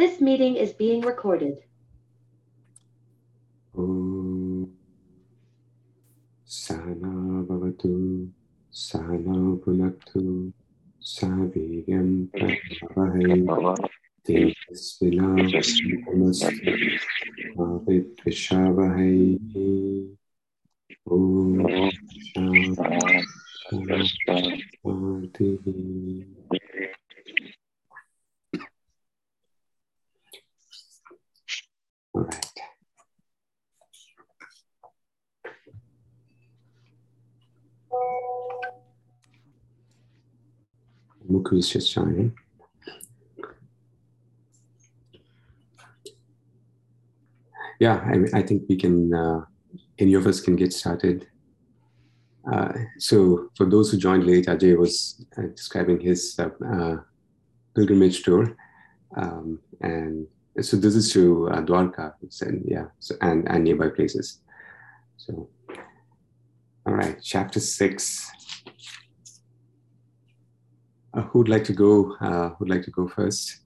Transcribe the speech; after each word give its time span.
This 0.00 0.16
meeting 0.18 0.56
is 0.56 0.72
being 0.72 1.02
recorded. 1.02 1.60
Sana 6.46 7.44
Bhavatu 7.44 8.30
Sana 8.70 9.60
Bhunaktu 9.60 10.54
Namaste 16.08 16.40
Om 24.80 25.30
All 32.12 32.22
right. 32.22 32.50
Muku 41.30 41.58
is 41.58 41.68
just 41.68 41.92
joining. 41.92 42.34
Yeah, 47.78 47.96
I, 48.04 48.38
I 48.38 48.42
think 48.42 48.64
we 48.68 48.76
can, 48.76 49.14
uh, 49.14 49.44
any 49.98 50.14
of 50.14 50.26
us 50.26 50.40
can 50.40 50.56
get 50.56 50.72
started. 50.72 51.28
Uh, 52.50 52.72
so, 52.98 53.48
for 53.56 53.66
those 53.66 53.90
who 53.90 53.96
joined 53.98 54.26
late, 54.26 54.46
Ajay 54.46 54.76
was 54.76 55.24
uh, 55.38 55.42
describing 55.54 56.00
his 56.00 56.38
uh, 56.38 56.50
uh, 56.66 56.96
pilgrimage 57.74 58.22
tour. 58.22 58.56
Um, 59.16 59.60
and 59.80 60.26
so, 60.60 60.76
this 60.76 60.94
is 60.94 61.12
to 61.12 61.48
uh, 61.48 61.62
Dwarka, 61.62 62.14
and 62.42 62.64
yeah, 62.66 62.86
so, 62.98 63.14
and, 63.20 63.48
and 63.48 63.64
nearby 63.64 63.88
places. 63.88 64.40
So, 65.16 65.48
all 66.86 66.94
right, 66.94 67.16
chapter 67.22 67.60
six. 67.60 68.30
Uh, 71.12 71.22
who'd 71.22 71.48
like 71.48 71.64
to 71.64 71.72
go? 71.72 72.14
Uh, 72.20 72.50
who'd 72.50 72.68
like 72.68 72.82
to 72.82 72.90
go 72.90 73.08
first? 73.08 73.60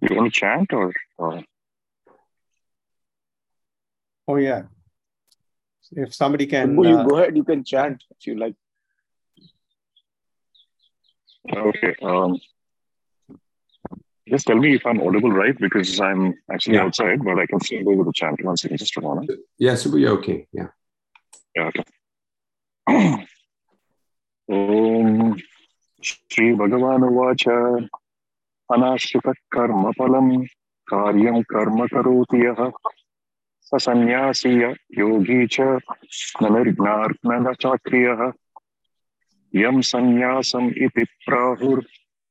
You 0.00 0.16
want 0.16 0.32
to 0.32 0.40
chant 0.40 0.72
or, 0.72 0.92
or 1.16 1.42
Oh 4.26 4.36
yeah. 4.36 4.62
If 5.92 6.14
somebody 6.14 6.46
can, 6.46 6.78
Oh, 6.78 6.82
you 6.84 6.96
uh, 6.96 7.04
go 7.04 7.18
ahead, 7.18 7.36
you 7.36 7.44
can 7.44 7.64
chant 7.64 8.02
if 8.10 8.26
you 8.26 8.36
like. 8.36 8.54
okay? 11.54 11.94
Um, 12.02 12.38
just 14.28 14.46
tell 14.46 14.56
me 14.56 14.74
if 14.74 14.86
I'm 14.86 15.00
audible, 15.00 15.30
right? 15.32 15.56
Because 15.58 15.98
I'm 16.00 16.34
actually 16.52 16.76
Yeah. 16.76 16.84
outside, 16.84 17.24
but 17.24 17.38
I 17.38 17.46
can 17.46 17.60
still 17.60 17.82
go 17.84 17.92
with 17.96 18.06
the 18.06 18.12
chant. 18.12 18.44
One 18.44 18.56
second, 18.56 18.78
just 18.78 18.96
a 18.96 19.00
moment. 19.00 19.30
Yeah, 19.58 19.74
so 19.74 19.90
we're 19.90 20.10
okay. 20.18 20.46
Yeah. 20.52 20.68
Yeah, 21.56 21.68
okay. 21.70 21.84
ॐ 24.48 25.34
श्रीभगवानुवाच 26.04 27.44
अनाश्रितः 28.74 29.32
कर्मफलं 29.54 30.28
कार्यं 30.92 31.42
कर्म 31.52 31.86
करोति 31.94 32.40
यः 32.46 32.60
स 33.68 33.82
सन्न्यासी 33.84 34.50
य 34.62 34.74
योगी 34.98 35.46
च 35.54 35.60
न 36.42 36.52
निर्ज्ञात्म 36.56 37.52
चाक्रियः 37.62 38.20
यं 39.62 39.80
सन्न्यासम् 39.92 40.70
इति 40.86 41.04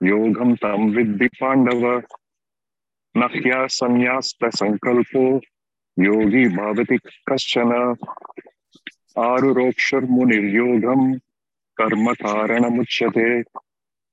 योगम 0.03 0.55
तम 0.55 0.89
विद्धि 0.89 1.27
पांडव 1.27 2.01
नख्या 3.17 3.67
संयास्त 3.67 4.45
संकल्पो 4.45 5.23
योगी 5.99 6.47
भावति 6.49 6.97
कश्चन। 7.29 7.95
आरुरोक्षर 9.17 9.99
मुनिर्योगम 9.99 11.13
कर्म 11.77 12.13
कारण 12.13 12.65
मुच्यते 12.65 13.39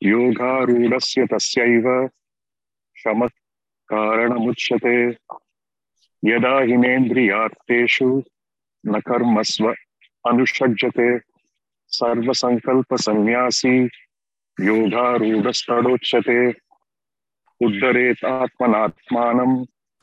योगारूढ़स्य 0.03 1.27
तस्यैव 1.27 2.09
शम 2.97 3.27
कारण 3.88 4.32
मुच्यते 4.32 4.97
यदा 6.25 6.59
हिनेन्द्रियार्थेषु 6.60 8.22
न 8.87 9.00
कर्मस्व 9.00 9.75
अनुषज्यते। 10.28 11.19
सर्वसंकल्प 11.88 12.94
संन्यासी 12.94 13.88
योगारूढस्तडोच्यते 14.67 16.39
उद्धरेत् 17.67 18.25
आत्मनात्मानं 18.25 19.53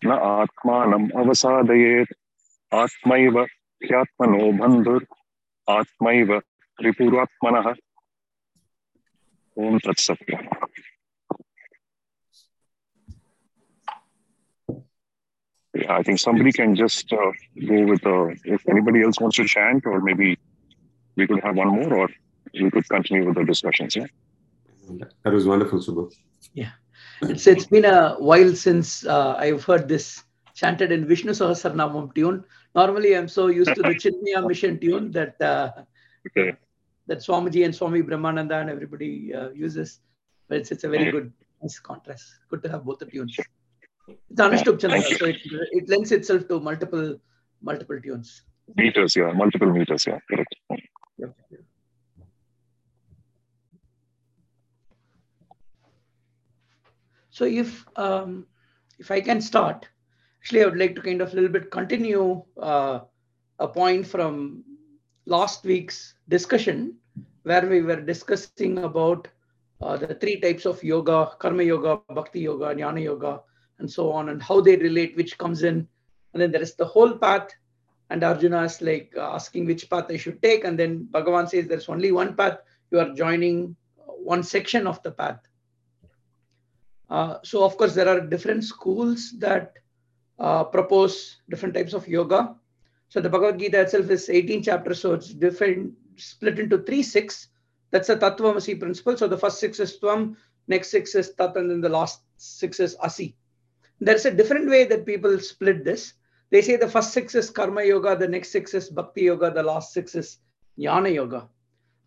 न 0.06 0.12
आत्मानम् 0.28 1.10
अवसादयेत् 1.22 2.14
आत्मैव 2.82 3.40
ह्यात्मनो 3.90 4.52
बन्धुर् 4.62 5.06
आत्मैव 5.78 6.38
त्रिपुरात्मनः 6.80 7.74
ॐ 9.58 9.78
तत्सत् 9.86 10.32
Yeah, 15.74 15.94
I 15.94 16.04
think 16.04 16.20
somebody 16.20 16.54
can 16.54 16.74
just 16.74 17.12
uh, 17.12 17.32
go 17.68 17.82
with 17.84 18.06
uh, 18.08 18.28
if 18.46 18.62
anybody 18.70 19.02
else 19.04 19.20
wants 19.20 19.36
to 19.36 19.44
chant, 19.44 19.86
or 19.86 20.00
maybe 20.00 20.38
we 21.18 21.28
could 21.28 21.44
have 21.44 21.58
one 21.58 21.68
more, 21.68 21.94
or 21.94 22.10
we 22.54 22.72
could 22.72 22.88
continue 22.88 23.26
with 23.26 23.36
the 23.36 23.44
discussions. 23.44 23.94
Yeah. 23.98 24.06
That 25.24 25.34
was 25.34 25.46
wonderful, 25.46 25.80
Subbu. 25.80 26.12
It's 27.22 27.48
it's 27.48 27.66
been 27.66 27.86
a 27.86 28.16
while 28.16 28.54
since 28.56 29.06
uh, 29.06 29.36
I've 29.38 29.64
heard 29.64 29.88
this 29.88 30.24
chanted 30.54 30.92
in 30.92 31.08
Vishnu 31.08 31.32
Sahasranamam 31.32 32.14
tune. 32.14 32.44
Normally, 32.76 33.16
I'm 33.16 33.28
so 33.28 33.48
used 33.48 33.74
to 33.76 33.82
the 33.82 33.96
Chinmaya 34.04 34.46
Mission 34.48 34.80
tune 34.80 35.12
that 35.12 35.42
uh, 35.42 35.72
Okay. 36.28 36.56
that 37.08 37.20
Swamiji 37.20 37.66
and 37.66 37.76
Swami 37.76 38.02
Brahmananda 38.02 38.60
and 38.62 38.70
everybody 38.70 39.34
uh, 39.34 39.50
uses. 39.50 40.00
But 40.48 40.58
it's, 40.60 40.72
it's 40.72 40.84
a 40.84 40.90
very 40.90 41.12
good 41.12 41.32
nice 41.62 41.80
contrast. 41.80 42.26
Good 42.50 42.64
to 42.64 42.70
have 42.70 42.84
both 42.84 43.00
the 43.00 43.06
tunes. 43.06 43.38
It's 44.08 44.42
Anushtup 44.42 44.80
Chandra, 44.80 45.02
so 45.02 45.26
it, 45.26 45.38
it 45.44 45.90
lends 45.90 46.12
itself 46.12 46.48
to 46.48 46.60
multiple 46.60 47.20
multiple 47.62 48.00
tunes. 48.02 48.44
Meters, 48.76 49.16
yeah, 49.16 49.32
multiple 49.32 49.72
meters, 49.72 50.06
yeah, 50.08 50.20
correct. 50.30 50.56
Yep. 51.18 51.36
So 57.36 57.44
if 57.44 57.86
um, 57.98 58.46
if 58.98 59.12
I 59.12 59.20
can 59.20 59.42
start, 59.42 59.90
actually, 60.40 60.62
I 60.64 60.68
would 60.68 60.78
like 60.78 60.96
to 60.96 61.02
kind 61.02 61.20
of 61.22 61.34
a 61.34 61.36
little 61.36 61.52
bit 61.52 61.70
continue 61.70 62.42
uh, 62.58 63.00
a 63.60 63.68
point 63.68 64.08
from 64.08 64.64
last 65.26 65.66
week's 65.66 66.14
discussion, 66.30 66.96
where 67.44 67.68
we 67.68 67.82
were 67.82 68.00
discussing 68.00 68.78
about 68.86 69.28
uh, 69.82 69.98
the 69.98 70.16
three 70.16 70.40
types 70.40 70.66
of 70.66 70.82
yoga: 70.82 71.32
karma 71.38 71.64
yoga, 71.64 72.00
bhakti 72.14 72.40
yoga, 72.40 72.74
jnana 72.74 73.04
yoga, 73.04 73.42
and 73.80 73.92
so 73.92 74.14
on, 74.14 74.30
and 74.30 74.42
how 74.42 74.62
they 74.62 74.78
relate, 74.78 75.18
which 75.18 75.38
comes 75.38 75.64
in, 75.64 75.86
and 76.32 76.42
then 76.42 76.52
there 76.52 76.62
is 76.62 76.76
the 76.76 76.86
whole 76.86 77.18
path. 77.18 77.50
And 78.12 78.24
Arjuna 78.24 78.64
is 78.64 78.82
like 78.82 79.12
uh, 79.18 79.34
asking 79.34 79.66
which 79.66 79.90
path 79.90 80.06
I 80.08 80.16
should 80.16 80.42
take, 80.42 80.64
and 80.64 80.80
then 80.80 81.10
Bhagavan 81.12 81.50
says 81.50 81.68
there's 81.68 81.90
only 81.90 82.14
one 82.14 82.34
path. 82.38 82.60
You 82.92 83.00
are 83.00 83.14
joining 83.14 83.76
one 84.24 84.42
section 84.44 84.88
of 84.88 85.04
the 85.04 85.12
path. 85.12 85.40
Uh, 87.10 87.38
so 87.44 87.64
of 87.64 87.78
course 87.78 87.94
there 87.94 88.10
are 88.10 88.20
different 88.20 88.64
schools 88.64 89.34
that 89.40 89.74
uh, 90.40 90.64
propose 90.64 91.38
different 91.50 91.74
types 91.74 91.94
of 91.94 92.08
yoga. 92.08 92.56
So 93.10 93.22
the 93.22 93.30
Bhagavad 93.30 93.60
Gita 93.60 93.82
itself 93.82 94.10
is 94.10 94.30
18 94.30 94.64
chapters, 94.64 95.00
so 95.02 95.14
it's 95.14 95.34
different, 95.34 95.94
split 96.18 96.60
into 96.60 96.80
three 96.80 97.04
six. 97.04 97.50
That's 97.92 98.08
the 98.08 98.18
Tattvamasi 98.18 98.80
principle. 98.80 99.16
So 99.16 99.28
the 99.28 99.38
first 99.38 99.60
six 99.60 99.80
is 99.80 99.98
Tvam, 100.00 100.36
next 100.68 100.90
six 100.90 101.16
is 101.16 101.34
Tat, 101.36 101.56
and 101.56 101.70
then 101.70 101.82
the 101.82 101.90
last 101.90 102.22
six 102.38 102.80
is 102.80 102.98
Asi. 103.00 103.36
There's 104.02 104.26
a 104.26 104.32
different 104.32 104.70
way 104.70 104.84
that 104.86 105.06
people 105.06 105.40
split 105.40 105.86
this. 105.86 106.14
They 106.52 106.62
say 106.62 106.76
the 106.76 106.90
first 106.90 107.14
six 107.14 107.36
is 107.36 107.50
Karma 107.50 107.84
Yoga, 107.84 108.16
the 108.16 108.28
next 108.28 108.52
six 108.52 108.74
is 108.74 108.90
Bhakti 108.90 109.22
Yoga, 109.22 109.52
the 109.52 109.64
last 109.64 109.94
six 109.94 110.16
is 110.16 110.40
Jnana 110.78 111.14
Yoga. 111.14 111.48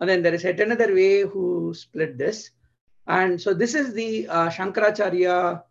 And 0.01 0.09
then 0.09 0.23
there 0.23 0.35
is 0.35 0.45
yet 0.45 0.61
another 0.61 0.95
way 0.95 1.23
who 1.23 1.73
split 1.75 2.19
this. 2.19 2.51
And 3.09 3.41
so 3.41 3.55
this 3.55 3.75
is 3.75 3.95
the 3.95 4.29
uh, 4.29 4.51
Shankaracharya 4.51 5.63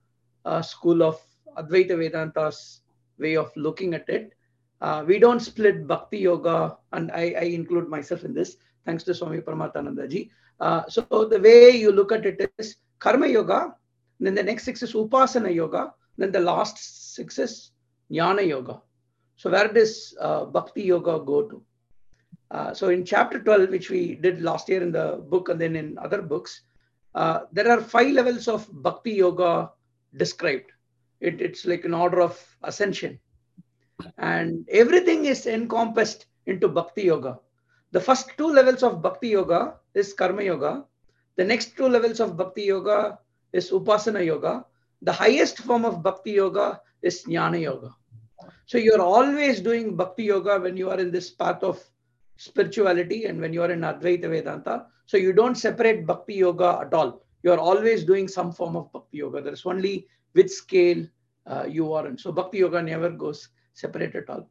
uh, 0.43 0.61
school 0.61 1.03
of 1.03 1.21
Advaita 1.57 1.91
Vedanta's 1.91 2.81
way 3.19 3.37
of 3.37 3.51
looking 3.55 3.93
at 3.93 4.09
it. 4.09 4.33
Uh, 4.81 5.03
we 5.07 5.19
don't 5.19 5.39
split 5.39 5.87
Bhakti 5.87 6.19
Yoga, 6.19 6.77
and 6.93 7.11
I, 7.11 7.35
I 7.39 7.43
include 7.43 7.89
myself 7.89 8.23
in 8.23 8.33
this, 8.33 8.57
thanks 8.85 9.03
to 9.05 9.13
Swami 9.13 9.39
Paramarthananda 9.39 10.09
ji. 10.09 10.31
Uh, 10.59 10.83
so 10.87 11.01
the 11.29 11.39
way 11.39 11.71
you 11.71 11.91
look 11.91 12.11
at 12.11 12.25
it 12.25 12.51
is 12.57 12.75
Karma 12.99 13.27
Yoga, 13.27 13.75
then 14.19 14.33
the 14.35 14.43
next 14.43 14.65
six 14.65 14.81
is 14.81 14.93
Upasana 14.93 15.53
Yoga, 15.53 15.93
then 16.17 16.31
the 16.31 16.39
last 16.39 17.15
six 17.15 17.37
is 17.37 17.71
Jnana 18.11 18.47
Yoga. 18.47 18.81
So 19.35 19.51
where 19.51 19.67
does 19.67 20.15
uh, 20.19 20.45
Bhakti 20.45 20.83
Yoga 20.83 21.19
go 21.19 21.43
to? 21.43 21.63
Uh, 22.49 22.73
so 22.73 22.89
in 22.89 23.05
chapter 23.05 23.39
12, 23.39 23.69
which 23.69 23.89
we 23.89 24.15
did 24.15 24.41
last 24.41 24.69
year 24.69 24.81
in 24.81 24.91
the 24.91 25.23
book 25.29 25.49
and 25.49 25.61
then 25.61 25.75
in 25.75 25.97
other 25.99 26.21
books, 26.21 26.61
uh, 27.15 27.41
there 27.51 27.69
are 27.71 27.81
five 27.81 28.11
levels 28.11 28.47
of 28.47 28.67
Bhakti 28.71 29.13
Yoga 29.13 29.71
described. 30.15 30.71
It, 31.19 31.41
it's 31.41 31.65
like 31.65 31.85
an 31.85 31.93
order 31.93 32.21
of 32.21 32.39
ascension. 32.63 33.19
And 34.17 34.67
everything 34.69 35.25
is 35.25 35.47
encompassed 35.47 36.27
into 36.45 36.67
Bhakti 36.67 37.03
Yoga. 37.03 37.39
The 37.91 38.01
first 38.01 38.31
two 38.37 38.47
levels 38.47 38.83
of 38.83 39.01
Bhakti 39.01 39.29
Yoga 39.29 39.75
is 39.93 40.13
Karma 40.13 40.43
Yoga. 40.43 40.85
The 41.37 41.43
next 41.43 41.75
two 41.75 41.87
levels 41.87 42.19
of 42.19 42.37
Bhakti 42.37 42.63
Yoga 42.63 43.19
is 43.53 43.71
Upasana 43.71 44.25
Yoga. 44.25 44.65
The 45.01 45.13
highest 45.13 45.59
form 45.59 45.85
of 45.85 46.03
Bhakti 46.03 46.31
Yoga 46.31 46.81
is 47.01 47.23
Jnana 47.25 47.61
Yoga. 47.61 47.95
So 48.65 48.77
you're 48.77 49.01
always 49.01 49.61
doing 49.61 49.95
Bhakti 49.95 50.25
Yoga 50.25 50.59
when 50.59 50.77
you 50.77 50.89
are 50.89 50.99
in 50.99 51.11
this 51.11 51.29
path 51.29 51.63
of 51.63 51.81
spirituality 52.37 53.25
and 53.25 53.39
when 53.39 53.53
you 53.53 53.61
are 53.63 53.71
in 53.71 53.81
Advaita 53.81 54.29
Vedanta. 54.29 54.85
So 55.05 55.17
you 55.17 55.33
don't 55.33 55.55
separate 55.55 56.05
Bhakti 56.05 56.35
Yoga 56.35 56.79
at 56.81 56.93
all. 56.93 57.23
You're 57.43 57.59
always 57.59 58.03
doing 58.03 58.27
some 58.27 58.51
form 58.51 58.75
of 58.75 58.91
Bhakti 58.91 59.17
Yoga. 59.17 59.41
There's 59.41 59.65
only 59.65 60.07
which 60.33 60.49
scale 60.49 61.05
uh, 61.45 61.65
you 61.67 61.93
are 61.93 62.07
in. 62.07 62.17
So 62.17 62.31
Bhakti 62.31 62.59
Yoga 62.59 62.81
never 62.81 63.09
goes 63.09 63.49
separate 63.73 64.15
at 64.15 64.29
all. 64.29 64.49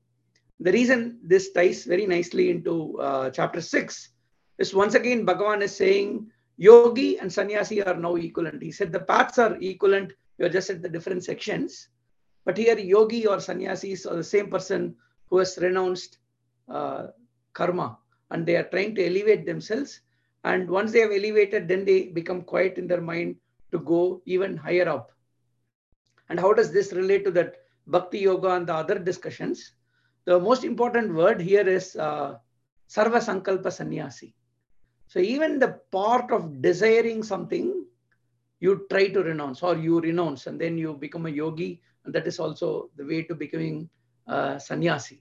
The 0.60 0.72
reason 0.72 1.18
this 1.22 1.52
ties 1.52 1.84
very 1.84 2.06
nicely 2.06 2.50
into 2.50 2.98
uh, 2.98 3.30
chapter 3.30 3.60
6 3.60 4.08
is 4.58 4.74
once 4.74 4.94
again 4.94 5.26
Bhagavan 5.26 5.62
is 5.62 5.76
saying 5.76 6.30
yogi 6.56 7.18
and 7.18 7.30
sannyasi 7.30 7.82
are 7.82 7.96
now 7.96 8.16
equivalent. 8.16 8.62
He 8.62 8.72
said 8.72 8.92
the 8.92 9.00
paths 9.00 9.38
are 9.38 9.56
equivalent, 9.60 10.12
you're 10.38 10.48
just 10.48 10.70
at 10.70 10.82
the 10.82 10.88
different 10.88 11.24
sections. 11.24 11.88
But 12.44 12.56
here, 12.56 12.78
yogi 12.78 13.26
or 13.26 13.40
sannyasis 13.40 14.06
are 14.06 14.16
the 14.16 14.24
same 14.24 14.50
person 14.50 14.94
who 15.28 15.38
has 15.38 15.58
renounced 15.60 16.18
uh, 16.68 17.08
karma 17.58 17.88
and 18.30 18.44
they 18.46 18.56
are 18.60 18.68
trying 18.74 18.94
to 18.96 19.06
elevate 19.10 19.46
themselves. 19.46 20.00
And 20.44 20.68
once 20.68 20.92
they 20.92 21.00
have 21.00 21.10
elevated, 21.20 21.66
then 21.68 21.84
they 21.84 21.98
become 22.18 22.42
quiet 22.42 22.78
in 22.78 22.86
their 22.86 23.00
mind 23.00 23.36
to 23.72 23.78
go 23.78 24.22
even 24.26 24.56
higher 24.56 24.88
up. 24.88 25.10
And 26.28 26.38
how 26.38 26.52
does 26.52 26.70
this 26.72 26.92
relate 26.92 27.24
to 27.24 27.30
that 27.32 27.56
bhakti 27.86 28.20
yoga 28.20 28.50
and 28.56 28.66
the 28.66 28.74
other 28.74 28.98
discussions? 28.98 29.72
The 30.24 30.38
most 30.38 30.64
important 30.64 31.14
word 31.14 31.40
here 31.40 31.66
is 31.78 31.96
uh, 31.96 32.34
sarva 32.88 33.20
sankalpa 33.28 33.72
sannyasi. 33.72 34.34
So 35.08 35.20
even 35.20 35.58
the 35.58 35.80
part 35.92 36.32
of 36.32 36.62
desiring 36.62 37.22
something, 37.22 37.84
you 38.58 38.86
try 38.90 39.08
to 39.08 39.22
renounce 39.22 39.62
or 39.62 39.76
you 39.76 40.00
renounce 40.00 40.46
and 40.46 40.60
then 40.60 40.76
you 40.78 40.94
become 40.94 41.26
a 41.26 41.30
yogi. 41.30 41.80
And 42.04 42.14
that 42.14 42.26
is 42.26 42.38
also 42.38 42.90
the 42.96 43.04
way 43.04 43.22
to 43.22 43.34
becoming 43.34 43.88
uh, 44.26 44.58
sannyasi. 44.58 45.20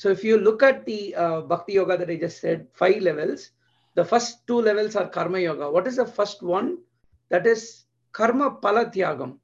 So 0.00 0.08
if 0.08 0.24
you 0.24 0.38
look 0.38 0.62
at 0.62 0.86
the 0.86 1.14
uh, 1.14 1.40
bhakti 1.42 1.74
yoga 1.74 1.98
that 1.98 2.08
I 2.08 2.16
just 2.16 2.40
said, 2.40 2.68
five 2.72 3.02
levels, 3.02 3.50
the 3.96 4.02
first 4.02 4.46
two 4.46 4.62
levels 4.62 4.96
are 4.96 5.06
karma 5.06 5.38
yoga. 5.38 5.70
What 5.70 5.86
is 5.86 5.96
the 5.96 6.06
first 6.06 6.42
one? 6.42 6.78
That 7.28 7.46
is 7.46 7.84
karma 8.10 8.52
phalatyagam. 8.62 9.36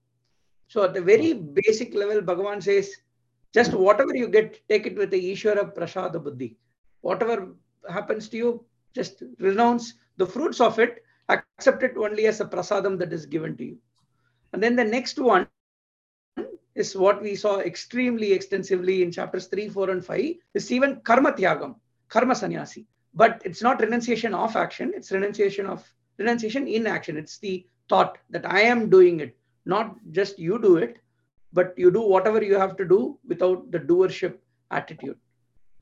So 0.68 0.84
at 0.84 0.94
the 0.94 1.02
very 1.02 1.34
basic 1.34 1.94
level, 1.94 2.22
Bhagavan 2.22 2.62
says, 2.62 2.90
just 3.52 3.74
whatever 3.74 4.16
you 4.16 4.28
get, 4.28 4.66
take 4.66 4.86
it 4.86 4.96
with 4.96 5.10
the 5.10 5.32
Ishvara 5.32 5.76
Prasada 5.76 6.24
Buddhi. 6.24 6.56
Whatever 7.02 7.48
happens 7.90 8.30
to 8.30 8.38
you, 8.38 8.64
just 8.94 9.22
renounce 9.38 9.92
the 10.16 10.24
fruits 10.24 10.62
of 10.62 10.78
it, 10.78 11.04
accept 11.28 11.82
it 11.82 11.98
only 11.98 12.28
as 12.28 12.40
a 12.40 12.46
prasadam 12.46 12.98
that 13.00 13.12
is 13.12 13.26
given 13.26 13.58
to 13.58 13.64
you. 13.66 13.76
And 14.54 14.62
then 14.62 14.74
the 14.74 14.84
next 14.84 15.18
one 15.18 15.48
is 16.76 16.94
what 16.94 17.22
we 17.22 17.34
saw 17.34 17.58
extremely 17.58 18.32
extensively 18.32 19.02
in 19.02 19.10
chapters 19.10 19.46
3, 19.46 19.70
4, 19.70 19.90
and 19.90 20.04
5, 20.04 20.34
is 20.54 20.70
even 20.70 21.00
karma 21.00 21.32
tyagam, 21.32 21.74
karma 22.08 22.34
sannyasi. 22.34 22.86
But 23.14 23.40
it's 23.44 23.62
not 23.62 23.80
renunciation 23.80 24.34
of 24.34 24.54
action, 24.54 24.92
it's 24.94 25.10
renunciation 25.10 25.66
of 25.66 25.82
renunciation 26.18 26.68
in 26.68 26.86
action. 26.86 27.16
It's 27.16 27.38
the 27.38 27.66
thought 27.88 28.18
that 28.30 28.44
I 28.48 28.60
am 28.60 28.90
doing 28.90 29.20
it, 29.20 29.36
not 29.64 29.96
just 30.10 30.38
you 30.38 30.60
do 30.60 30.76
it, 30.76 30.98
but 31.52 31.72
you 31.78 31.90
do 31.90 32.02
whatever 32.02 32.42
you 32.44 32.58
have 32.58 32.76
to 32.76 32.84
do 32.84 33.18
without 33.26 33.70
the 33.72 33.80
doership 33.80 34.36
attitude. 34.70 35.16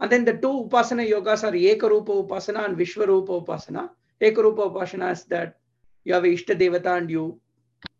And 0.00 0.11
then 0.11 0.25
the 0.25 0.35
two 0.35 0.69
upasana 0.69 1.08
yogas 1.08 1.43
are 1.43 1.52
Ekarupa 1.52 2.29
upasana 2.29 2.64
and 2.67 2.76
Vishwarupa 2.76 3.44
upasana. 3.44 3.91
Ekarupa 4.20 4.73
upasana 4.73 5.12
is 5.12 5.25
that 5.25 5.56
you 6.05 6.14
have 6.14 6.25
Ishta 6.25 6.58
Devata 6.58 6.99
and 6.99 7.11
you 7.11 7.41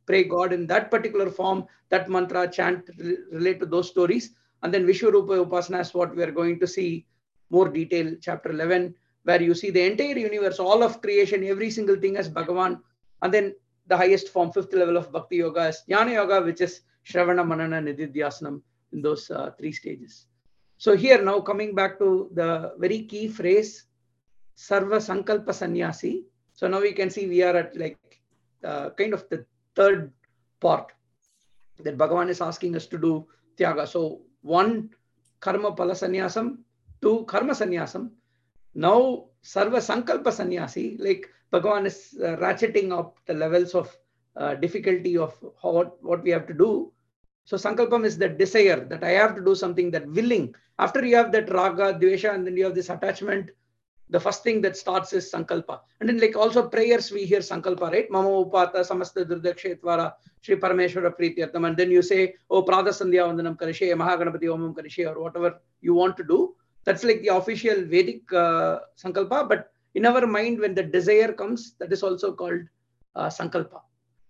pray 0.07 0.25
God 0.25 0.53
in 0.53 0.67
that 0.67 0.91
particular 0.91 1.31
form, 1.31 1.67
that 1.91 2.09
mantra, 2.09 2.49
chant, 2.49 2.89
relate 3.33 3.61
to 3.61 3.67
those 3.67 3.89
stories. 3.89 4.31
And 4.63 4.73
then 4.73 4.87
Vishwarupa 4.87 5.45
upasana 5.45 5.81
is 5.81 5.95
what 5.95 6.15
we 6.15 6.23
are 6.23 6.31
going 6.31 6.59
to 6.61 6.67
see 6.67 7.07
more 7.51 7.69
detail, 7.69 8.15
chapter 8.21 8.51
11, 8.51 8.95
where 9.25 9.43
you 9.43 9.55
see 9.55 9.71
the 9.71 9.85
entire 9.85 10.19
universe, 10.19 10.59
all 10.59 10.83
of 10.83 11.01
creation, 11.01 11.45
every 11.45 11.71
single 11.71 11.97
thing 11.97 12.17
as 12.17 12.29
Bhagavan. 12.29 12.81
And 13.23 13.33
then 13.33 13.55
the 13.87 13.97
highest 13.97 14.29
form, 14.29 14.53
fifth 14.53 14.73
level 14.73 14.97
of 14.97 15.13
Bhakti 15.13 15.37
Yoga 15.37 15.69
is 15.69 15.83
Jnana 15.89 16.13
Yoga, 16.13 16.43
which 16.43 16.61
is 16.61 16.81
Shravana, 17.07 17.47
Manana, 17.47 17.81
Nididhyasanam 17.81 18.61
in 18.93 19.03
those 19.03 19.31
uh, 19.31 19.51
three 19.59 19.73
stages. 19.73 20.27
So 20.79 20.97
here 20.97 21.23
now 21.23 21.41
coming 21.41 21.75
back 21.75 21.99
to 21.99 22.31
the 22.35 22.75
very 22.79 23.03
key 23.03 23.29
phrase, 23.29 23.85
Sarva 24.57 24.99
Sankalpa 25.01 25.53
Sannyasi. 25.53 26.25
So 26.55 26.69
now 26.69 26.81
we 26.81 26.93
can 26.93 27.11
see 27.11 27.27
we 27.27 27.43
are 27.43 27.57
at 27.57 27.77
like 27.77 27.99
uh, 28.63 28.91
kind 28.91 29.15
of 29.15 29.29
the 29.29 29.45
third 29.75 30.13
part 30.61 30.93
that 31.81 31.99
Bhagavan 31.99 32.29
is 32.29 32.41
asking 32.41 32.77
us 32.77 32.87
to 32.87 32.99
do 32.99 33.27
Tyaga. 33.57 33.87
So 33.87 34.23
one, 34.43 34.91
Karma 35.41 35.73
Phala 35.73 35.93
Sannyasam, 35.93 36.59
two, 37.03 37.25
Karma 37.25 37.53
Sannyasam. 37.53 38.11
Now 38.75 39.27
Sarva 39.43 39.79
Sankalpa 39.79 40.33
Sannyasi, 40.33 40.97
like 40.99 41.29
Bhagavan 41.53 41.87
is 41.87 42.17
uh, 42.23 42.37
ratcheting 42.37 42.97
up 42.97 43.19
the 43.27 43.35
levels 43.35 43.75
of 43.75 43.97
uh, 44.37 44.55
difficulty 44.55 45.17
of 45.17 45.33
how, 45.63 45.95
what 46.01 46.23
we 46.23 46.31
have 46.31 46.47
to 46.47 46.55
do. 46.55 46.93
So 47.45 47.57
Sankalpam 47.57 48.05
is 48.05 48.17
the 48.17 48.29
desire 48.29 48.85
that 48.87 49.05
I 49.05 49.11
have 49.11 49.37
to 49.37 49.45
do 49.45 49.55
something 49.55 49.91
that 49.91 50.07
willing. 50.09 50.55
After 50.79 51.05
you 51.05 51.15
have 51.17 51.31
that 51.33 51.53
raga, 51.53 51.93
dvesha, 51.95 52.35
and 52.35 52.47
then 52.47 52.57
you 52.57 52.65
have 52.65 52.75
this 52.75 52.91
attachment, 52.91 53.51
the 54.11 54.21
first 54.21 54.43
thing 54.43 54.61
that 54.61 54.77
starts 54.77 55.13
is 55.13 55.31
sankalpa. 55.31 55.81
And 56.01 56.09
then 56.09 56.19
like 56.19 56.37
also 56.37 56.69
prayers, 56.69 57.11
we 57.11 57.25
hear 57.25 57.41
sankalpa, 57.41 57.91
right? 57.91 58.11
Mama 58.11 58.29
upata 58.29 58.77
samasta 58.77 59.25
durdakshetvara 59.25 60.13
Shri 60.43 60.57
Parameshwara 60.57 61.13
Prityartam. 61.19 61.67
And 61.67 61.77
then 61.77 61.91
you 61.91 62.03
say, 62.03 62.35
oh, 62.51 62.63
Prada 62.63 62.91
Sandhya 62.91 63.27
Vandanam 63.27 63.57
Karishe, 63.57 63.93
Mahaganapati 63.93 64.45
Omam 64.45 64.75
Karishe, 64.75 65.07
or 65.09 65.21
whatever 65.21 65.61
you 65.81 65.95
want 65.95 66.17
to 66.19 66.25
do. 66.25 66.55
That's 66.85 67.03
like 67.03 67.23
the 67.23 67.29
official 67.29 67.83
Vedic 67.85 68.31
uh, 68.33 68.81
sankalpa. 69.03 69.49
But 69.49 69.71
in 69.95 70.05
our 70.05 70.27
mind, 70.27 70.59
when 70.61 70.75
the 70.75 70.83
desire 70.83 71.33
comes, 71.33 71.75
that 71.79 71.93
is 71.93 72.03
also 72.03 72.35
called 72.35 72.61
uh, 73.17 73.29
sankalpa. 73.29 73.81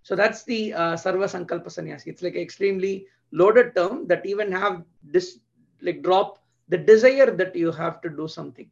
So 0.04 0.14
that's 0.14 0.44
the 0.44 0.74
uh, 0.74 0.92
Sarva 0.94 1.24
Sankalpa 1.24 1.70
Sannyasi. 1.70 2.10
It's 2.10 2.22
like 2.22 2.34
an 2.34 2.42
extremely 2.42 3.06
loaded 3.32 3.74
term 3.74 4.06
that 4.06 4.24
even 4.24 4.52
have 4.52 4.84
this 5.02 5.38
like 5.82 6.02
drop 6.02 6.38
the 6.68 6.78
desire 6.78 7.30
that 7.30 7.56
you 7.56 7.72
have 7.72 8.00
to 8.02 8.08
do 8.08 8.28
something. 8.28 8.70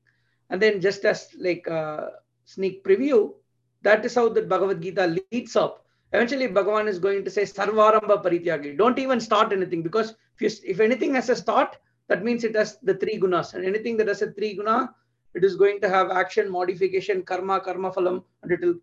And 0.53 0.61
then 0.61 0.83
just 0.83 1.05
as 1.07 1.29
like 1.39 1.67
a 1.67 2.13
sneak 2.45 2.85
preview, 2.85 3.33
that 3.81 4.05
is 4.05 4.15
how 4.15 4.29
the 4.29 4.43
Bhagavad 4.43 4.83
Gita 4.83 5.17
leads 5.33 5.57
up. 5.57 5.87
Eventually, 6.13 6.47
Bhagavan 6.47 6.89
is 6.89 6.99
going 6.99 7.25
to 7.25 7.31
say 7.31 7.45
Sarvaramba 7.45 8.23
Parityagi. 8.23 8.77
Don't 8.77 8.99
even 8.99 9.19
start 9.19 9.51
anything 9.51 9.83
because 9.83 10.15
if, 10.39 10.43
you, 10.43 10.51
if 10.73 10.79
anything 10.79 11.15
has 11.15 11.31
a 11.31 11.37
start, 11.37 11.79
that 12.09 12.23
means 12.23 12.45
it 12.45 12.55
has 12.55 12.77
the 12.83 12.95
three 12.95 13.19
gunas. 13.19 13.55
And 13.55 13.65
anything 13.65 13.97
that 13.97 14.09
has 14.09 14.21
a 14.21 14.31
three 14.33 14.55
guna, 14.55 14.95
it 15.35 15.43
is 15.43 15.57
going 15.57 15.81
to 15.81 15.89
have 15.89 16.11
action, 16.11 16.53
modification, 16.53 17.23
karma, 17.23 17.59
karma 17.59 17.91
phalam, 17.91 18.23
and 18.43 18.53
it 18.53 18.61
will 18.61 18.75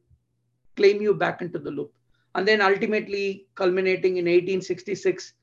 claim 0.76 1.04
you 1.04 1.14
back 1.14 1.44
into 1.44 1.60
the 1.60 1.70
loop. 1.70 1.94
And 2.34 2.48
then 2.48 2.62
ultimately 2.62 3.46
culminating 3.54 4.18
in 4.18 4.26
1866, 4.26 5.34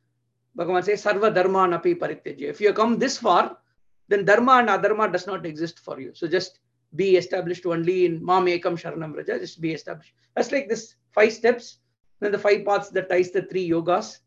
Bhagavan 0.58 0.84
says, 0.84 1.04
Sarva 1.04 1.32
Dharma 1.32 1.68
Napi 1.68 1.96
Parityajya. 1.96 2.50
If 2.50 2.60
you 2.60 2.72
come 2.72 2.98
this 2.98 3.16
far, 3.16 3.58
then 4.08 4.24
Dharma 4.24 4.52
and 4.52 4.68
Adharma 4.68 5.12
does 5.12 5.26
not 5.26 5.44
exist 5.46 5.78
for 5.80 6.00
you. 6.00 6.12
So 6.14 6.26
just 6.28 6.60
be 6.94 7.16
established 7.16 7.66
only 7.66 8.06
in 8.06 8.24
Mam 8.24 8.46
Ekam 8.46 8.80
Sharanam 8.80 9.14
Raja, 9.14 9.38
just 9.38 9.60
be 9.60 9.72
established. 9.72 10.14
That's 10.34 10.52
like 10.52 10.68
this 10.68 10.94
five 11.12 11.32
steps, 11.32 11.78
then 12.20 12.32
the 12.32 12.38
five 12.38 12.64
paths 12.64 12.90
that 12.90 13.08
ties 13.08 13.30
the 13.30 13.42
three 13.42 13.68
yogas, 13.68 14.18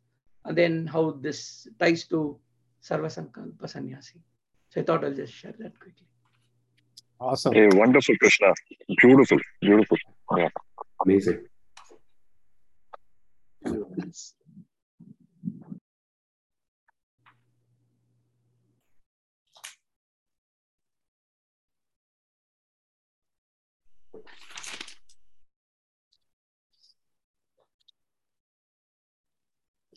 and 0.45 0.57
then 0.57 0.87
how 0.87 1.11
this 1.21 1.67
ties 1.79 2.05
to 2.07 2.37
Sarva 2.83 3.07
Sankalpa 3.07 3.69
Sannyasi. 3.69 4.21
So 4.69 4.81
I 4.81 4.83
thought 4.83 5.03
I'll 5.03 5.13
just 5.13 5.33
share 5.33 5.53
that 5.59 5.79
quickly. 5.79 6.05
Awesome. 7.19 7.53
Hey, 7.53 7.67
wonderful, 7.73 8.15
Krishna. 8.17 8.53
Beautiful, 9.01 9.39
beautiful. 9.61 9.97
Yeah. 10.37 10.49
Amazing. 11.05 11.45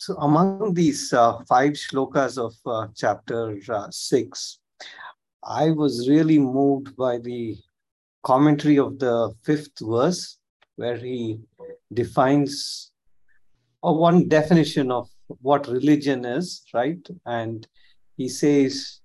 So 0.04 0.16
among 0.16 0.75
these 0.75 1.12
uh, 1.12 1.38
five 1.49 1.75
shlokas 1.75 2.37
of 2.37 2.54
uh, 2.66 2.88
chapter 2.92 3.56
uh, 3.68 3.87
six, 3.92 4.59
I 5.44 5.71
was 5.71 6.09
really 6.09 6.40
moved 6.40 6.97
by 6.97 7.18
the 7.18 7.56
commentary 8.25 8.80
of 8.80 8.99
the 8.99 9.32
fifth 9.44 9.78
verse, 9.80 10.38
where 10.75 10.97
he 10.97 11.38
defines 11.92 12.90
uh, 13.87 13.92
one 13.92 14.26
definition 14.26 14.90
of 14.90 15.09
what 15.40 15.68
religion 15.68 16.25
is, 16.25 16.64
right? 16.75 17.06
And 17.25 17.64
he 18.16 18.28
says 18.28 19.02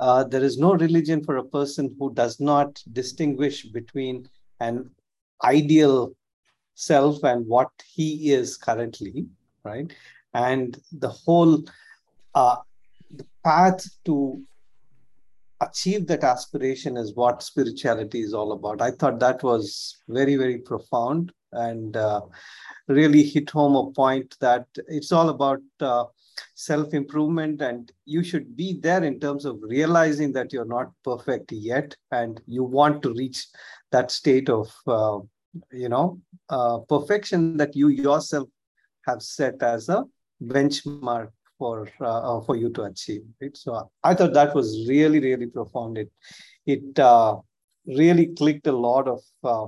uh, 0.00 0.24
there 0.24 0.42
is 0.42 0.58
no 0.58 0.74
religion 0.74 1.22
for 1.22 1.36
a 1.36 1.44
person 1.44 1.94
who 1.96 2.12
does 2.12 2.40
not 2.40 2.82
distinguish 2.92 3.66
between 3.66 4.28
an 4.58 4.90
ideal 5.44 6.10
self 6.74 7.22
and 7.22 7.46
what 7.46 7.70
he 7.86 8.32
is 8.32 8.56
currently, 8.56 9.28
right? 9.64 9.92
And 10.34 10.78
the 10.92 11.08
whole 11.08 11.64
uh, 12.34 12.56
the 13.10 13.26
path 13.44 13.84
to 14.04 14.42
achieve 15.60 16.06
that 16.06 16.22
aspiration 16.22 16.96
is 16.96 17.14
what 17.14 17.42
spirituality 17.42 18.20
is 18.20 18.34
all 18.34 18.52
about. 18.52 18.80
I 18.80 18.92
thought 18.92 19.18
that 19.20 19.42
was 19.42 19.96
very, 20.08 20.36
very 20.36 20.58
profound 20.58 21.32
and 21.52 21.96
uh, 21.96 22.20
really 22.86 23.22
hit 23.22 23.50
home 23.50 23.74
a 23.74 23.90
point 23.92 24.36
that 24.40 24.66
it's 24.86 25.12
all 25.12 25.30
about 25.30 25.60
uh, 25.80 26.04
self 26.54 26.94
improvement 26.94 27.60
and 27.62 27.90
you 28.04 28.22
should 28.22 28.56
be 28.56 28.78
there 28.80 29.02
in 29.02 29.18
terms 29.18 29.44
of 29.44 29.58
realizing 29.62 30.32
that 30.32 30.52
you're 30.52 30.64
not 30.64 30.92
perfect 31.04 31.50
yet 31.52 31.96
and 32.12 32.40
you 32.46 32.62
want 32.62 33.02
to 33.02 33.12
reach 33.14 33.46
that 33.90 34.10
state 34.10 34.48
of 34.48 34.72
uh, 34.86 35.18
you 35.72 35.88
know 35.88 36.20
uh, 36.50 36.78
perfection 36.88 37.56
that 37.56 37.74
you 37.74 37.88
yourself 37.88 38.48
have 39.08 39.22
set 39.22 39.62
as 39.62 39.88
a 39.88 40.04
benchmark 40.54 41.30
for 41.58 41.74
uh, 42.00 42.40
for 42.46 42.56
you 42.62 42.70
to 42.76 42.84
achieve 42.90 43.24
right 43.40 43.56
so 43.64 43.90
i 44.10 44.14
thought 44.14 44.34
that 44.38 44.54
was 44.60 44.70
really 44.88 45.20
really 45.28 45.48
profound 45.58 45.98
it 46.04 46.10
it 46.76 46.98
uh, 47.10 47.34
really 48.02 48.26
clicked 48.40 48.66
a 48.66 48.78
lot 48.88 49.08
of 49.14 49.20
uh, 49.52 49.66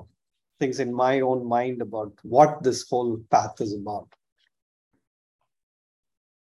things 0.60 0.78
in 0.84 0.92
my 1.04 1.14
own 1.32 1.44
mind 1.56 1.82
about 1.88 2.12
what 2.36 2.62
this 2.62 2.80
whole 2.88 3.12
path 3.34 3.60
is 3.66 3.74
about 3.82 4.08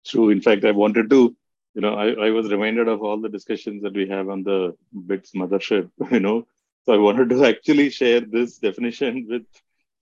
True. 0.07 0.31
In 0.31 0.41
fact, 0.41 0.65
I 0.65 0.71
wanted 0.71 1.09
to, 1.11 1.35
you 1.75 1.81
know, 1.81 1.95
I, 1.95 2.27
I 2.27 2.31
was 2.31 2.51
reminded 2.51 2.89
of 2.89 3.03
all 3.03 3.21
the 3.21 3.29
discussions 3.29 3.83
that 3.83 3.95
we 3.95 4.07
have 4.09 4.29
on 4.29 4.43
the 4.43 4.77
BITS 5.07 5.33
mothership, 5.33 5.91
you 6.11 6.21
know. 6.21 6.47
So 6.85 6.93
I 6.93 6.99
wanted 6.99 7.31
to 7.31 7.45
actually 7.45 7.89
share 7.91 8.21
this 8.21 8.59
definition 8.59 9.27
with 9.29 9.47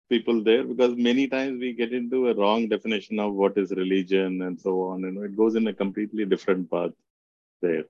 people 0.10 0.44
there 0.44 0.64
because 0.64 0.96
many 0.96 1.28
times 1.28 1.60
we 1.60 1.74
get 1.74 1.94
into 1.94 2.30
a 2.30 2.36
wrong 2.36 2.68
definition 2.68 3.20
of 3.20 3.34
what 3.34 3.58
is 3.58 3.72
religion 3.72 4.42
and 4.42 4.60
so 4.60 4.82
on. 4.90 5.02
You 5.02 5.12
know, 5.12 5.24
it 5.24 5.36
goes 5.36 5.56
in 5.56 5.68
a 5.68 5.74
completely 5.74 6.26
different 6.26 6.70
path 6.70 6.92
there. 7.62 7.86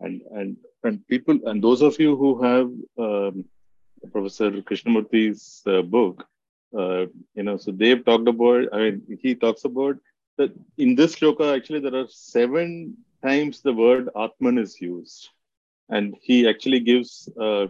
And 0.00 0.22
and 0.32 0.56
and 0.82 1.06
people 1.06 1.38
and 1.46 1.62
those 1.62 1.82
of 1.82 1.98
you 2.00 2.16
who 2.16 2.42
have 2.42 2.70
um, 2.98 3.44
Professor 4.12 4.50
krishnamurti's 4.50 5.62
uh, 5.66 5.82
book, 5.82 6.26
uh, 6.76 7.06
you 7.34 7.42
know, 7.42 7.56
so 7.56 7.70
they've 7.70 8.04
talked 8.04 8.28
about. 8.28 8.68
I 8.72 8.78
mean, 8.78 9.18
he 9.20 9.34
talks 9.34 9.64
about 9.64 9.96
that 10.40 10.52
in 10.78 10.94
this 10.94 11.16
shloka, 11.16 11.54
actually, 11.54 11.80
there 11.80 11.94
are 11.94 12.08
seven 12.08 12.96
times 13.22 13.60
the 13.60 13.72
word 13.72 14.08
Atman 14.16 14.58
is 14.58 14.80
used. 14.80 15.28
And 15.88 16.16
he 16.22 16.48
actually 16.48 16.80
gives, 16.80 17.28
uh, 17.38 17.66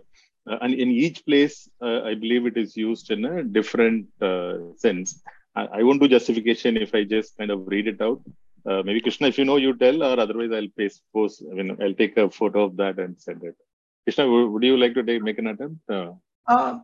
and 0.46 0.74
in 0.74 0.90
each 0.90 1.24
place, 1.24 1.68
uh, 1.82 2.02
I 2.02 2.14
believe 2.14 2.46
it 2.46 2.56
is 2.56 2.76
used 2.76 3.10
in 3.10 3.24
a 3.24 3.42
different 3.42 4.06
uh, 4.20 4.54
sense. 4.76 5.22
I, 5.54 5.66
I, 5.66 5.82
won't 5.82 6.00
do 6.00 6.08
justification 6.08 6.76
if 6.76 6.94
I 6.94 7.04
just 7.04 7.36
kind 7.36 7.50
of 7.50 7.66
read 7.66 7.88
it 7.88 8.00
out. 8.00 8.20
Uh, 8.64 8.82
maybe 8.82 9.00
Krishna, 9.00 9.28
if 9.28 9.38
you 9.38 9.44
know, 9.44 9.56
you 9.56 9.76
tell, 9.76 10.02
or 10.02 10.18
otherwise 10.18 10.50
I'll 10.52 10.68
paste, 10.76 11.02
post, 11.12 11.42
I 11.50 11.54
mean, 11.54 11.76
I'll 11.82 11.94
take 11.94 12.16
a 12.16 12.30
photo 12.30 12.64
of 12.64 12.76
that 12.76 12.98
and 12.98 13.20
send 13.20 13.42
it. 13.44 13.56
Krishna, 14.04 14.28
would, 14.28 14.48
would 14.48 14.62
you 14.62 14.76
like 14.76 14.94
to 14.94 15.02
take, 15.02 15.22
make 15.22 15.38
an 15.38 15.48
attempt? 15.48 15.80
Uh, 15.88 16.12
uh 16.46 16.80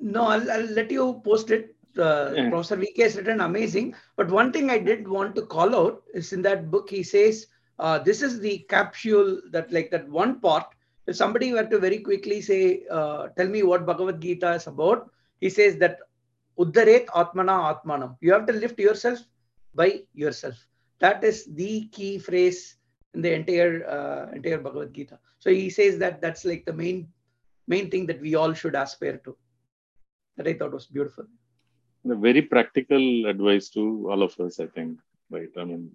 no, 0.00 0.24
I'll, 0.24 0.50
I'll 0.50 0.72
let 0.72 0.90
you 0.90 1.20
post 1.24 1.50
it 1.50 1.74
uh, 1.98 2.32
yeah. 2.34 2.48
Professor 2.48 2.76
VK 2.76 3.02
has 3.02 3.16
written 3.16 3.40
amazing. 3.40 3.94
But 4.16 4.30
one 4.30 4.52
thing 4.52 4.70
I 4.70 4.78
did 4.78 5.06
want 5.06 5.34
to 5.36 5.42
call 5.42 5.74
out 5.74 6.02
is 6.14 6.32
in 6.32 6.42
that 6.42 6.70
book, 6.70 6.90
he 6.90 7.02
says, 7.02 7.46
uh, 7.78 7.98
this 7.98 8.22
is 8.22 8.40
the 8.40 8.58
capsule 8.68 9.40
that 9.50 9.72
like 9.72 9.90
that 9.90 10.08
one 10.08 10.40
part. 10.40 10.66
If 11.08 11.16
somebody 11.16 11.52
were 11.52 11.64
to 11.64 11.78
very 11.78 11.98
quickly 11.98 12.40
say, 12.40 12.84
uh, 12.90 13.28
tell 13.36 13.48
me 13.48 13.62
what 13.62 13.86
Bhagavad 13.86 14.20
Gita 14.20 14.52
is 14.52 14.66
about, 14.66 15.10
he 15.40 15.50
says 15.50 15.76
that 15.78 15.98
Uddaret 16.58 17.06
Atmana 17.06 17.56
Atmanam. 17.72 18.16
You 18.20 18.32
have 18.32 18.46
to 18.46 18.52
lift 18.52 18.78
yourself 18.78 19.18
by 19.74 20.02
yourself. 20.14 20.54
That 21.00 21.24
is 21.24 21.46
the 21.46 21.88
key 21.96 22.18
phrase 22.18 22.76
in 23.14 23.22
the 23.22 23.32
entire 23.32 23.74
uh, 23.96 24.36
entire 24.36 24.58
Bhagavad 24.58 24.92
Gita. 24.92 25.18
So 25.40 25.50
he 25.50 25.70
says 25.70 25.98
that 25.98 26.20
that's 26.20 26.44
like 26.44 26.64
the 26.64 26.72
main 26.72 27.08
main 27.66 27.90
thing 27.90 28.06
that 28.06 28.20
we 28.20 28.34
all 28.36 28.52
should 28.52 28.74
aspire 28.74 29.18
to. 29.24 29.36
That 30.36 30.48
I 30.48 30.54
thought 30.54 30.72
was 30.72 30.86
beautiful 30.86 31.26
a 32.10 32.14
very 32.16 32.42
practical 32.42 33.26
advice 33.26 33.68
to 33.70 34.08
all 34.10 34.22
of 34.22 34.38
us, 34.40 34.60
I 34.60 34.66
think. 34.66 34.98
Right. 35.30 35.48
I 35.56 35.64
mean, 35.64 35.90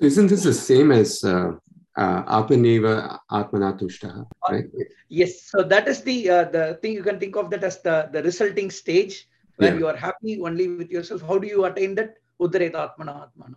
isn't 0.00 0.28
this 0.28 0.44
the 0.44 0.54
same 0.54 0.90
as 0.90 1.22
uh, 1.22 1.52
uh, 1.96 2.42
Atmaneva 2.42 3.18
Atmanatushtaha, 3.30 4.26
right? 4.50 4.64
Yes. 5.08 5.42
So 5.42 5.62
that 5.62 5.88
is 5.88 6.02
the 6.02 6.30
uh, 6.30 6.44
the 6.44 6.78
thing 6.80 6.92
you 6.92 7.02
can 7.02 7.18
think 7.18 7.36
of 7.36 7.50
that 7.50 7.64
as 7.64 7.82
the, 7.82 8.08
the 8.12 8.22
resulting 8.22 8.70
stage 8.70 9.28
where 9.56 9.72
yeah. 9.72 9.78
you 9.78 9.86
are 9.86 9.96
happy 9.96 10.40
only 10.40 10.68
with 10.68 10.90
yourself. 10.90 11.22
How 11.22 11.38
do 11.38 11.46
you 11.46 11.64
attain 11.64 11.94
that? 11.96 12.16
Uddaret 12.40 12.72
Atmana 12.72 13.28
Atmana. 13.28 13.56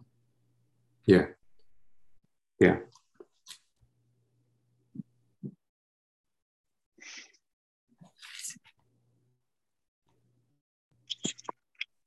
Yeah. 1.06 1.28
Yeah. 2.60 2.78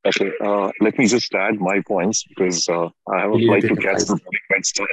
Okay, 0.08 0.32
uh, 0.42 0.70
let 0.80 0.96
me 0.98 1.06
just 1.06 1.34
add 1.34 1.60
my 1.60 1.82
points 1.86 2.24
because 2.28 2.66
uh, 2.68 2.88
I 3.12 3.20
have 3.20 3.34
a 3.34 3.38
flight 3.38 3.62
to 3.64 3.76
catch 3.76 4.04
the 4.04 4.18
morning 4.18 4.62
start. 4.62 4.90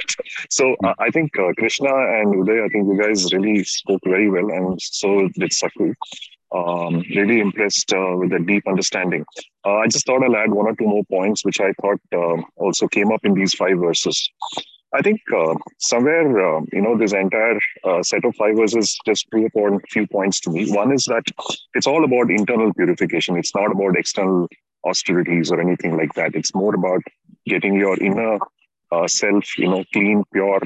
So 0.50 0.76
uh, 0.84 0.92
I 0.98 1.08
think 1.10 1.38
uh, 1.38 1.52
Krishna 1.56 1.88
and 1.88 2.34
Uday, 2.34 2.62
I 2.62 2.68
think 2.68 2.86
you 2.86 3.00
guys 3.00 3.32
really 3.32 3.64
spoke 3.64 4.02
very 4.04 4.28
well, 4.28 4.50
and 4.50 4.78
so 4.82 5.28
did 5.34 5.52
Sakhu. 5.52 5.94
Um, 6.54 7.02
really 7.14 7.40
impressed 7.40 7.92
uh, 7.92 8.14
with 8.16 8.30
the 8.30 8.38
deep 8.38 8.68
understanding. 8.68 9.24
Uh, 9.64 9.78
I 9.78 9.88
just 9.88 10.06
thought 10.06 10.22
I'll 10.22 10.36
add 10.36 10.52
one 10.52 10.66
or 10.66 10.76
two 10.76 10.86
more 10.86 11.04
points, 11.10 11.44
which 11.44 11.60
I 11.60 11.72
thought 11.80 12.00
um, 12.14 12.44
also 12.56 12.86
came 12.86 13.10
up 13.10 13.24
in 13.24 13.34
these 13.34 13.54
five 13.54 13.78
verses. 13.78 14.30
I 14.94 15.02
think 15.02 15.20
uh, 15.36 15.54
somewhere, 15.78 16.56
uh, 16.56 16.60
you 16.72 16.80
know, 16.80 16.96
this 16.96 17.12
entire 17.12 17.58
uh, 17.84 18.02
set 18.02 18.24
of 18.24 18.36
five 18.36 18.56
verses 18.56 18.96
just 19.04 19.28
prove 19.30 19.50
upon 19.54 19.74
a 19.74 19.86
few 19.90 20.06
points 20.06 20.40
to 20.40 20.50
me. 20.50 20.70
One 20.72 20.92
is 20.92 21.04
that 21.06 21.24
it's 21.74 21.86
all 21.86 22.04
about 22.04 22.30
internal 22.30 22.72
purification. 22.72 23.36
It's 23.36 23.54
not 23.54 23.72
about 23.72 23.96
external 23.96 24.48
austerities 24.86 25.50
or 25.50 25.60
anything 25.60 25.96
like 25.96 26.14
that. 26.14 26.34
It's 26.34 26.54
more 26.54 26.74
about 26.74 27.02
getting 27.46 27.74
your 27.74 27.98
inner 28.02 28.38
uh, 28.92 29.06
self, 29.08 29.58
you 29.58 29.68
know, 29.68 29.84
clean, 29.92 30.24
pure, 30.32 30.60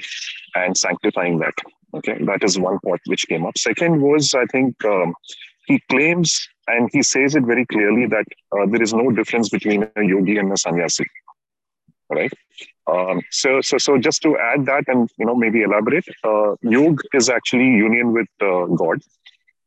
and 0.55 0.77
sanctifying 0.77 1.39
that. 1.39 1.55
Okay, 1.95 2.19
that 2.25 2.45
is 2.45 2.59
one 2.59 2.79
point 2.85 3.01
which 3.07 3.27
came 3.27 3.45
up. 3.45 3.59
Second 3.59 4.01
was, 4.01 4.35
I 4.35 4.45
think, 4.47 4.85
um, 4.85 5.15
he 5.67 5.81
claims 5.91 6.49
and 6.67 6.89
he 6.93 7.03
says 7.03 7.35
it 7.35 7.45
very 7.45 7.67
clearly 7.67 8.07
that 8.07 8.27
uh, 8.53 8.67
there 8.67 8.83
is 8.83 8.93
no 8.93 9.11
difference 9.11 9.49
between 9.49 9.83
a 9.97 10.03
yogi 10.03 10.37
and 10.37 10.53
a 10.53 10.57
sannyasi. 10.57 11.07
Right. 12.09 12.33
Um, 12.87 13.21
so, 13.31 13.61
so, 13.61 13.79
so 13.79 13.99
just 13.99 14.23
to 14.23 14.37
add 14.37 14.67
that 14.67 14.85
and 14.89 15.09
you 15.17 15.27
know 15.27 15.35
maybe 15.35 15.63
elaborate, 15.63 16.07
uh, 16.25 16.57
yoga 16.63 17.03
is 17.15 17.29
actually 17.29 17.67
union 17.67 18.13
with 18.13 18.29
uh, 18.41 18.67
God, 18.67 19.01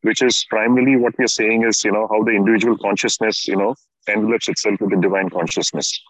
which 0.03 0.21
is 0.21 0.45
primarily 0.49 0.95
what 0.95 1.17
we 1.17 1.25
are 1.25 1.35
saying 1.39 1.63
is 1.63 1.83
you 1.83 1.91
know 1.91 2.07
how 2.11 2.23
the 2.23 2.31
individual 2.31 2.77
consciousness 2.77 3.47
you 3.47 3.55
know 3.55 3.75
envelops 4.07 4.49
itself 4.49 4.79
with 4.79 4.91
the 4.91 5.01
divine 5.01 5.29
consciousness. 5.29 6.01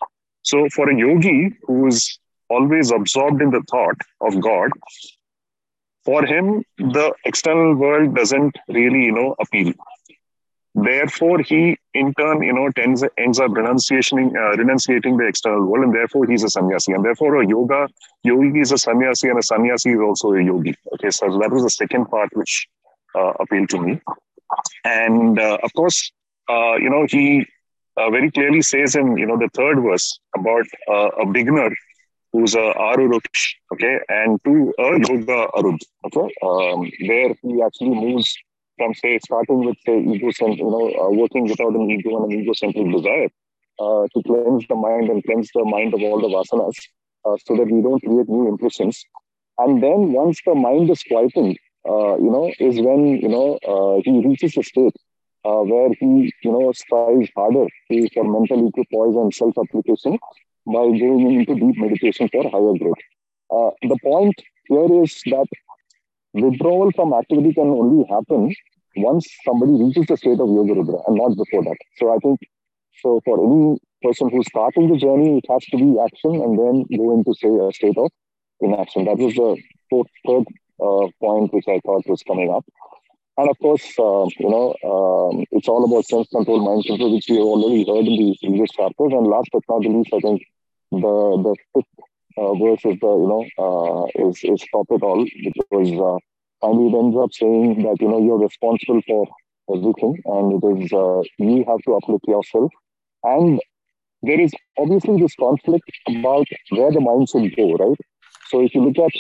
So 0.42 0.68
for 0.70 0.90
a 0.90 0.98
yogi 0.98 1.54
who's 1.64 2.20
always 2.50 2.92
absorbed 2.92 3.42
in 3.42 3.52
the 3.52 3.64
thought 3.70 3.98
of 4.22 4.40
God, 4.42 4.72
for 6.06 6.26
him, 6.26 6.64
the 6.78 7.14
external 7.26 7.76
world 7.76 8.16
doesn't 8.16 8.58
really, 8.68 9.06
you 9.06 9.14
know, 9.14 9.36
appeal. 9.40 9.74
Therefore, 10.76 11.40
he 11.40 11.78
in 11.94 12.14
turn, 12.16 12.42
you 12.42 12.52
know, 12.52 12.70
tends, 12.72 13.04
ends 13.18 13.40
up 13.40 13.52
renunciating, 13.52 14.36
uh, 14.36 14.58
renunciating 14.58 15.18
the 15.18 15.28
external 15.28 15.66
world, 15.66 15.86
and 15.86 15.96
therefore 15.96 16.26
he's 16.26 16.44
a 16.44 16.50
sannyasi. 16.50 16.94
And 16.94 17.06
therefore, 17.06 17.42
a 17.42 17.48
yoga 17.48 17.88
yogi 18.24 18.60
is 18.60 18.72
a 18.72 18.78
sannyasi, 18.78 19.30
and 19.30 19.38
a 19.38 19.44
sannyasi 19.44 19.92
is 19.92 20.00
also 20.00 20.34
a 20.34 20.44
yogi. 20.44 20.76
Okay, 20.96 21.12
so 21.12 21.28
that 21.40 21.52
was 21.52 21.64
the 21.64 21.70
second 21.70 22.06
part 22.08 22.30
which 22.34 22.68
appealed 23.16 23.70
to 23.70 23.80
me. 23.80 24.02
And 24.84 25.40
uh, 25.40 25.58
of 25.64 25.74
course, 25.74 26.12
uh, 26.50 26.76
you 26.76 26.90
know, 26.90 27.06
he 27.10 27.46
uh, 27.98 28.10
very 28.10 28.32
clearly 28.32 28.62
says 28.62 28.96
in 28.96 29.18
you 29.18 29.26
know 29.26 29.38
the 29.38 29.50
third 29.54 29.82
verse 29.82 30.20
about 30.36 30.66
uh, 30.88 31.10
a 31.22 31.26
beginner 31.26 31.70
who's 32.32 32.56
a 32.56 32.74
Aruruksh, 32.90 33.54
okay, 33.74 34.00
and 34.10 34.44
to 34.44 34.74
a 34.80 34.90
Yoga 35.08 35.48
Arud, 35.56 35.80
okay, 36.06 36.34
um, 36.42 36.92
where 37.08 37.36
he 37.44 37.62
actually 37.62 37.96
moves 38.06 38.36
from 38.78 38.94
say 38.96 39.20
starting 39.20 39.64
with 39.66 39.78
say 39.86 40.00
ego 40.00 40.32
you 40.48 40.64
know, 40.64 40.92
uh, 41.00 41.10
working 41.12 41.48
without 41.48 41.76
an 41.76 41.90
ego 41.92 42.24
and 42.24 42.34
an 42.34 42.40
egocentric 42.40 42.92
desire 42.92 43.30
uh, 43.80 44.08
to 44.14 44.24
cleanse 44.26 44.66
the 44.68 44.76
mind 44.76 45.10
and 45.10 45.24
cleanse 45.24 45.50
the 45.54 45.64
mind 45.64 45.94
of 45.94 46.02
all 46.02 46.20
the 46.20 46.28
vasanas, 46.28 46.78
uh, 47.26 47.38
so 47.46 47.56
that 47.56 47.70
we 47.70 47.82
don't 47.82 48.02
create 48.02 48.28
new 48.28 48.48
impressions. 48.50 49.06
And 49.60 49.84
then 49.84 50.12
once 50.12 50.40
the 50.44 50.56
mind 50.56 50.90
is 50.90 51.04
quietened, 51.04 51.58
uh, 51.88 52.16
you 52.18 52.32
know, 52.32 52.52
is 52.60 52.80
when 52.80 53.06
you 53.18 53.30
know 53.30 53.60
he 54.04 54.26
reaches 54.26 54.58
a 54.58 54.64
state 54.64 54.96
uh, 55.46 55.62
where 55.62 55.90
he, 56.00 56.34
you 56.44 56.52
know, 56.52 56.72
strives 56.72 57.30
harder 57.36 57.68
for 58.14 58.24
mental 58.24 58.68
equipoise 58.68 59.16
and 59.16 59.34
self-application 59.34 60.18
by 60.66 60.74
going 60.74 61.32
into 61.32 61.56
deep 61.56 61.78
meditation 61.78 62.30
for 62.32 62.44
higher 62.44 62.78
growth. 62.80 63.04
Uh, 63.52 63.72
the 63.90 63.98
point 64.04 64.36
here 64.68 65.04
is 65.04 65.22
that 65.26 65.48
withdrawal 66.34 66.92
from 66.96 67.14
activity 67.14 67.54
can 67.54 67.68
only 67.68 68.06
happen 68.10 68.54
once 68.96 69.28
somebody 69.44 69.74
reaches 69.74 70.06
the 70.08 70.16
state 70.16 70.40
of 70.40 70.48
yoga 70.48 70.74
rudra 70.76 71.00
and 71.08 71.18
not 71.18 71.36
before 71.36 71.64
that. 71.64 71.78
So 71.98 72.14
I 72.14 72.18
think 72.20 72.40
so 73.02 73.22
for 73.26 73.38
any 73.44 73.78
person 74.02 74.30
who's 74.30 74.48
starting 74.48 74.90
the 74.90 74.98
journey, 74.98 75.40
it 75.40 75.46
has 75.52 75.66
to 75.66 75.78
be 75.78 76.00
action 76.00 76.36
and 76.42 76.58
then 76.58 76.86
go 76.98 77.14
into 77.14 77.34
say 77.34 77.50
a 77.50 77.72
state 77.74 77.98
of 77.98 78.10
inaction. 78.62 79.06
That 79.06 79.18
was 79.18 79.36
the 79.36 79.62
fourth, 79.90 80.08
third 80.26 80.46
uh, 80.82 81.08
point 81.20 81.54
which 81.54 81.68
I 81.68 81.80
thought 81.86 82.08
was 82.08 82.24
coming 82.24 82.52
up. 82.52 82.66
And 83.38 83.50
of 83.50 83.58
course, 83.60 83.84
uh, 83.98 84.26
you 84.40 84.50
know, 84.50 84.76
um, 84.86 85.44
it's 85.52 85.68
all 85.68 85.84
about 85.86 86.06
sense 86.06 86.28
control, 86.30 86.64
mind 86.64 86.86
control, 86.86 87.14
which 87.14 87.26
we 87.30 87.40
already 87.40 87.82
heard 87.82 88.06
in 88.06 88.16
the 88.18 88.38
previous 88.42 88.70
chapters. 88.72 89.12
And 89.12 89.28
last 89.28 89.50
but 89.52 89.64
not 89.68 89.82
the 89.82 89.90
least, 89.90 90.14
I 90.14 90.20
think 90.20 90.44
the 90.92 91.16
the 91.46 91.56
fifth 91.74 92.06
uh, 92.38 92.54
verse 92.54 92.86
is 92.86 93.00
the 93.02 93.14
you 93.24 93.30
know 93.32 93.44
uh, 93.58 94.28
is 94.28 94.38
is 94.44 94.64
top 94.72 94.86
it 94.92 95.02
all 95.02 95.26
because 95.44 95.92
uh, 95.98 96.18
finally 96.62 96.90
it 96.90 96.96
ends 96.96 97.18
up 97.18 97.34
saying 97.34 97.84
that 97.84 97.98
you 98.00 98.08
know 98.08 98.22
you're 98.22 98.38
responsible 98.38 99.02
for 99.08 99.28
everything, 99.74 100.22
and 100.26 100.64
it 100.64 100.84
is 100.84 100.94
uh, 100.94 101.22
you 101.40 101.66
have 101.68 101.82
to 101.86 101.96
uplift 101.96 102.26
yourself. 102.28 102.72
And 103.24 103.60
there 104.22 104.40
is 104.40 104.54
obviously 104.78 105.20
this 105.20 105.36
conflict 105.36 105.90
about 106.08 106.48
where 106.70 106.92
the 106.92 107.02
mind 107.02 107.30
should 107.30 107.56
go, 107.56 107.74
right? 107.76 107.98
So 108.50 108.62
if 108.62 108.74
you 108.76 108.86
look 108.86 109.00
at 109.00 109.12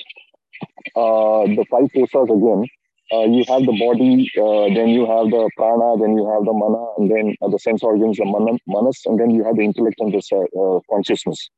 uh, 0.95 1.45
the 1.57 1.65
five 1.69 1.89
kosas 1.93 2.29
again, 2.29 2.67
uh, 3.11 3.25
you 3.25 3.43
have 3.47 3.63
the 3.65 3.77
body, 3.77 4.31
uh, 4.41 4.73
then 4.73 4.89
you 4.89 5.05
have 5.05 5.29
the 5.29 5.49
prana, 5.57 5.97
then 5.99 6.15
you 6.17 6.25
have 6.31 6.45
the 6.45 6.53
mana, 6.53 6.83
and 6.97 7.11
then 7.11 7.35
uh, 7.41 7.49
the 7.49 7.59
sense 7.59 7.83
organs, 7.83 8.17
the 8.17 8.25
mana, 8.25 8.57
manas, 8.65 9.01
and 9.05 9.19
then 9.19 9.29
you 9.29 9.43
have 9.43 9.55
the 9.55 9.61
intellect 9.61 9.99
and 9.99 10.13
the 10.13 10.21
uh, 10.57 10.79
consciousness. 10.89 11.49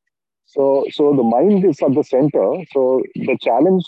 So, 0.44 0.84
so 0.90 1.14
the 1.16 1.22
mind 1.22 1.64
is 1.64 1.80
at 1.82 1.94
the 1.94 2.04
center. 2.04 2.64
So 2.72 3.02
the 3.14 3.38
challenge 3.40 3.84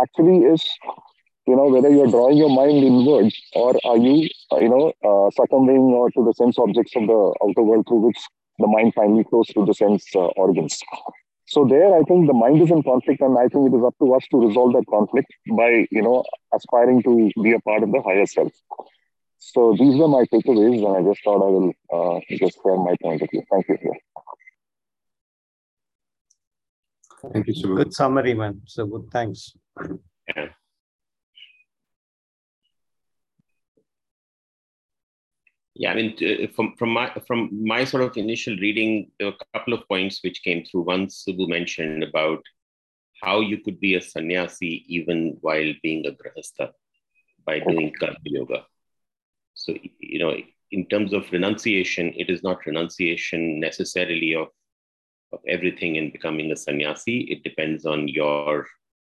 actually 0.00 0.44
is, 0.44 0.62
you 1.46 1.56
know, 1.56 1.66
whether 1.66 1.90
you're 1.90 2.10
drawing 2.10 2.36
your 2.36 2.50
mind 2.50 2.84
inwards 2.84 3.36
or 3.54 3.74
are 3.84 3.96
you, 3.96 4.28
uh, 4.52 4.58
you 4.58 4.68
know, 4.68 4.92
succumbing 5.34 5.92
or 5.96 6.10
to 6.10 6.24
the 6.24 6.34
sense 6.34 6.58
objects 6.58 6.94
of 6.94 7.06
the 7.06 7.34
outer 7.44 7.62
world 7.62 7.86
through 7.88 8.06
which 8.06 8.18
the 8.58 8.66
mind 8.66 8.94
finally 8.94 9.24
flows 9.28 9.50
through 9.52 9.66
the 9.66 9.74
sense 9.74 10.04
organs. 10.36 10.80
So 11.48 11.64
there, 11.64 11.94
I 11.94 12.02
think 12.02 12.26
the 12.26 12.32
mind 12.32 12.60
is 12.60 12.70
in 12.70 12.82
conflict, 12.82 13.20
and 13.20 13.38
I 13.38 13.48
think 13.48 13.72
it 13.72 13.76
is 13.76 13.84
up 13.84 13.94
to 14.00 14.14
us 14.14 14.26
to 14.30 14.46
resolve 14.46 14.72
that 14.72 14.84
conflict 14.90 15.32
by, 15.56 15.86
you 15.90 16.02
know, 16.02 16.24
aspiring 16.52 17.02
to 17.04 17.30
be 17.42 17.52
a 17.52 17.60
part 17.60 17.82
of 17.84 17.92
the 17.92 18.02
higher 18.02 18.26
self. 18.26 18.52
So 19.38 19.76
these 19.78 19.96
were 19.96 20.08
my 20.08 20.24
takeaways, 20.32 20.84
and 20.84 20.96
I 20.96 21.08
just 21.08 21.22
thought 21.22 21.46
I 21.46 21.50
will 21.50 21.72
uh, 21.92 22.20
just 22.30 22.58
share 22.62 22.76
my 22.76 22.96
point 23.00 23.22
of 23.22 23.28
view. 23.30 23.42
Thank 23.50 23.68
you. 23.68 23.78
Thank 27.32 27.46
you, 27.46 27.54
Shivu. 27.54 27.76
Good 27.76 27.94
summary, 27.94 28.34
man. 28.34 28.62
So 28.66 28.86
good. 28.86 29.08
Thanks. 29.12 29.56
Yeah. 30.36 30.48
Yeah, 35.78 35.92
I 35.92 35.94
mean, 35.94 36.16
uh, 36.24 36.46
from 36.56 36.74
from 36.78 36.90
my 36.90 37.12
from 37.26 37.50
my 37.52 37.84
sort 37.84 38.02
of 38.02 38.16
initial 38.16 38.56
reading, 38.56 39.10
there 39.18 39.28
were 39.28 39.36
a 39.36 39.58
couple 39.58 39.74
of 39.74 39.86
points 39.88 40.20
which 40.24 40.42
came 40.42 40.64
through. 40.64 40.82
One, 40.82 41.08
Subbu 41.08 41.48
mentioned 41.48 42.02
about 42.02 42.42
how 43.22 43.40
you 43.40 43.58
could 43.58 43.78
be 43.78 43.94
a 43.94 44.00
sannyasi 44.00 44.84
even 44.88 45.36
while 45.42 45.72
being 45.82 46.06
a 46.06 46.12
grahastha 46.12 46.70
by 47.44 47.58
doing 47.60 47.92
karma 48.00 48.16
yoga. 48.24 48.64
So, 49.54 49.74
you 50.00 50.18
know, 50.18 50.34
in 50.70 50.86
terms 50.86 51.12
of 51.12 51.30
renunciation, 51.30 52.12
it 52.16 52.30
is 52.30 52.42
not 52.42 52.64
renunciation 52.64 53.60
necessarily 53.60 54.34
of 54.34 54.48
of 55.32 55.40
everything 55.46 55.96
in 55.96 56.10
becoming 56.10 56.52
a 56.52 56.56
sannyasi. 56.56 57.18
It 57.30 57.42
depends 57.42 57.84
on 57.84 58.08
your 58.08 58.66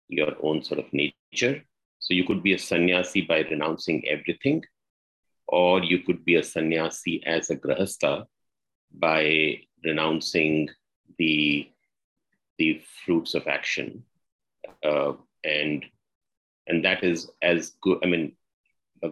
your 0.09 0.33
own 0.43 0.63
sort 0.63 0.81
of 0.81 0.91
nature. 0.93 1.63
So 1.99 2.15
you 2.15 2.25
could 2.25 2.43
be 2.43 2.55
a 2.55 2.59
sannyasi 2.59 3.23
by 3.23 3.41
renouncing 3.41 4.09
everything, 4.09 4.65
or 5.49 5.83
you 5.83 6.01
could 6.01 6.25
be 6.25 6.37
a 6.37 6.43
sannyasi 6.43 7.23
as 7.27 7.51
a 7.51 7.57
grahastha 7.57 8.27
by 8.93 9.61
renouncing 9.85 10.69
the 11.19 11.69
the 12.59 12.81
fruits 13.05 13.35
of 13.35 13.47
action. 13.47 14.03
Uh, 14.83 15.13
and 15.45 15.85
and 16.67 16.85
that 16.85 17.05
is 17.05 17.31
as 17.43 17.73
good 17.81 17.99
i 18.03 18.07
mean 18.07 18.33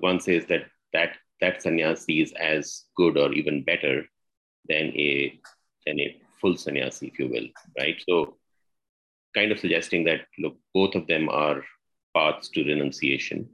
one 0.01 0.19
says 0.19 0.45
that 0.47 0.65
that 0.93 1.11
that 1.41 1.63
sannyasi 1.63 2.21
is 2.21 2.33
as 2.33 2.85
good 2.97 3.17
or 3.17 3.33
even 3.33 3.63
better 3.63 4.05
than 4.69 4.87
a 4.97 5.39
than 5.87 6.01
a 6.01 6.21
full 6.41 6.57
sannyasi 6.57 7.07
if 7.07 7.19
you 7.19 7.29
will 7.29 7.47
right? 7.79 8.03
So 8.09 8.37
kind 9.35 9.53
of 9.53 9.59
suggesting 9.59 10.05
that 10.05 10.23
look 10.39 10.57
both 10.73 10.95
of 10.95 11.07
them 11.07 11.29
are 11.29 11.63
paths 12.15 12.49
to 12.51 12.65
renunciation. 12.65 13.49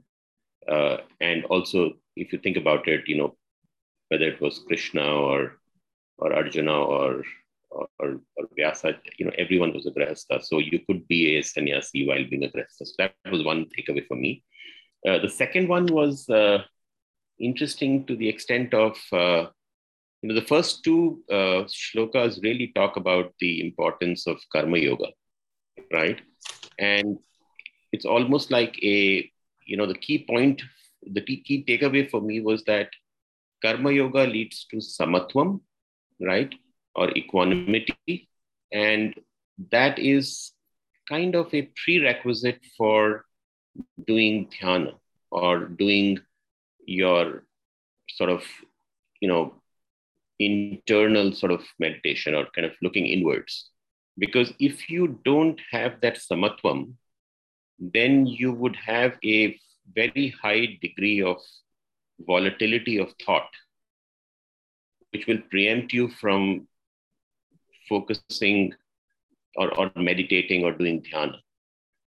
Uh, 0.67 0.97
and 1.19 1.43
also 1.45 1.93
if 2.15 2.31
you 2.33 2.39
think 2.39 2.57
about 2.57 2.87
it, 2.87 3.07
you 3.07 3.17
know, 3.17 3.35
whether 4.09 4.25
it 4.25 4.41
was 4.41 4.63
Krishna 4.67 5.03
or 5.03 5.57
or 6.17 6.33
Arjuna 6.33 6.73
or 6.73 7.23
or, 7.71 7.87
or 7.99 8.47
Vyasa, 8.57 8.95
you 9.17 9.25
know, 9.25 9.31
everyone 9.37 9.73
was 9.73 9.85
a 9.85 9.91
grahastha. 9.91 10.43
So 10.43 10.59
you 10.59 10.79
could 10.85 11.07
be 11.07 11.37
a 11.37 11.41
sannyasi 11.41 12.05
while 12.05 12.25
being 12.29 12.43
a 12.43 12.49
grahastha. 12.49 12.85
So 12.85 12.93
that 12.97 13.13
was 13.31 13.43
one 13.43 13.65
takeaway 13.65 14.05
for 14.07 14.15
me. 14.15 14.43
Uh, 15.07 15.19
the 15.19 15.29
second 15.29 15.67
one 15.69 15.85
was 15.85 16.29
uh, 16.29 16.63
interesting 17.39 18.05
to 18.05 18.15
the 18.15 18.27
extent 18.27 18.73
of, 18.73 18.97
uh, 19.13 19.47
you 20.21 20.29
know, 20.29 20.35
the 20.35 20.45
first 20.45 20.83
two 20.83 21.23
uh, 21.31 21.63
shlokas 21.65 22.43
really 22.43 22.71
talk 22.75 22.97
about 22.97 23.33
the 23.39 23.65
importance 23.65 24.27
of 24.27 24.37
karma 24.51 24.77
yoga, 24.77 25.07
right? 25.91 26.21
And 26.77 27.17
it's 27.91 28.05
almost 28.05 28.51
like 28.51 28.77
a, 28.83 29.29
you 29.65 29.77
know, 29.77 29.87
the 29.87 29.97
key 29.97 30.25
point 30.29 30.61
the 31.03 31.21
key 31.21 31.63
takeaway 31.67 32.09
for 32.09 32.21
me 32.21 32.41
was 32.41 32.63
that 32.65 32.89
karma 33.63 33.91
yoga 33.91 34.23
leads 34.23 34.65
to 34.71 34.77
samatvam, 34.77 35.61
right, 36.19 36.53
or 36.95 37.09
equanimity, 37.11 38.29
and 38.71 39.15
that 39.71 39.99
is 39.99 40.51
kind 41.07 41.35
of 41.35 41.53
a 41.53 41.69
prerequisite 41.83 42.61
for 42.77 43.25
doing 44.07 44.47
dhyana 44.47 44.93
or 45.31 45.65
doing 45.65 46.19
your 46.85 47.43
sort 48.09 48.29
of, 48.29 48.43
you 49.19 49.27
know, 49.27 49.53
internal 50.39 51.33
sort 51.33 51.51
of 51.51 51.61
meditation 51.79 52.33
or 52.33 52.47
kind 52.55 52.65
of 52.65 52.73
looking 52.81 53.05
inwards. 53.05 53.69
Because 54.17 54.53
if 54.59 54.89
you 54.89 55.19
don't 55.23 55.59
have 55.71 56.01
that 56.01 56.17
samatvam, 56.17 56.93
then 57.79 58.25
you 58.25 58.51
would 58.51 58.75
have 58.75 59.17
a 59.23 59.59
very 59.95 60.33
high 60.41 60.77
degree 60.81 61.21
of 61.21 61.37
volatility 62.19 62.97
of 62.97 63.13
thought, 63.25 63.49
which 65.11 65.27
will 65.27 65.39
preempt 65.49 65.93
you 65.93 66.09
from 66.09 66.67
focusing 67.89 68.73
or, 69.55 69.73
or 69.77 69.91
meditating 69.95 70.63
or 70.63 70.71
doing 70.71 71.01
dhyana. 71.01 71.37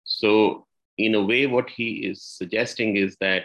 So, 0.05 0.67
in 0.99 1.15
a 1.15 1.23
way, 1.23 1.47
what 1.47 1.71
he 1.71 2.07
is 2.07 2.23
suggesting 2.23 2.97
is 2.97 3.17
that, 3.21 3.45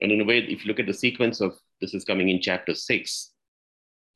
and 0.00 0.12
in 0.12 0.20
a 0.20 0.24
way, 0.24 0.38
if 0.38 0.64
you 0.64 0.68
look 0.68 0.80
at 0.80 0.86
the 0.86 0.94
sequence 0.94 1.40
of 1.40 1.58
this 1.80 1.92
is 1.92 2.04
coming 2.04 2.28
in 2.28 2.40
chapter 2.40 2.74
six, 2.74 3.32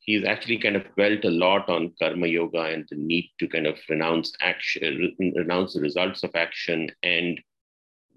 he's 0.00 0.24
actually 0.24 0.58
kind 0.58 0.76
of 0.76 0.84
dwelt 0.94 1.24
a 1.24 1.30
lot 1.30 1.68
on 1.68 1.92
karma 1.98 2.26
yoga 2.26 2.62
and 2.62 2.86
the 2.90 2.96
need 2.96 3.30
to 3.38 3.48
kind 3.48 3.66
of 3.66 3.78
renounce 3.88 4.32
action, 4.40 5.14
renounce 5.36 5.74
the 5.74 5.80
results 5.80 6.22
of 6.22 6.30
action 6.34 6.90
and 7.02 7.40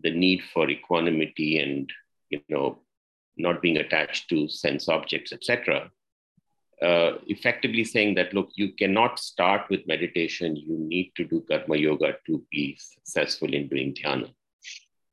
the 0.03 0.11
need 0.11 0.41
for 0.53 0.69
equanimity 0.69 1.59
and 1.59 1.91
you 2.29 2.41
know 2.49 2.79
not 3.37 3.61
being 3.61 3.77
attached 3.77 4.29
to 4.29 4.47
sense 4.47 4.87
objects 4.87 5.31
etc 5.33 5.89
uh, 6.81 7.13
effectively 7.27 7.83
saying 7.83 8.15
that 8.15 8.33
look 8.33 8.49
you 8.55 8.73
cannot 8.73 9.17
start 9.17 9.61
with 9.69 9.87
meditation. 9.87 10.53
You 10.55 10.77
need 10.77 11.13
to 11.15 11.23
do 11.23 11.41
karma 11.49 11.77
yoga 11.77 12.17
to 12.25 12.43
be 12.51 12.77
successful 12.77 13.53
in 13.53 13.69
doing 13.69 13.93
dhyana. 13.93 14.33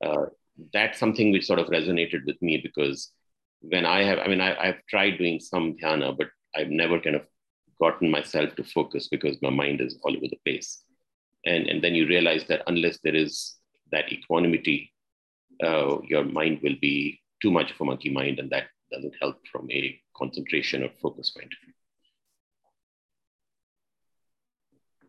Uh, 0.05 0.27
that's 0.73 0.99
something 0.99 1.31
which 1.31 1.47
sort 1.47 1.61
of 1.61 1.69
resonated 1.69 2.25
with 2.27 2.41
me 2.43 2.57
because 2.57 3.13
when 3.61 3.87
i 3.87 4.03
have 4.03 4.19
i 4.19 4.27
mean 4.27 4.41
I, 4.41 4.57
i've 4.57 4.85
tried 4.89 5.19
doing 5.19 5.39
some 5.39 5.75
dhyana 5.75 6.17
but 6.17 6.29
i've 6.57 6.71
never 6.71 6.99
kind 6.99 7.17
of 7.17 7.23
gotten 7.81 8.11
myself 8.11 8.55
to 8.57 8.65
focus 8.65 9.09
because 9.09 9.41
my 9.43 9.51
mind 9.51 9.81
is 9.81 9.99
all 10.03 10.17
over 10.17 10.27
the 10.29 10.39
place. 10.45 10.83
And 11.47 11.67
and 11.69 11.83
then 11.83 11.95
you 11.95 12.07
realize 12.07 12.45
that 12.49 12.63
unless 12.67 12.99
there 13.03 13.17
is 13.17 13.57
that 13.93 14.13
equanimity, 14.13 14.93
uh, 15.63 15.99
your 16.03 16.25
mind 16.25 16.61
will 16.63 16.77
be 16.81 17.21
too 17.43 17.51
much 17.51 17.71
of 17.71 17.81
a 17.81 17.85
monkey 17.85 18.11
mind, 18.11 18.39
and 18.39 18.51
that 18.51 18.65
doesn't 18.93 19.15
help 19.21 19.37
from 19.51 19.71
a 19.71 20.01
concentration 20.17 20.83
or 20.83 20.91
focus 21.01 21.31
point 21.31 21.53
of 21.53 21.59
view. 21.65 21.75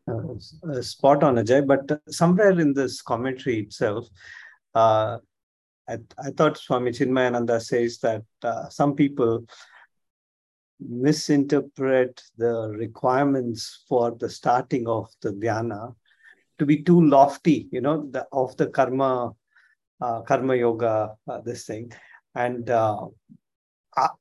Uh, 0.07 0.33
uh, 0.71 0.81
spot 0.81 1.23
on, 1.23 1.35
Ajay. 1.35 1.65
But 1.65 2.01
somewhere 2.09 2.59
in 2.59 2.73
this 2.73 3.01
commentary 3.01 3.59
itself, 3.59 4.07
uh, 4.73 5.17
I, 5.87 5.97
I 6.17 6.31
thought 6.31 6.57
Swami 6.57 6.91
Chinmayananda 6.91 7.61
says 7.61 7.99
that 7.99 8.23
uh, 8.43 8.69
some 8.69 8.95
people 8.95 9.45
misinterpret 10.79 12.21
the 12.37 12.69
requirements 12.69 13.83
for 13.87 14.11
the 14.11 14.29
starting 14.29 14.87
of 14.87 15.09
the 15.21 15.29
dhyana 15.29 15.95
to 16.61 16.65
be 16.67 16.83
too 16.83 17.01
lofty, 17.07 17.67
you 17.71 17.81
know, 17.81 18.07
the, 18.11 18.23
of 18.31 18.55
the 18.57 18.67
karma, 18.67 19.31
uh, 19.99 20.21
karma 20.21 20.55
yoga, 20.55 21.15
uh, 21.27 21.41
this 21.41 21.65
thing. 21.65 21.91
And 22.35 22.69
uh, 22.69 23.07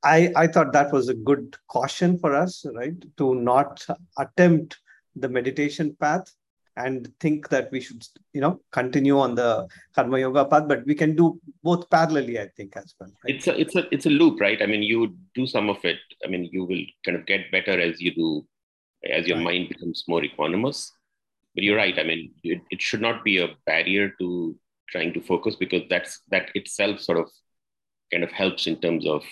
I, 0.03 0.33
I 0.35 0.47
thought 0.47 0.73
that 0.73 0.91
was 0.91 1.07
a 1.07 1.13
good 1.13 1.55
caution 1.67 2.17
for 2.17 2.35
us, 2.35 2.65
right? 2.73 2.95
To 3.17 3.35
not 3.35 3.85
attempt 4.17 4.79
the 5.15 5.29
meditation 5.29 5.95
path 5.99 6.33
and 6.77 7.13
think 7.19 7.47
that 7.49 7.71
we 7.71 7.79
should, 7.79 8.03
you 8.33 8.41
know, 8.41 8.59
continue 8.71 9.19
on 9.19 9.35
the 9.35 9.67
karma 9.93 10.17
yoga 10.17 10.45
path, 10.45 10.67
but 10.67 10.83
we 10.87 10.95
can 10.95 11.15
do 11.15 11.39
both 11.61 11.87
parallelly, 11.91 12.41
I 12.41 12.47
think, 12.57 12.75
as 12.75 12.95
well. 12.99 13.11
Right? 13.23 13.35
It's 13.35 13.45
a 13.45 13.59
it's 13.59 13.75
a 13.75 13.83
it's 13.93 14.05
a 14.07 14.09
loop, 14.09 14.41
right? 14.41 14.59
I 14.63 14.65
mean, 14.65 14.81
you 14.81 15.15
do 15.35 15.45
some 15.45 15.69
of 15.69 15.77
it. 15.85 15.99
I 16.25 16.27
mean, 16.27 16.49
you 16.51 16.65
will 16.65 16.85
kind 17.05 17.17
of 17.17 17.27
get 17.27 17.51
better 17.51 17.79
as 17.79 18.01
you 18.01 18.15
do, 18.15 18.47
as 19.07 19.27
your 19.27 19.37
right. 19.37 19.43
mind 19.43 19.69
becomes 19.69 20.05
more 20.07 20.21
equanimous. 20.21 20.89
But 21.55 21.63
you're 21.63 21.77
right. 21.77 21.97
I 21.97 22.03
mean, 22.03 22.31
it, 22.43 22.61
it 22.69 22.81
should 22.81 23.01
not 23.01 23.23
be 23.23 23.39
a 23.39 23.49
barrier 23.65 24.13
to 24.19 24.55
trying 24.89 25.13
to 25.13 25.21
focus 25.21 25.55
because 25.55 25.83
that's 25.89 26.21
that 26.29 26.49
itself 26.55 26.99
sort 26.99 27.17
of 27.17 27.29
kind 28.11 28.23
of 28.23 28.31
helps 28.31 28.67
in 28.67 28.79
terms 28.79 29.05
of 29.07 29.23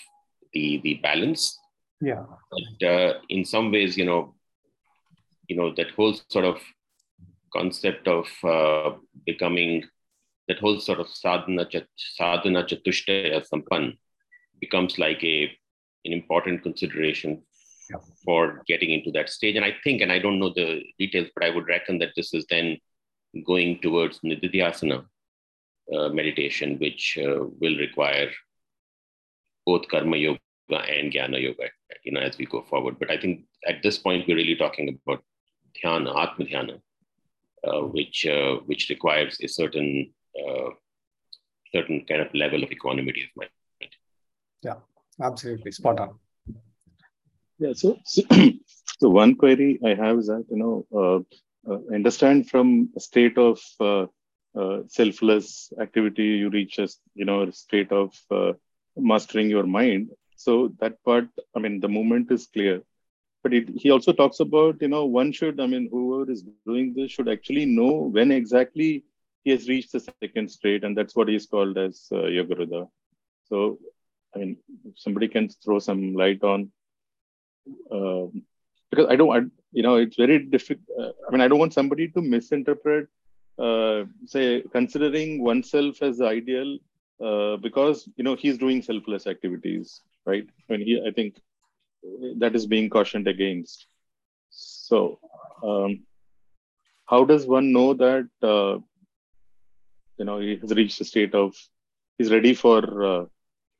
the 0.52 0.80
the 0.82 0.94
balance. 1.02 1.58
Yeah. 2.00 2.24
But 2.50 2.88
uh, 2.88 3.14
in 3.28 3.44
some 3.44 3.70
ways, 3.70 3.96
you 3.96 4.04
know, 4.04 4.34
you 5.48 5.56
know 5.56 5.74
that 5.76 5.90
whole 5.90 6.14
sort 6.28 6.44
of 6.44 6.60
concept 7.52 8.08
of 8.08 8.26
uh, 8.44 8.96
becoming 9.26 9.84
that 10.48 10.58
whole 10.58 10.80
sort 10.80 11.00
of 11.00 11.08
sadhana 11.08 11.66
sadhana 11.96 12.64
chatushtaya 12.64 13.44
sampan 13.46 13.96
becomes 14.60 14.98
like 14.98 15.22
a 15.24 15.44
an 16.04 16.12
important 16.12 16.62
consideration. 16.62 17.42
For 18.24 18.62
getting 18.66 18.90
into 18.90 19.10
that 19.12 19.30
stage. 19.30 19.56
And 19.56 19.64
I 19.64 19.74
think, 19.84 20.02
and 20.02 20.12
I 20.12 20.18
don't 20.18 20.38
know 20.38 20.52
the 20.54 20.82
details, 20.98 21.28
but 21.34 21.44
I 21.44 21.50
would 21.50 21.68
reckon 21.68 21.98
that 21.98 22.12
this 22.16 22.34
is 22.34 22.44
then 22.50 22.78
going 23.46 23.80
towards 23.80 24.20
nididhyasana 24.20 25.04
uh, 25.94 26.08
meditation, 26.08 26.78
which 26.78 27.18
uh, 27.18 27.44
will 27.60 27.76
require 27.78 28.30
both 29.66 29.88
karma 29.88 30.16
yoga 30.16 30.40
and 30.70 31.12
jnana 31.12 31.42
yoga, 31.42 31.68
you 32.04 32.12
know, 32.12 32.20
as 32.20 32.38
we 32.38 32.46
go 32.46 32.62
forward. 32.62 32.98
But 32.98 33.10
I 33.10 33.18
think 33.18 33.44
at 33.66 33.82
this 33.82 33.98
point, 33.98 34.26
we're 34.26 34.36
really 34.36 34.56
talking 34.56 35.00
about 35.06 35.22
dhyana, 35.82 36.16
atma 36.16 36.44
dhyana, 36.44 36.80
uh, 37.66 37.82
which, 37.82 38.26
uh, 38.26 38.56
which 38.66 38.88
requires 38.88 39.38
a 39.42 39.48
certain, 39.48 40.12
uh, 40.38 40.70
certain 41.72 42.04
kind 42.06 42.22
of 42.22 42.34
level 42.34 42.62
of 42.62 42.70
equanimity 42.70 43.24
of 43.24 43.30
mind. 43.36 43.50
Yeah, 44.62 44.74
absolutely. 45.20 45.72
Spot 45.72 45.98
on. 46.00 46.18
Yeah, 47.60 47.74
so, 47.74 47.98
so, 48.06 48.22
so 48.98 49.08
one 49.10 49.36
query 49.36 49.78
I 49.84 49.94
have 49.94 50.18
is 50.18 50.28
that, 50.28 50.46
you 50.50 50.56
know, 50.56 50.86
uh, 50.94 51.70
uh, 51.70 51.78
understand 51.94 52.48
from 52.48 52.88
a 52.96 53.00
state 53.00 53.36
of 53.38 53.60
uh, 53.80 54.06
uh, 54.58 54.82
selfless 54.88 55.72
activity, 55.80 56.24
you 56.24 56.50
reach 56.50 56.78
a, 56.78 56.88
you 57.14 57.26
know, 57.26 57.42
a 57.42 57.52
state 57.52 57.92
of 57.92 58.14
uh, 58.30 58.52
mastering 58.96 59.50
your 59.50 59.66
mind. 59.66 60.10
So 60.36 60.74
that 60.80 61.04
part, 61.04 61.28
I 61.54 61.60
mean, 61.60 61.80
the 61.80 61.88
movement 61.88 62.32
is 62.32 62.46
clear. 62.46 62.82
But 63.42 63.54
it, 63.54 63.68
he 63.76 63.90
also 63.90 64.12
talks 64.12 64.40
about, 64.40 64.80
you 64.80 64.88
know, 64.88 65.04
one 65.06 65.32
should, 65.32 65.60
I 65.60 65.66
mean, 65.66 65.88
whoever 65.90 66.30
is 66.30 66.44
doing 66.66 66.94
this 66.94 67.12
should 67.12 67.28
actually 67.28 67.66
know 67.66 67.92
when 68.12 68.32
exactly 68.32 69.04
he 69.44 69.50
has 69.50 69.68
reached 69.68 69.92
the 69.92 70.00
second 70.00 70.50
state, 70.50 70.84
and 70.84 70.96
that's 70.96 71.16
what 71.16 71.28
he's 71.28 71.46
called 71.46 71.78
as 71.78 72.08
uh. 72.12 72.84
So, 73.44 73.78
I 74.34 74.38
mean, 74.38 74.56
somebody 74.96 75.28
can 75.28 75.48
throw 75.48 75.78
some 75.78 76.14
light 76.14 76.42
on 76.42 76.70
um, 77.90 78.42
because 78.90 79.06
I 79.08 79.16
don't, 79.16 79.30
I, 79.30 79.40
you 79.72 79.82
know, 79.82 79.96
it's 79.96 80.16
very 80.16 80.38
difficult. 80.38 80.86
Uh, 80.98 81.12
I 81.26 81.30
mean, 81.30 81.40
I 81.40 81.48
don't 81.48 81.58
want 81.58 81.74
somebody 81.74 82.08
to 82.08 82.20
misinterpret, 82.20 83.08
uh, 83.58 84.04
say, 84.26 84.62
considering 84.72 85.42
oneself 85.42 86.02
as 86.02 86.18
the 86.18 86.26
ideal 86.26 86.78
uh, 87.20 87.56
because 87.58 88.08
you 88.16 88.24
know 88.24 88.34
he's 88.34 88.58
doing 88.58 88.82
selfless 88.82 89.26
activities, 89.26 90.00
right? 90.26 90.46
I 90.68 90.72
mean, 90.72 90.86
he, 90.86 91.02
I 91.06 91.10
think 91.12 91.36
that 92.38 92.54
is 92.54 92.66
being 92.66 92.88
cautioned 92.90 93.28
against. 93.28 93.86
So, 94.50 95.18
um, 95.62 96.04
how 97.06 97.24
does 97.24 97.46
one 97.46 97.72
know 97.72 97.94
that 97.94 98.28
uh, 98.42 98.78
you 100.16 100.24
know 100.24 100.38
he 100.38 100.56
has 100.56 100.72
reached 100.72 101.00
a 101.00 101.04
state 101.04 101.34
of 101.34 101.54
he's 102.18 102.32
ready 102.32 102.54
for 102.54 103.04
uh, 103.04 103.24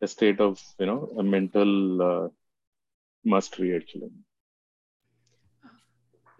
a 0.02 0.08
state 0.08 0.40
of 0.40 0.62
you 0.78 0.86
know 0.86 1.10
a 1.18 1.22
mental 1.22 2.02
uh, 2.02 2.28
mastery 3.24 3.76
actually 3.76 4.10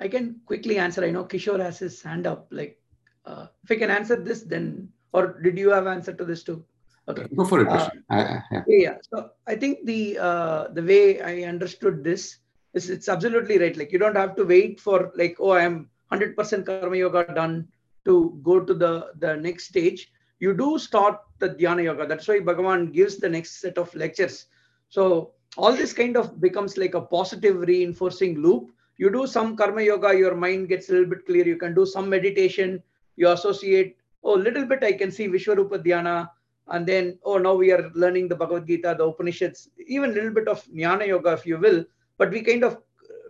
i 0.01 0.09
can 0.09 0.41
quickly 0.47 0.79
answer. 0.79 1.05
I 1.05 1.11
know 1.11 1.25
kishore 1.25 1.61
has 1.61 1.79
his 1.79 2.03
hand 2.03 2.27
up. 2.27 2.49
Like 2.51 2.81
uh, 3.27 3.47
if 3.63 3.71
i 3.71 3.77
can 3.77 3.91
answer 3.91 4.17
this 4.17 4.43
then 4.43 4.89
or 5.13 5.41
did 5.43 5.59
you 5.59 5.71
have 5.71 5.87
answer 5.87 6.13
to 6.13 6.25
this 6.25 6.43
too? 6.43 6.65
Okay. 7.09 7.27
Go 7.35 7.45
for 7.45 7.61
it 7.63 7.69
uh, 7.69 7.89
yeah. 8.11 8.63
yeah 8.67 8.97
so 9.03 9.31
i 9.47 9.57
think 9.57 9.85
the 9.85 10.19
uh, 10.19 10.69
the 10.69 10.83
way 10.83 11.21
i 11.21 11.43
understood 11.43 12.05
this 12.05 12.39
is 12.75 12.89
it's 12.89 13.09
absolutely 13.09 13.59
right. 13.59 13.77
Like 13.77 13.91
you 13.93 13.99
don't 13.99 14.17
have 14.17 14.37
to 14.37 14.45
wait 14.45 14.81
for 14.81 15.13
like 15.17 15.37
oh 15.41 15.51
i 15.51 15.63
am 15.63 15.91
100% 16.13 16.67
karma 16.67 16.97
yoga 16.97 17.25
done 17.35 17.69
to 18.05 18.39
go 18.43 18.61
to 18.61 18.75
the 18.75 19.11
the 19.19 19.37
next 19.37 19.65
stage. 19.67 20.13
You 20.39 20.55
do 20.55 20.79
start 20.79 21.21
the 21.39 21.51
dhyana 21.51 21.85
yoga. 21.85 22.07
That's 22.07 22.29
why 22.29 22.39
bhagavan 22.41 22.93
gives 22.93 23.19
the 23.19 23.29
next 23.29 23.61
set 23.61 23.77
of 23.77 23.95
lectures. 23.95 24.47
So 24.89 25.33
all 25.57 25.73
this 25.73 25.93
kind 25.93 26.17
of 26.17 26.41
becomes 26.41 26.77
like 26.77 26.95
a 26.95 27.01
positive 27.01 27.57
reinforcing 27.57 28.41
loop. 28.41 28.71
You 28.99 29.11
do 29.11 29.27
some 29.27 29.57
karma 29.57 29.83
yoga 29.83 30.17
your 30.17 30.35
mind 30.35 30.69
gets 30.69 30.89
a 30.89 30.93
little 30.93 31.09
bit 31.09 31.27
clear. 31.27 31.47
You 31.47 31.57
can 31.57 31.75
do 31.75 31.87
some 31.87 32.09
meditation. 32.09 32.83
You 33.17 33.31
associate 33.31 33.97
oh 34.23 34.37
a 34.37 34.43
little 34.47 34.67
bit 34.67 34.85
i 34.85 34.93
can 34.93 35.11
see 35.11 35.29
vishwarupa 35.29 35.85
dhyana. 35.85 36.29
And 36.69 36.87
then 36.87 37.19
oh 37.25 37.39
now 37.39 37.55
we 37.55 37.73
are 37.73 37.91
learning 37.95 38.29
the 38.29 38.37
bhagavad 38.37 38.67
gita 38.67 38.95
the 38.97 39.05
upanishads 39.05 39.71
even 39.87 40.11
a 40.11 40.13
little 40.13 40.31
bit 40.31 40.47
of 40.47 40.65
jnana 40.67 41.07
yoga 41.07 41.33
if 41.33 41.47
you 41.47 41.59
will. 41.59 41.85
But 42.19 42.31
we 42.31 42.43
kind 42.43 42.65
of 42.65 42.79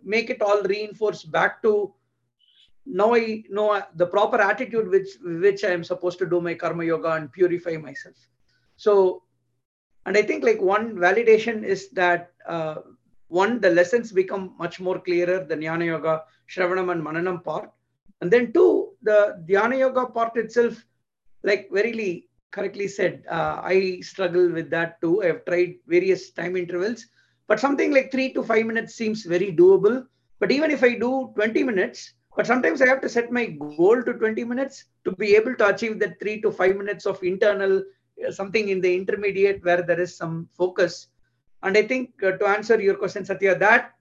make 0.03 0.31
it 0.31 0.43
all 0.43 0.63
reinforce 0.63 1.25
back 1.25 1.63
to 1.63 1.95
now 2.87 3.15
i 3.15 3.45
know 3.51 3.71
uh, 3.71 3.83
the 3.97 4.07
proper 4.07 4.41
attitude 4.41 4.89
which 4.89 5.11
which 5.23 5.65
i 5.65 5.71
am 5.71 5.85
supposed 5.85 6.19
to 6.19 6.27
do 6.27 6.41
my 6.41 6.55
karma 6.55 6.85
yoga 6.85 7.13
and 7.13 7.33
purify 7.33 7.77
myself. 7.77 8.17
So 8.77 9.23
and 10.07 10.17
I 10.17 10.23
think 10.23 10.45
like 10.45 10.61
one 10.61 10.97
validation 10.97 11.63
is 11.65 11.91
that 11.91 12.33
uh, 12.47 12.77
one, 13.29 13.61
the 13.61 13.71
lessons 13.71 14.13
become 14.13 14.55
much 14.59 14.81
more 14.81 14.99
clearer, 14.99 15.45
the 15.45 15.57
Jnana 15.57 15.87
Yoga, 15.87 16.23
Shravanam 16.49 16.91
and 16.93 17.03
Mananam 17.03 17.45
part. 17.45 17.71
And 18.21 18.31
then 18.31 18.53
two, 18.53 18.91
the 19.03 19.43
Dhyana 19.49 19.79
Yoga 19.79 20.07
part 20.07 20.37
itself, 20.37 20.85
like 21.43 21.69
very 21.71 22.29
correctly 22.51 22.89
said, 22.89 23.23
uh, 23.31 23.61
I 23.63 24.01
struggle 24.03 24.51
with 24.51 24.69
that 24.71 25.01
too. 25.01 25.23
I 25.23 25.27
have 25.27 25.45
tried 25.45 25.77
various 25.87 26.31
time 26.33 26.57
intervals, 26.57 27.07
but 27.47 27.61
something 27.61 27.93
like 27.93 28.11
three 28.11 28.33
to 28.35 28.43
five 28.43 28.67
minutes 28.67 28.95
seems 28.95 29.25
very 29.25 29.53
doable. 29.55 30.07
But 30.41 30.51
even 30.51 30.71
if 30.71 30.83
I 30.83 30.99
do 30.99 31.33
20 31.37 31.63
minutes, 31.63 32.15
but 32.37 32.47
sometimes 32.47 32.83
I 32.83 32.89
have 32.89 33.01
to 33.03 33.09
set 33.09 33.31
my 33.31 33.47
goal 33.47 34.03
to 34.03 34.15
20 34.15 34.45
minutes 34.45 34.87
to 35.05 35.13
be 35.13 35.37
able 35.37 35.55
to 35.57 35.69
achieve 35.69 35.99
that 36.01 36.19
three 36.21 36.41
to 36.43 36.51
five 36.51 36.77
minutes 36.77 37.07
of 37.07 37.23
internal 37.23 37.83
something 38.31 38.69
in 38.69 38.81
the 38.81 38.95
intermediate 38.95 39.65
where 39.65 39.83
there 39.83 40.01
is 40.01 40.17
some 40.17 40.49
focus. 40.53 41.09
And 41.63 41.77
I 41.77 41.83
think 41.83 42.11
uh, 42.23 42.33
to 42.33 42.47
answer 42.47 42.81
your 42.81 42.95
question, 42.95 43.25
Satya, 43.25 43.59
that 43.59 43.93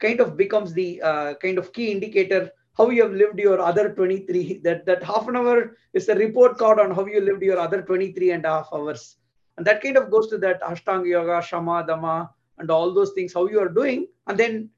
kind 0.00 0.20
of 0.20 0.36
becomes 0.36 0.72
the 0.72 1.00
uh, 1.02 1.34
kind 1.34 1.58
of 1.58 1.72
key 1.72 1.90
indicator 1.90 2.50
how 2.76 2.90
you 2.90 3.02
have 3.02 3.12
lived 3.12 3.38
your 3.38 3.60
other 3.60 3.94
23 3.94 4.60
that 4.64 4.84
that 4.86 5.02
half 5.02 5.28
an 5.28 5.36
hour 5.36 5.76
is 5.92 6.06
the 6.06 6.14
report 6.16 6.58
card 6.58 6.80
on 6.80 6.90
how 6.90 7.06
you 7.06 7.20
lived 7.20 7.42
your 7.42 7.58
other 7.58 7.82
23 7.82 8.32
and 8.32 8.44
a 8.44 8.48
half 8.48 8.68
hours. 8.72 9.16
And 9.56 9.66
that 9.66 9.82
kind 9.82 9.96
of 9.96 10.10
goes 10.10 10.28
to 10.28 10.38
that 10.38 10.60
ashtanga 10.62 11.08
yoga 11.08 11.40
shama 11.40 11.84
dama 11.86 12.30
and 12.58 12.70
all 12.70 12.92
those 12.92 13.12
things 13.12 13.32
how 13.32 13.46
you 13.46 13.60
are 13.60 13.68
doing. 13.68 14.08
And 14.26 14.38
then 14.38 14.70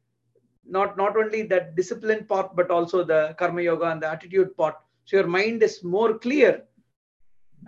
not 0.67 0.97
not 0.97 1.17
only 1.17 1.43
that 1.45 1.75
discipline 1.75 2.27
part 2.27 2.55
but 2.55 2.71
also 2.71 3.03
the 3.05 3.35
karma 3.39 3.63
yoga 3.63 3.87
and 3.87 4.03
the 4.03 4.09
attitude 4.09 4.57
part. 4.57 4.77
So 5.05 5.17
your 5.17 5.27
mind 5.27 5.63
is 5.63 5.83
more 5.83 6.19
clear 6.19 6.65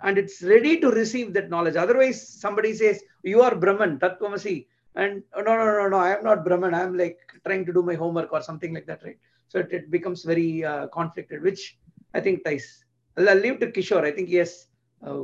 and 0.03 0.17
it's 0.17 0.41
ready 0.41 0.79
to 0.79 0.89
receive 0.89 1.33
that 1.33 1.49
knowledge. 1.49 1.75
Otherwise, 1.75 2.27
somebody 2.27 2.73
says, 2.73 3.01
You 3.23 3.41
are 3.41 3.55
Brahman, 3.55 3.99
Tattvamasi. 3.99 4.67
And 4.95 5.23
oh, 5.35 5.41
no, 5.41 5.55
no, 5.55 5.65
no, 5.65 5.89
no, 5.89 5.97
I 5.97 6.17
am 6.17 6.23
not 6.23 6.43
Brahman. 6.43 6.73
I'm 6.73 6.97
like 6.97 7.19
trying 7.45 7.65
to 7.65 7.73
do 7.73 7.81
my 7.81 7.95
homework 7.95 8.33
or 8.33 8.41
something 8.41 8.73
like 8.73 8.87
that, 8.87 9.03
right? 9.03 9.17
So 9.47 9.59
it, 9.59 9.71
it 9.71 9.91
becomes 9.91 10.23
very 10.23 10.63
uh, 10.63 10.87
conflicted, 10.87 11.41
which 11.41 11.77
I 12.13 12.19
think 12.19 12.43
ties. 12.43 12.85
I'll, 13.17 13.29
I'll 13.29 13.37
leave 13.37 13.59
to 13.59 13.67
Kishore. 13.71 14.03
I 14.03 14.11
think 14.11 14.29
has 14.31 14.67
uh, 15.05 15.23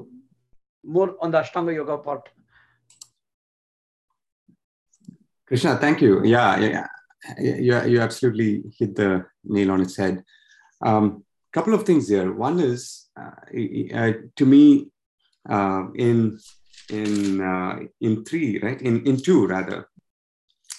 more 0.84 1.16
on 1.22 1.32
the 1.32 1.42
Ashtanga 1.42 1.74
Yoga 1.74 1.98
part. 1.98 2.30
Krishna, 5.48 5.78
thank 5.78 6.02
you. 6.02 6.24
Yeah, 6.24 6.58
yeah, 6.60 6.88
you, 7.40 7.84
you 7.86 8.02
absolutely 8.02 8.64
hit 8.78 8.96
the 8.96 9.26
nail 9.44 9.72
on 9.72 9.82
its 9.82 9.96
head. 9.96 10.24
Um, 10.82 11.24
couple 11.56 11.74
of 11.74 11.84
things 11.84 12.10
here. 12.10 12.34
One 12.34 12.60
is, 12.60 13.05
to 14.36 14.46
me, 14.46 14.88
uh, 15.50 15.84
in 15.96 16.40
in 16.90 17.42
uh, 17.42 17.80
in 18.02 18.24
three, 18.26 18.60
right? 18.60 18.82
In 18.82 19.06
in 19.06 19.18
two 19.18 19.48
rather, 19.48 19.90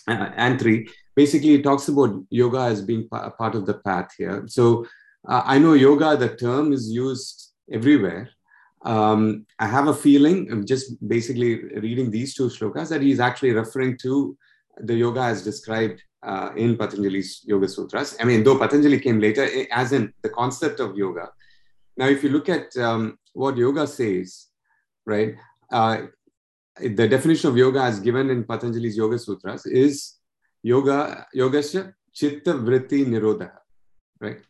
uh, 0.08 0.30
and 0.36 0.60
three. 0.60 0.88
Basically, 1.14 1.54
it 1.54 1.62
talks 1.62 1.88
about 1.88 2.22
yoga 2.30 2.60
as 2.60 2.82
being 2.82 3.08
a 3.12 3.30
part 3.30 3.54
of 3.54 3.64
the 3.64 3.74
path 3.74 4.10
here. 4.18 4.44
So 4.48 4.86
uh, 5.26 5.42
I 5.44 5.58
know 5.58 5.72
yoga, 5.72 6.16
the 6.16 6.36
term 6.36 6.72
is 6.72 6.90
used 6.90 7.52
everywhere. 7.72 8.28
Um, 8.84 9.46
I 9.58 9.66
have 9.66 9.88
a 9.88 9.94
feeling, 9.94 10.64
just 10.66 11.08
basically 11.08 11.64
reading 11.64 12.10
these 12.10 12.34
two 12.34 12.48
shlokas, 12.48 12.90
that 12.90 13.02
he's 13.02 13.18
actually 13.18 13.52
referring 13.52 13.96
to 13.98 14.36
the 14.78 14.94
yoga 14.94 15.22
as 15.22 15.42
described 15.42 16.02
uh, 16.22 16.50
in 16.56 16.76
Patanjali's 16.76 17.42
Yoga 17.44 17.66
Sutras. 17.66 18.16
I 18.20 18.24
mean, 18.24 18.44
though 18.44 18.58
Patanjali 18.58 19.00
came 19.00 19.18
later, 19.20 19.44
eh, 19.44 19.66
as 19.72 19.92
in 19.92 20.12
the 20.22 20.28
concept 20.28 20.80
of 20.80 20.96
yoga. 20.96 21.30
Now, 21.96 22.06
if 22.08 22.22
you 22.22 22.30
look 22.30 22.48
at 22.48 22.76
um, 22.76 23.18
what 23.32 23.56
yoga 23.56 23.86
says, 23.86 24.48
right, 25.04 25.34
uh, 25.72 26.02
the 26.78 27.08
definition 27.08 27.50
of 27.50 27.56
yoga 27.56 27.80
as 27.82 28.00
given 28.00 28.28
in 28.30 28.44
Patanjali's 28.44 28.96
Yoga 28.96 29.18
Sutras 29.18 29.64
is 29.66 30.16
yoga, 30.62 31.26
yogasya 31.34 31.92
chitta 32.12 32.52
vritti 32.52 33.06
nirodha, 33.06 33.50
right? 34.20 34.40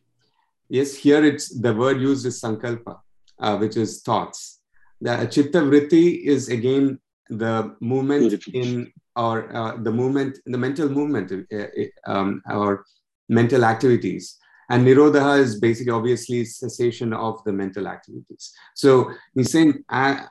Yes, 0.69 0.95
here 0.95 1.25
it's 1.25 1.49
the 1.61 1.73
word 1.73 2.01
used 2.01 2.27
is 2.27 2.41
sankalpa, 2.41 2.99
uh, 3.39 3.57
which 3.59 3.77
is 3.77 4.03
thoughts. 4.03 4.61
The 5.01 5.29
chitta 5.31 5.61
vritti 5.61 6.25
is 6.25 6.49
again 6.49 6.99
the 7.29 7.77
movement 7.81 8.33
in 8.53 8.93
or 9.15 9.55
uh, 9.55 9.77
the 9.77 9.91
movement, 9.91 10.39
the 10.47 10.59
mental 10.59 10.89
movement 10.89 11.33
uh, 11.53 11.67
um, 12.07 12.43
or 12.51 12.85
mental 13.29 13.65
activities. 13.65 14.39
And 14.69 14.87
nirodha 14.87 15.39
is 15.39 15.61
basically 15.61 15.93
obviously 15.93 16.45
cessation 16.45 17.13
of 17.13 17.43
the 17.45 17.53
mental 17.53 17.87
activities. 17.87 18.53
So 18.75 19.11
he's 19.35 19.53
saying, 19.53 19.85
uh, 19.89 20.27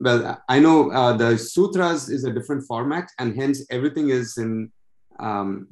well, 0.00 0.42
I 0.48 0.58
know 0.60 0.90
uh, 0.90 1.16
the 1.16 1.36
sutras 1.36 2.08
is 2.08 2.24
a 2.24 2.32
different 2.32 2.64
format, 2.66 3.10
and 3.18 3.34
hence 3.36 3.64
everything 3.70 4.10
is 4.10 4.38
in 4.38 4.70
um, 5.18 5.66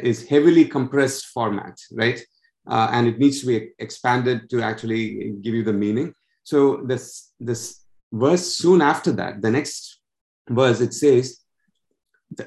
is 0.00 0.26
heavily 0.26 0.64
compressed 0.64 1.26
format, 1.26 1.78
right? 1.92 2.24
Uh, 2.66 2.88
and 2.92 3.06
it 3.06 3.18
needs 3.18 3.40
to 3.40 3.46
be 3.46 3.70
expanded 3.78 4.48
to 4.50 4.62
actually 4.62 5.34
give 5.42 5.54
you 5.54 5.64
the 5.64 5.72
meaning. 5.72 6.14
So 6.44 6.82
this 6.86 7.32
this 7.40 7.84
verse 8.12 8.46
soon 8.46 8.80
after 8.80 9.12
that, 9.12 9.42
the 9.42 9.50
next 9.50 10.00
verse, 10.48 10.80
it 10.80 10.94
says, 10.94 11.40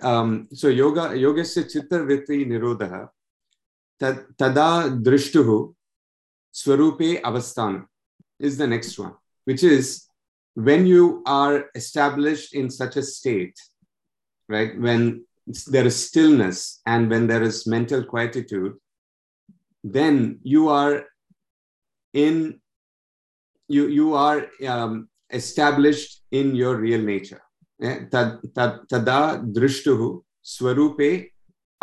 um, 0.01 0.47
so 0.53 0.69
yoga 0.69 1.09
yogasya 1.09 1.71
chitta 1.71 1.99
vritti 1.99 2.47
nirodha 2.47 3.09
tada 3.99 4.89
drishtuhu 5.03 5.73
swarupe 6.51 7.21
avastana 7.21 7.85
is 8.39 8.57
the 8.57 8.67
next 8.67 8.97
one, 8.99 9.13
which 9.45 9.63
is 9.63 10.05
when 10.53 10.85
you 10.85 11.23
are 11.25 11.65
established 11.75 12.53
in 12.53 12.69
such 12.69 12.97
a 12.97 13.03
state, 13.03 13.57
right? 14.49 14.79
When 14.79 15.25
there 15.67 15.85
is 15.85 16.07
stillness 16.07 16.81
and 16.85 17.09
when 17.09 17.27
there 17.27 17.43
is 17.43 17.67
mental 17.67 18.03
quietude, 18.03 18.73
then 19.83 20.39
you 20.43 20.69
are 20.69 21.05
in 22.13 22.59
you 23.67 23.87
you 23.87 24.13
are 24.13 24.47
um, 24.65 25.09
established 25.31 26.23
in 26.31 26.55
your 26.55 26.77
real 26.77 27.01
nature 27.01 27.41
tada 27.81 29.19
drishtuhu 29.55 30.21
swarupe 30.41 31.31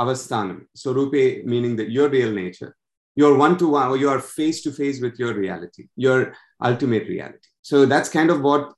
avasthanam 0.00 0.66
swarupe 0.76 1.44
meaning 1.44 1.76
that 1.76 1.90
your 1.90 2.09
real 2.09 2.33
nature 2.33 2.74
you're 3.16 3.37
one 3.37 3.57
to 3.57 3.68
one 3.68 3.88
or 3.88 3.96
you 3.96 4.09
are 4.09 4.20
face 4.20 4.62
to 4.62 4.70
face 4.72 5.00
with 5.00 5.18
your 5.18 5.35
reality 5.35 5.87
your 5.96 6.35
ultimate 6.62 7.07
reality 7.09 7.48
so 7.62 7.87
that's 7.87 8.09
kind 8.09 8.30
of 8.30 8.40
what 8.40 8.72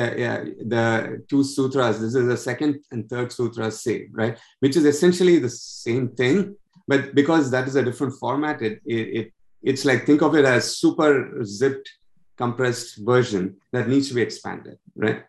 uh, 0.00 0.14
yeah, 0.24 0.44
the 0.74 1.24
two 1.28 1.42
sutras 1.42 2.00
this 2.00 2.14
is 2.14 2.26
the 2.26 2.36
second 2.36 2.78
and 2.92 3.08
third 3.10 3.32
sutras 3.32 3.82
say 3.82 4.08
right 4.12 4.38
which 4.60 4.76
is 4.76 4.84
essentially 4.84 5.38
the 5.38 5.50
same 5.50 6.08
thing 6.10 6.54
but 6.88 7.14
because 7.14 7.50
that 7.50 7.68
is 7.68 7.76
a 7.76 7.82
different 7.82 8.14
format, 8.18 8.62
it, 8.62 8.80
it, 8.84 9.08
it 9.18 9.32
it's 9.62 9.84
like 9.84 10.04
think 10.04 10.22
of 10.22 10.34
it 10.34 10.44
as 10.44 10.76
super 10.76 11.42
zipped, 11.44 11.88
compressed 12.36 12.98
version 12.98 13.56
that 13.72 13.88
needs 13.88 14.08
to 14.08 14.14
be 14.14 14.22
expanded, 14.22 14.78
right? 14.96 15.24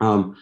Um, 0.00 0.36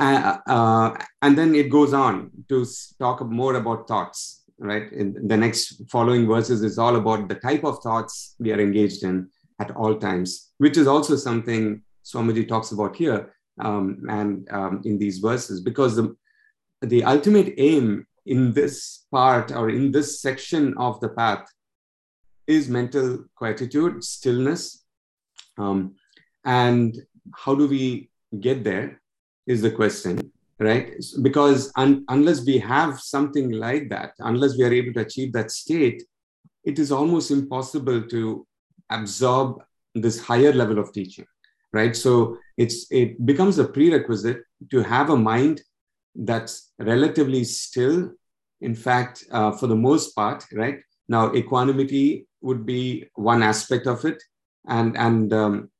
uh, 0.00 0.96
and 1.22 1.36
then 1.36 1.54
it 1.54 1.70
goes 1.70 1.92
on 1.92 2.30
to 2.48 2.66
talk 2.98 3.20
more 3.26 3.56
about 3.56 3.86
thoughts, 3.86 4.44
right? 4.58 4.90
In 4.92 5.26
the 5.28 5.36
next 5.36 5.82
following 5.90 6.26
verses 6.26 6.62
is 6.62 6.78
all 6.78 6.96
about 6.96 7.28
the 7.28 7.34
type 7.34 7.64
of 7.64 7.80
thoughts 7.82 8.34
we 8.38 8.52
are 8.52 8.60
engaged 8.60 9.02
in 9.04 9.28
at 9.60 9.70
all 9.76 9.94
times, 9.96 10.52
which 10.58 10.76
is 10.78 10.86
also 10.86 11.16
something 11.16 11.82
Swamiji 12.04 12.48
talks 12.48 12.72
about 12.72 12.96
here 12.96 13.34
um, 13.60 14.02
and 14.08 14.48
um, 14.50 14.80
in 14.84 14.98
these 14.98 15.18
verses, 15.18 15.60
because 15.60 15.96
the, 15.96 16.16
the 16.82 17.04
ultimate 17.04 17.54
aim 17.58 18.06
in 18.26 18.52
this 18.52 19.06
part 19.10 19.52
or 19.52 19.68
in 19.68 19.90
this 19.92 20.20
section 20.20 20.74
of 20.78 20.98
the 21.00 21.10
path 21.10 21.46
is 22.46 22.68
mental 22.68 23.24
quietude, 23.36 24.02
stillness. 24.02 24.84
Um, 25.58 25.96
and 26.44 26.96
how 27.34 27.54
do 27.54 27.68
we 27.68 28.10
get 28.40 28.64
there 28.64 28.99
is 29.50 29.62
the 29.62 29.70
question, 29.70 30.30
right? 30.58 30.94
Because 31.22 31.72
un- 31.76 32.04
unless 32.08 32.44
we 32.46 32.58
have 32.58 33.00
something 33.00 33.50
like 33.50 33.88
that, 33.90 34.12
unless 34.20 34.56
we 34.56 34.64
are 34.64 34.72
able 34.72 34.92
to 34.94 35.00
achieve 35.00 35.32
that 35.32 35.50
state, 35.50 36.04
it 36.64 36.78
is 36.78 36.92
almost 36.92 37.30
impossible 37.30 38.02
to 38.14 38.46
absorb 38.90 39.62
this 39.94 40.20
higher 40.20 40.52
level 40.52 40.78
of 40.78 40.92
teaching, 40.92 41.26
right? 41.72 41.96
So 41.96 42.36
it's 42.56 42.86
it 42.90 43.24
becomes 43.26 43.58
a 43.58 43.64
prerequisite 43.64 44.42
to 44.70 44.82
have 44.82 45.10
a 45.10 45.16
mind 45.16 45.62
that's 46.14 46.72
relatively 46.78 47.44
still. 47.44 48.12
In 48.60 48.74
fact, 48.74 49.24
uh, 49.32 49.52
for 49.52 49.66
the 49.66 49.80
most 49.88 50.14
part, 50.14 50.44
right 50.52 50.78
now, 51.08 51.32
equanimity 51.34 52.26
would 52.42 52.64
be 52.66 53.08
one 53.14 53.42
aspect 53.42 53.86
of 53.86 54.04
it, 54.04 54.22
and 54.68 54.96
and 54.96 55.32
um, 55.32 55.70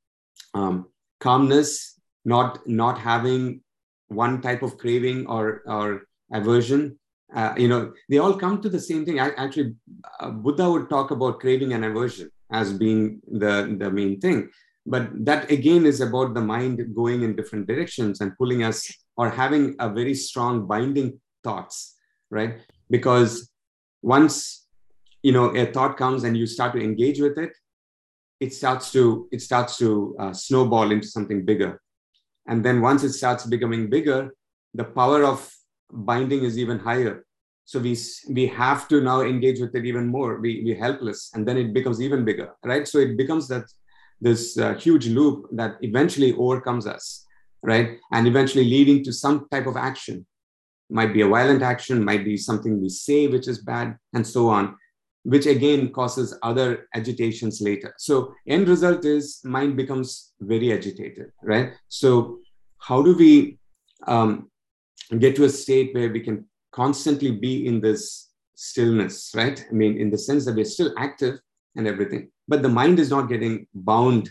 um, 0.55 0.87
calmness, 1.21 2.00
not 2.25 2.67
not 2.67 2.99
having 2.99 3.63
one 4.09 4.41
type 4.41 4.63
of 4.63 4.79
craving 4.79 5.27
or 5.27 5.63
or 5.67 6.03
aversion. 6.33 6.99
Uh, 7.35 7.55
you 7.57 7.69
know, 7.69 7.93
they 8.09 8.19
all 8.19 8.35
come 8.35 8.61
to 8.61 8.69
the 8.69 8.81
same 8.81 9.05
thing. 9.05 9.21
I, 9.21 9.31
actually, 9.37 9.77
uh, 10.19 10.31
Buddha 10.31 10.69
would 10.69 10.91
talk 10.91 11.13
about 11.13 11.39
craving 11.39 11.73
and 11.75 11.85
aversion 11.85 12.29
as 12.51 12.73
being 12.73 13.21
the 13.27 13.77
the 13.79 13.91
main 13.91 14.21
thing 14.21 14.51
but 14.87 15.09
that 15.25 15.51
again 15.51 15.85
is 15.87 16.01
about 16.01 16.35
the 16.35 16.41
mind 16.41 16.95
going 16.95 17.23
in 17.23 17.37
different 17.37 17.67
directions 17.67 18.21
and 18.21 18.37
pulling 18.37 18.65
us 18.65 18.91
or 19.17 19.29
having 19.29 19.75
a 19.79 19.89
very 19.89 20.15
strong 20.15 20.67
binding 20.67 21.21
thoughts 21.45 21.97
right 22.31 22.61
because 22.89 23.51
once 24.03 24.67
you 25.23 25.33
know 25.33 25.55
a 25.57 25.67
thought 25.67 25.97
comes 25.97 26.25
and 26.25 26.37
you 26.37 26.47
start 26.47 26.73
to 26.73 26.83
engage 26.83 27.21
with 27.21 27.39
it 27.39 27.53
it 28.41 28.55
starts 28.55 28.91
to 28.91 29.29
it 29.31 29.43
starts 29.43 29.77
to 29.77 30.17
uh, 30.19 30.33
snowball 30.33 30.91
into 30.91 31.07
something 31.07 31.45
bigger 31.45 31.81
and 32.47 32.65
then 32.65 32.81
once 32.81 33.03
it 33.03 33.13
starts 33.13 33.47
becoming 33.47 33.89
bigger 33.89 34.35
the 34.75 34.85
power 34.85 35.25
of 35.25 35.49
binding 35.93 36.45
is 36.45 36.59
even 36.59 36.79
higher 36.79 37.25
so 37.65 37.79
we 37.79 37.97
we 38.31 38.47
have 38.47 38.89
to 38.89 39.01
now 39.01 39.21
engage 39.23 39.61
with 39.61 39.75
it 39.75 39.85
even 39.85 40.07
more 40.07 40.41
we 40.41 40.63
we 40.65 40.75
helpless 40.75 41.31
and 41.35 41.47
then 41.47 41.57
it 41.57 41.73
becomes 41.73 42.01
even 42.01 42.25
bigger 42.25 42.51
right 42.65 42.87
so 42.87 42.99
it 42.99 43.17
becomes 43.17 43.49
that 43.49 43.65
this 44.21 44.59
uh, 44.59 44.75
huge 44.75 45.09
loop 45.09 45.47
that 45.53 45.77
eventually 45.81 46.35
overcomes 46.35 46.87
us, 46.87 47.27
right? 47.63 47.99
And 48.13 48.27
eventually 48.27 48.65
leading 48.65 49.03
to 49.05 49.13
some 49.13 49.47
type 49.51 49.67
of 49.67 49.77
action. 49.77 50.27
Might 50.91 51.15
be 51.15 51.23
a 51.23 51.29
violent 51.29 51.63
action, 51.63 52.05
might 52.05 52.25
be 52.25 52.37
something 52.37 52.81
we 52.81 52.89
say 52.89 53.29
which 53.29 53.49
is 53.49 53.63
bad, 53.63 53.97
and 54.13 54.27
so 54.27 54.49
on, 54.49 54.77
which 55.25 55.47
again 55.47 55.93
causes 55.93 56.37
other 56.43 56.89
agitations 56.95 57.61
later. 57.61 57.95
So 57.99 58.35
end 58.47 58.69
result 58.69 59.05
is 59.05 59.41
mind 59.45 59.77
becomes 59.77 60.33
very 60.41 60.73
agitated, 60.73 61.31
right? 61.43 61.73
So 61.89 62.39
how 62.79 63.03
do 63.03 63.17
we 63.17 63.59
um, 64.07 64.51
get 65.19 65.37
to 65.37 65.45
a 65.45 65.51
state 65.51 65.95
where 65.95 66.11
we 66.11 66.21
can 66.21 66.47
constantly 66.73 67.33
be 67.33 67.67
in 67.67 67.81
this 67.81 68.31
stillness, 68.55 69.33
right? 69.35 69.65
I 69.69 69.73
mean, 69.75 69.99
in 69.99 70.11
the 70.11 70.19
sense 70.19 70.45
that 70.47 70.57
we're 70.57 70.65
still 70.65 70.95
active 70.97 71.39
and 71.77 71.87
everything, 71.87 72.31
but 72.49 72.63
the 72.63 72.69
mind 72.69 72.99
is 72.99 73.11
not 73.11 73.29
getting 73.29 73.67
bound 73.75 74.31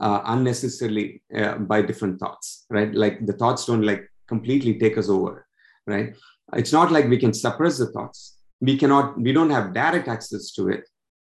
uh, 0.00 0.22
unnecessarily 0.26 1.22
uh, 1.36 1.56
by 1.56 1.82
different 1.82 2.18
thoughts 2.20 2.66
right 2.70 2.94
like 2.94 3.24
the 3.26 3.32
thoughts 3.32 3.66
don't 3.66 3.82
like 3.82 4.08
completely 4.28 4.78
take 4.78 4.96
us 4.96 5.08
over 5.08 5.46
right 5.86 6.14
it's 6.54 6.72
not 6.72 6.92
like 6.92 7.08
we 7.08 7.18
can 7.18 7.34
suppress 7.34 7.78
the 7.78 7.90
thoughts 7.90 8.39
we 8.60 8.76
cannot 8.76 9.20
we 9.20 9.32
don't 9.32 9.50
have 9.50 9.72
direct 9.72 10.08
access 10.08 10.50
to 10.52 10.68
it. 10.68 10.88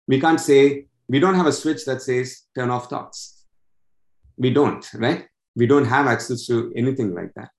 We 0.07 0.19
can't 0.19 0.39
say 0.39 0.85
we 1.07 1.19
don't 1.19 1.35
have 1.35 1.45
a 1.45 1.53
switch 1.53 1.85
that 1.85 2.01
says 2.01 2.43
turn 2.55 2.69
off 2.69 2.89
thoughts. 2.89 3.45
We 4.37 4.51
don't 4.51 4.87
right? 4.93 5.25
We 5.55 5.67
don't 5.67 5.85
have 5.85 6.07
access 6.07 6.45
to 6.47 6.71
anything 6.75 7.13
like 7.13 7.33
that. 7.35 7.49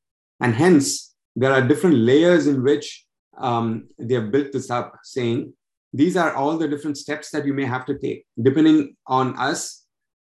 And 0.40 0.54
hence 0.54 1.14
there 1.36 1.52
are 1.52 1.66
different 1.66 1.96
layers 1.96 2.46
in 2.46 2.62
which 2.62 3.06
um, 3.38 3.88
they 3.98 4.14
have 4.14 4.30
built 4.30 4.52
this 4.52 4.70
up 4.70 4.94
saying 5.02 5.52
these 5.92 6.16
are 6.16 6.34
all 6.34 6.56
the 6.56 6.68
different 6.68 6.96
steps 6.96 7.30
that 7.30 7.46
you 7.46 7.54
may 7.54 7.64
have 7.64 7.84
to 7.86 7.98
take. 7.98 8.24
Depending 8.40 8.96
on 9.06 9.36
us 9.38 9.84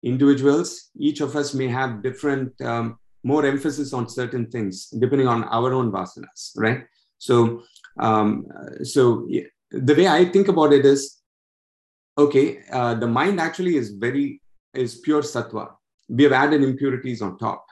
individuals, 0.04 0.90
each 0.98 1.22
of 1.22 1.36
us 1.36 1.54
may 1.54 1.68
have 1.68 2.04
different, 2.04 2.60
um, 2.62 2.98
more 3.24 3.46
emphasis 3.46 3.92
on 3.92 4.08
certain 4.08 4.46
things 4.52 4.88
depending 5.00 5.28
on 5.28 5.44
our 5.46 5.74
own 5.74 5.92
vasanas, 5.92 6.52
right? 6.56 6.84
So, 7.18 7.64
um, 8.00 8.46
so 8.84 9.28
the 9.72 9.96
way 9.96 10.08
I 10.08 10.26
think 10.26 10.48
about 10.48 10.74
it 10.74 10.86
is, 10.86 11.22
okay, 12.18 12.60
uh, 12.72 12.96
the 12.96 13.08
mind 13.08 13.40
actually 13.40 13.76
is 13.76 13.92
very 13.92 14.42
is 14.74 14.96
pure 15.00 15.22
sattva. 15.22 15.72
We 16.10 16.24
have 16.24 16.34
added 16.34 16.64
impurities 16.64 17.22
on 17.22 17.38
top, 17.38 17.66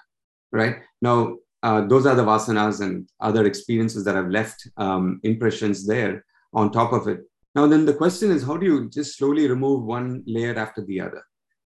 right? 0.51 0.77
Now, 1.01 1.37
uh, 1.61 1.85
those 1.87 2.05
are 2.05 2.15
the 2.15 2.23
vasanas 2.23 2.81
and 2.81 3.07
other 3.19 3.45
experiences 3.45 4.03
that 4.05 4.15
have 4.15 4.29
left 4.29 4.67
um, 4.77 5.19
impressions 5.23 5.85
there 5.85 6.25
on 6.53 6.71
top 6.71 6.93
of 6.93 7.07
it. 7.07 7.21
Now, 7.55 7.67
then 7.67 7.85
the 7.85 7.93
question 7.93 8.31
is, 8.31 8.43
how 8.43 8.57
do 8.57 8.65
you 8.65 8.89
just 8.89 9.17
slowly 9.17 9.47
remove 9.47 9.83
one 9.83 10.23
layer 10.25 10.57
after 10.57 10.83
the 10.83 10.99
other? 11.01 11.23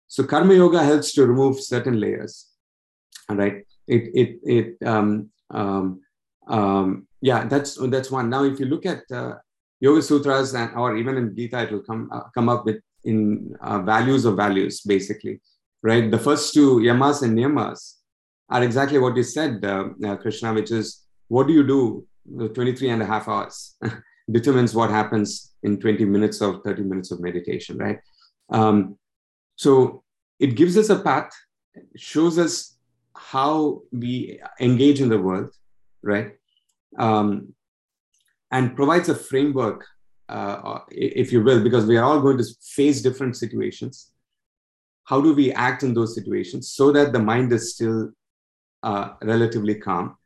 So, 0.08 0.24
karma 0.24 0.56
yoga 0.56 0.84
helps 0.84 1.14
to 1.14 1.26
remove 1.26 1.60
certain 1.60 2.00
layers. 2.00 2.48
All 3.30 3.36
right. 3.36 3.66
It, 3.88 4.10
it, 4.14 4.40
it, 4.44 4.88
um, 4.88 5.30
um, 5.52 6.02
um, 6.48 7.08
yeah, 7.22 7.46
that's 7.46 7.78
that's 7.90 8.12
one. 8.12 8.30
Now, 8.30 8.44
if 8.44 8.60
you 8.60 8.66
look 8.66 8.86
at 8.86 9.04
uh, 9.12 9.36
Yoga 9.80 10.02
Sutras 10.02 10.54
and 10.54 10.76
or 10.76 10.98
even 10.98 11.18
in 11.18 11.36
Gita, 11.36 11.64
it 11.64 11.72
will 11.72 11.84
come 11.84 12.10
uh, 12.12 12.24
come 12.34 12.50
up 12.50 12.66
with 12.66 12.82
in 13.04 13.56
uh, 13.62 13.80
values 13.82 14.26
of 14.26 14.36
values, 14.36 14.82
basically, 14.82 15.40
right? 15.82 16.12
The 16.12 16.20
first 16.20 16.54
two 16.54 16.78
yamas 16.80 17.22
and 17.24 17.38
niyamas 17.38 17.96
are 18.50 18.64
exactly 18.64 19.00
what 19.00 19.16
you 19.16 19.24
said, 19.24 19.64
uh, 19.64 19.90
uh 20.06 20.16
Krishna, 20.18 20.54
which 20.54 20.72
is 20.72 21.06
what 21.28 21.48
do 21.48 21.54
you 21.54 21.66
do 21.66 22.06
23 22.54 22.90
and 22.90 23.02
a 23.02 23.06
half 23.06 23.28
hours 23.28 23.78
determines 24.32 24.76
what 24.76 24.90
happens 24.90 25.54
in 25.64 25.80
20 25.80 26.06
minutes 26.06 26.42
or 26.42 26.62
30 26.64 26.84
minutes 26.84 27.12
of 27.12 27.22
meditation, 27.22 27.78
right? 27.78 28.00
Um, 28.50 28.98
so 29.56 30.04
it 30.40 30.56
gives 30.56 30.78
us 30.78 30.90
a 30.90 31.00
path, 31.00 31.30
shows 31.96 32.38
us 32.38 32.78
how 33.16 33.82
we 33.92 34.40
engage 34.60 35.02
in 35.02 35.10
the 35.10 35.20
world, 35.20 35.50
right? 36.04 36.34
Um, 36.98 37.54
and 38.52 38.76
provides 38.76 39.10
a 39.10 39.16
framework, 39.16 39.86
uh, 40.30 40.80
if 40.90 41.32
you 41.32 41.44
will, 41.44 41.62
because 41.62 41.86
we 41.86 41.98
are 41.98 42.04
all 42.04 42.22
going 42.22 42.38
to 42.38 42.46
face 42.62 43.02
different 43.02 43.36
situations. 43.36 44.12
How 45.06 45.22
do 45.22 45.34
we 45.34 45.54
act 45.54 45.84
in 45.84 45.94
those 45.94 46.16
situations 46.16 46.72
so 46.72 46.92
that 46.92 47.14
the 47.14 47.20
mind 47.20 47.52
is 47.54 47.74
still 47.74 48.12
uh, 48.84 49.12
relatively 49.24 49.76
calm? 49.76 50.18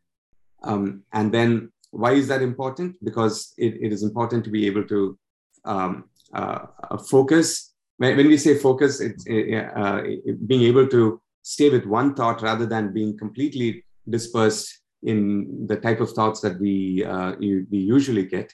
Um, 0.63 1.03
and 1.13 1.31
then 1.31 1.71
why 1.91 2.13
is 2.13 2.27
that 2.27 2.41
important? 2.41 3.03
Because 3.03 3.53
it, 3.57 3.75
it 3.81 3.91
is 3.91 4.03
important 4.03 4.43
to 4.45 4.49
be 4.49 4.65
able 4.67 4.83
to 4.85 5.17
um, 5.65 6.05
uh, 6.33 6.67
focus. 7.09 7.73
When, 7.97 8.17
when, 8.17 8.27
we 8.27 8.37
say 8.37 8.57
focus, 8.57 9.01
it's 9.01 9.25
uh, 9.27 10.01
being 10.47 10.63
able 10.63 10.87
to 10.87 11.21
stay 11.43 11.69
with 11.69 11.85
one 11.85 12.13
thought 12.13 12.41
rather 12.41 12.65
than 12.65 12.93
being 12.93 13.17
completely 13.17 13.83
dispersed 14.09 14.80
in 15.03 15.67
the 15.67 15.77
type 15.77 15.99
of 15.99 16.11
thoughts 16.11 16.41
that 16.41 16.59
we, 16.59 17.03
uh, 17.03 17.33
we 17.39 17.65
usually 17.71 18.25
get. 18.25 18.53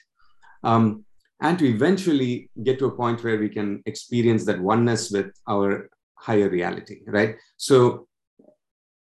Um, 0.62 1.04
and 1.40 1.58
to 1.58 1.68
eventually 1.68 2.50
get 2.62 2.78
to 2.80 2.86
a 2.86 2.90
point 2.90 3.22
where 3.22 3.38
we 3.38 3.48
can 3.48 3.82
experience 3.86 4.44
that 4.46 4.60
oneness 4.60 5.10
with 5.10 5.30
our 5.46 5.88
higher 6.14 6.48
reality, 6.48 7.02
right? 7.06 7.36
So, 7.56 8.08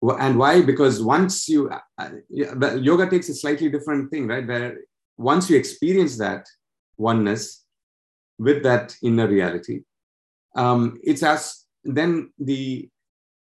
and 0.02 0.38
why? 0.38 0.62
Because 0.62 1.02
once 1.02 1.48
you, 1.48 1.70
uh, 1.98 2.08
yoga 2.30 3.08
takes 3.08 3.28
a 3.28 3.34
slightly 3.34 3.68
different 3.70 4.10
thing, 4.10 4.26
right? 4.26 4.46
Where 4.46 4.78
once 5.16 5.50
you 5.50 5.56
experience 5.56 6.16
that 6.18 6.46
oneness 6.96 7.64
with 8.38 8.62
that 8.64 8.96
inner 9.02 9.26
reality, 9.26 9.82
um, 10.56 10.98
it's 11.02 11.22
as 11.22 11.64
then 11.84 12.32
the 12.38 12.88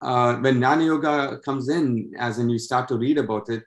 uh, 0.01 0.35
when 0.37 0.59
Jnana 0.59 0.85
Yoga 0.85 1.39
comes 1.39 1.69
in, 1.69 2.11
as 2.19 2.37
in 2.37 2.49
you 2.49 2.59
start 2.59 2.87
to 2.89 2.97
read 2.97 3.17
about 3.17 3.49
it, 3.49 3.63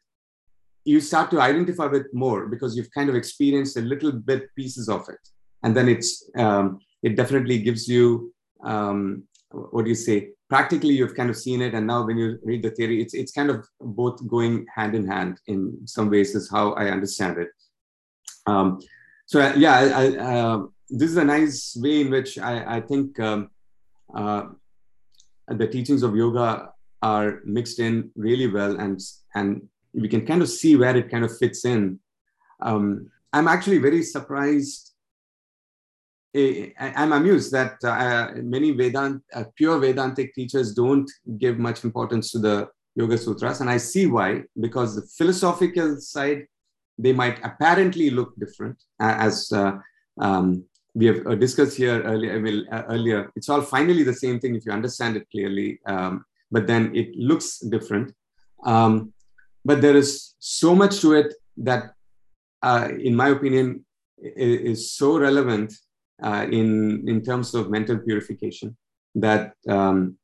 you 0.87 1.01
start 1.01 1.31
to 1.33 1.41
identify 1.41 1.87
with 1.87 2.07
more 2.15 2.47
because 2.47 2.77
you've 2.77 2.93
kind 2.93 3.11
of 3.11 3.17
experienced 3.17 3.77
a 3.77 3.81
little 3.81 4.13
bit 4.13 4.55
pieces 4.55 4.89
of 4.89 5.09
it. 5.09 5.19
And 5.65 5.77
then 5.77 5.89
it's 5.89 6.31
um, 6.39 6.79
it 7.03 7.17
definitely 7.17 7.59
gives 7.59 7.89
you 7.89 8.33
um, 8.65 9.25
what 9.51 9.85
do 9.85 9.89
you 9.89 9.97
say? 9.97 10.31
Practically 10.49 10.95
you've 10.95 11.17
kind 11.17 11.29
of 11.29 11.37
seen 11.37 11.61
it. 11.61 11.75
And 11.75 11.89
now 11.89 12.07
when 12.07 12.17
you 12.17 12.39
read 12.45 12.63
the 12.63 12.71
theory 12.71 13.03
it's 13.03 13.15
it's 13.15 13.33
kind 13.33 13.51
of 13.51 13.67
both 13.81 14.27
going 14.29 14.67
hand 14.75 14.95
in 14.95 15.07
hand 15.07 15.41
in 15.49 15.87
some 15.87 16.09
ways 16.09 16.35
is 16.35 16.49
how 16.51 16.73
i 16.73 16.89
understand 16.89 17.39
it. 17.39 17.49
Um, 18.47 18.81
so 19.27 19.41
uh, 19.41 19.55
yeah 19.57 19.75
I, 19.75 19.85
I, 20.03 20.17
uh, 20.19 20.59
this 20.89 21.11
is 21.11 21.17
a 21.17 21.25
nice 21.25 21.77
way 21.81 22.03
in 22.03 22.11
which 22.11 22.39
i, 22.39 22.77
I 22.77 22.81
think 22.81 23.19
um, 23.19 23.51
uh, 24.15 24.45
the 25.49 25.67
teachings 25.67 26.05
of 26.05 26.15
yoga 26.15 26.71
are 27.03 27.41
mixed 27.45 27.81
in 27.81 28.11
really 28.15 28.47
well 28.47 28.79
and 28.79 29.01
and 29.35 29.69
we 29.97 30.09
can 30.09 30.27
kind 30.27 30.43
of 30.43 30.49
see 30.49 30.77
where 30.77 30.97
it 30.97 31.11
kind 31.11 31.25
of 31.25 31.37
fits 31.37 31.65
in. 31.65 31.99
Um, 32.61 33.11
I'm 33.33 33.49
actually 33.49 33.79
very 33.79 34.03
surprised. 34.03 34.93
Eh, 36.35 36.71
I'm 36.79 37.13
amused 37.13 37.53
that 37.53 37.83
uh, 37.83 38.33
many 38.43 38.73
Vedant, 38.73 39.23
uh, 39.35 39.45
pure 39.57 39.79
Vedantic 39.79 40.35
teachers 40.35 40.75
don't 40.75 41.11
give 41.39 41.59
much 41.59 41.85
importance 41.85 42.31
to 42.33 42.39
the 42.39 42.69
Yoga 42.95 43.19
Sutras. 43.19 43.61
And 43.61 43.71
I 43.71 43.79
see 43.79 44.07
why, 44.07 44.43
because 44.61 44.97
the 44.97 45.07
philosophical 45.19 46.01
side, 46.01 46.47
they 46.99 47.13
might 47.13 47.39
apparently 47.45 48.11
look 48.11 48.35
different 48.39 48.83
as 49.01 49.53
uh, 49.53 49.73
um, 50.19 50.65
we 50.95 51.07
have 51.07 51.27
uh, 51.27 51.35
discussed 51.35 51.77
here 51.77 52.03
earlier, 52.03 52.65
uh, 52.73 52.83
earlier. 52.89 53.31
It's 53.37 53.51
all 53.51 53.61
finally 53.61 54.03
the 54.03 54.15
same 54.15 54.41
thing 54.41 54.55
if 54.55 54.65
you 54.65 54.73
understand 54.73 55.17
it 55.17 55.27
clearly, 55.31 55.79
um, 55.87 56.25
but 56.51 56.67
then 56.67 56.95
it 56.97 57.15
looks 57.17 57.59
different. 57.59 58.15
Um, 58.65 59.13
but 59.67 59.81
there 59.83 59.97
is 59.97 60.35
so 60.39 60.75
much 60.75 61.01
to 61.01 61.13
it 61.21 61.35
that, 61.69 61.83
uh, 62.63 62.89
in 63.09 63.15
my 63.17 63.29
opinion, 63.37 63.85
is 64.19 64.93
so 64.93 65.19
relevant 65.19 65.75
uh, 66.23 66.47
in 66.59 66.69
in 67.09 67.19
terms 67.29 67.55
of 67.55 67.71
mental 67.77 67.99
purification 67.99 68.77
that 69.15 69.53
um, 69.69 70.17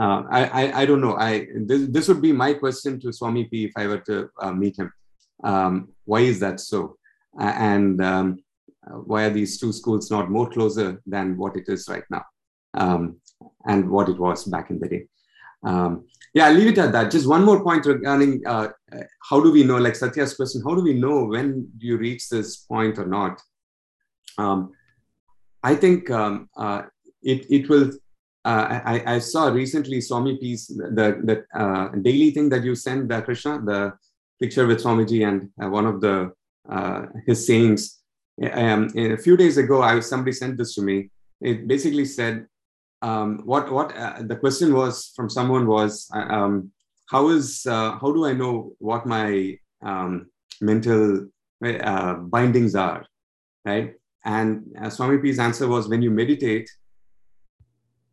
uh, 0.00 0.22
I, 0.38 0.40
I, 0.60 0.80
I 0.80 0.86
don't 0.86 1.04
know. 1.06 1.16
I 1.16 1.46
this, 1.68 1.82
this 1.94 2.08
would 2.08 2.22
be 2.22 2.32
my 2.32 2.54
question 2.54 2.98
to 3.00 3.12
Swami 3.12 3.44
P 3.44 3.64
if 3.68 3.72
I 3.76 3.86
were 3.86 4.02
to 4.10 4.28
uh, 4.40 4.52
meet 4.52 4.78
him. 4.78 4.90
Um, 5.44 5.72
why 6.04 6.20
is 6.20 6.40
that 6.40 6.58
so? 6.60 6.96
and 7.38 8.00
um, 8.00 8.38
why 9.10 9.24
are 9.24 9.34
these 9.38 9.58
two 9.58 9.72
schools 9.72 10.08
not 10.08 10.30
more 10.30 10.48
closer 10.48 11.02
than 11.04 11.36
what 11.36 11.56
it 11.56 11.64
is 11.66 11.88
right 11.88 12.04
now, 12.10 12.24
um, 12.74 13.16
and 13.66 13.90
what 13.90 14.08
it 14.08 14.18
was 14.18 14.44
back 14.44 14.70
in 14.70 14.78
the 14.78 14.88
day? 14.88 15.02
Yeah, 16.34 16.46
I'll 16.46 16.54
leave 16.54 16.72
it 16.72 16.78
at 16.78 16.90
that. 16.92 17.12
Just 17.12 17.28
one 17.28 17.44
more 17.44 17.62
point 17.62 17.86
regarding 17.86 18.42
uh, 18.44 18.68
how 19.28 19.40
do 19.40 19.52
we 19.52 19.62
know, 19.62 19.78
like 19.78 19.94
Satya's 19.94 20.34
question, 20.34 20.62
how 20.66 20.74
do 20.74 20.82
we 20.82 20.92
know 20.92 21.26
when 21.26 21.68
you 21.78 21.96
reach 21.96 22.28
this 22.28 22.56
point 22.56 22.98
or 22.98 23.06
not? 23.06 23.40
Um, 24.36 24.72
I 25.62 25.76
think 25.76 26.10
um, 26.10 26.48
uh, 26.56 26.82
it, 27.22 27.46
it 27.50 27.68
will. 27.68 27.90
Uh, 28.44 28.80
I, 28.84 29.14
I, 29.14 29.18
saw 29.20 29.48
recently 29.48 30.02
Swami 30.02 30.36
P's, 30.36 30.66
the, 30.66 31.18
the 31.24 31.58
uh, 31.58 31.88
daily 32.02 32.30
thing 32.30 32.50
that 32.50 32.62
you 32.62 32.74
sent, 32.74 33.10
uh, 33.10 33.22
Krishna, 33.22 33.62
the 33.64 33.94
picture 34.38 34.66
with 34.66 34.82
Swamiji 34.82 35.26
and 35.26 35.48
uh, 35.62 35.70
one 35.70 35.86
of 35.86 36.02
the 36.02 36.30
uh, 36.68 37.06
his 37.26 37.46
sayings. 37.46 38.00
Um, 38.52 38.90
a 38.96 39.16
few 39.16 39.38
days 39.38 39.56
ago, 39.56 39.80
I 39.80 40.00
somebody 40.00 40.32
sent 40.32 40.58
this 40.58 40.74
to 40.74 40.82
me. 40.82 41.08
It 41.40 41.66
basically 41.66 42.04
said, 42.04 42.46
um, 43.04 43.42
what 43.44 43.70
what 43.70 43.94
uh, 43.96 44.22
the 44.30 44.36
question 44.36 44.72
was 44.72 45.12
from 45.14 45.28
someone 45.28 45.66
was 45.66 46.08
uh, 46.14 46.26
um, 46.36 46.72
how 47.12 47.28
is 47.28 47.66
uh, 47.66 47.90
how 48.00 48.10
do 48.16 48.24
I 48.24 48.32
know 48.32 48.72
what 48.78 49.04
my 49.04 49.58
um, 49.82 50.30
mental 50.62 51.26
uh, 51.62 52.14
bindings 52.14 52.74
are, 52.74 53.04
right? 53.64 53.92
And 54.24 54.64
uh, 54.80 54.88
Swami 54.88 55.18
P's 55.18 55.38
answer 55.38 55.68
was 55.68 55.86
when 55.86 56.00
you 56.00 56.10
meditate, 56.10 56.70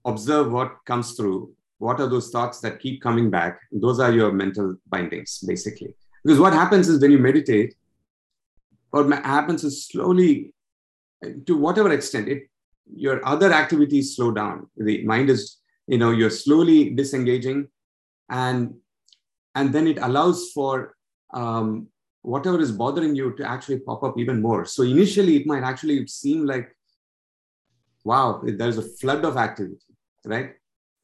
observe 0.04 0.52
what 0.52 0.76
comes 0.86 1.14
through. 1.14 1.54
What 1.78 2.02
are 2.02 2.08
those 2.08 2.30
thoughts 2.30 2.60
that 2.60 2.82
keep 2.82 3.02
coming 3.02 3.30
back? 3.30 3.60
Those 3.72 4.00
are 4.02 4.12
your 4.12 4.34
mental 4.34 4.76
bindings, 4.90 5.40
basically. 5.48 5.96
Because 6.24 6.40
what 6.40 6.54
happens 6.54 6.90
is 6.90 7.02
when 7.02 7.12
you 7.12 7.18
meditate, 7.18 7.76
what 8.90 9.10
happens 9.24 9.64
is 9.64 9.88
slowly, 9.88 10.54
to 11.48 11.58
whatever 11.58 11.92
extent, 11.92 12.28
it 12.28 12.51
your 12.94 13.26
other 13.28 13.52
activities 13.52 14.16
slow 14.16 14.32
down. 14.32 14.68
The 14.78 15.04
mind 15.06 15.30
is, 15.30 15.58
you 15.88 15.98
know, 15.98 16.12
you're 16.12 16.30
slowly 16.30 16.92
disengaging, 16.92 17.68
and 18.30 18.74
and 19.56 19.74
then 19.74 19.88
it 19.88 19.98
allows 20.02 20.52
for 20.52 20.96
um, 21.34 21.88
whatever 22.22 22.60
is 22.60 22.72
bothering 22.72 23.16
you 23.16 23.36
to 23.36 23.50
actually 23.50 23.80
pop 23.80 24.04
up 24.04 24.18
even 24.18 24.42
more. 24.42 24.66
So 24.66 24.84
initially, 24.84 25.38
it 25.38 25.48
might 25.48 25.64
actually 25.64 26.08
seem 26.08 26.46
like, 26.46 26.70
wow, 28.04 28.42
there's 28.44 28.78
a 28.78 28.84
flood 28.84 29.26
of 29.26 29.38
activity, 29.38 29.78
right? 30.26 30.52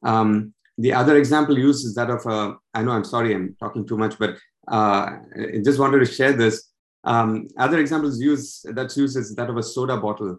Um, 0.02 0.54
the 0.76 0.92
other 0.92 1.16
example 1.16 1.58
used 1.58 1.84
is 1.84 1.94
that 1.96 2.10
of 2.10 2.24
a. 2.26 2.56
I 2.72 2.82
know 2.82 2.92
I'm 2.92 3.04
sorry, 3.04 3.34
I'm 3.34 3.56
talking 3.58 3.86
too 3.86 3.98
much, 3.98 4.18
but 4.18 4.36
uh, 4.70 5.10
I 5.36 5.60
just 5.64 5.78
wanted 5.78 5.98
to 6.00 6.06
share 6.06 6.32
this. 6.32 6.68
Um, 7.04 7.48
other 7.58 7.78
examples 7.78 8.20
used 8.20 8.74
that's 8.74 8.96
used 8.96 9.16
is 9.16 9.34
that 9.34 9.50
of 9.50 9.56
a 9.56 9.62
soda 9.62 9.96
bottle 9.96 10.38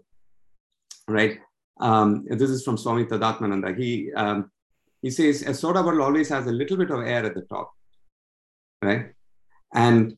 right? 1.10 1.40
Um, 1.82 2.26
this 2.30 2.50
is 2.50 2.64
from 2.64 2.78
Swami 2.78 3.06
Tadatmananda. 3.06 3.78
He, 3.78 4.12
um, 4.14 4.52
he 5.02 5.10
says 5.10 5.44
a 5.44 5.54
soda 5.54 5.82
bottle 5.82 6.02
always 6.02 6.30
has 6.30 6.46
a 6.48 6.52
little 6.52 6.78
bit 6.78 6.92
of 6.92 7.02
air 7.02 7.26
at 7.26 7.34
the 7.34 7.42
top, 7.44 7.72
right? 8.82 9.12
And 9.74 10.18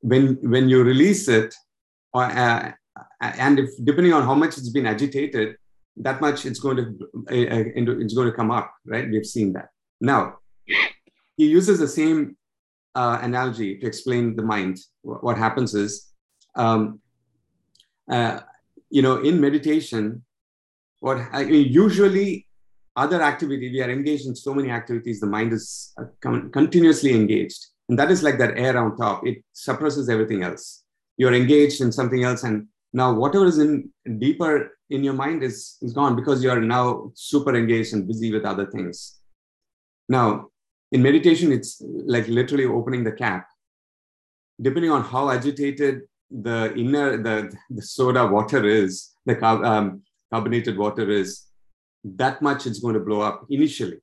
when 0.00 0.38
when 0.42 0.68
you 0.68 0.82
release 0.82 1.28
it, 1.28 1.54
or, 2.12 2.24
uh, 2.24 2.72
and 3.20 3.58
if 3.58 3.70
depending 3.84 4.12
on 4.12 4.22
how 4.22 4.34
much 4.34 4.58
it's 4.58 4.68
been 4.68 4.86
agitated, 4.86 5.56
that 5.96 6.20
much 6.20 6.46
it's 6.46 6.60
going 6.60 6.76
to 6.76 6.84
uh, 7.30 7.64
it's 7.74 8.14
going 8.14 8.30
to 8.30 8.36
come 8.36 8.50
up, 8.50 8.72
right? 8.86 9.08
We've 9.10 9.26
seen 9.26 9.52
that. 9.54 9.68
Now, 10.00 10.38
he 11.36 11.46
uses 11.46 11.78
the 11.78 11.88
same 11.88 12.36
uh, 12.94 13.18
analogy 13.22 13.78
to 13.78 13.86
explain 13.86 14.36
the 14.36 14.42
mind. 14.42 14.78
What 15.02 15.38
happens 15.38 15.74
is, 15.74 16.12
um, 16.54 17.00
uh, 18.10 18.40
you 18.90 19.02
know, 19.02 19.20
in 19.20 19.40
meditation, 19.40 20.24
what 21.00 21.18
I 21.32 21.44
mean, 21.44 21.70
usually 21.70 22.46
other 22.96 23.22
activity 23.22 23.70
we 23.70 23.82
are 23.82 23.90
engaged 23.90 24.26
in 24.26 24.34
so 24.34 24.54
many 24.54 24.70
activities, 24.70 25.20
the 25.20 25.26
mind 25.26 25.52
is 25.52 25.92
uh, 26.00 26.04
continuously 26.52 27.14
engaged, 27.14 27.66
and 27.88 27.98
that 27.98 28.10
is 28.10 28.22
like 28.22 28.38
that 28.38 28.56
air 28.56 28.78
on 28.78 28.96
top. 28.96 29.26
It 29.26 29.44
suppresses 29.52 30.08
everything 30.08 30.42
else. 30.42 30.84
You're 31.16 31.34
engaged 31.34 31.80
in 31.80 31.92
something 31.92 32.24
else, 32.24 32.44
and 32.44 32.68
now 32.92 33.12
whatever 33.12 33.46
is 33.46 33.58
in 33.58 33.90
deeper 34.18 34.76
in 34.90 35.02
your 35.02 35.14
mind 35.14 35.42
is, 35.42 35.76
is 35.82 35.92
gone 35.92 36.16
because 36.16 36.42
you 36.42 36.50
are 36.50 36.60
now 36.60 37.10
super 37.14 37.54
engaged 37.54 37.92
and 37.92 38.06
busy 38.06 38.32
with 38.32 38.44
other 38.44 38.66
things. 38.66 39.18
Now, 40.08 40.46
in 40.92 41.02
meditation, 41.02 41.52
it's 41.52 41.82
like 41.82 42.28
literally 42.28 42.64
opening 42.64 43.02
the 43.04 43.12
cap. 43.12 43.48
Depending 44.60 44.90
on 44.90 45.02
how 45.02 45.28
agitated 45.28 46.02
the 46.30 46.74
inner, 46.76 47.22
the, 47.22 47.54
the 47.70 47.82
soda 47.82 48.26
water 48.26 48.64
is, 48.64 49.12
the 49.24 49.42
um, 49.44 50.02
carbonated 50.32 50.76
water 50.76 51.10
is, 51.10 51.46
that 52.04 52.40
much 52.40 52.66
it's 52.66 52.78
going 52.78 52.94
to 52.94 53.00
blow 53.00 53.20
up 53.20 53.46
initially. 53.50 53.98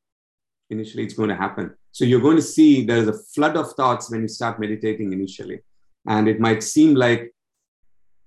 Initially, 0.69 1.03
it's 1.03 1.13
going 1.13 1.29
to 1.29 1.35
happen. 1.35 1.73
So 1.91 2.05
you're 2.05 2.21
going 2.21 2.37
to 2.37 2.41
see 2.41 2.83
there's 2.83 3.07
a 3.07 3.13
flood 3.13 3.55
of 3.55 3.71
thoughts 3.73 4.09
when 4.09 4.21
you 4.21 4.27
start 4.27 4.59
meditating 4.59 5.13
initially. 5.13 5.59
And 6.07 6.27
it 6.27 6.39
might 6.39 6.63
seem 6.63 6.95
like, 6.95 7.33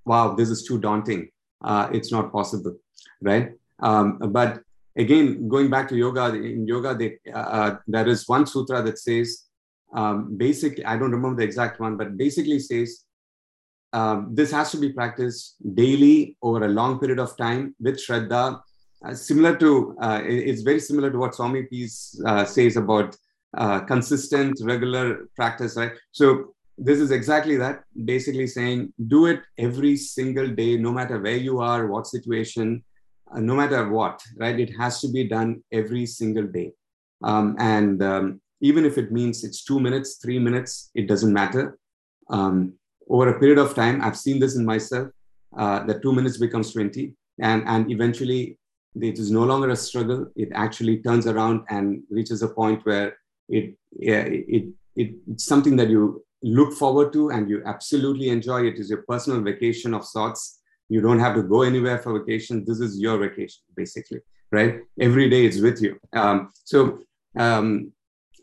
wow, 0.05 0.35
this 0.35 0.51
is 0.51 0.65
too 0.65 0.79
daunting. 0.79 1.29
Uh, 1.63 1.89
it's 1.93 2.13
not 2.13 2.33
possible, 2.33 2.77
right? 3.21 3.53
Um, 3.81 4.19
but 4.31 4.63
again, 4.97 5.49
going 5.49 5.69
back 5.69 5.89
to 5.89 5.97
yoga, 5.97 6.27
in 6.35 6.67
yoga, 6.67 6.95
they, 6.95 7.19
uh, 7.33 7.39
uh, 7.39 7.77
there 7.87 8.07
is 8.09 8.29
one 8.29 8.47
sutra 8.47 8.83
that 8.83 8.99
says, 8.99 9.45
um, 9.95 10.37
basically, 10.37 10.85
I 10.85 10.97
don't 10.97 11.13
remember 11.13 11.41
the 11.41 11.45
exact 11.45 11.81
one, 11.81 11.97
but 11.97 12.17
basically 12.17 12.59
says, 12.61 13.05
um, 13.97 14.35
this 14.39 14.51
has 14.51 14.71
to 14.73 14.79
be 14.85 14.91
practiced 14.93 15.57
daily 15.75 16.37
over 16.43 16.61
a 16.65 16.69
long 16.69 16.99
period 17.01 17.19
of 17.19 17.37
time 17.37 17.75
with 17.81 17.97
Shraddha. 17.97 18.61
Uh, 19.05 19.15
similar 19.15 19.57
to, 19.57 19.97
uh, 20.03 20.21
it's 20.23 20.63
very 20.63 20.81
similar 20.81 21.11
to 21.11 21.19
what 21.19 21.35
Swami 21.35 21.63
P's 21.63 22.21
uh, 22.27 22.45
says 22.45 22.77
about 22.77 23.17
uh, 23.57 23.81
consistent, 23.81 24.55
regular 24.63 25.29
practice, 25.35 25.77
right? 25.77 25.93
So 26.13 26.55
this 26.77 26.99
is 26.99 27.11
exactly 27.11 27.57
that, 27.57 27.85
basically 28.05 28.47
saying 28.47 28.93
do 29.07 29.27
it 29.27 29.41
every 29.57 29.97
single 29.97 30.49
day, 30.49 30.77
no 30.77 30.93
matter 30.93 31.19
where 31.19 31.37
you 31.49 31.61
are, 31.61 31.87
what 31.87 32.07
situation, 32.07 32.85
uh, 33.35 33.41
no 33.41 33.55
matter 33.55 33.89
what, 33.89 34.21
right? 34.37 34.61
It 34.61 34.77
has 34.77 35.01
to 35.01 35.09
be 35.09 35.25
done 35.27 35.63
every 35.73 36.05
single 36.05 36.47
day. 36.47 36.73
Um, 37.23 37.57
and 37.59 38.03
um, 38.03 38.41
even 38.61 38.85
if 38.85 38.99
it 38.99 39.11
means 39.11 39.43
it's 39.43 39.65
two 39.65 39.81
minutes, 39.81 40.19
three 40.23 40.39
minutes, 40.39 40.91
it 40.95 41.07
doesn't 41.09 41.33
matter. 41.33 41.79
Um, 42.29 42.75
over 43.09 43.29
a 43.29 43.39
period 43.39 43.59
of 43.59 43.75
time, 43.75 44.01
I've 44.03 44.17
seen 44.17 44.39
this 44.39 44.57
in 44.57 44.65
myself, 44.65 45.09
uh, 45.57 45.85
that 45.85 46.03
two 46.03 46.13
minutes 46.13 46.37
becomes 46.39 46.73
20. 46.73 47.13
And, 47.41 47.63
and 47.67 47.91
eventually, 47.91 48.59
it 48.95 49.19
is 49.19 49.31
no 49.31 49.45
longer 49.45 49.71
a 49.71 49.77
struggle. 49.77 50.27
It 50.37 50.51
actually 50.55 51.03
turns 51.03 51.27
around 51.27 51.65
and 51.69 52.03
reaches 52.11 52.43
a 52.43 52.49
point 52.49 52.85
where 52.85 53.17
it, 53.49 53.77
it, 53.93 54.75
it, 54.97 55.15
it's 55.27 55.45
something 55.45 55.77
that 55.77 55.91
you 55.91 56.25
look 56.43 56.75
forward 56.75 57.13
to 57.13 57.31
and 57.31 57.49
you 57.49 57.63
absolutely 57.67 58.31
enjoy. 58.31 58.67
It 58.67 58.79
is 58.79 58.91
your 58.91 59.03
personal 59.03 59.43
vacation 59.43 59.95
of 59.95 60.05
sorts 60.05 60.61
you 60.89 61.01
don't 61.01 61.19
have 61.19 61.35
to 61.35 61.43
go 61.43 61.63
anywhere 61.63 61.99
for 61.99 62.19
vacation. 62.19 62.65
This 62.65 62.81
is 62.81 62.99
your 62.99 63.19
vacation, 63.19 63.63
basically, 63.75 64.21
right? 64.53 64.81
Every 65.01 65.29
day 65.29 65.45
it's 65.45 65.61
with 65.61 65.83
you. 65.83 65.99
Um, 66.13 66.51
so, 66.65 67.01
um, 67.37 67.93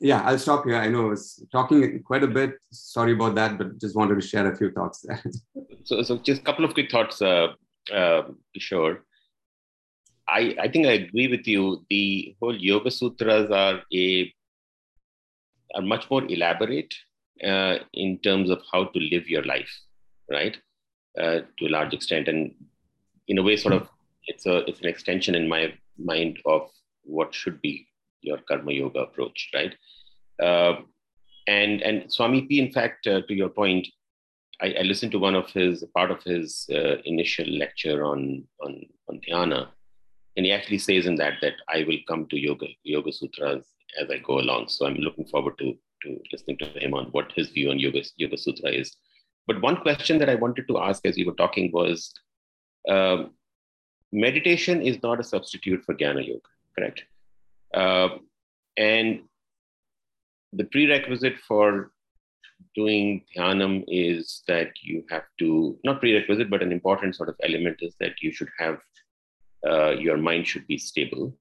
yeah, 0.03 0.21
I'll 0.21 0.37
stop 0.37 0.65
here. 0.65 0.75
I 0.75 0.89
know 0.89 1.05
I 1.07 1.09
was 1.09 1.43
talking 1.51 2.03
quite 2.03 2.23
a 2.23 2.27
bit. 2.27 2.55
Sorry 2.71 3.13
about 3.13 3.35
that, 3.35 3.57
but 3.57 3.79
just 3.79 3.95
wanted 3.95 4.21
to 4.21 4.27
share 4.27 4.51
a 4.51 4.55
few 4.55 4.71
thoughts 4.71 5.01
there. 5.01 5.23
so, 5.83 6.03
so 6.03 6.17
just 6.17 6.41
a 6.41 6.45
couple 6.45 6.65
of 6.65 6.73
quick 6.73 6.91
thoughts, 6.91 7.21
uh, 7.21 7.47
uh, 7.91 8.23
sure. 8.57 9.05
I, 10.27 10.55
I 10.61 10.67
think 10.69 10.87
I 10.87 10.93
agree 10.93 11.27
with 11.27 11.47
you. 11.47 11.85
The 11.89 12.35
whole 12.39 12.55
Yoga 12.55 12.91
Sutras 12.91 13.49
are 13.51 13.81
a 13.93 14.33
are 15.75 15.81
much 15.81 16.09
more 16.11 16.23
elaborate 16.25 16.93
uh, 17.43 17.77
in 17.93 18.19
terms 18.19 18.51
of 18.51 18.61
how 18.71 18.85
to 18.85 18.99
live 18.99 19.27
your 19.27 19.43
life, 19.43 19.71
right? 20.31 20.55
uh, 21.19 21.39
to 21.57 21.67
a 21.67 21.69
large 21.69 21.93
extent, 21.93 22.27
and 22.27 22.53
in 23.27 23.37
a 23.37 23.43
way, 23.43 23.55
sort 23.55 23.73
of, 23.73 23.89
it's 24.25 24.45
a 24.45 24.57
it's 24.69 24.79
an 24.79 24.87
extension 24.87 25.35
in 25.35 25.47
my 25.47 25.73
mind 25.97 26.39
of 26.45 26.69
what 27.03 27.33
should 27.33 27.61
be 27.61 27.87
your 28.23 28.39
karma 28.47 28.71
yoga 28.71 28.99
approach, 28.99 29.49
right? 29.53 29.75
Uh, 30.41 30.81
and 31.47 31.81
and 31.81 32.11
Swami 32.11 32.43
P, 32.43 32.59
in 32.59 32.71
fact, 32.71 33.05
uh, 33.07 33.21
to 33.27 33.33
your 33.33 33.49
point, 33.49 33.87
I, 34.61 34.75
I, 34.79 34.81
listened 34.81 35.11
to 35.11 35.19
one 35.19 35.35
of 35.35 35.49
his 35.51 35.83
part 35.93 36.09
of 36.09 36.23
his 36.23 36.67
uh, 36.71 36.95
initial 37.05 37.47
lecture 37.47 38.03
on 38.05 38.43
on 38.61 38.81
on 39.09 39.19
dhyana, 39.27 39.67
and 40.37 40.45
he 40.45 40.51
actually 40.51 40.79
says 40.79 41.05
in 41.05 41.15
that 41.15 41.35
that 41.41 41.53
I 41.69 41.83
will 41.83 41.99
come 42.07 42.25
to 42.27 42.39
yoga 42.39 42.67
yoga 42.83 43.11
sutras 43.11 43.65
as 43.99 44.09
I 44.09 44.17
go 44.19 44.39
along. 44.39 44.69
So 44.69 44.87
I'm 44.87 44.95
looking 44.95 45.25
forward 45.25 45.57
to 45.59 45.77
to 46.03 46.19
listening 46.31 46.57
to 46.59 46.65
him 46.65 46.93
on 46.93 47.05
what 47.11 47.31
his 47.35 47.49
view 47.49 47.69
on 47.71 47.79
yoga 47.79 48.03
yoga 48.15 48.37
sutra 48.37 48.71
is. 48.71 48.95
But 49.45 49.61
one 49.61 49.77
question 49.77 50.19
that 50.19 50.29
I 50.29 50.35
wanted 50.35 50.67
to 50.69 50.79
ask 50.79 51.05
as 51.05 51.17
you 51.17 51.25
were 51.25 51.33
talking 51.33 51.71
was 51.73 52.13
um, 52.89 53.31
meditation 54.11 54.81
is 54.81 55.01
not 55.03 55.19
a 55.19 55.23
substitute 55.23 55.83
for 55.83 55.95
Jnana 55.95 56.25
Yoga, 56.25 56.49
correct? 56.77 57.03
Uh, 57.73 58.09
and 58.77 59.21
the 60.53 60.65
prerequisite 60.65 61.39
for 61.39 61.91
doing 62.75 63.23
dhyanam 63.35 63.83
is 63.87 64.43
that 64.47 64.71
you 64.81 65.03
have 65.09 65.23
to, 65.39 65.77
not 65.83 65.99
prerequisite, 65.99 66.49
but 66.49 66.63
an 66.63 66.71
important 66.71 67.15
sort 67.15 67.29
of 67.29 67.35
element 67.43 67.77
is 67.81 67.95
that 67.99 68.13
you 68.21 68.31
should 68.31 68.49
have, 68.57 68.77
uh, 69.67 69.91
your 69.91 70.17
mind 70.17 70.47
should 70.47 70.65
be 70.67 70.77
stable, 70.77 71.35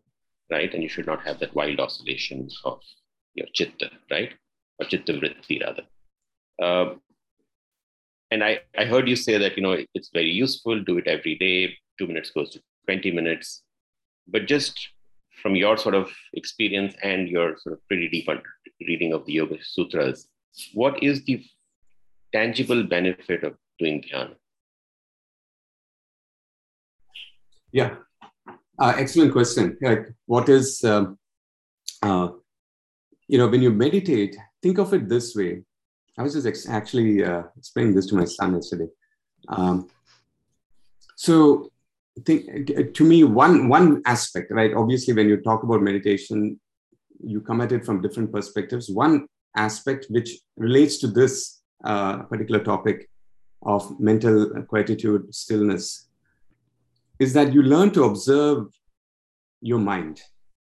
right? 0.51 0.73
And 0.73 0.83
you 0.83 0.89
should 0.89 1.07
not 1.07 1.25
have 1.27 1.39
that 1.41 1.55
wild 1.55 1.81
oscillation 1.81 2.49
of 2.65 2.81
your 3.35 3.47
chitta, 3.55 3.91
right? 4.11 4.33
Or 4.79 4.87
chitta 4.87 5.13
vritti 5.13 5.63
rather. 5.63 5.85
Uh, 6.61 6.95
and 8.33 8.43
I, 8.43 8.61
I 8.77 8.87
heard 8.87 9.09
you 9.09 9.17
say 9.17 9.37
that 9.37 9.57
you 9.57 9.63
know 9.63 9.77
it's 9.95 10.11
very 10.13 10.31
useful 10.31 10.83
do 10.83 10.97
it 10.97 11.07
every 11.07 11.37
day 11.37 11.75
two 11.99 12.07
minutes 12.07 12.31
goes 12.31 12.51
to 12.51 12.61
20 12.87 13.11
minutes 13.13 13.63
but 14.27 14.47
just 14.47 14.89
from 15.43 15.57
your 15.57 15.77
sort 15.77 15.95
of 15.95 16.11
experience 16.35 16.95
and 17.03 17.29
your 17.29 17.57
sort 17.59 17.75
of 17.75 17.87
pretty 17.89 18.09
deep 18.09 18.29
reading 18.89 19.13
of 19.13 19.25
the 19.27 19.33
yoga 19.33 19.57
sutras 19.63 20.29
what 20.75 21.03
is 21.03 21.25
the 21.25 21.45
tangible 22.33 22.85
benefit 22.85 23.45
of 23.45 23.57
doing 23.79 24.03
dhyana? 24.03 24.35
Yeah. 27.71 27.97
Uh, 28.79 28.95
excellent 28.97 29.33
question. 29.33 29.77
Like 29.81 30.13
what 30.27 30.49
is 30.49 30.85
um, 30.85 31.19
uh, 32.03 32.29
you 33.29 33.39
know 33.39 33.49
when 33.49 33.63
you 33.63 33.71
meditate 33.71 34.37
think 34.63 34.79
of 34.79 34.93
it 34.95 35.09
this 35.09 35.35
way. 35.35 35.63
I 36.19 36.23
was 36.23 36.35
just 36.35 36.47
ex- 36.47 36.69
actually 36.69 37.25
uh, 37.25 37.45
explaining 37.57 37.95
this 37.95 38.07
to 38.07 38.15
my 38.15 38.25
son 38.25 38.55
yesterday. 38.55 38.89
Um, 39.49 39.89
so, 41.17 41.72
think, 42.21 42.95
to 42.95 43.05
me, 43.05 43.25
one 43.25 43.69
one 43.69 44.03
aspect, 44.07 44.51
right? 44.51 44.75
Obviously, 44.75 45.15
when 45.15 45.29
you 45.29 45.39
talk 45.39 45.63
about 45.63 45.83
meditation, 45.83 46.61
you 47.25 47.41
come 47.41 47.61
at 47.61 47.73
it 47.73 47.85
from 47.85 48.03
different 48.03 48.33
perspectives. 48.33 48.91
One 48.91 49.27
aspect 49.57 50.07
which 50.11 50.39
relates 50.57 50.99
to 50.99 51.07
this 51.09 51.63
uh, 51.85 52.23
particular 52.25 52.63
topic 52.63 53.09
of 53.65 53.99
mental 54.01 54.51
quietude, 54.69 55.35
stillness, 55.35 56.09
is 57.19 57.33
that 57.33 57.53
you 57.53 57.63
learn 57.63 57.91
to 57.93 58.05
observe 58.05 58.67
your 59.61 59.79
mind 59.79 60.21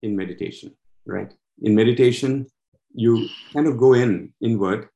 in 0.02 0.16
meditation, 0.16 0.74
right? 1.06 1.34
In 1.62 1.76
meditation, 1.76 2.48
you 2.94 3.28
kind 3.54 3.68
of 3.68 3.78
go 3.78 3.94
in 3.94 4.34
inward 4.42 4.88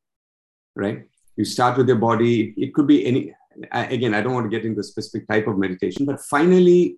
right? 0.76 1.06
You 1.36 1.46
start 1.46 1.78
with 1.78 1.88
your 1.88 1.98
body. 1.98 2.54
It 2.58 2.74
could 2.74 2.88
be 2.88 3.06
any, 3.06 3.34
again, 3.72 4.14
I 4.14 4.22
don't 4.22 4.34
want 4.34 4.46
to 4.50 4.56
get 4.56 4.66
into 4.66 4.82
a 4.82 4.84
specific 4.84 5.28
type 5.28 5.48
of 5.48 5.58
meditation, 5.58 6.06
but 6.06 6.20
finally, 6.22 6.98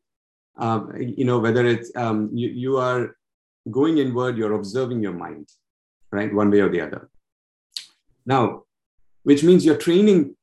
um, 0.58 0.91
you 0.97 1.26
know, 1.26 1.39
whether 1.39 1.66
it's 1.66 1.91
um, 1.95 2.30
you, 2.34 2.49
you 2.49 2.78
are 2.78 3.16
going 3.72 3.97
inward, 3.97 4.38
you're 4.38 4.54
observing 4.54 5.01
your 5.01 5.14
mind, 5.14 5.47
right? 6.12 6.34
One 6.34 6.51
way 6.51 6.60
or 6.60 6.70
the 6.70 6.82
other. 6.82 7.10
Now, 8.26 8.64
which 9.24 9.43
means 9.43 9.66
you're 9.66 9.78
training 9.78 10.36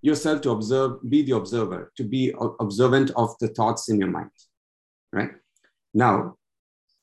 yourself 0.00 0.42
to 0.42 0.50
observe, 0.50 0.90
be 1.08 1.22
the 1.22 1.36
observer, 1.36 1.92
to 1.96 2.04
be 2.04 2.32
observant 2.60 3.10
of 3.16 3.34
the 3.40 3.48
thoughts 3.48 3.88
in 3.88 3.98
your 3.98 4.10
mind, 4.10 4.30
right? 5.12 5.32
Now, 5.94 6.36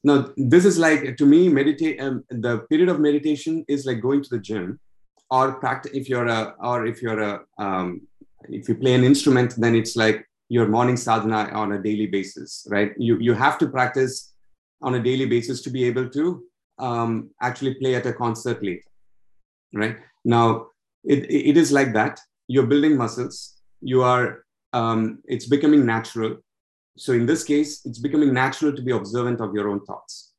Now, 0.03 0.31
this 0.37 0.65
is 0.65 0.77
like 0.77 1.17
to 1.17 1.25
me, 1.25 1.49
meditate. 1.49 1.99
Um, 1.99 2.23
the 2.29 2.59
period 2.69 2.89
of 2.89 2.99
meditation 2.99 3.65
is 3.67 3.85
like 3.85 4.01
going 4.01 4.23
to 4.23 4.29
the 4.29 4.39
gym, 4.39 4.79
or 5.29 5.59
practice. 5.59 5.91
If 5.93 6.07
you're 6.07 6.27
a, 6.27 6.55
or 6.59 6.85
if 6.85 7.01
you're 7.01 7.19
a, 7.19 7.41
um, 7.57 8.07
if 8.43 8.69
you 8.69 8.75
play 8.75 8.93
an 8.93 9.03
instrument, 9.03 9.53
then 9.57 9.75
it's 9.75 9.95
like 9.95 10.25
your 10.47 10.67
morning 10.67 10.97
sadhana 10.97 11.49
on 11.53 11.73
a 11.73 11.81
daily 11.81 12.07
basis, 12.07 12.65
right? 12.69 12.93
You 12.97 13.19
you 13.19 13.33
have 13.33 13.57
to 13.59 13.67
practice 13.67 14.33
on 14.81 14.95
a 14.95 15.03
daily 15.03 15.25
basis 15.25 15.61
to 15.63 15.69
be 15.69 15.83
able 15.83 16.09
to 16.09 16.43
um, 16.77 17.29
actually 17.41 17.75
play 17.75 17.95
at 17.95 18.05
a 18.05 18.13
concert 18.13 18.63
later, 18.63 18.89
right? 19.73 19.97
Now, 20.23 20.67
it, 21.03 21.29
it 21.29 21.57
is 21.57 21.71
like 21.71 21.93
that. 21.93 22.19
You're 22.47 22.67
building 22.67 22.97
muscles. 22.97 23.61
You 23.81 24.03
are. 24.03 24.45
Um, 24.71 25.19
it's 25.25 25.47
becoming 25.47 25.83
natural 25.85 26.37
so 26.99 27.13
in 27.13 27.25
this 27.25 27.45
case, 27.45 27.85
it's 27.85 27.97
becoming 27.97 28.33
natural 28.33 28.75
to 28.75 28.81
be 28.81 28.91
observant 28.91 29.39
of 29.39 29.53
your 29.53 29.69
own 29.69 29.85
thoughts, 29.85 30.33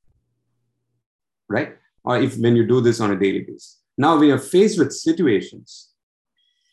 right? 1.48 1.76
Or 2.04 2.20
if 2.20 2.36
when 2.36 2.54
you 2.54 2.66
do 2.66 2.82
this 2.82 3.00
on 3.00 3.12
a 3.12 3.18
daily 3.18 3.40
basis. 3.40 3.80
Now, 3.96 4.18
when 4.18 4.28
you're 4.28 4.38
faced 4.38 4.78
with 4.78 4.92
situations, 4.92 5.89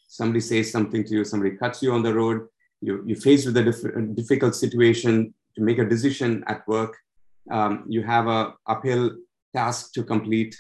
somebody 0.08 0.40
says 0.40 0.72
something 0.72 1.04
to 1.04 1.14
you, 1.14 1.24
somebody 1.26 1.56
cuts 1.56 1.82
you 1.84 1.94
on 1.94 2.04
the 2.04 2.14
road, 2.14 2.48
you, 2.82 3.04
you're 3.06 3.20
faced 3.20 3.46
with 3.46 3.58
a 3.58 3.64
diff- 3.64 4.16
difficult 4.16 4.56
situation 4.56 5.34
to 5.56 5.62
make 5.62 5.80
a 5.80 5.86
decision 5.86 6.44
at 6.48 6.68
work, 6.68 6.96
um, 7.52 7.86
you 7.88 8.04
have 8.04 8.28
a 8.28 8.54
uphill 8.68 9.12
task 9.56 9.94
to 9.94 10.04
complete, 10.04 10.56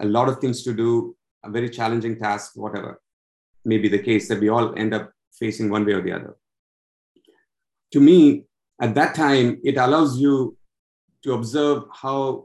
a 0.00 0.04
lot 0.06 0.28
of 0.28 0.38
things 0.38 0.62
to 0.64 0.74
do, 0.74 1.16
a 1.44 1.50
very 1.50 1.70
challenging 1.70 2.18
task, 2.18 2.52
whatever 2.54 3.00
may 3.64 3.78
be 3.78 3.88
the 3.88 3.98
case 3.98 4.28
that 4.28 4.40
we 4.40 4.48
all 4.48 4.74
end 4.78 4.92
up 4.94 5.10
facing 5.32 5.70
one 5.70 5.84
way 5.84 5.92
or 5.92 6.02
the 6.02 6.12
other. 6.12 6.36
To 7.92 8.00
me, 8.00 8.44
at 8.80 8.94
that 8.94 9.14
time, 9.14 9.60
it 9.64 9.76
allows 9.76 10.18
you 10.18 10.56
to 11.22 11.32
observe 11.32 11.84
how, 11.92 12.44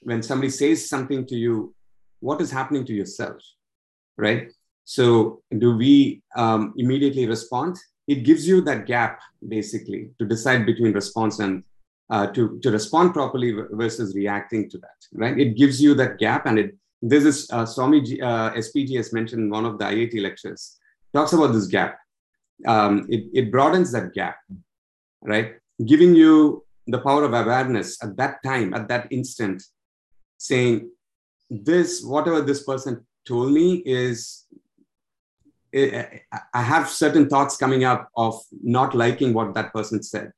when 0.00 0.22
somebody 0.22 0.50
says 0.50 0.88
something 0.88 1.24
to 1.26 1.36
you, 1.36 1.74
what 2.20 2.40
is 2.40 2.50
happening 2.50 2.84
to 2.86 2.92
yourself, 2.92 3.40
right? 4.16 4.52
So, 4.84 5.42
do 5.56 5.76
we 5.76 6.22
um, 6.36 6.74
immediately 6.76 7.26
respond? 7.26 7.76
It 8.08 8.24
gives 8.24 8.46
you 8.46 8.60
that 8.62 8.86
gap 8.86 9.20
basically 9.48 10.10
to 10.18 10.26
decide 10.26 10.66
between 10.66 10.92
response 10.92 11.38
and 11.38 11.62
uh, 12.10 12.26
to, 12.28 12.58
to 12.60 12.70
respond 12.70 13.14
properly 13.14 13.54
versus 13.70 14.14
reacting 14.14 14.68
to 14.70 14.78
that, 14.78 14.98
right? 15.12 15.38
It 15.38 15.56
gives 15.56 15.80
you 15.80 15.94
that 15.94 16.18
gap, 16.18 16.46
and 16.46 16.58
it 16.58 16.74
this 17.00 17.24
is 17.24 17.50
uh, 17.50 17.66
Swami 17.66 18.00
G, 18.02 18.20
uh, 18.20 18.50
SPG 18.52 18.96
has 18.96 19.12
mentioned 19.12 19.42
in 19.42 19.50
one 19.50 19.64
of 19.64 19.78
the 19.78 19.84
IIT 19.84 20.20
lectures, 20.22 20.78
talks 21.12 21.32
about 21.32 21.52
this 21.52 21.66
gap. 21.66 21.98
Um, 22.66 23.06
it, 23.08 23.24
it 23.32 23.50
broadens 23.50 23.90
that 23.92 24.12
gap 24.14 24.36
right? 25.22 25.54
Giving 25.84 26.14
you 26.14 26.64
the 26.86 26.98
power 26.98 27.24
of 27.24 27.32
awareness 27.32 28.02
at 28.02 28.16
that 28.16 28.42
time, 28.44 28.74
at 28.74 28.88
that 28.88 29.08
instant, 29.10 29.62
saying, 30.38 30.90
this, 31.48 32.02
whatever 32.02 32.40
this 32.40 32.64
person 32.64 33.06
told 33.26 33.52
me 33.52 33.82
is, 33.86 34.44
I 35.74 36.62
have 36.62 36.88
certain 36.88 37.28
thoughts 37.28 37.56
coming 37.56 37.84
up 37.84 38.08
of 38.16 38.40
not 38.62 38.94
liking 38.94 39.32
what 39.32 39.54
that 39.54 39.72
person 39.72 40.02
said. 40.02 40.32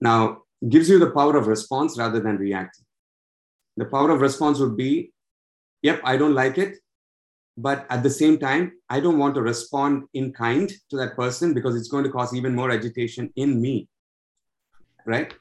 Now, 0.00 0.42
gives 0.68 0.88
you 0.88 0.98
the 0.98 1.10
power 1.10 1.36
of 1.36 1.46
response 1.46 1.98
rather 1.98 2.20
than 2.20 2.36
reacting. 2.36 2.86
The 3.76 3.86
power 3.86 4.10
of 4.10 4.20
response 4.20 4.58
would 4.58 4.76
be, 4.76 5.12
yep, 5.82 6.00
I 6.04 6.16
don't 6.16 6.34
like 6.34 6.58
it. 6.58 6.78
But 7.56 7.86
at 7.90 8.02
the 8.02 8.10
same 8.10 8.38
time, 8.38 8.72
I 8.88 9.00
don't 9.00 9.18
want 9.18 9.34
to 9.34 9.42
respond 9.42 10.04
in 10.14 10.32
kind 10.32 10.70
to 10.90 10.96
that 10.96 11.14
person 11.16 11.52
because 11.52 11.76
it's 11.76 11.88
going 11.88 12.04
to 12.04 12.10
cause 12.10 12.34
even 12.34 12.54
more 12.54 12.70
agitation 12.70 13.30
in 13.36 13.60
me 13.60 13.88
right? 15.06 15.34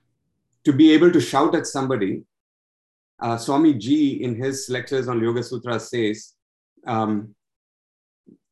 To 0.65 0.73
be 0.73 0.91
able 0.91 1.11
to 1.11 1.21
shout 1.21 1.55
at 1.55 1.67
somebody, 1.67 2.23
uh, 3.21 3.37
Swami 3.37 3.73
G 3.73 4.23
in 4.23 4.35
his 4.35 4.69
lectures 4.69 5.07
on 5.07 5.21
Yoga 5.21 5.43
Sutra 5.43 5.79
says, 5.79 6.33
um, 6.85 7.35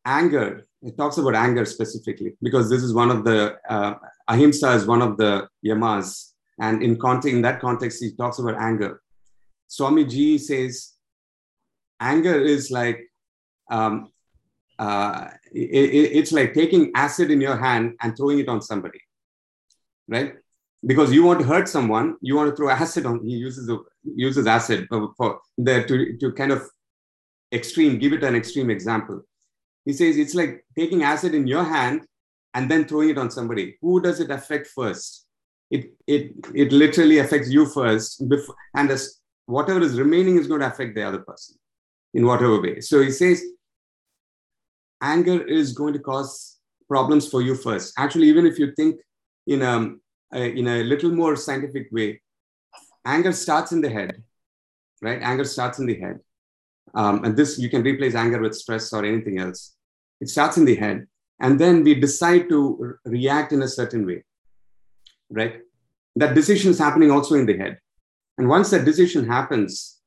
anger, 0.08 0.68
it 0.82 0.98
talks 0.98 1.18
about 1.18 1.36
anger 1.36 1.66
specifically, 1.66 2.36
because 2.42 2.70
this 2.70 2.82
is 2.82 2.94
one 2.94 3.12
of 3.12 3.24
the, 3.24 3.58
uh, 3.70 3.96
ahimsa 4.28 4.72
is 4.72 4.86
one 4.86 5.02
of 5.02 5.18
the 5.18 5.48
yamas. 5.66 6.32
And 6.60 6.82
in, 6.82 6.98
in 7.26 7.42
that 7.44 7.60
context, 7.62 8.04
he 8.04 8.16
talks 8.16 8.40
about 8.40 8.56
anger. 8.60 9.02
Swami 9.68 10.06
ji 10.06 10.38
says, 10.38 10.94
anger 12.00 12.40
is 12.40 12.72
like, 12.72 13.00
um, 13.70 14.12
uh, 14.80 15.28
it, 15.52 16.16
it's 16.20 16.32
like 16.32 16.54
taking 16.54 16.92
acid 16.96 17.30
in 17.32 17.42
your 17.42 17.58
hand 17.58 17.96
and 18.02 18.16
throwing 18.16 18.40
it 18.40 18.48
on 18.48 18.62
somebody, 18.62 19.02
right? 20.08 20.34
because 20.86 21.12
you 21.12 21.24
want 21.24 21.40
to 21.40 21.46
hurt 21.46 21.68
someone, 21.68 22.16
you 22.22 22.36
want 22.36 22.50
to 22.50 22.56
throw 22.56 22.70
acid 22.70 23.06
on. 23.06 23.26
He 23.26 23.36
uses 23.36 23.70
uses 24.04 24.48
acid 24.48 24.88
for, 24.90 25.14
for 25.18 25.40
to 25.66 26.18
to 26.18 26.32
kind 26.34 26.52
of 26.52 26.64
extreme. 27.52 27.98
Give 27.98 28.14
it 28.14 28.24
an 28.24 28.36
extreme 28.36 28.70
example. 28.70 29.24
He 29.88 29.94
says 29.94 30.18
it's 30.18 30.36
like 30.36 30.66
taking 30.78 31.04
acid 31.04 31.34
in 31.34 31.48
your 31.48 31.64
hand 31.64 32.02
and 32.54 32.70
then 32.70 32.86
throwing 32.86 33.10
it 33.10 33.18
on 33.18 33.32
somebody. 33.32 33.78
Who 33.82 34.02
does 34.02 34.20
it 34.20 34.30
affect 34.30 34.68
first? 34.68 35.26
It 35.72 35.94
it 36.06 36.34
it 36.54 36.74
literally 36.74 37.20
affects 37.20 37.50
you 37.50 37.66
first, 37.66 38.28
before, 38.28 38.56
and 38.76 38.92
as 38.92 39.22
whatever 39.46 39.80
is 39.82 39.98
remaining 39.98 40.38
is 40.38 40.48
going 40.48 40.60
to 40.60 40.68
affect 40.68 40.94
the 40.94 41.04
other 41.04 41.20
person 41.20 41.56
in 42.14 42.26
whatever 42.26 42.62
way. 42.62 42.82
So 42.82 43.02
he 43.02 43.12
says 43.12 43.42
anger 45.02 45.42
is 45.42 45.72
going 45.72 45.94
to 45.94 46.00
cause 46.00 46.58
problems 46.90 47.30
for 47.30 47.42
you 47.42 47.56
first. 47.56 47.94
Actually, 47.98 48.28
even 48.28 48.46
if 48.46 48.60
you 48.60 48.74
think 48.76 49.00
in 49.46 49.62
a 49.62 49.74
uh, 50.36 50.50
in 50.60 50.68
a 50.68 50.84
little 50.84 51.12
more 51.12 51.38
scientific 51.38 51.88
way, 51.94 52.22
anger 53.06 53.32
starts 53.32 53.72
in 53.72 53.80
the 53.80 53.90
head, 53.90 54.22
right? 55.02 55.22
Anger 55.22 55.46
starts 55.46 55.80
in 55.80 55.86
the 55.86 55.98
head. 55.98 56.20
Um, 56.94 57.24
and 57.24 57.38
this, 57.38 57.58
you 57.58 57.70
can 57.70 57.84
replace 57.84 58.16
anger 58.16 58.42
with 58.42 58.56
stress 58.56 58.92
or 58.92 59.06
anything 59.06 59.40
else. 59.40 59.77
It 60.22 60.30
starts 60.30 60.58
in 60.58 60.66
the 60.66 60.76
head. 60.76 61.08
And 61.40 61.60
then 61.60 61.84
we 61.84 61.96
decide 61.96 62.50
to 62.50 62.78
re- 62.80 63.20
react 63.20 63.52
in 63.54 63.62
a 63.62 63.68
certain 63.68 64.06
way, 64.06 64.24
right? 65.30 65.62
That 66.16 66.34
decision 66.34 66.72
is 66.72 66.80
happening 66.80 67.12
also 67.12 67.36
in 67.36 67.46
the 67.46 67.58
head. 67.58 67.80
And 68.38 68.50
once 68.50 68.72
that 68.72 68.86
decision 68.86 69.28
happens, 69.28 70.00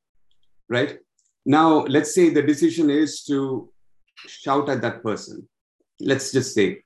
right? 0.69 0.99
Now, 1.47 1.85
let's 1.85 2.15
say 2.15 2.31
the 2.31 2.43
decision 2.43 2.91
is 2.91 3.25
to 3.25 3.71
shout 4.27 4.69
at 4.69 4.83
that 4.83 5.03
person. 5.03 5.49
Let's 6.01 6.33
just 6.33 6.55
say, 6.55 6.83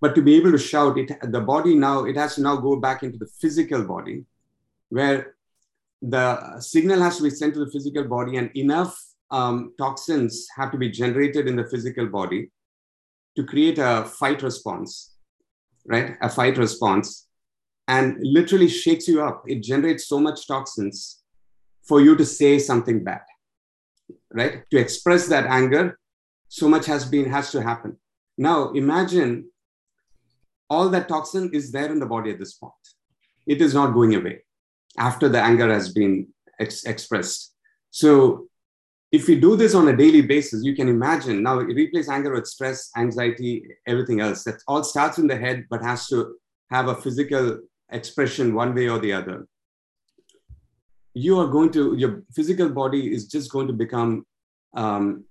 but 0.00 0.14
to 0.14 0.22
be 0.22 0.36
able 0.36 0.52
to 0.52 0.58
shout 0.58 0.98
it 0.98 1.10
the 1.32 1.40
body 1.40 1.74
now 1.74 2.04
it 2.04 2.16
has 2.16 2.36
to 2.36 2.42
now 2.42 2.56
go 2.56 2.76
back 2.76 3.02
into 3.02 3.18
the 3.18 3.28
physical 3.40 3.84
body 3.84 4.24
where 4.90 5.34
the 6.00 6.60
signal 6.60 7.00
has 7.00 7.16
to 7.16 7.24
be 7.24 7.30
sent 7.30 7.54
to 7.54 7.64
the 7.64 7.70
physical 7.70 8.04
body 8.04 8.36
and 8.36 8.50
enough 8.54 8.96
um, 9.30 9.72
toxins 9.78 10.46
have 10.56 10.70
to 10.70 10.78
be 10.78 10.90
generated 10.90 11.48
in 11.48 11.56
the 11.56 11.64
physical 11.64 12.06
body 12.06 12.50
to 13.38 13.44
create 13.44 13.78
a 13.78 13.92
fight 14.20 14.42
response 14.42 15.14
right 15.86 16.16
a 16.20 16.28
fight 16.28 16.58
response 16.58 17.28
and 17.96 18.16
literally 18.20 18.68
shakes 18.68 19.08
you 19.08 19.22
up 19.22 19.44
it 19.46 19.62
generates 19.62 20.08
so 20.12 20.18
much 20.20 20.46
toxins 20.46 21.22
for 21.90 22.00
you 22.00 22.16
to 22.16 22.24
say 22.24 22.58
something 22.58 23.04
bad 23.04 23.22
right 24.40 24.64
to 24.70 24.76
express 24.84 25.28
that 25.28 25.46
anger 25.60 25.84
so 26.48 26.68
much 26.68 26.86
has 26.86 27.04
been 27.14 27.30
has 27.36 27.52
to 27.52 27.62
happen 27.62 27.96
now 28.36 28.58
imagine 28.72 29.32
all 30.70 30.88
that 30.90 31.08
toxin 31.08 31.50
is 31.52 31.72
there 31.72 31.90
in 31.90 31.98
the 31.98 32.06
body 32.06 32.30
at 32.30 32.38
this 32.38 32.54
point. 32.54 32.72
It 33.46 33.60
is 33.60 33.74
not 33.74 33.94
going 33.94 34.14
away 34.14 34.42
after 34.98 35.28
the 35.28 35.40
anger 35.40 35.72
has 35.72 35.92
been 35.92 36.28
ex- 36.60 36.84
expressed. 36.84 37.54
So, 37.90 38.48
if 39.10 39.26
we 39.26 39.40
do 39.40 39.56
this 39.56 39.74
on 39.74 39.88
a 39.88 39.96
daily 39.96 40.20
basis, 40.20 40.64
you 40.64 40.74
can 40.74 40.88
imagine 40.88 41.42
now 41.42 41.58
replace 41.58 42.08
anger 42.08 42.34
with 42.34 42.46
stress, 42.46 42.90
anxiety, 42.96 43.64
everything 43.86 44.20
else. 44.20 44.44
That 44.44 44.62
all 44.66 44.84
starts 44.84 45.18
in 45.18 45.26
the 45.26 45.36
head, 45.36 45.66
but 45.70 45.82
has 45.82 46.08
to 46.08 46.34
have 46.70 46.88
a 46.88 46.94
physical 46.94 47.58
expression 47.90 48.54
one 48.54 48.74
way 48.74 48.88
or 48.88 48.98
the 48.98 49.12
other. 49.12 49.46
You 51.14 51.38
are 51.38 51.46
going 51.46 51.72
to, 51.72 51.94
your 51.96 52.22
physical 52.34 52.68
body 52.68 53.12
is 53.12 53.26
just 53.26 53.50
going 53.50 53.66
to 53.66 53.72
become 53.72 54.26
um, 54.76 55.24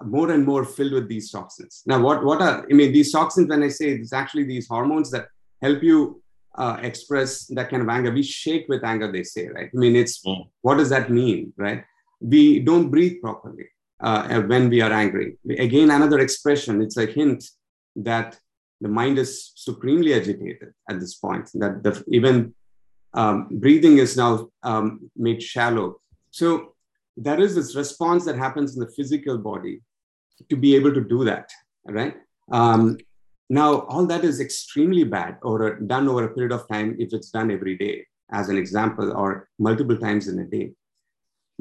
more 0.00 0.30
and 0.30 0.44
more 0.46 0.64
filled 0.64 0.92
with 0.92 1.08
these 1.08 1.30
toxins. 1.30 1.82
Now, 1.86 2.00
what, 2.00 2.24
what 2.24 2.40
are, 2.40 2.64
I 2.70 2.72
mean, 2.72 2.92
these 2.92 3.12
toxins, 3.12 3.48
when 3.48 3.64
I 3.64 3.68
say 3.68 3.90
it's 3.90 4.12
actually 4.12 4.44
these 4.44 4.68
hormones 4.68 5.10
that 5.10 5.26
help 5.60 5.82
you 5.82 6.22
uh, 6.54 6.76
express 6.82 7.46
that 7.46 7.70
kind 7.70 7.82
of 7.82 7.88
anger. 7.88 8.12
We 8.12 8.22
shake 8.22 8.68
with 8.68 8.84
anger, 8.84 9.10
they 9.10 9.22
say, 9.22 9.48
right? 9.48 9.70
I 9.72 9.76
mean, 9.76 9.96
it's 9.96 10.22
mm. 10.24 10.46
what 10.60 10.76
does 10.76 10.90
that 10.90 11.10
mean, 11.10 11.52
right? 11.56 11.84
We 12.22 12.60
don't 12.60 12.90
breathe 12.90 13.20
properly 13.20 13.66
uh, 14.00 14.40
when 14.42 14.68
we 14.70 14.80
are 14.80 14.92
angry. 14.92 15.36
Again, 15.58 15.90
another 15.90 16.20
expression, 16.20 16.82
it's 16.82 16.96
a 16.96 17.06
hint 17.06 17.44
that 17.96 18.38
the 18.80 18.88
mind 18.88 19.18
is 19.18 19.52
supremely 19.54 20.14
agitated 20.14 20.72
at 20.90 21.00
this 21.00 21.14
point, 21.14 21.50
that 21.54 21.82
the, 21.82 22.04
even 22.08 22.54
um, 23.14 23.48
breathing 23.50 23.98
is 23.98 24.16
now 24.16 24.48
um, 24.62 25.10
made 25.16 25.42
shallow. 25.42 26.00
So 26.30 26.74
there 27.16 27.40
is 27.40 27.54
this 27.54 27.76
response 27.76 28.24
that 28.24 28.36
happens 28.36 28.74
in 28.74 28.80
the 28.80 28.90
physical 28.90 29.36
body 29.38 29.82
to 30.48 30.56
be 30.56 30.74
able 30.74 30.92
to 30.94 31.04
do 31.04 31.24
that, 31.24 31.50
right? 31.84 32.16
Um, 32.50 32.98
now, 33.50 33.80
all 33.82 34.06
that 34.06 34.24
is 34.24 34.40
extremely 34.40 35.04
bad 35.04 35.36
or 35.42 35.78
done 35.80 36.08
over 36.08 36.24
a 36.24 36.34
period 36.34 36.52
of 36.52 36.66
time 36.68 36.96
if 36.98 37.12
it's 37.12 37.30
done 37.30 37.50
every 37.50 37.76
day. 37.76 38.06
as 38.32 38.48
an 38.48 38.56
example, 38.56 39.12
or 39.12 39.48
multiple 39.58 39.96
times 39.96 40.26
in 40.26 40.38
a 40.38 40.44
day. 40.44 40.72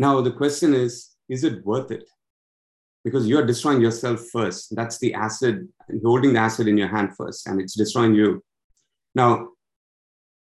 Now, 0.06 0.20
the 0.20 0.32
question 0.32 0.74
is 0.74 0.94
is 1.30 1.44
it 1.44 1.64
worth 1.64 1.92
it? 1.92 2.06
Because 3.06 3.28
you're 3.28 3.46
destroying 3.46 3.82
yourself 3.82 4.20
first. 4.32 4.76
That's 4.76 4.98
the 4.98 5.14
acid, 5.14 5.68
holding 6.04 6.34
the 6.34 6.40
acid 6.40 6.68
in 6.68 6.76
your 6.76 6.88
hand 6.88 7.10
first, 7.16 7.46
and 7.48 7.62
it's 7.62 7.76
destroying 7.76 8.16
you. 8.16 8.44
Now, 9.14 9.50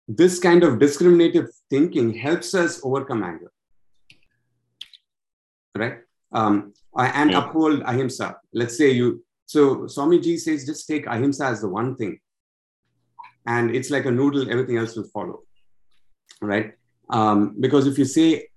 this 0.08 0.40
kind 0.40 0.64
of 0.64 0.80
discriminative 0.80 1.48
thinking 1.70 2.08
helps 2.16 2.56
us 2.56 2.82
overcome 2.84 3.22
anger. 3.24 3.52
Right? 5.78 5.98
Um, 6.32 6.74
and 6.98 7.30
yeah. 7.30 7.40
uphold 7.40 7.84
ahimsa. 7.86 8.38
Let's 8.52 8.76
say 8.76 8.90
you, 8.92 9.24
so 9.46 9.62
Swamiji 9.96 10.40
says 10.40 10.66
just 10.66 10.88
take 10.88 11.06
ahimsa 11.06 11.46
as 11.46 11.62
the 11.62 11.70
one 11.70 11.96
thing. 11.96 12.20
And 13.46 13.76
it's 13.76 13.92
like 13.92 14.06
a 14.06 14.12
noodle, 14.12 14.50
everything 14.50 14.78
else 14.78 14.96
will 14.96 15.10
follow. 15.14 15.44
Right? 16.42 16.74
Um, 17.12 17.56
because 17.60 17.86
if 17.86 18.00
you 18.00 18.06
say 18.06 18.48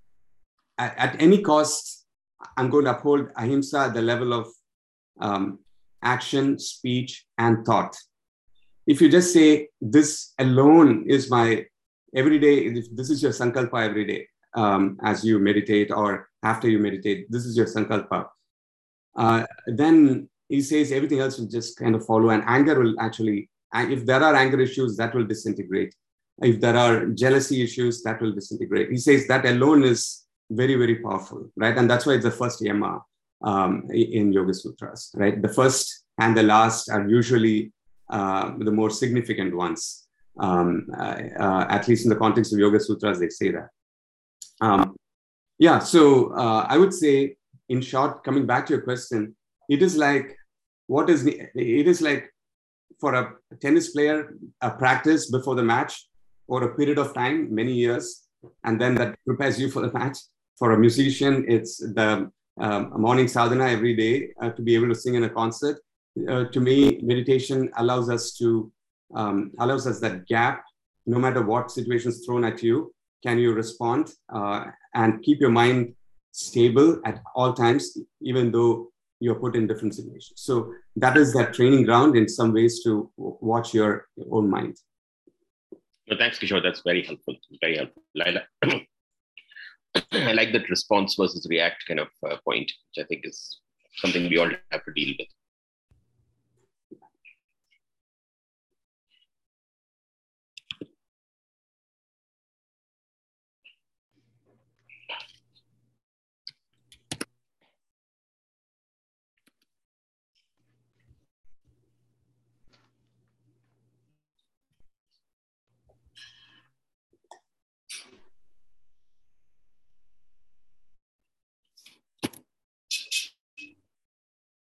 at, 0.79 0.97
at, 0.97 1.21
any 1.21 1.41
cost, 1.41 2.07
I'm 2.57 2.69
going 2.69 2.85
to 2.85 2.91
uphold 2.97 3.27
ahimsa 3.35 3.79
at 3.79 3.93
the 3.93 4.01
level 4.01 4.33
of 4.33 4.47
um, 5.21 5.59
action, 6.01 6.57
speech, 6.57 7.25
and 7.37 7.65
thought 7.65 7.95
if 8.89 8.99
you 9.01 9.07
just 9.07 9.31
say 9.31 9.69
this 9.79 10.33
alone 10.39 11.05
is 11.07 11.29
my 11.29 11.63
everyday, 12.15 12.55
if 12.79 12.85
this 12.95 13.11
is 13.11 13.21
your 13.21 13.31
sankalpa 13.31 13.85
every 13.85 14.03
day 14.03 14.27
um, 14.55 14.97
as 15.03 15.23
you 15.23 15.37
meditate 15.37 15.91
or 15.91 16.27
after 16.41 16.67
you 16.67 16.79
meditate, 16.79 17.31
this 17.31 17.45
is 17.45 17.55
your 17.55 17.67
sankalpa. 17.67 18.25
Uh, 19.15 19.45
then 19.67 20.27
he 20.47 20.59
says 20.63 20.91
everything 20.91 21.19
else 21.19 21.37
will 21.37 21.47
just 21.47 21.77
kind 21.77 21.93
of 21.93 22.03
follow, 22.03 22.31
and 22.31 22.43
anger 22.47 22.79
will 22.79 22.99
actually, 22.99 23.47
if 23.75 24.07
there 24.07 24.23
are 24.23 24.35
anger 24.35 24.59
issues, 24.59 24.97
that 24.97 25.13
will 25.13 25.25
disintegrate. 25.25 25.93
If 26.41 26.59
there 26.59 26.75
are 26.75 27.05
jealousy 27.07 27.61
issues, 27.61 28.01
that 28.03 28.19
will 28.19 28.33
disintegrate. 28.33 28.89
He 28.89 28.97
says 28.97 29.27
that 29.27 29.45
alone 29.45 29.83
is 29.83 30.23
very, 30.49 30.75
very 30.75 30.95
powerful, 30.95 31.49
right? 31.55 31.77
And 31.77 31.89
that's 31.89 32.05
why 32.05 32.13
it's 32.13 32.23
the 32.23 32.31
first 32.31 32.61
yama 32.61 33.01
um, 33.43 33.87
in 33.91 34.33
Yoga 34.33 34.53
Sutras, 34.53 35.11
right? 35.15 35.41
The 35.41 35.49
first 35.49 36.05
and 36.19 36.35
the 36.35 36.43
last 36.43 36.89
are 36.89 37.07
usually 37.07 37.71
uh, 38.09 38.53
the 38.57 38.71
more 38.71 38.89
significant 38.89 39.55
ones. 39.55 40.07
Um, 40.39 40.87
uh, 40.97 41.17
uh, 41.39 41.65
at 41.69 41.87
least 41.87 42.05
in 42.05 42.09
the 42.09 42.15
context 42.15 42.53
of 42.53 42.59
Yoga 42.59 42.79
Sutras, 42.79 43.19
they 43.19 43.29
say 43.29 43.51
that. 43.51 43.69
Um, 44.61 44.95
yeah, 45.57 45.79
so 45.79 46.33
uh, 46.33 46.65
I 46.67 46.77
would 46.77 46.93
say, 46.93 47.35
in 47.67 47.81
short, 47.81 48.23
coming 48.23 48.45
back 48.45 48.65
to 48.67 48.73
your 48.73 48.81
question, 48.81 49.35
it 49.69 49.81
is 49.81 49.97
like 49.97 50.35
what 50.87 51.09
is 51.09 51.25
it 51.27 51.51
is 51.55 52.01
like 52.01 52.33
for 52.99 53.13
a 53.13 53.35
tennis 53.61 53.91
player 53.91 54.35
a 54.61 54.71
practice 54.71 55.29
before 55.29 55.55
the 55.55 55.63
match 55.63 56.07
or 56.47 56.63
a 56.63 56.75
period 56.75 56.97
of 56.97 57.13
time, 57.13 57.53
many 57.53 57.73
years, 57.73 58.27
and 58.63 58.81
then 58.81 58.95
that 58.95 59.15
prepares 59.25 59.59
you 59.59 59.69
for 59.69 59.81
the 59.81 59.93
match. 59.99 60.17
For 60.59 60.73
a 60.73 60.79
musician, 60.79 61.45
it's 61.47 61.77
the 61.77 62.29
um, 62.59 63.01
morning 63.01 63.27
sadhana 63.27 63.67
every 63.69 63.95
day 63.95 64.33
uh, 64.41 64.49
to 64.51 64.61
be 64.61 64.75
able 64.75 64.89
to 64.89 64.95
sing 64.95 65.15
in 65.15 65.23
a 65.23 65.29
concert 65.29 65.79
uh, 66.27 66.45
to 66.45 66.59
me, 66.59 66.99
meditation 67.01 67.69
allows 67.77 68.09
us 68.09 68.33
to 68.33 68.71
um, 69.15 69.51
allows 69.59 69.87
us 69.87 69.99
that 70.01 70.27
gap. 70.27 70.63
No 71.05 71.17
matter 71.17 71.41
what 71.41 71.71
situations 71.71 72.25
thrown 72.25 72.43
at 72.43 72.61
you, 72.61 72.93
can 73.25 73.39
you 73.39 73.53
respond 73.53 74.13
uh, 74.33 74.65
and 74.93 75.23
keep 75.23 75.39
your 75.39 75.49
mind 75.49 75.95
stable 76.31 77.01
at 77.05 77.21
all 77.35 77.53
times, 77.53 77.97
even 78.21 78.51
though 78.51 78.91
you're 79.19 79.39
put 79.39 79.55
in 79.55 79.67
different 79.67 79.95
situations. 79.95 80.33
So 80.35 80.73
that 80.95 81.17
is 81.17 81.33
that 81.33 81.53
training 81.53 81.85
ground 81.85 82.15
in 82.15 82.29
some 82.29 82.53
ways 82.53 82.83
to 82.83 83.11
watch 83.17 83.73
your 83.73 84.07
own 84.31 84.49
mind. 84.49 84.77
No, 86.07 86.17
thanks, 86.17 86.39
Kishore. 86.39 86.61
That's 86.61 86.81
very 86.81 87.03
helpful. 87.03 87.35
Very 87.61 87.77
helpful. 87.77 88.03
I 90.11 90.33
like, 90.33 90.51
that 90.53 90.69
response 90.69 91.15
versus 91.15 91.47
react 91.49 91.85
kind 91.87 91.99
of 91.99 92.07
uh, 92.29 92.37
point, 92.45 92.71
which 92.95 93.03
I 93.03 93.07
think 93.07 93.21
is 93.25 93.59
something 93.97 94.29
we 94.29 94.37
all 94.37 94.49
have 94.71 94.85
to 94.85 94.93
deal 94.93 95.15
with. 95.17 95.27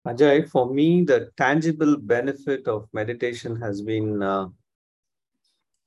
Ajay, 0.06 0.48
for 0.48 0.72
me, 0.72 1.02
the 1.02 1.30
tangible 1.36 1.96
benefit 1.96 2.68
of 2.68 2.88
meditation 2.92 3.60
has 3.60 3.80
been 3.80 4.22
uh, 4.22 4.48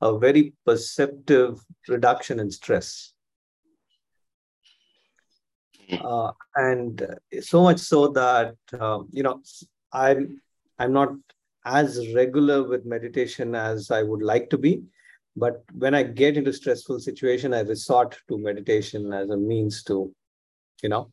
a 0.02 0.18
very 0.18 0.54
perceptive 0.66 1.60
reduction 1.88 2.40
in 2.40 2.50
stress. 2.50 3.14
Uh, 6.02 6.32
and 6.56 7.06
so 7.42 7.64
much 7.64 7.80
so 7.80 8.08
that 8.10 8.56
uh, 8.78 9.00
you 9.12 9.24
know 9.24 9.42
I'm 9.94 10.42
I'm 10.80 10.92
not 10.92 11.14
as 11.64 12.14
regular 12.14 12.68
with 12.68 12.86
meditation 12.86 13.56
as 13.56 13.90
I 13.92 14.04
would 14.04 14.22
like 14.22 14.50
to 14.50 14.58
be, 14.58 14.84
but 15.36 15.64
when 15.74 15.94
I 15.94 16.04
get 16.04 16.38
into 16.38 16.52
stressful 16.52 17.00
situation, 17.00 17.54
I 17.54 17.62
resort 17.62 18.18
to 18.28 18.38
meditation 18.38 19.14
as 19.14 19.30
a 19.30 19.38
means 19.38 19.84
to, 19.84 20.12
you 20.82 20.90
know, 20.90 21.12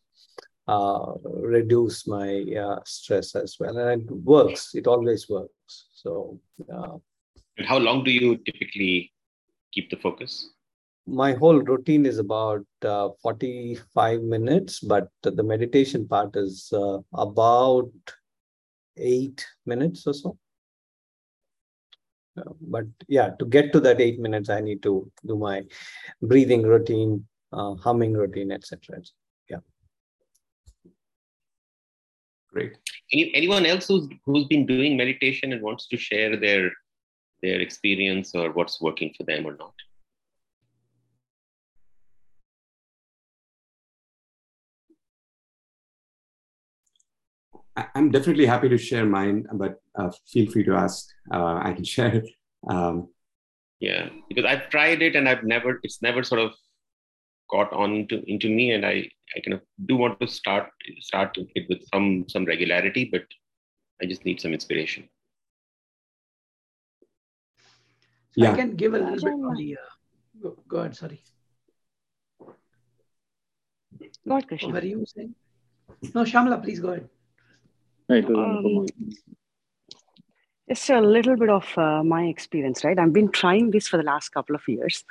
uh, 0.67 1.13
reduce 1.25 2.07
my 2.07 2.45
uh, 2.59 2.81
stress 2.85 3.35
as 3.35 3.57
well. 3.61 3.77
And 3.77 4.03
it 4.03 4.11
works, 4.11 4.75
it 4.75 4.87
always 4.87 5.29
works. 5.29 5.87
So, 5.93 6.41
uh, 6.73 6.97
and 7.59 7.67
how 7.67 7.79
long 7.79 8.05
do 8.05 8.11
you 8.11 8.37
typically 8.39 9.13
keep 9.73 9.91
the 9.91 9.97
focus? 9.97 10.51
My 11.07 11.35
whole 11.35 11.61
routine 11.61 12.07
is 12.07 12.19
about 12.19 12.65
uh, 12.83 13.11
45 13.23 14.23
minutes, 14.23 14.81
but 14.81 15.11
the 15.23 15.43
meditation 15.43 16.09
part 16.09 16.35
is 16.35 16.73
uh, 16.73 16.99
about 17.13 17.91
eight 18.97 19.47
minutes 19.67 20.07
or 20.07 20.15
so. 20.15 20.39
but 22.61 22.87
yeah, 23.07 23.31
to 23.39 23.45
get 23.45 23.73
to 23.73 23.81
that 23.81 24.01
eight 24.01 24.19
minutes, 24.19 24.49
I 24.49 24.61
need 24.61 24.83
to 24.83 25.11
do 25.27 25.37
my 25.37 25.63
breathing 26.23 26.63
routine, 26.63 27.27
uh, 27.53 27.75
humming 27.75 28.15
routine, 28.15 28.51
etc. 28.51 29.01
Great. 32.55 32.79
Any, 33.13 33.35
anyone 33.35 33.67
else 33.67 33.89
who's 33.89 34.09
who's 34.25 34.47
been 34.47 34.65
doing 34.65 34.97
meditation 34.97 35.53
and 35.53 35.61
wants 35.61 35.89
to 35.89 35.97
share 35.97 36.37
their 36.37 36.71
their 37.43 37.61
experience 37.61 38.35
or 38.35 38.53
what's 38.53 38.81
working 38.81 39.13
for 39.17 39.25
them 39.25 39.45
or 39.45 39.57
not? 39.57 39.75
I'm 47.97 48.13
definitely 48.13 48.47
happy 48.47 48.69
to 48.69 48.79
share 48.79 49.05
mine, 49.05 49.47
but 49.53 49.81
uh, 49.99 50.13
feel 50.33 50.49
free 50.49 50.63
to 50.63 50.75
ask. 50.75 51.09
Uh, 51.33 51.57
I 51.57 51.73
can 51.73 51.85
share 51.95 52.15
it. 52.15 52.31
Um, 52.69 53.09
yeah, 53.81 54.11
because 54.29 54.45
I've 54.45 54.71
tried 54.71 55.03
it 55.03 55.17
and 55.17 55.29
I've 55.29 55.43
never, 55.43 55.81
it's 55.83 56.01
never 56.01 56.23
sort 56.23 56.41
of 56.41 56.53
got 57.51 57.73
on 57.73 57.95
into, 57.95 58.23
into 58.27 58.49
me 58.49 58.73
and 58.73 58.85
I, 58.85 59.09
I 59.37 59.41
kind 59.41 59.55
of 59.55 59.63
do 59.87 59.97
want 59.97 60.21
to 60.21 60.27
start 60.27 60.71
start 61.01 61.37
it 61.55 61.67
with 61.69 61.81
some 61.93 62.25
some 62.29 62.45
regularity, 62.45 63.09
but 63.11 63.25
I 64.01 64.07
just 64.07 64.25
need 64.25 64.41
some 64.41 64.53
inspiration. 64.53 65.09
Yeah. 68.37 68.53
I 68.53 68.57
can 68.57 68.75
give 68.75 68.95
a 68.95 68.99
little 68.99 69.15
bit 69.15 69.33
on 69.33 69.57
the 69.57 69.77
uh, 69.77 70.43
go, 70.43 70.57
go 70.67 70.79
ahead, 70.79 70.97
sorry. 70.97 71.23
Go 74.27 74.37
ahead, 74.37 74.49
Krishna. 74.49 74.73
What 74.73 74.83
were 74.83 74.89
you 74.89 75.05
saying? 75.07 75.35
No, 76.15 76.23
Shamla, 76.23 76.63
please 76.63 76.81
go 76.81 76.91
ahead. 76.91 77.09
Um, 78.11 78.87
it's 80.67 80.91
a 80.91 81.01
little 81.01 81.37
bit 81.37 81.49
of 81.49 81.67
uh, 81.77 82.03
my 82.03 82.25
experience, 82.25 82.85
right? 82.85 82.99
I've 82.99 83.13
been 83.13 83.31
trying 83.31 83.71
this 83.71 83.89
for 83.89 83.97
the 83.97 84.03
last 84.03 84.31
couple 84.31 84.55
of 84.55 84.63
years. 84.67 85.05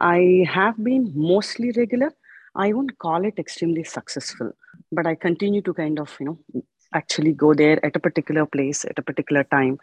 I 0.00 0.46
have 0.48 0.82
been 0.82 1.12
mostly 1.14 1.72
regular. 1.76 2.12
I 2.54 2.72
won't 2.72 2.98
call 2.98 3.24
it 3.24 3.38
extremely 3.38 3.84
successful, 3.84 4.52
but 4.90 5.06
I 5.06 5.14
continue 5.14 5.62
to 5.62 5.74
kind 5.74 6.00
of, 6.00 6.16
you 6.18 6.26
know, 6.26 6.62
actually 6.94 7.32
go 7.32 7.54
there 7.54 7.84
at 7.84 7.94
a 7.94 8.00
particular 8.00 8.46
place 8.46 8.84
at 8.84 8.98
a 8.98 9.02
particular 9.02 9.44
time, 9.44 9.78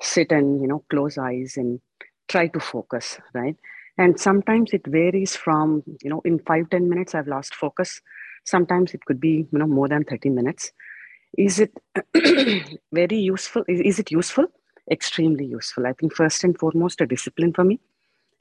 sit 0.00 0.32
and, 0.32 0.60
you 0.60 0.68
know, 0.68 0.84
close 0.90 1.18
eyes 1.18 1.54
and 1.56 1.80
try 2.28 2.46
to 2.48 2.60
focus, 2.60 3.18
right? 3.34 3.56
And 3.98 4.18
sometimes 4.18 4.72
it 4.72 4.86
varies 4.86 5.36
from, 5.36 5.82
you 6.02 6.08
know, 6.10 6.22
in 6.24 6.38
five 6.40 6.70
ten 6.70 6.88
minutes, 6.88 7.14
I've 7.14 7.28
lost 7.28 7.54
focus. 7.54 8.00
Sometimes 8.46 8.94
it 8.94 9.04
could 9.04 9.20
be, 9.20 9.46
you 9.52 9.58
know, 9.58 9.66
more 9.66 9.88
than 9.88 10.04
30 10.04 10.30
minutes. 10.30 10.72
Is 11.36 11.60
it 11.60 11.72
very 12.92 13.18
useful? 13.18 13.64
Is, 13.68 13.80
is 13.80 13.98
it 13.98 14.10
useful? 14.10 14.46
Extremely 14.90 15.44
useful. 15.44 15.86
I 15.86 15.92
think 15.92 16.14
first 16.14 16.44
and 16.44 16.56
foremost, 16.58 17.00
a 17.00 17.06
discipline 17.06 17.52
for 17.52 17.64
me 17.64 17.80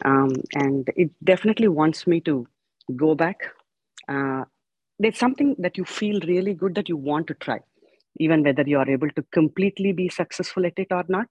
Um, 0.06 0.32
and 0.54 0.90
it 0.96 1.12
definitely 1.24 1.68
wants 1.68 2.06
me 2.08 2.22
to 2.22 2.48
go 2.96 3.16
back. 3.16 3.42
Uh, 4.08 4.46
there's 5.00 5.18
something 5.18 5.56
that 5.60 5.78
you 5.78 5.86
feel 5.86 6.20
really 6.22 6.54
good 6.54 6.76
that 6.76 6.90
you 6.90 6.98
want 6.98 7.28
to 7.28 7.34
try, 7.34 7.60
even 8.20 8.44
whether 8.44 8.64
you 8.64 8.80
are 8.80 8.90
able 8.90 9.10
to 9.10 9.24
completely 9.32 9.92
be 9.92 10.10
successful 10.10 10.66
at 10.66 10.78
it 10.78 10.88
or 10.92 11.06
not. 11.08 11.28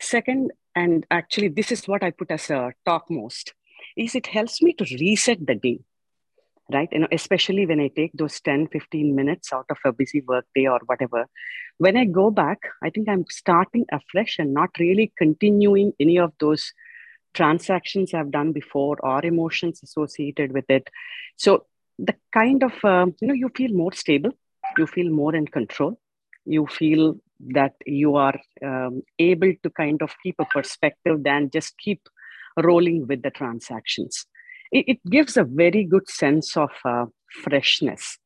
Second, 0.00 0.52
and 0.74 1.06
actually, 1.10 1.48
this 1.48 1.70
is 1.70 1.86
what 1.86 2.02
I 2.02 2.10
put 2.10 2.30
as 2.30 2.50
a 2.50 2.72
top 2.86 3.06
most, 3.10 3.54
is 3.96 4.14
it 4.14 4.26
helps 4.26 4.62
me 4.62 4.72
to 4.74 4.96
reset 4.98 5.46
the 5.46 5.54
day 5.54 5.80
right 6.70 6.88
you 6.92 6.98
know 7.00 7.08
especially 7.12 7.66
when 7.66 7.80
i 7.80 7.88
take 7.88 8.12
those 8.14 8.40
10 8.40 8.68
15 8.68 9.14
minutes 9.14 9.52
out 9.52 9.66
of 9.70 9.78
a 9.84 9.92
busy 9.92 10.20
work 10.20 10.44
day 10.54 10.66
or 10.66 10.78
whatever 10.86 11.26
when 11.78 11.96
i 11.96 12.04
go 12.04 12.30
back 12.30 12.60
i 12.82 12.90
think 12.90 13.08
i'm 13.08 13.24
starting 13.28 13.84
afresh 13.92 14.38
and 14.38 14.54
not 14.54 14.70
really 14.78 15.12
continuing 15.18 15.92
any 16.00 16.18
of 16.18 16.32
those 16.38 16.72
transactions 17.34 18.14
i've 18.14 18.30
done 18.30 18.52
before 18.52 18.96
or 19.02 19.24
emotions 19.24 19.80
associated 19.82 20.52
with 20.52 20.68
it 20.68 20.88
so 21.36 21.66
the 21.98 22.14
kind 22.32 22.62
of 22.62 22.72
uh, 22.84 23.06
you 23.20 23.28
know 23.28 23.34
you 23.34 23.50
feel 23.56 23.72
more 23.72 23.92
stable 23.92 24.32
you 24.78 24.86
feel 24.86 25.10
more 25.10 25.34
in 25.34 25.46
control 25.46 25.98
you 26.44 26.66
feel 26.66 27.16
that 27.40 27.74
you 27.86 28.16
are 28.16 28.38
um, 28.64 29.02
able 29.18 29.52
to 29.62 29.70
kind 29.70 30.00
of 30.02 30.14
keep 30.22 30.36
a 30.38 30.44
perspective 30.46 31.22
than 31.22 31.50
just 31.50 31.76
keep 31.78 32.08
rolling 32.56 33.06
with 33.06 33.22
the 33.22 33.30
transactions 33.30 34.26
it, 34.72 34.84
it 34.88 35.10
gives 35.10 35.36
a 35.36 35.44
very 35.44 35.84
good 35.84 36.08
sense 36.08 36.56
of 36.56 36.70
uh, 36.84 37.06
freshness. 37.44 38.18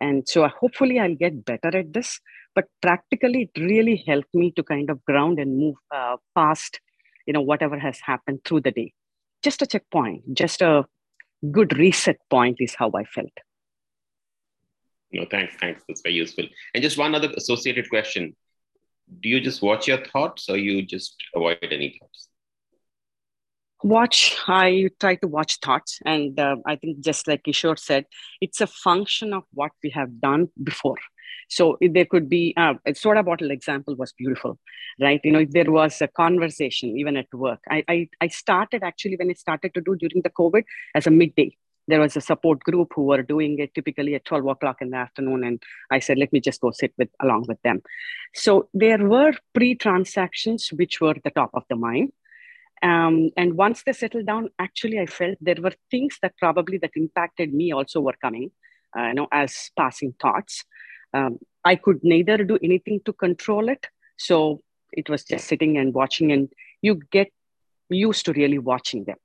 And 0.00 0.28
so 0.28 0.46
hopefully 0.48 0.98
I'll 0.98 1.14
get 1.14 1.44
better 1.44 1.76
at 1.76 1.92
this. 1.92 2.20
But 2.54 2.66
practically, 2.80 3.50
it 3.54 3.60
really 3.60 4.04
helped 4.06 4.32
me 4.32 4.52
to 4.52 4.62
kind 4.62 4.90
of 4.90 5.04
ground 5.04 5.40
and 5.40 5.58
move 5.58 5.76
uh, 5.92 6.16
past, 6.36 6.78
you 7.26 7.32
know, 7.32 7.40
whatever 7.40 7.78
has 7.78 8.00
happened 8.00 8.40
through 8.44 8.60
the 8.60 8.70
day. 8.70 8.92
Just 9.42 9.62
a 9.62 9.66
checkpoint, 9.66 10.34
just 10.34 10.62
a 10.62 10.86
good 11.50 11.76
reset 11.76 12.18
point 12.30 12.56
is 12.60 12.74
how 12.74 12.90
I 12.94 13.04
felt. 13.04 13.32
No, 15.12 15.24
thanks, 15.30 15.54
thanks. 15.60 15.82
That's 15.88 16.02
very 16.02 16.14
useful. 16.14 16.44
And 16.74 16.82
just 16.82 16.98
one 16.98 17.14
other 17.14 17.30
associated 17.36 17.88
question: 17.88 18.34
Do 19.20 19.28
you 19.28 19.40
just 19.40 19.62
watch 19.62 19.86
your 19.86 20.04
thoughts, 20.04 20.48
or 20.48 20.56
you 20.56 20.82
just 20.82 21.14
avoid 21.34 21.58
any 21.62 21.98
thoughts? 21.98 22.28
watch 23.84 24.34
i 24.48 24.88
try 24.98 25.14
to 25.14 25.28
watch 25.28 25.58
thoughts 25.60 26.00
and 26.06 26.40
uh, 26.40 26.56
i 26.64 26.74
think 26.74 27.00
just 27.00 27.28
like 27.28 27.42
kishore 27.42 27.78
said 27.78 28.06
it's 28.40 28.62
a 28.62 28.66
function 28.66 29.34
of 29.34 29.42
what 29.52 29.72
we 29.82 29.90
have 29.90 30.22
done 30.22 30.48
before 30.62 30.96
so 31.56 31.76
there 31.80 32.04
could 32.12 32.28
be 32.28 32.54
uh, 32.56 32.74
a 32.86 32.94
soda 32.94 33.22
bottle 33.22 33.50
example 33.50 33.94
was 33.96 34.12
beautiful 34.12 34.58
right? 35.00 35.20
You 35.24 35.32
know 35.32 35.40
if 35.40 35.50
there 35.50 35.70
was 35.70 36.00
a 36.00 36.08
conversation 36.08 36.96
even 36.96 37.16
at 37.16 37.32
work. 37.32 37.60
I, 37.70 37.84
I 37.88 38.08
i 38.20 38.28
started 38.28 38.82
actually 38.82 39.16
when 39.16 39.30
i 39.30 39.34
started 39.34 39.74
to 39.74 39.80
do 39.80 39.96
during 39.96 40.22
the 40.22 40.30
covid 40.30 40.64
as 40.94 41.06
a 41.06 41.10
midday. 41.10 41.56
There 41.86 42.00
was 42.00 42.16
a 42.16 42.20
support 42.22 42.60
group 42.60 42.92
who 42.96 43.02
were 43.02 43.22
doing 43.22 43.58
it 43.58 43.74
typically 43.74 44.14
at 44.14 44.24
12 44.24 44.46
o'clock 44.46 44.78
in 44.80 44.90
the 44.90 44.96
afternoon 44.96 45.44
and 45.44 45.62
i 45.90 45.98
said 45.98 46.18
let 46.18 46.32
me 46.32 46.40
just 46.40 46.60
go 46.60 46.70
sit 46.70 46.92
with 46.98 47.10
along 47.20 47.46
with 47.48 47.60
them. 47.62 47.82
So 48.34 48.68
there 48.72 49.06
were 49.06 49.32
pre-transactions 49.54 50.70
which 50.72 51.00
were 51.00 51.16
the 51.22 51.30
top 51.30 51.50
of 51.54 51.64
the 51.68 51.76
mind. 51.76 52.12
Um, 52.82 53.30
and 53.36 53.54
once 53.56 53.82
they 53.82 53.92
settled 53.92 54.26
down, 54.26 54.50
actually, 54.58 54.98
I 54.98 55.06
felt 55.06 55.38
there 55.40 55.62
were 55.62 55.72
things 55.90 56.18
that 56.20 56.36
probably 56.36 56.76
that 56.78 56.90
impacted 56.96 57.54
me 57.54 57.72
also 57.72 58.00
were 58.00 58.16
coming, 58.20 58.50
uh, 58.94 59.06
you 59.06 59.14
know, 59.14 59.28
as 59.32 59.70
passing 59.74 60.12
thoughts. 60.20 60.64
Um, 61.14 61.38
I 61.64 61.76
could 61.76 62.00
neither 62.02 62.44
do 62.44 62.58
anything 62.62 63.00
to 63.06 63.12
control 63.12 63.68
it, 63.68 63.86
so 64.16 64.60
it 64.92 65.08
was 65.08 65.24
just 65.24 65.46
sitting 65.46 65.78
and 65.78 65.94
watching, 65.94 66.32
and 66.32 66.48
you 66.82 67.00
get 67.10 67.28
used 67.88 68.24
to 68.26 68.32
really 68.32 68.58
watching 68.58 69.04
them, 69.04 69.16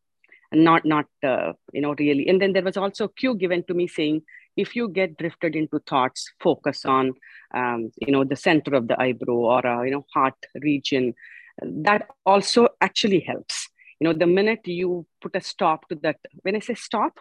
and 0.51 0.63
not 0.63 0.85
not 0.85 1.05
uh, 1.23 1.53
you 1.73 1.81
know 1.81 1.95
really. 1.99 2.27
And 2.27 2.41
then 2.41 2.53
there 2.53 2.63
was 2.63 2.77
also 2.77 3.05
a 3.05 3.13
cue 3.13 3.35
given 3.35 3.63
to 3.65 3.73
me 3.73 3.87
saying, 3.87 4.21
if 4.55 4.75
you 4.75 4.89
get 4.89 5.17
drifted 5.17 5.55
into 5.55 5.79
thoughts, 5.79 6.31
focus 6.39 6.85
on 6.85 7.13
um, 7.53 7.91
you 7.97 8.11
know 8.11 8.23
the 8.23 8.35
center 8.35 8.75
of 8.75 8.87
the 8.87 9.01
eyebrow 9.01 9.33
or 9.33 9.65
uh, 9.65 9.83
you 9.83 9.91
know 9.91 10.05
heart 10.13 10.35
region. 10.61 11.13
That 11.61 12.07
also 12.25 12.69
actually 12.79 13.19
helps. 13.19 13.67
You 13.99 14.07
know 14.07 14.13
the 14.13 14.27
minute 14.27 14.65
you 14.65 15.05
put 15.21 15.35
a 15.35 15.41
stop 15.41 15.89
to 15.89 15.95
that 16.03 16.17
when 16.43 16.55
i 16.55 16.59
say 16.59 16.73
stop 16.73 17.19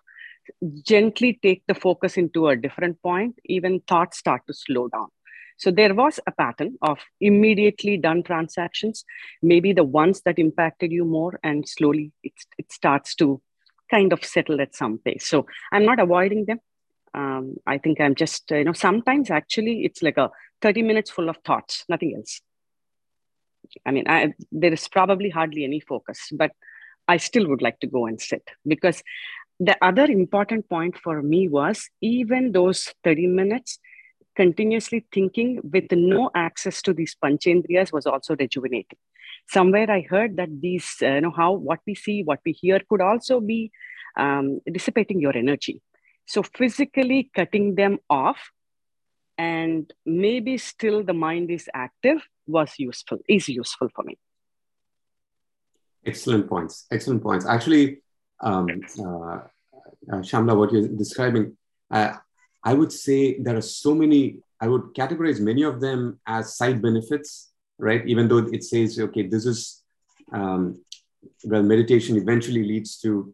gently 0.83 1.39
take 1.43 1.63
the 1.67 1.75
focus 1.75 2.17
into 2.17 2.49
a 2.49 2.57
different 2.57 3.01
point 3.03 3.39
even 3.45 3.81
thoughts 3.81 4.19
start 4.19 4.43
to 4.47 4.55
slow 4.55 4.89
down. 4.89 5.09
So 5.57 5.73
there 5.73 5.95
was 5.95 6.21
a 6.27 6.33
pattern 6.33 6.77
of 6.83 6.99
immediately 7.21 7.97
done 7.97 8.23
transactions 8.23 9.05
maybe 9.43 9.73
the 9.73 9.85
ones 9.85 10.23
that 10.23 10.39
impacted 10.39 10.93
you 10.93 11.05
more 11.05 11.39
and 11.43 11.69
slowly 11.69 12.13
it, 12.23 12.33
it 12.59 12.73
starts 12.73 13.15
to 13.17 13.41
kind 13.91 14.13
of 14.13 14.25
settle 14.25 14.61
at 14.61 14.75
some 14.75 14.99
pace. 14.99 15.27
So 15.27 15.47
i'm 15.73 15.85
not 15.85 16.01
avoiding 16.01 16.45
them. 16.47 16.61
Um, 17.15 17.57
i 17.67 17.79
think 17.79 18.01
i'm 18.01 18.15
just 18.15 18.51
you 18.51 18.65
know 18.65 18.75
sometimes 18.75 19.31
actually 19.31 19.85
it's 19.85 20.03
like 20.03 20.19
a 20.19 20.31
30 20.61 20.83
minutes 20.83 21.11
full 21.11 21.29
of 21.29 21.39
thoughts 21.39 21.85
nothing 21.89 22.15
else. 22.15 22.43
I 23.85 23.91
mean, 23.91 24.05
I, 24.09 24.35
there 24.53 24.73
is 24.73 24.89
probably 24.89 25.31
hardly 25.31 25.65
any 25.65 25.81
focus, 25.81 26.29
but 26.33 26.53
I 27.07 27.17
still 27.17 27.49
would 27.49 27.63
like 27.63 27.81
to 27.81 27.87
go 27.87 28.07
and 28.07 28.21
sit 28.21 28.49
because 28.67 29.03
the 29.61 29.77
other 29.83 30.05
important 30.05 30.69
point 30.69 30.97
for 30.99 31.23
me 31.23 31.49
was 31.49 31.89
even 32.01 32.53
those 32.53 32.95
30 33.05 33.27
minutes 33.27 33.79
continuously 34.37 35.05
thinking 35.13 35.61
with 35.73 35.91
no 35.91 36.31
access 36.35 36.81
to 36.83 36.95
these 36.95 37.17
panchendriyas 37.23 37.93
was 37.93 38.07
also 38.07 38.37
rejuvenating. 38.37 38.99
Somewhere 39.49 39.91
I 39.91 40.03
heard 40.09 40.37
that 40.37 40.61
these, 40.61 40.95
uh, 41.03 41.15
you 41.15 41.21
know, 41.23 41.33
how 41.37 41.53
what 41.53 41.81
we 41.87 41.95
see, 41.95 42.23
what 42.23 42.39
we 42.45 42.53
hear 42.53 42.81
could 42.89 43.01
also 43.01 43.41
be 43.41 43.73
um, 44.17 44.61
dissipating 44.71 45.21
your 45.21 45.37
energy. 45.37 45.83
So 46.27 46.43
physically 46.43 47.31
cutting 47.35 47.75
them 47.75 47.99
off 48.09 48.39
and 49.39 49.91
maybe 50.05 50.59
still 50.59 51.03
the 51.05 51.15
mind 51.15 51.51
is 51.51 51.71
active 51.73 52.19
was 52.47 52.75
useful 52.79 53.19
is 53.29 53.49
useful 53.49 53.89
for 53.95 54.03
me 54.03 54.19
excellent 56.05 56.49
points 56.49 56.87
excellent 56.91 57.23
points 57.23 57.47
actually 57.47 58.03
um, 58.41 58.69
uh, 59.01 59.41
uh, 60.13 60.23
shamla 60.29 60.57
what 60.57 60.73
you're 60.73 60.89
describing 60.89 61.57
uh, 61.91 62.13
i 62.65 62.73
would 62.75 62.93
say 62.93 63.39
there 63.41 63.57
are 63.57 63.69
so 63.83 63.95
many 63.95 64.39
i 64.61 64.69
would 64.69 64.95
categorize 64.95 65.41
many 65.41 65.63
of 65.63 65.81
them 65.81 66.21
as 66.27 66.57
side 66.57 66.81
benefits 66.81 67.49
right? 67.79 68.07
Even 68.07 68.29
though 68.29 68.39
it 68.39 68.65
says 68.65 68.99
okay 68.99 69.27
this 69.27 69.47
is 69.47 69.83
um, 70.33 70.83
well 71.45 71.63
meditation 71.63 72.17
eventually 72.17 72.65
leads 72.65 72.99
to 72.99 73.33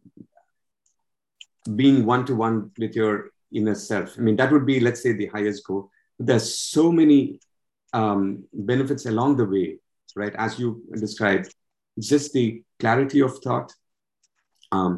being 1.75 2.05
one 2.05 2.25
to 2.27 2.35
one 2.35 2.71
with 2.79 2.95
your 2.95 3.31
inner 3.53 3.75
self. 3.75 4.19
I 4.19 4.21
mean 4.21 4.37
that 4.37 4.53
would 4.53 4.67
be 4.67 4.81
let's 4.81 5.03
say 5.03 5.13
the 5.13 5.27
highest 5.27 5.67
goal. 5.67 5.91
But 6.19 6.27
there's 6.27 6.59
so 6.59 6.93
many 6.93 7.41
um, 7.93 8.45
benefits 8.53 9.07
along 9.07 9.37
the 9.37 9.47
way, 9.47 9.79
right? 10.15 10.35
As 10.37 10.59
you 10.59 10.83
described, 10.93 11.53
just 11.99 12.33
the 12.33 12.63
clarity 12.79 13.21
of 13.21 13.39
thought, 13.39 13.73
um, 14.75 14.93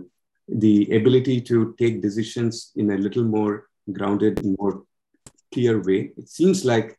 the 0.64 0.74
ability 0.98 1.40
to 1.50 1.74
take 1.78 2.02
decisions 2.02 2.72
in 2.76 2.90
a 2.90 2.98
little 3.06 3.24
more 3.24 3.54
grounded, 3.92 4.34
more 4.58 4.74
clear 5.52 5.82
way. 5.82 6.00
It 6.16 6.28
seems 6.28 6.64
like 6.64 6.98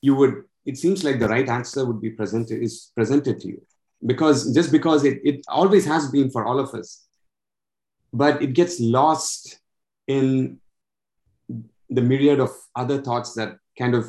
you 0.00 0.14
would. 0.16 0.34
It 0.64 0.76
seems 0.82 1.04
like 1.06 1.18
the 1.20 1.28
right 1.28 1.48
answer 1.48 1.84
would 1.84 2.00
be 2.00 2.10
presented 2.10 2.62
is 2.66 2.90
presented 2.98 3.40
to 3.40 3.48
you 3.48 3.60
because 4.04 4.52
just 4.58 4.72
because 4.72 5.04
it, 5.04 5.20
it 5.30 5.44
always 5.48 5.84
has 5.86 6.10
been 6.10 6.30
for 6.30 6.44
all 6.44 6.58
of 6.58 6.74
us, 6.74 7.06
but 8.12 8.42
it 8.42 8.52
gets 8.52 8.80
lost 8.80 9.60
in 10.08 10.58
the 11.88 12.02
myriad 12.02 12.40
of 12.40 12.50
other 12.74 13.00
thoughts 13.00 13.34
that 13.34 13.58
kind 13.78 13.94
of 13.94 14.04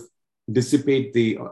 dissipate 0.51 1.13
the 1.13 1.37
uh, 1.37 1.49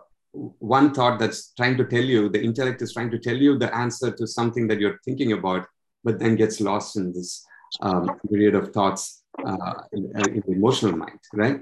one 0.60 0.94
thought 0.94 1.20
that's 1.20 1.54
trying 1.54 1.78
to 1.78 1.86
tell 1.86 2.04
you, 2.04 2.30
the 2.30 2.42
intellect 2.42 2.82
is 2.82 2.94
trying 2.94 3.12
to 3.12 3.20
tell 3.20 3.36
you 3.36 3.58
the 3.58 3.74
answer 3.76 4.12
to 4.12 4.28
something 4.28 4.68
that 4.68 4.80
you're 4.80 5.00
thinking 5.06 5.32
about, 5.32 5.66
but 6.06 6.20
then 6.20 6.36
gets 6.36 6.62
lost 6.62 6.96
in 6.96 7.12
this 7.12 7.46
um, 7.82 8.10
of 8.54 8.72
thoughts 8.72 9.24
uh, 9.46 9.74
in, 9.92 10.12
uh, 10.16 10.30
in, 10.36 10.44
the 10.46 10.54
emotional 10.54 10.96
mind, 10.96 11.20
right? 11.34 11.58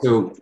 So 0.00 0.32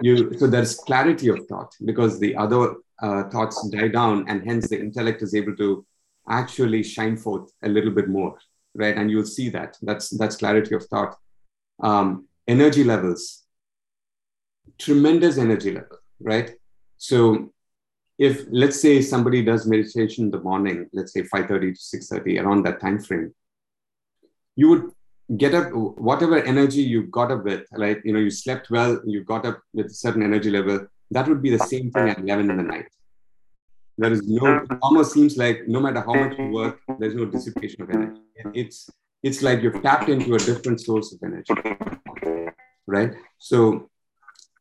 you, 0.00 0.38
so 0.38 0.46
there's 0.46 0.76
clarity 0.76 1.28
of 1.28 1.46
thought 1.48 1.74
because 1.84 2.20
the 2.20 2.36
other 2.36 2.76
uh, 3.02 3.24
thoughts 3.30 3.68
die 3.70 3.88
down, 3.88 4.28
and 4.28 4.44
hence 4.44 4.68
the 4.68 4.78
intellect 4.78 5.22
is 5.22 5.34
able 5.34 5.56
to 5.56 5.84
actually 6.28 6.82
shine 6.82 7.16
forth 7.16 7.50
a 7.62 7.68
little 7.68 7.90
bit 7.90 8.08
more, 8.08 8.38
right? 8.74 8.96
And 8.96 9.10
you'll 9.10 9.26
see 9.26 9.48
that. 9.50 9.76
That's 9.82 10.10
that's 10.10 10.36
clarity 10.36 10.74
of 10.74 10.84
thought. 10.86 11.16
Um, 11.82 12.28
energy 12.46 12.84
levels, 12.84 13.42
tremendous 14.78 15.38
energy 15.38 15.72
level, 15.72 15.98
right? 16.20 16.54
So 16.96 17.52
if 18.18 18.46
let's 18.50 18.80
say 18.80 19.02
somebody 19.02 19.42
does 19.44 19.66
meditation 19.66 20.26
in 20.26 20.30
the 20.30 20.40
morning, 20.40 20.88
let's 20.92 21.12
say 21.12 21.22
5:30 21.22 21.74
to 21.74 21.80
6:30, 21.80 22.38
around 22.42 22.64
that 22.64 22.80
time 22.80 22.98
frame, 22.98 23.34
you 24.56 24.68
would 24.68 24.90
get 25.36 25.54
up 25.54 25.72
whatever 25.72 26.36
energy 26.42 26.82
you 26.82 27.04
got 27.04 27.30
up 27.30 27.44
with, 27.44 27.66
right? 27.72 27.98
You 28.04 28.12
know, 28.12 28.20
you 28.20 28.30
slept 28.30 28.70
well, 28.70 29.00
you 29.04 29.24
got 29.24 29.46
up 29.46 29.60
with 29.72 29.86
a 29.86 29.94
certain 29.94 30.22
energy 30.22 30.50
level, 30.50 30.86
that 31.10 31.28
would 31.28 31.42
be 31.42 31.50
the 31.50 31.58
same 31.58 31.90
thing 31.90 32.08
at 32.08 32.18
11 32.18 32.50
in 32.50 32.56
the 32.56 32.62
night. 32.62 32.88
there 33.96 34.12
is 34.12 34.22
no 34.26 34.66
almost 34.82 35.12
seems 35.12 35.36
like 35.36 35.58
no 35.68 35.80
matter 35.80 36.00
how 36.00 36.14
much 36.14 36.36
you 36.38 36.50
work 36.50 36.80
there's 36.98 37.14
no 37.14 37.24
dissipation 37.24 37.82
of 37.82 37.90
energy 37.90 38.20
it's 38.62 38.90
it's 39.22 39.40
like 39.46 39.62
you've 39.62 39.80
tapped 39.82 40.08
into 40.14 40.34
a 40.34 40.38
different 40.38 40.80
source 40.80 41.12
of 41.14 41.20
energy 41.28 41.54
right 42.86 43.12
so 43.38 43.58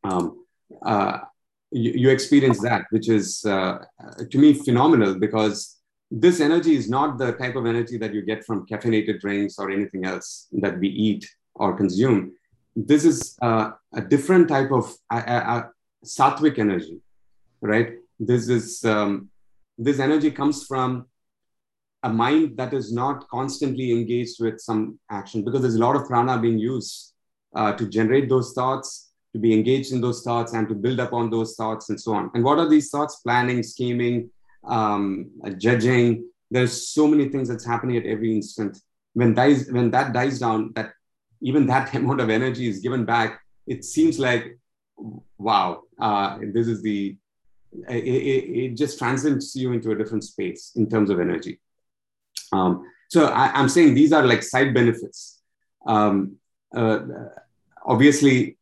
um, 0.04 0.46
uh, 0.86 1.18
you, 1.74 1.92
you, 2.02 2.10
experience 2.10 2.62
that 2.62 2.84
which 2.92 3.10
is 3.10 3.44
uh, 3.46 3.80
to 4.32 4.38
me 4.38 4.54
phenomenal 4.54 5.16
because 5.16 5.80
this 6.12 6.40
energy 6.40 6.76
is 6.76 6.90
not 6.90 7.18
the 7.18 7.32
type 7.34 7.56
of 7.56 7.66
energy 7.66 7.98
that 7.98 8.14
you 8.14 8.22
get 8.22 8.46
from 8.46 8.66
caffeinated 8.68 9.20
drinks 9.20 9.58
or 9.58 9.72
anything 9.72 10.06
else 10.06 10.48
that 10.52 10.80
we 10.80 10.88
eat 10.88 11.28
or 11.56 11.76
consume. 11.76 12.34
This 12.76 13.04
is 13.06 13.36
uh, 13.42 13.72
a 13.94 14.02
different 14.02 14.48
type 14.48 14.72
of 14.72 14.94
uh, 15.10 15.64
sattvic 16.06 16.60
energy 16.60 17.00
right? 17.64 17.94
This 18.20 18.50
is 18.50 18.86
um, 18.86 19.30
this 19.78 20.00
energy 20.00 20.30
comes 20.30 20.66
from 20.66 21.08
a 22.04 22.10
mind 22.10 22.58
that 22.58 22.74
is 22.74 22.94
not 22.94 23.28
constantly 23.30 23.92
engaged 23.92 24.36
with 24.40 24.60
some 24.60 25.00
action 25.10 25.44
because 25.44 25.62
there's 25.62 25.76
a 25.76 25.80
lot 25.80 25.96
of 25.96 26.06
prana 26.06 26.38
being 26.38 26.60
used 26.60 27.14
uh, 27.56 27.72
to 27.74 27.88
generate 27.88 28.30
those 28.30 28.54
thoughts 28.54 29.13
to 29.34 29.40
be 29.40 29.54
engaged 29.54 29.92
in 29.92 30.02
those 30.02 30.22
thoughts 30.24 30.54
and 30.54 30.68
to 30.70 30.76
build 30.76 31.00
up 31.00 31.14
on 31.14 31.30
those 31.30 31.56
thoughts 31.56 31.90
and 31.90 32.00
so 32.00 32.14
on 32.14 32.30
and 32.34 32.44
what 32.44 32.60
are 32.60 32.70
these 32.70 32.90
thoughts 32.90 33.18
planning 33.18 33.64
scheming 33.64 34.30
um, 34.66 35.30
judging 35.58 36.26
there's 36.52 36.88
so 36.90 37.08
many 37.08 37.30
things 37.30 37.50
that's 37.50 37.66
happening 37.66 37.98
at 37.98 38.06
every 38.06 38.32
instant 38.32 38.78
when 39.14 39.34
dies 39.34 39.70
when 39.72 39.92
that 39.92 40.14
dies 40.14 40.40
down 40.40 40.72
that 40.76 40.94
even 41.42 41.66
that 41.66 41.94
amount 41.96 42.22
of 42.22 42.30
energy 42.30 42.68
is 42.68 42.80
given 42.80 43.06
back 43.06 43.42
it 43.68 43.84
seems 43.84 44.20
like 44.20 44.58
wow 45.38 45.82
uh, 46.00 46.38
this 46.54 46.68
is 46.68 46.82
the 46.82 47.16
it, 47.90 48.04
it, 48.04 48.64
it, 48.64 48.78
just 48.78 49.00
transcends 49.00 49.56
you 49.56 49.72
into 49.72 49.92
a 49.92 49.96
different 49.96 50.24
space 50.24 50.72
in 50.76 50.90
terms 50.90 51.10
of 51.10 51.20
energy. 51.20 51.60
Um, 52.52 52.86
so 53.10 53.26
I, 53.26 53.60
am 53.60 53.70
saying 53.70 53.94
these 53.94 54.14
are 54.14 54.26
like 54.26 54.44
side 54.44 54.74
benefits. 54.74 55.42
Um, 55.86 56.38
uh, 56.76 57.00
obviously, 57.86 58.58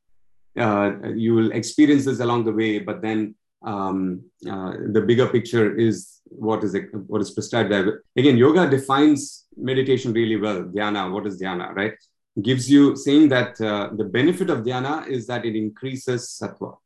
uh, 0.57 0.91
you 1.15 1.33
will 1.33 1.51
experience 1.51 2.05
this 2.05 2.19
along 2.19 2.45
the 2.45 2.51
way, 2.51 2.79
but 2.79 3.01
then 3.01 3.35
um, 3.63 4.23
uh, 4.49 4.73
the 4.91 5.01
bigger 5.01 5.27
picture 5.27 5.75
is 5.77 6.19
what 6.25 6.63
is 6.63 6.73
it, 6.73 6.93
what 7.07 7.21
is 7.21 7.31
prescribed 7.31 7.71
there. 7.71 8.03
Again, 8.15 8.37
yoga 8.37 8.69
defines 8.69 9.45
meditation 9.55 10.13
really 10.13 10.37
well. 10.37 10.63
Dhyana, 10.63 11.11
what 11.11 11.27
is 11.27 11.41
dhyana, 11.41 11.73
right? 11.75 11.93
Gives 12.41 12.69
you 12.69 12.95
saying 12.95 13.29
that 13.29 13.59
uh, 13.61 13.89
the 13.95 14.05
benefit 14.05 14.49
of 14.49 14.59
dhyana 14.59 15.07
is 15.07 15.27
that 15.27 15.45
it 15.45 15.55
increases 15.55 16.39
sattva. 16.41 16.77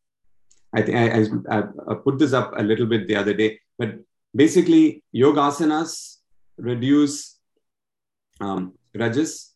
I 0.74 0.82
think 0.82 1.48
I, 1.50 1.60
I, 1.90 1.94
put 1.94 2.20
this 2.20 2.34
up 2.34 2.52
a 2.58 2.64
little 2.64 2.86
bit 2.86 3.08
the 3.08 3.16
other 3.16 3.34
day, 3.34 3.60
but 3.78 3.96
basically, 4.36 5.04
yoga 5.14 5.40
asanas 5.40 6.18
reduce 6.58 7.38
um, 8.42 8.74
rajas, 8.94 9.54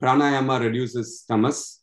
pranayama 0.00 0.60
reduces 0.60 1.24
tamas. 1.26 1.80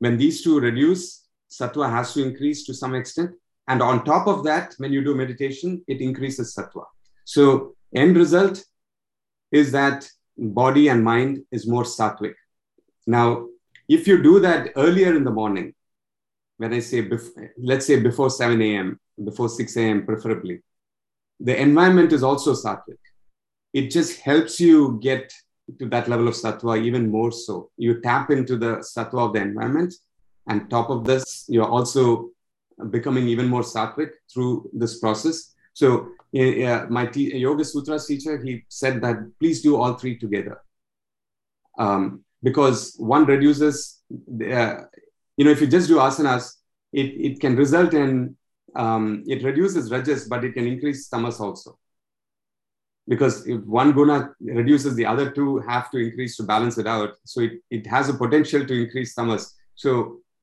When 0.00 0.16
these 0.18 0.42
two 0.42 0.58
reduce, 0.58 1.26
sattva 1.50 1.88
has 1.88 2.12
to 2.14 2.22
increase 2.22 2.64
to 2.64 2.74
some 2.74 2.94
extent. 2.94 3.30
And 3.68 3.80
on 3.82 4.04
top 4.04 4.26
of 4.26 4.44
that, 4.44 4.74
when 4.78 4.92
you 4.92 5.04
do 5.04 5.14
meditation, 5.14 5.84
it 5.86 6.00
increases 6.00 6.54
sattva. 6.56 6.84
So, 7.24 7.76
end 7.94 8.16
result 8.16 8.64
is 9.52 9.72
that 9.72 10.08
body 10.36 10.88
and 10.88 11.04
mind 11.04 11.44
is 11.52 11.68
more 11.68 11.84
sattvic. 11.84 12.34
Now, 13.06 13.46
if 13.88 14.08
you 14.08 14.22
do 14.22 14.40
that 14.40 14.70
earlier 14.76 15.14
in 15.14 15.24
the 15.24 15.30
morning, 15.30 15.74
when 16.56 16.72
I 16.72 16.80
say, 16.80 17.02
bef- 17.02 17.50
let's 17.58 17.86
say 17.86 18.00
before 18.00 18.30
7 18.30 18.60
a.m., 18.60 19.00
before 19.22 19.48
6 19.48 19.76
a.m., 19.76 20.06
preferably, 20.06 20.62
the 21.38 21.60
environment 21.60 22.12
is 22.12 22.22
also 22.22 22.54
sattvic. 22.54 22.98
It 23.72 23.90
just 23.90 24.20
helps 24.20 24.60
you 24.60 24.98
get 25.02 25.32
to 25.78 25.88
that 25.88 26.08
level 26.08 26.28
of 26.28 26.34
sattva 26.34 26.82
even 26.82 27.10
more 27.10 27.32
so. 27.32 27.70
You 27.76 28.00
tap 28.00 28.30
into 28.30 28.56
the 28.56 28.76
sattva 28.76 29.26
of 29.26 29.32
the 29.34 29.40
environment, 29.40 29.94
and 30.48 30.68
top 30.70 30.90
of 30.90 31.04
this, 31.04 31.44
you're 31.48 31.68
also 31.68 32.30
becoming 32.90 33.28
even 33.28 33.46
more 33.46 33.62
sattvic 33.62 34.10
through 34.32 34.70
this 34.72 34.98
process. 34.98 35.54
So, 35.74 36.08
uh, 36.34 36.86
my 36.88 37.10
Yoga 37.14 37.64
Sutras 37.64 38.06
teacher, 38.06 38.42
he 38.42 38.64
said 38.68 39.00
that 39.02 39.16
please 39.38 39.62
do 39.62 39.76
all 39.76 39.94
three 39.94 40.18
together. 40.18 40.60
Um, 41.78 42.24
because 42.42 42.94
one 42.98 43.26
reduces 43.26 44.00
uh, 44.12 44.74
you 45.36 45.44
know, 45.44 45.50
if 45.50 45.60
you 45.60 45.66
just 45.66 45.88
do 45.88 45.96
asanas, 45.96 46.56
it, 46.92 47.06
it 47.06 47.40
can 47.40 47.56
result 47.56 47.94
in, 47.94 48.36
um, 48.76 49.24
it 49.26 49.42
reduces 49.42 49.90
rajas, 49.90 50.28
but 50.28 50.44
it 50.44 50.52
can 50.52 50.66
increase 50.66 51.08
tamas 51.08 51.40
also. 51.40 51.78
Because 53.10 53.34
if 53.54 53.60
one 53.80 53.90
guna 53.98 54.16
reduces, 54.40 54.94
the 54.94 55.06
other 55.12 55.26
two 55.36 55.58
have 55.72 55.90
to 55.90 55.98
increase 55.98 56.36
to 56.36 56.44
balance 56.44 56.76
it 56.82 56.86
out. 56.86 57.10
So 57.24 57.40
it, 57.46 57.54
it 57.68 57.84
has 57.94 58.08
a 58.08 58.14
potential 58.14 58.62
to 58.64 58.74
increase 58.82 59.14
tamas. 59.14 59.44
So 59.74 59.90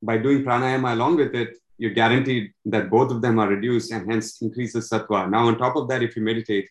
by 0.10 0.16
doing 0.26 0.44
pranayama 0.44 0.92
along 0.98 1.14
with 1.22 1.34
it, 1.34 1.52
you're 1.78 1.98
guaranteed 2.02 2.46
that 2.74 2.90
both 2.90 3.10
of 3.14 3.22
them 3.22 3.40
are 3.40 3.48
reduced 3.48 3.92
and 3.94 4.12
hence 4.12 4.42
increases 4.42 4.90
sattva. 4.90 5.30
Now, 5.30 5.48
on 5.48 5.58
top 5.58 5.76
of 5.78 5.88
that, 5.90 6.04
if 6.04 6.18
you 6.18 6.24
meditate, 6.32 6.68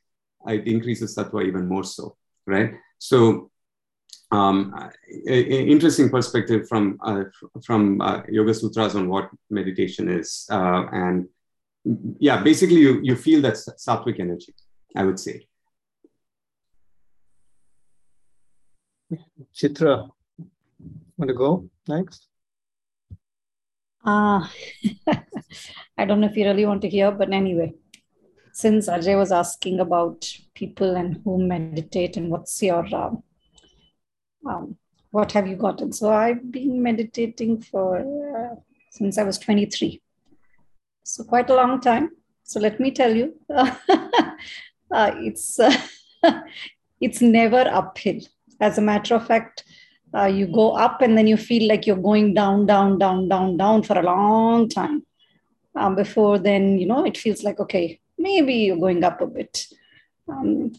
it 0.47 0.67
increases 0.75 1.17
sattva 1.17 1.47
even 1.47 1.67
more 1.67 1.85
so, 1.85 2.17
right? 2.47 2.75
So 2.99 3.51
um, 4.33 4.75
interesting 5.27 6.11
perspective 6.11 6.69
from 6.69 6.99
uh, 7.03 7.25
from 7.65 8.01
uh, 8.01 8.23
Yoga 8.29 8.53
Sutras 8.53 8.97
on 8.97 9.09
what 9.09 9.31
meditation 9.49 10.09
is, 10.09 10.47
uh, 10.51 10.83
and 10.93 11.29
yeah, 12.19 12.43
basically 12.43 12.81
you 12.87 13.01
you 13.09 13.15
feel 13.15 13.41
that 13.43 13.55
sattvic 13.55 14.19
energy. 14.19 14.53
I 14.97 15.05
would 15.05 15.21
say. 15.21 15.47
Chitra, 19.55 20.09
want 21.17 21.29
to 21.29 21.35
go 21.35 21.69
next? 21.89 22.29
Uh, 24.05 24.47
I 25.99 26.05
don't 26.05 26.21
know 26.21 26.29
if 26.29 26.37
you 26.37 26.45
really 26.45 26.67
want 26.67 26.83
to 26.83 26.89
hear, 26.89 27.11
but 27.11 27.33
anyway, 27.33 27.75
since 28.53 28.89
Ajay 28.89 29.17
was 29.17 29.33
asking 29.33 29.81
about 29.81 30.29
people 30.55 30.97
and 30.97 31.21
who 31.25 31.39
meditate 31.39 32.17
and 32.17 32.31
what's 32.31 32.63
your 32.63 32.87
um, 32.95 33.23
um, 34.47 34.77
what 35.11 35.33
have 35.33 35.47
you 35.47 35.57
gotten? 35.57 35.93
So 35.93 36.13
I've 36.13 36.51
been 36.51 36.83
meditating 36.83 37.63
for 37.63 37.99
uh, 37.99 38.55
since 38.91 39.19
I 39.19 39.25
was 39.25 39.39
23. 39.39 40.01
So 41.03 41.25
quite 41.25 41.51
a 41.51 41.55
long 41.55 41.81
time. 41.81 42.11
So 42.45 42.61
let 42.61 42.79
me 42.79 42.91
tell 42.91 43.15
you, 43.15 43.35
uh, 43.51 43.75
it's 44.91 45.59
it's 47.01 47.21
never 47.21 47.69
uphill. 47.69 48.21
As 48.61 48.79
a 48.79 48.83
matter 48.83 49.15
of 49.15 49.27
fact, 49.27 49.65
uh, 50.15 50.27
you 50.27 50.47
go 50.47 50.77
up 50.77 51.03
and 51.03 51.17
then 51.17 51.27
you 51.27 51.37
feel 51.37 51.69
like 51.69 51.87
you're 51.87 51.97
going 51.97 52.35
down, 52.35 52.67
down, 52.67 52.99
down, 52.99 53.29
down, 53.29 53.57
down 53.57 53.83
for 53.83 53.99
a 53.99 54.03
long 54.03 54.69
time. 54.69 55.05
Um, 55.75 55.95
before 55.95 56.39
then, 56.39 56.79
you 56.79 56.87
know, 56.87 57.05
it 57.05 57.19
feels 57.19 57.43
like 57.43 57.61
okay, 57.61 58.01
maybe 58.19 58.55
you're 58.55 58.79
going 58.79 59.05
up 59.05 59.21
a 59.21 59.27
bit. 59.27 59.67
Um, 60.29 60.73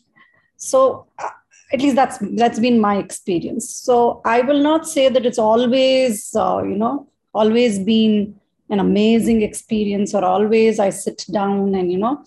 so 0.58 1.06
uh, 1.20 1.30
at 1.72 1.82
least 1.82 1.96
that's 1.96 2.18
that's 2.36 2.60
been 2.60 2.80
my 2.80 2.98
experience 2.98 3.70
so 3.70 4.22
i 4.26 4.42
will 4.42 4.62
not 4.62 4.88
say 4.88 5.10
that 5.10 5.26
it's 5.26 5.40
always 5.40 6.36
uh, 6.36 6.62
you 6.64 6.76
know 6.76 7.08
always 7.34 7.80
been 7.80 8.36
an 8.70 8.80
amazing 8.80 9.42
experience 9.42 10.14
or 10.14 10.24
always 10.24 10.80
i 10.80 10.90
sit 10.90 11.26
down 11.32 11.76
and 11.76 11.92
you 11.92 11.98
know 11.98 12.24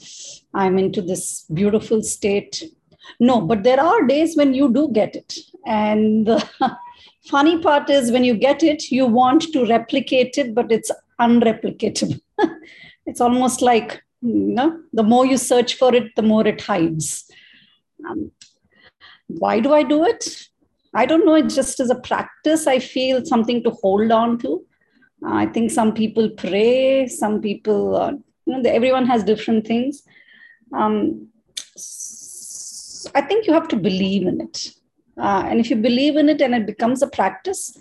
i'm 0.54 0.78
into 0.78 1.02
this 1.02 1.44
beautiful 1.52 2.02
state 2.02 2.64
no 3.18 3.40
but 3.40 3.62
there 3.62 3.80
are 3.80 4.06
days 4.06 4.36
when 4.36 4.54
you 4.54 4.72
do 4.72 4.88
get 4.92 5.16
it 5.16 5.38
and 5.66 6.26
the 6.26 6.38
funny 7.30 7.58
part 7.58 7.90
is 7.90 8.10
when 8.10 8.24
you 8.24 8.34
get 8.34 8.62
it 8.62 8.90
you 8.90 9.06
want 9.06 9.42
to 9.52 9.66
replicate 9.66 10.38
it 10.38 10.54
but 10.54 10.70
it's 10.70 10.90
unreplicatable 11.20 12.20
it's 13.06 13.20
almost 13.20 13.62
like 13.62 14.02
you 14.22 14.54
know 14.58 14.78
the 14.92 15.02
more 15.02 15.26
you 15.26 15.36
search 15.36 15.74
for 15.74 15.94
it 15.94 16.14
the 16.16 16.22
more 16.22 16.46
it 16.46 16.60
hides 16.60 17.30
um, 18.08 18.30
why 19.38 19.60
do 19.60 19.72
I 19.72 19.82
do 19.82 20.04
it? 20.04 20.48
I 20.94 21.06
don't 21.06 21.24
know. 21.24 21.34
It 21.34 21.48
just 21.48 21.78
as 21.80 21.90
a 21.90 21.94
practice, 21.94 22.66
I 22.66 22.78
feel 22.78 23.24
something 23.24 23.62
to 23.62 23.70
hold 23.70 24.10
on 24.10 24.38
to. 24.38 24.64
Uh, 25.24 25.34
I 25.34 25.46
think 25.46 25.70
some 25.70 25.92
people 25.94 26.30
pray, 26.30 27.06
some 27.06 27.40
people, 27.40 27.96
uh, 27.96 28.12
you 28.46 28.62
know, 28.62 28.62
everyone 28.68 29.06
has 29.06 29.22
different 29.22 29.66
things. 29.66 30.02
Um, 30.72 31.28
I 33.14 33.20
think 33.20 33.46
you 33.46 33.52
have 33.52 33.68
to 33.68 33.76
believe 33.76 34.26
in 34.26 34.40
it. 34.40 34.72
Uh, 35.16 35.44
and 35.46 35.60
if 35.60 35.70
you 35.70 35.76
believe 35.76 36.16
in 36.16 36.28
it 36.28 36.40
and 36.40 36.54
it 36.54 36.66
becomes 36.66 37.02
a 37.02 37.08
practice, 37.08 37.76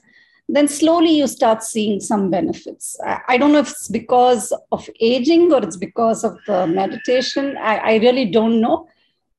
then 0.48 0.68
slowly 0.68 1.12
you 1.12 1.28
start 1.28 1.64
seeing 1.64 2.00
some 2.00 2.30
benefits. 2.30 2.98
I, 3.06 3.22
I, 3.30 3.38
don't 3.38 3.54
know 3.54 3.60
if 3.60 3.70
it's 3.70 3.88
because 3.88 4.52
of 4.72 4.90
aging 5.00 5.54
or 5.54 5.64
it's 5.64 5.78
because 5.78 6.24
of 6.24 6.38
the 6.48 6.66
meditation. 6.68 7.56
I, 7.58 7.78
I 7.78 7.96
really 7.98 8.26
don't 8.26 8.60
know 8.60 8.88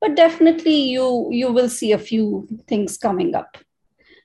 but 0.00 0.16
definitely 0.16 0.74
you 0.74 1.28
you 1.30 1.52
will 1.52 1.68
see 1.68 1.92
a 1.92 1.98
few 1.98 2.48
things 2.66 2.96
coming 2.96 3.34
up 3.34 3.58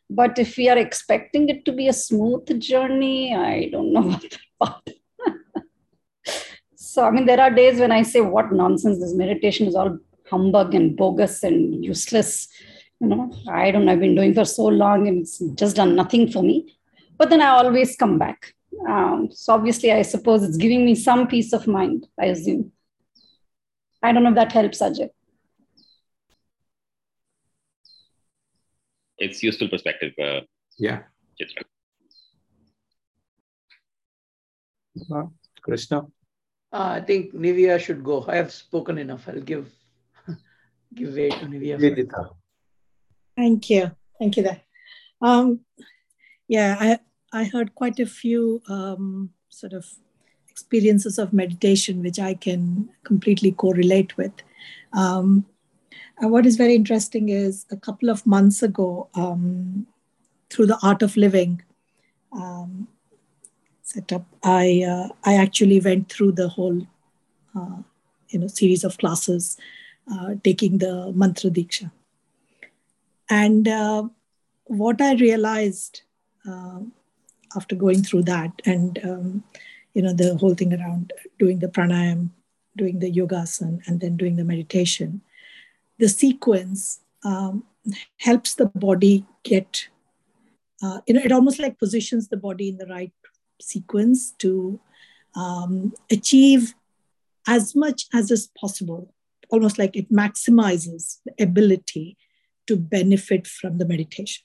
but 0.09 0.39
if 0.39 0.55
we 0.57 0.69
are 0.69 0.77
expecting 0.77 1.49
it 1.49 1.65
to 1.65 1.73
be 1.73 1.87
a 1.89 1.93
smooth 1.93 2.47
journey 2.59 3.35
i 3.35 3.67
don't 3.73 3.91
know 3.91 4.19
about 4.61 4.89
So, 6.95 7.03
I 7.03 7.11
mean, 7.11 7.25
there 7.25 7.41
are 7.41 7.49
days 7.49 7.77
when 7.81 7.91
I 7.91 8.03
say, 8.03 8.21
what 8.21 8.53
nonsense, 8.53 8.99
this 8.99 9.13
meditation 9.13 9.67
is 9.67 9.75
all 9.75 9.97
humbug 10.29 10.73
and 10.73 10.95
bogus 10.95 11.43
and 11.43 11.83
useless. 11.83 12.47
You 12.99 13.07
know, 13.07 13.33
I 13.47 13.71
don't 13.71 13.85
know, 13.85 13.91
I've 13.91 13.99
been 13.99 14.15
doing 14.15 14.33
for 14.33 14.45
so 14.45 14.65
long 14.65 15.07
and 15.07 15.21
it's 15.21 15.39
just 15.55 15.75
done 15.75 15.95
nothing 15.95 16.31
for 16.31 16.41
me. 16.41 16.77
But 17.17 17.29
then 17.29 17.41
I 17.41 17.49
always 17.49 17.95
come 17.95 18.17
back. 18.17 18.53
Um, 18.87 19.29
so, 19.31 19.53
obviously, 19.53 19.91
I 19.91 20.01
suppose 20.01 20.43
it's 20.43 20.57
giving 20.57 20.85
me 20.85 20.95
some 20.95 21.27
peace 21.27 21.53
of 21.53 21.65
mind, 21.67 22.07
I 22.19 22.25
assume. 22.25 22.71
I 24.03 24.11
don't 24.11 24.23
know 24.23 24.29
if 24.29 24.35
that 24.35 24.51
helps, 24.51 24.81
Ajay. 24.81 25.09
It's 29.17 29.41
useful 29.41 29.69
perspective. 29.69 30.13
Uh, 30.21 30.41
yeah. 30.77 31.03
Chitra. 31.39 31.63
Uh, 35.11 35.27
Krishna. 35.61 36.01
Uh, 36.71 36.97
I 36.97 37.01
think 37.01 37.33
Nivia 37.33 37.79
should 37.79 38.03
go. 38.03 38.25
I 38.27 38.35
have 38.35 38.51
spoken 38.51 38.97
enough. 38.97 39.27
I'll 39.27 39.39
give 39.39 39.71
give 40.95 41.13
way 41.13 41.29
to 41.29 41.45
Nivia. 41.45 42.29
Thank 43.35 43.69
you. 43.69 43.91
Thank 44.19 44.37
you. 44.37 44.43
There. 44.43 44.61
Um, 45.21 45.61
yeah, 46.47 46.77
I 46.79 46.99
I 47.31 47.43
heard 47.45 47.75
quite 47.75 47.99
a 47.99 48.05
few 48.05 48.61
um, 48.69 49.31
sort 49.49 49.73
of 49.73 49.85
experiences 50.49 51.19
of 51.19 51.33
meditation, 51.33 52.01
which 52.01 52.19
I 52.19 52.33
can 52.33 52.89
completely 53.03 53.51
correlate 53.51 54.15
with. 54.17 54.31
Um, 54.93 55.45
and 56.19 56.31
what 56.31 56.45
is 56.45 56.55
very 56.55 56.75
interesting 56.75 57.27
is 57.29 57.65
a 57.71 57.75
couple 57.75 58.09
of 58.09 58.25
months 58.25 58.63
ago, 58.63 59.09
um, 59.15 59.85
through 60.49 60.67
the 60.67 60.79
art 60.81 61.01
of 61.01 61.17
living 61.17 61.61
um, 62.31 62.87
setup, 63.81 64.25
I 64.43 64.83
uh, 64.87 65.09
I 65.23 65.35
actually 65.35 65.79
went 65.79 66.11
through 66.11 66.33
the 66.33 66.47
whole 66.47 66.85
uh, 67.55 67.77
you 68.29 68.39
know 68.39 68.47
series 68.47 68.83
of 68.83 68.97
classes, 68.97 69.57
uh, 69.57 69.61
taking 70.43 70.77
the 70.77 71.11
mantra 71.13 71.49
diksha. 71.49 71.91
And 73.29 73.67
uh, 73.67 74.07
what 74.65 75.01
I 75.01 75.13
realized 75.15 76.01
uh, 76.47 76.79
after 77.55 77.75
going 77.75 78.03
through 78.03 78.23
that, 78.23 78.51
and 78.65 78.99
um, 79.03 79.43
you 79.93 80.01
know 80.01 80.13
the 80.13 80.35
whole 80.35 80.53
thing 80.53 80.73
around 80.73 81.13
doing 81.39 81.59
the 81.59 81.67
pranayam, 81.67 82.29
doing 82.75 82.99
the 82.99 83.11
yogasana, 83.11 83.81
and 83.87 83.99
then 83.99 84.17
doing 84.17 84.35
the 84.35 84.43
meditation, 84.43 85.21
the 85.97 86.09
sequence 86.09 86.99
um, 87.23 87.63
helps 88.17 88.55
the 88.55 88.67
body 88.67 89.25
get 89.43 89.87
uh, 90.83 91.01
you 91.07 91.13
know 91.13 91.21
it 91.23 91.31
almost 91.31 91.59
like 91.59 91.79
positions 91.79 92.27
the 92.27 92.37
body 92.37 92.69
in 92.69 92.77
the 92.77 92.87
right 92.87 93.13
sequence 93.61 94.31
to 94.31 94.79
um, 95.35 95.93
achieve 96.11 96.75
as 97.47 97.75
much 97.75 98.07
as 98.13 98.31
is 98.31 98.49
possible 98.59 99.13
almost 99.49 99.77
like 99.77 99.95
it 99.95 100.11
maximizes 100.11 101.19
the 101.25 101.43
ability 101.43 102.17
to 102.67 102.75
benefit 102.75 103.47
from 103.47 103.77
the 103.77 103.85
meditation. 103.85 104.43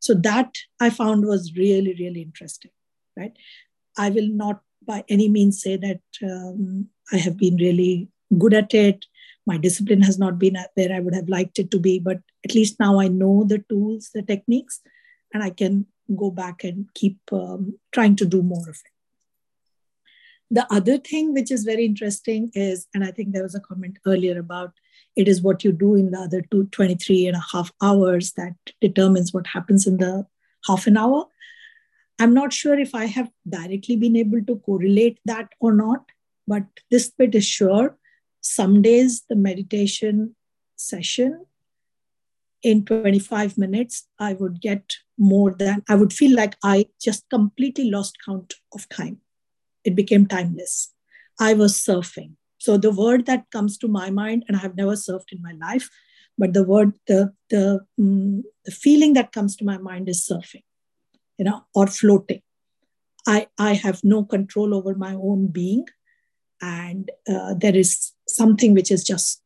So 0.00 0.14
that 0.14 0.56
i 0.80 0.90
found 0.90 1.26
was 1.26 1.56
really 1.56 1.94
really 1.98 2.22
interesting 2.22 2.70
right? 3.18 3.36
I 3.96 4.10
will 4.10 4.28
not 4.28 4.60
by 4.86 5.04
any 5.08 5.28
means 5.28 5.60
say 5.60 5.76
that 5.76 6.00
um, 6.22 6.88
i 7.12 7.16
have 7.16 7.36
been 7.36 7.56
really 7.56 8.08
good 8.38 8.54
at 8.54 8.74
it. 8.74 9.06
My 9.46 9.56
discipline 9.56 10.02
has 10.02 10.18
not 10.18 10.38
been 10.38 10.56
where 10.74 10.92
I 10.92 11.00
would 11.00 11.14
have 11.14 11.30
liked 11.30 11.58
it 11.58 11.70
to 11.70 11.78
be, 11.78 11.98
but 11.98 12.18
at 12.44 12.54
least 12.54 12.78
now 12.78 13.00
I 13.00 13.08
know 13.08 13.44
the 13.44 13.64
tools, 13.70 14.10
the 14.12 14.22
techniques, 14.22 14.80
and 15.32 15.42
I 15.42 15.48
can 15.48 15.86
go 16.14 16.30
back 16.30 16.64
and 16.64 16.86
keep 16.94 17.16
um, 17.32 17.78
trying 17.90 18.16
to 18.16 18.26
do 18.26 18.42
more 18.42 18.68
of 18.68 18.76
it. 18.76 18.92
The 20.50 20.66
other 20.72 20.98
thing 20.98 21.34
which 21.34 21.50
is 21.50 21.64
very 21.64 21.84
interesting 21.84 22.50
is, 22.54 22.86
and 22.94 23.04
I 23.04 23.10
think 23.10 23.32
there 23.32 23.42
was 23.42 23.54
a 23.54 23.60
comment 23.60 23.98
earlier 24.06 24.38
about 24.38 24.72
it 25.14 25.28
is 25.28 25.42
what 25.42 25.64
you 25.64 25.72
do 25.72 25.94
in 25.94 26.10
the 26.10 26.18
other 26.18 26.42
two, 26.50 26.64
23 26.66 27.26
and 27.26 27.36
a 27.36 27.44
half 27.52 27.72
hours 27.82 28.32
that 28.32 28.54
determines 28.80 29.32
what 29.32 29.46
happens 29.46 29.86
in 29.86 29.98
the 29.98 30.26
half 30.66 30.86
an 30.86 30.96
hour. 30.96 31.26
I'm 32.18 32.34
not 32.34 32.52
sure 32.52 32.78
if 32.78 32.94
I 32.94 33.04
have 33.06 33.30
directly 33.48 33.96
been 33.96 34.16
able 34.16 34.42
to 34.44 34.56
correlate 34.60 35.18
that 35.24 35.50
or 35.60 35.72
not, 35.74 36.04
but 36.46 36.64
this 36.90 37.10
bit 37.10 37.34
is 37.34 37.46
sure 37.46 37.96
some 38.40 38.80
days 38.82 39.24
the 39.28 39.36
meditation 39.36 40.34
session 40.76 41.44
in 42.62 42.84
25 42.84 43.56
minutes 43.58 44.06
i 44.18 44.32
would 44.32 44.60
get 44.60 44.96
more 45.16 45.52
than 45.52 45.82
i 45.88 45.94
would 45.94 46.12
feel 46.12 46.34
like 46.34 46.56
i 46.62 46.86
just 47.00 47.28
completely 47.30 47.90
lost 47.90 48.16
count 48.24 48.54
of 48.72 48.88
time 48.88 49.20
it 49.84 49.94
became 49.94 50.26
timeless. 50.26 50.92
I 51.40 51.54
was 51.54 51.78
surfing. 51.78 52.32
So 52.58 52.76
the 52.76 52.90
word 52.90 53.26
that 53.26 53.50
comes 53.50 53.78
to 53.78 53.88
my 53.88 54.10
mind 54.10 54.44
and 54.48 54.56
i 54.56 54.60
have 54.60 54.76
never 54.76 54.92
surfed 54.92 55.32
in 55.32 55.40
my 55.40 55.52
life 55.60 55.88
but 56.36 56.54
the 56.54 56.64
word 56.64 56.92
the 57.06 57.32
the, 57.50 57.80
um, 57.98 58.42
the 58.64 58.72
feeling 58.72 59.14
that 59.14 59.32
comes 59.32 59.56
to 59.56 59.64
my 59.64 59.78
mind 59.78 60.08
is 60.08 60.26
surfing 60.28 60.64
you 61.38 61.44
know 61.44 61.64
or 61.74 61.86
floating. 61.86 62.42
I 63.26 63.46
i 63.58 63.74
have 63.74 64.02
no 64.02 64.24
control 64.24 64.74
over 64.74 64.94
my 64.94 65.14
own 65.14 65.48
being 65.48 65.86
and 66.60 67.10
uh, 67.28 67.54
there 67.54 67.76
is 67.76 68.12
something 68.26 68.74
which 68.74 68.90
is 68.90 69.04
just 69.04 69.42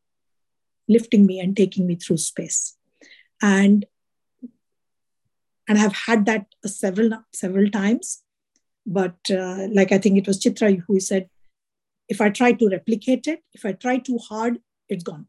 lifting 0.89 1.25
me 1.25 1.39
and 1.39 1.55
taking 1.55 1.85
me 1.85 1.95
through 1.95 2.17
space. 2.17 2.75
And 3.41 3.85
and 5.67 5.77
i've 5.77 5.95
had 5.95 6.25
that 6.25 6.45
several 6.65 7.11
several 7.33 7.69
times 7.69 8.22
but 8.85 9.15
uh, 9.29 9.67
like 9.71 9.91
i 9.91 9.97
think 9.97 10.17
it 10.17 10.27
was 10.27 10.41
chitra 10.41 10.81
who 10.87 10.99
said 10.99 11.29
if 12.09 12.19
i 12.21 12.29
try 12.29 12.51
to 12.51 12.69
replicate 12.69 13.27
it 13.27 13.41
if 13.53 13.65
i 13.65 13.71
try 13.71 13.97
too 13.97 14.17
hard 14.17 14.59
it's 14.89 15.03
gone. 15.03 15.27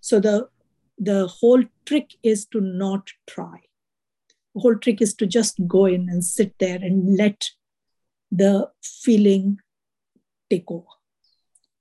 So 0.00 0.20
the 0.20 0.48
the 0.98 1.26
whole 1.26 1.64
trick 1.86 2.14
is 2.22 2.44
to 2.46 2.60
not 2.60 3.08
try. 3.28 3.60
The 4.54 4.60
whole 4.60 4.76
trick 4.76 5.00
is 5.00 5.14
to 5.14 5.26
just 5.26 5.60
go 5.66 5.86
in 5.86 6.08
and 6.08 6.24
sit 6.24 6.54
there 6.58 6.76
and 6.76 7.16
let 7.16 7.48
the 8.30 8.70
feeling 8.82 9.58
take 10.50 10.70
over. 10.70 10.84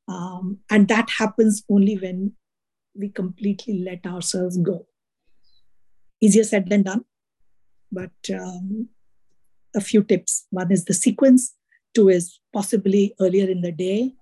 Um, 0.07 0.59
and 0.69 0.87
that 0.87 1.09
happens 1.09 1.63
only 1.69 1.97
when 1.97 2.33
we 2.95 3.09
completely 3.09 3.83
let 3.83 4.05
ourselves 4.05 4.57
go. 4.57 4.87
Easier 6.21 6.43
said 6.43 6.69
than 6.69 6.83
done, 6.83 7.05
but 7.91 8.11
um, 8.33 8.89
a 9.75 9.81
few 9.81 10.03
tips. 10.03 10.45
One 10.49 10.71
is 10.71 10.85
the 10.85 10.93
sequence, 10.93 11.55
two 11.93 12.09
is 12.09 12.39
possibly 12.53 13.13
earlier 13.19 13.49
in 13.49 13.61
the 13.61 13.71
day, 13.71 14.13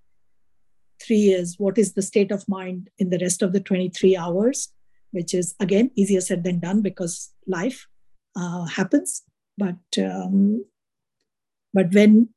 three 1.01 1.29
is 1.29 1.55
what 1.57 1.77
is 1.77 1.93
the 1.93 2.01
state 2.01 2.31
of 2.31 2.47
mind 2.47 2.89
in 2.97 3.09
the 3.09 3.19
rest 3.19 3.41
of 3.41 3.53
the 3.53 3.59
23 3.59 4.17
hours, 4.17 4.69
which 5.11 5.33
is 5.33 5.55
again 5.59 5.91
easier 5.95 6.21
said 6.21 6.43
than 6.43 6.59
done 6.59 6.81
because 6.81 7.31
life 7.45 7.87
uh, 8.35 8.65
happens. 8.65 9.23
But 9.57 9.77
um, 9.97 10.65
but 11.73 11.93
when 11.93 12.29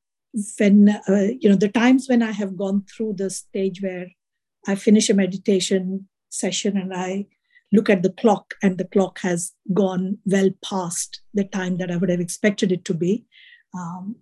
when 0.58 0.88
uh, 1.08 1.28
you 1.40 1.48
know 1.48 1.56
the 1.56 1.68
times 1.68 2.06
when 2.08 2.22
i 2.22 2.30
have 2.30 2.56
gone 2.56 2.84
through 2.84 3.12
the 3.14 3.30
stage 3.30 3.82
where 3.82 4.06
i 4.66 4.74
finish 4.74 5.10
a 5.10 5.14
meditation 5.14 6.08
session 6.28 6.76
and 6.76 6.94
i 6.94 7.26
look 7.72 7.88
at 7.88 8.02
the 8.02 8.10
clock 8.10 8.54
and 8.62 8.78
the 8.78 8.84
clock 8.84 9.20
has 9.20 9.52
gone 9.72 10.18
well 10.24 10.50
past 10.64 11.20
the 11.34 11.44
time 11.44 11.76
that 11.78 11.90
i 11.90 11.96
would 11.96 12.10
have 12.10 12.20
expected 12.20 12.72
it 12.72 12.84
to 12.84 12.94
be 12.94 13.24
um, 13.74 14.16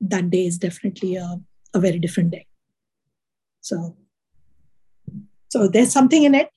that 0.00 0.30
day 0.30 0.46
is 0.46 0.58
definitely 0.58 1.16
a, 1.16 1.40
a 1.74 1.80
very 1.80 1.98
different 1.98 2.30
day. 2.30 2.46
So 3.60 3.96
so 5.48 5.68
there's 5.68 5.92
something 5.92 6.22
in 6.24 6.34
it. 6.34 6.50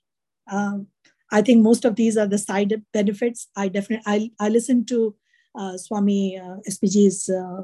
Um, 0.52 0.88
i 1.32 1.42
think 1.42 1.64
most 1.64 1.86
of 1.86 1.96
these 1.96 2.18
are 2.18 2.28
the 2.28 2.38
side 2.38 2.74
benefits. 2.94 3.48
I 3.56 3.68
definitely 3.68 4.04
i, 4.06 4.46
I 4.46 4.50
listen 4.50 4.86
to 4.86 5.16
uh, 5.58 5.78
Swami 5.78 6.38
uh, 6.38 6.58
SPG's 6.68 7.30
uh, 7.30 7.64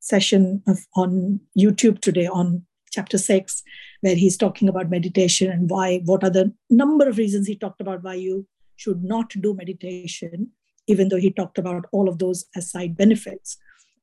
session 0.00 0.62
of, 0.66 0.78
on 0.94 1.40
YouTube 1.58 2.00
today 2.00 2.26
on 2.26 2.64
chapter 2.92 3.18
six, 3.18 3.62
where 4.02 4.14
he's 4.14 4.36
talking 4.36 4.68
about 4.68 4.90
meditation 4.90 5.50
and 5.50 5.68
why, 5.68 6.00
what 6.04 6.22
are 6.22 6.30
the 6.30 6.52
number 6.70 7.08
of 7.08 7.18
reasons 7.18 7.46
he 7.46 7.56
talked 7.56 7.80
about 7.80 8.02
why 8.02 8.14
you 8.14 8.46
should 8.76 9.02
not 9.02 9.30
do 9.40 9.54
meditation, 9.54 10.48
even 10.86 11.08
though 11.08 11.16
he 11.16 11.30
talked 11.30 11.58
about 11.58 11.86
all 11.92 12.08
of 12.08 12.18
those 12.18 12.44
as 12.56 12.70
side 12.70 12.96
benefits. 12.96 13.56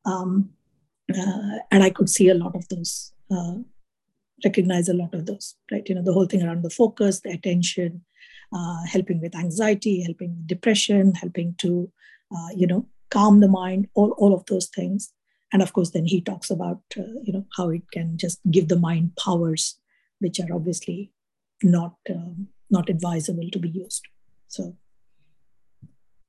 Um, 0.06 0.50
uh, 1.14 1.58
and 1.72 1.84
I 1.84 1.90
could 1.90 2.10
see 2.10 2.30
a 2.30 2.34
lot 2.34 2.56
of 2.56 2.68
those, 2.70 3.14
uh, 3.32 3.56
recognize 4.44 4.90
a 4.90 4.94
lot 4.94 5.14
of 5.14 5.26
those, 5.26 5.56
right? 5.72 5.88
You 5.88 5.96
know, 5.96 6.04
the 6.04 6.14
whole 6.14 6.26
thing 6.26 6.44
around 6.44 6.64
the 6.64 6.70
focus, 6.70 7.20
the 7.20 7.32
attention, 7.32 8.04
uh, 8.54 8.84
helping 8.86 9.22
with 9.22 9.36
anxiety, 9.36 10.02
helping 10.04 10.30
with 10.30 10.48
depression, 10.48 11.14
helping 11.14 11.56
to, 11.60 11.92
you 12.56 12.68
know, 12.68 12.86
calm 13.10 13.40
the 13.40 13.48
mind, 13.48 13.88
all, 13.96 14.12
all 14.18 14.34
of 14.34 14.46
those 14.46 14.68
things. 14.68 15.12
And 15.52 15.62
of 15.62 15.74
course, 15.74 15.92
then 15.92 16.06
he 16.06 16.22
talks 16.22 16.50
about, 16.50 16.82
uh, 16.98 17.14
you 17.24 17.34
know, 17.34 17.46
how 17.58 17.70
it 17.70 17.90
can 17.92 18.18
just 18.18 18.40
give 18.52 18.68
the 18.68 18.78
mind 18.78 19.16
powers, 19.16 19.80
which 20.20 20.40
are 20.40 20.54
obviously 20.54 21.12
not, 21.64 21.96
um, 22.10 22.48
not 22.70 22.90
advisable 22.90 23.50
to 23.52 23.60
be 23.60 23.70
used. 23.70 24.08
So 24.48 24.78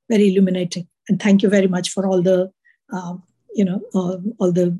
very 0.09 0.29
illuminating. 0.29 0.87
And 1.07 1.21
thank 1.21 1.43
you 1.43 1.49
very 1.49 1.67
much 1.67 1.89
for 1.89 2.07
all 2.07 2.21
the, 2.21 2.51
uh, 2.91 3.15
you 3.53 3.65
know, 3.65 3.81
uh, 3.93 4.17
all 4.39 4.51
the 4.51 4.79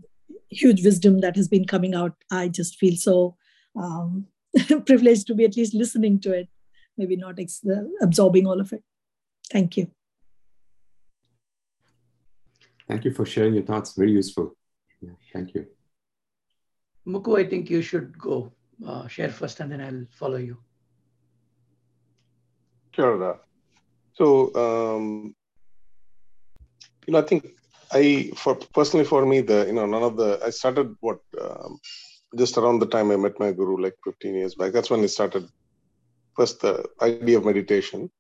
huge 0.50 0.84
wisdom 0.84 1.22
that 1.22 1.36
has 1.36 1.48
been 1.48 1.66
coming 1.66 1.94
out. 1.94 2.14
I 2.32 2.48
just 2.48 2.78
feel 2.78 2.96
so 2.96 3.38
um, 3.76 4.26
privileged 4.86 5.28
to 5.28 5.36
be 5.36 5.46
at 5.46 5.56
least 5.56 5.74
listening 5.74 6.20
to 6.22 6.34
it, 6.34 6.50
maybe 6.98 7.16
not 7.16 7.40
ex- 7.40 7.64
absorbing 8.02 8.48
all 8.48 8.60
of 8.60 8.74
it. 8.74 8.84
Thank 9.52 9.78
you. 9.78 9.92
Thank 12.92 13.06
you 13.06 13.14
for 13.14 13.26
sharing 13.26 13.54
your 13.54 13.64
thoughts. 13.64 13.94
Very 13.96 14.12
useful. 14.12 14.54
Yeah, 15.02 15.16
thank 15.32 15.54
you. 15.54 15.66
Muku, 17.08 17.40
I 17.40 17.48
think 17.50 17.70
you 17.70 17.82
should 17.82 18.20
go 18.20 18.52
uh, 18.86 19.08
share 19.08 19.30
first 19.30 19.62
and 19.62 19.72
then 19.72 19.80
I'll 19.80 20.06
follow 20.20 20.36
you. 20.36 20.58
Sure. 22.94 23.40
So, 24.12 24.54
um, 24.64 25.34
you 27.08 27.14
know, 27.14 27.20
I 27.20 27.22
think 27.22 27.48
I, 27.94 28.30
for 28.36 28.56
personally 28.56 29.06
for 29.06 29.26
me, 29.26 29.40
the 29.40 29.68
you 29.68 29.74
know 29.74 29.86
none 29.86 30.04
of 30.04 30.18
the 30.18 30.42
I 30.46 30.50
started 30.50 30.94
what 31.00 31.22
um, 31.40 31.80
just 32.38 32.58
around 32.58 32.80
the 32.80 32.88
time 32.88 33.10
I 33.12 33.16
met 33.16 33.40
my 33.40 33.54
guru, 33.54 33.82
like 33.82 33.96
15 34.04 34.36
years 34.36 34.56
back. 34.56 34.74
That's 34.74 34.90
when 34.90 35.00
I 35.02 35.06
started 35.06 35.48
first 36.36 36.60
the 36.60 36.84
idea 37.02 37.38
of 37.38 37.46
meditation. 37.46 38.12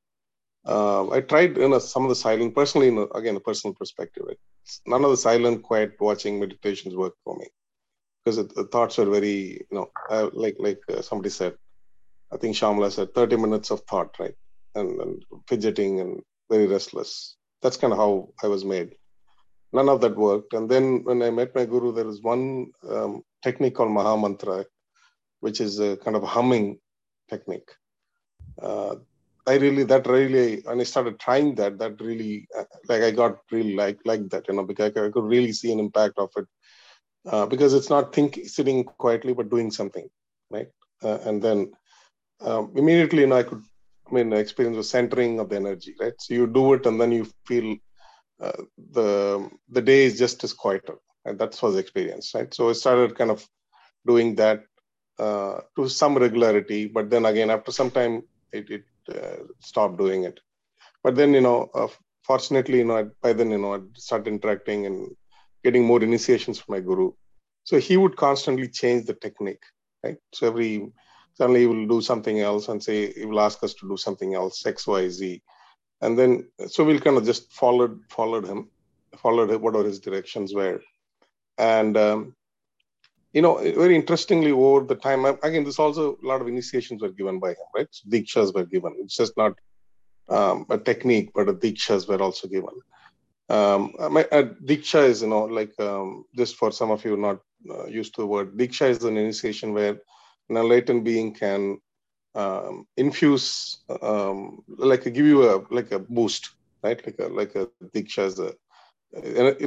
Uh, 0.65 1.09
I 1.09 1.21
tried 1.21 1.57
you 1.57 1.67
know 1.67 1.79
some 1.79 2.03
of 2.03 2.09
the 2.09 2.15
silent 2.15 2.53
personally, 2.55 2.87
you 2.87 2.93
know, 2.95 3.07
again 3.15 3.35
a 3.35 3.39
personal 3.39 3.73
perspective. 3.73 4.25
None 4.85 5.03
of 5.03 5.11
the 5.11 5.17
silent, 5.17 5.63
quiet 5.63 5.93
watching 5.99 6.39
meditations 6.39 6.95
worked 6.95 7.17
for 7.23 7.35
me 7.37 7.47
because 8.23 8.37
the 8.37 8.67
thoughts 8.71 8.99
are 8.99 9.05
very 9.05 9.65
you 9.69 9.75
know 9.77 9.91
uh, 10.09 10.29
like 10.33 10.55
like 10.59 10.79
uh, 10.89 11.01
somebody 11.01 11.29
said. 11.29 11.55
I 12.33 12.37
think 12.37 12.55
Shamla 12.55 12.91
said 12.91 13.13
30 13.13 13.35
minutes 13.35 13.71
of 13.71 13.81
thought, 13.81 14.15
right? 14.17 14.35
And, 14.75 15.01
and 15.01 15.23
fidgeting 15.49 15.99
and 15.99 16.21
very 16.49 16.65
restless. 16.65 17.35
That's 17.61 17.75
kind 17.75 17.91
of 17.91 17.99
how 17.99 18.29
I 18.41 18.47
was 18.47 18.63
made 18.63 18.95
none 19.73 19.89
of 19.89 20.01
that 20.01 20.15
worked. 20.15 20.53
And 20.53 20.69
then 20.69 21.03
when 21.03 21.21
I 21.21 21.29
met 21.29 21.55
my 21.55 21.65
guru, 21.65 21.93
there 21.93 22.05
was 22.05 22.21
one 22.21 22.71
um, 22.87 23.23
technique 23.41 23.75
called 23.75 23.91
Maha 23.91 24.17
Mantra, 24.17 24.65
which 25.39 25.61
is 25.61 25.79
a 25.79 25.97
kind 25.97 26.15
of 26.15 26.23
humming 26.23 26.79
technique. 27.29 27.69
Uh, 28.61 28.95
I 29.47 29.55
really, 29.55 29.83
that 29.83 30.07
really, 30.07 30.61
when 30.61 30.79
I 30.79 30.83
started 30.83 31.19
trying 31.19 31.55
that, 31.55 31.79
that 31.79 31.99
really, 32.01 32.47
uh, 32.57 32.63
like 32.87 33.01
I 33.01 33.11
got 33.11 33.37
really 33.51 33.75
like 33.75 33.99
like 34.05 34.29
that, 34.29 34.47
you 34.47 34.53
know, 34.53 34.63
because 34.63 34.91
I 34.95 35.09
could 35.09 35.23
really 35.23 35.51
see 35.51 35.71
an 35.71 35.79
impact 35.79 36.17
of 36.17 36.29
it, 36.37 36.45
uh, 37.25 37.45
because 37.45 37.73
it's 37.73 37.89
not 37.89 38.13
think 38.13 38.39
sitting 38.45 38.83
quietly, 38.83 39.33
but 39.33 39.49
doing 39.49 39.71
something, 39.71 40.07
right? 40.49 40.69
Uh, 41.03 41.17
and 41.25 41.41
then 41.41 41.71
um, 42.41 42.71
immediately, 42.75 43.21
you 43.21 43.27
know, 43.27 43.37
I 43.37 43.43
could, 43.43 43.61
I 44.09 44.13
mean, 44.13 44.33
experience 44.33 44.77
was 44.77 44.89
centering 44.89 45.39
of 45.39 45.49
the 45.49 45.55
energy, 45.55 45.95
right? 45.99 46.13
So 46.19 46.33
you 46.33 46.47
do 46.47 46.73
it, 46.73 46.85
and 46.85 46.99
then 46.99 47.11
you 47.11 47.27
feel 47.45 47.77
uh, 48.41 48.63
the 48.91 49.49
the 49.69 49.81
day 49.81 50.03
is 50.05 50.17
just 50.17 50.43
as 50.43 50.53
quieter 50.53 50.95
and 51.25 51.37
that's 51.37 51.61
was 51.61 51.77
experience 51.77 52.33
right 52.33 52.53
so 52.53 52.69
i 52.69 52.73
started 52.73 53.15
kind 53.15 53.31
of 53.31 53.47
doing 54.05 54.35
that 54.35 54.63
uh, 55.19 55.59
to 55.75 55.87
some 55.87 56.17
regularity 56.17 56.87
but 56.87 57.09
then 57.09 57.25
again 57.25 57.51
after 57.51 57.71
some 57.71 57.91
time 57.91 58.23
it, 58.51 58.69
it 58.69 58.83
stopped 59.59 59.97
doing 59.97 60.23
it. 60.23 60.39
But 61.03 61.15
then 61.15 61.33
you 61.33 61.41
know 61.41 61.69
uh, 61.73 61.87
fortunately 62.23 62.79
you 62.79 62.85
know 62.85 63.09
by 63.21 63.33
then 63.33 63.51
you 63.51 63.57
know 63.57 63.75
i 63.75 63.79
started 63.95 64.27
interacting 64.27 64.85
and 64.85 65.15
getting 65.63 65.83
more 65.83 66.01
initiations 66.03 66.59
from 66.59 66.73
my 66.75 66.79
guru. 66.79 67.11
So 67.63 67.79
he 67.79 67.97
would 67.97 68.15
constantly 68.15 68.67
change 68.67 69.05
the 69.05 69.13
technique 69.13 69.63
right? 70.03 70.17
So 70.33 70.47
every 70.47 70.91
suddenly 71.33 71.61
he 71.61 71.67
will 71.67 71.87
do 71.87 72.01
something 72.01 72.39
else 72.39 72.67
and 72.67 72.83
say 72.83 73.13
he 73.13 73.25
will 73.25 73.39
ask 73.39 73.63
us 73.63 73.73
to 73.75 73.87
do 73.87 73.97
something 73.97 74.33
else 74.35 74.65
x 74.65 74.87
y 74.87 75.07
z. 75.09 75.41
And 76.01 76.17
then 76.17 76.49
so 76.67 76.83
we'll 76.83 76.99
kind 76.99 77.17
of 77.17 77.25
just 77.25 77.51
followed 77.53 77.99
followed 78.09 78.45
him 78.45 78.69
followed 79.17 79.53
whatever 79.61 79.83
his 79.83 79.99
directions 79.99 80.53
were. 80.53 80.81
And 81.57 81.97
um, 81.97 82.35
you 83.33 83.41
know 83.41 83.57
very 83.57 83.95
interestingly 83.95 84.51
over 84.51 84.85
the 84.85 84.95
time 84.95 85.25
again 85.25 85.63
this 85.63 85.79
also 85.79 86.17
a 86.23 86.27
lot 86.27 86.41
of 86.41 86.47
initiations 86.47 87.01
were 87.01 87.09
given 87.11 87.39
by 87.39 87.49
him 87.49 87.69
right? 87.75 87.87
So 87.91 88.09
dikshas 88.09 88.53
were 88.53 88.65
given. 88.65 88.95
It's 88.99 89.15
just 89.15 89.35
not 89.37 89.57
um, 90.29 90.65
a 90.69 90.77
technique 90.77 91.31
but 91.33 91.49
a 91.49 91.53
dikshas 91.53 92.07
were 92.07 92.21
also 92.21 92.47
given. 92.47 92.75
Um, 93.49 93.93
my, 94.11 94.23
uh, 94.31 94.43
diksha 94.63 95.03
is 95.07 95.21
you 95.21 95.29
know 95.29 95.45
like 95.45 95.77
um, 95.79 96.25
just 96.35 96.55
for 96.55 96.71
some 96.71 96.91
of 96.91 97.03
you 97.03 97.17
not 97.17 97.39
uh, 97.69 97.85
used 97.85 98.15
to 98.15 98.21
the 98.21 98.27
word 98.27 98.57
diksha 98.57 98.89
is 98.89 99.03
an 99.03 99.17
initiation 99.17 99.73
where 99.73 99.97
an 100.49 100.57
enlightened 100.57 101.03
being 101.03 101.33
can 101.33 101.77
um, 102.35 102.87
infuse 102.97 103.83
um, 104.01 104.59
like 104.67 105.03
give 105.03 105.25
you 105.25 105.49
a 105.49 105.63
like 105.69 105.91
a 105.91 105.99
boost 105.99 106.51
right? 106.83 107.05
Like 107.05 107.19
a 107.19 107.27
like 107.27 107.55
a 107.55 107.67
diksha 107.95 108.19
as 108.19 108.39
a 108.39 108.53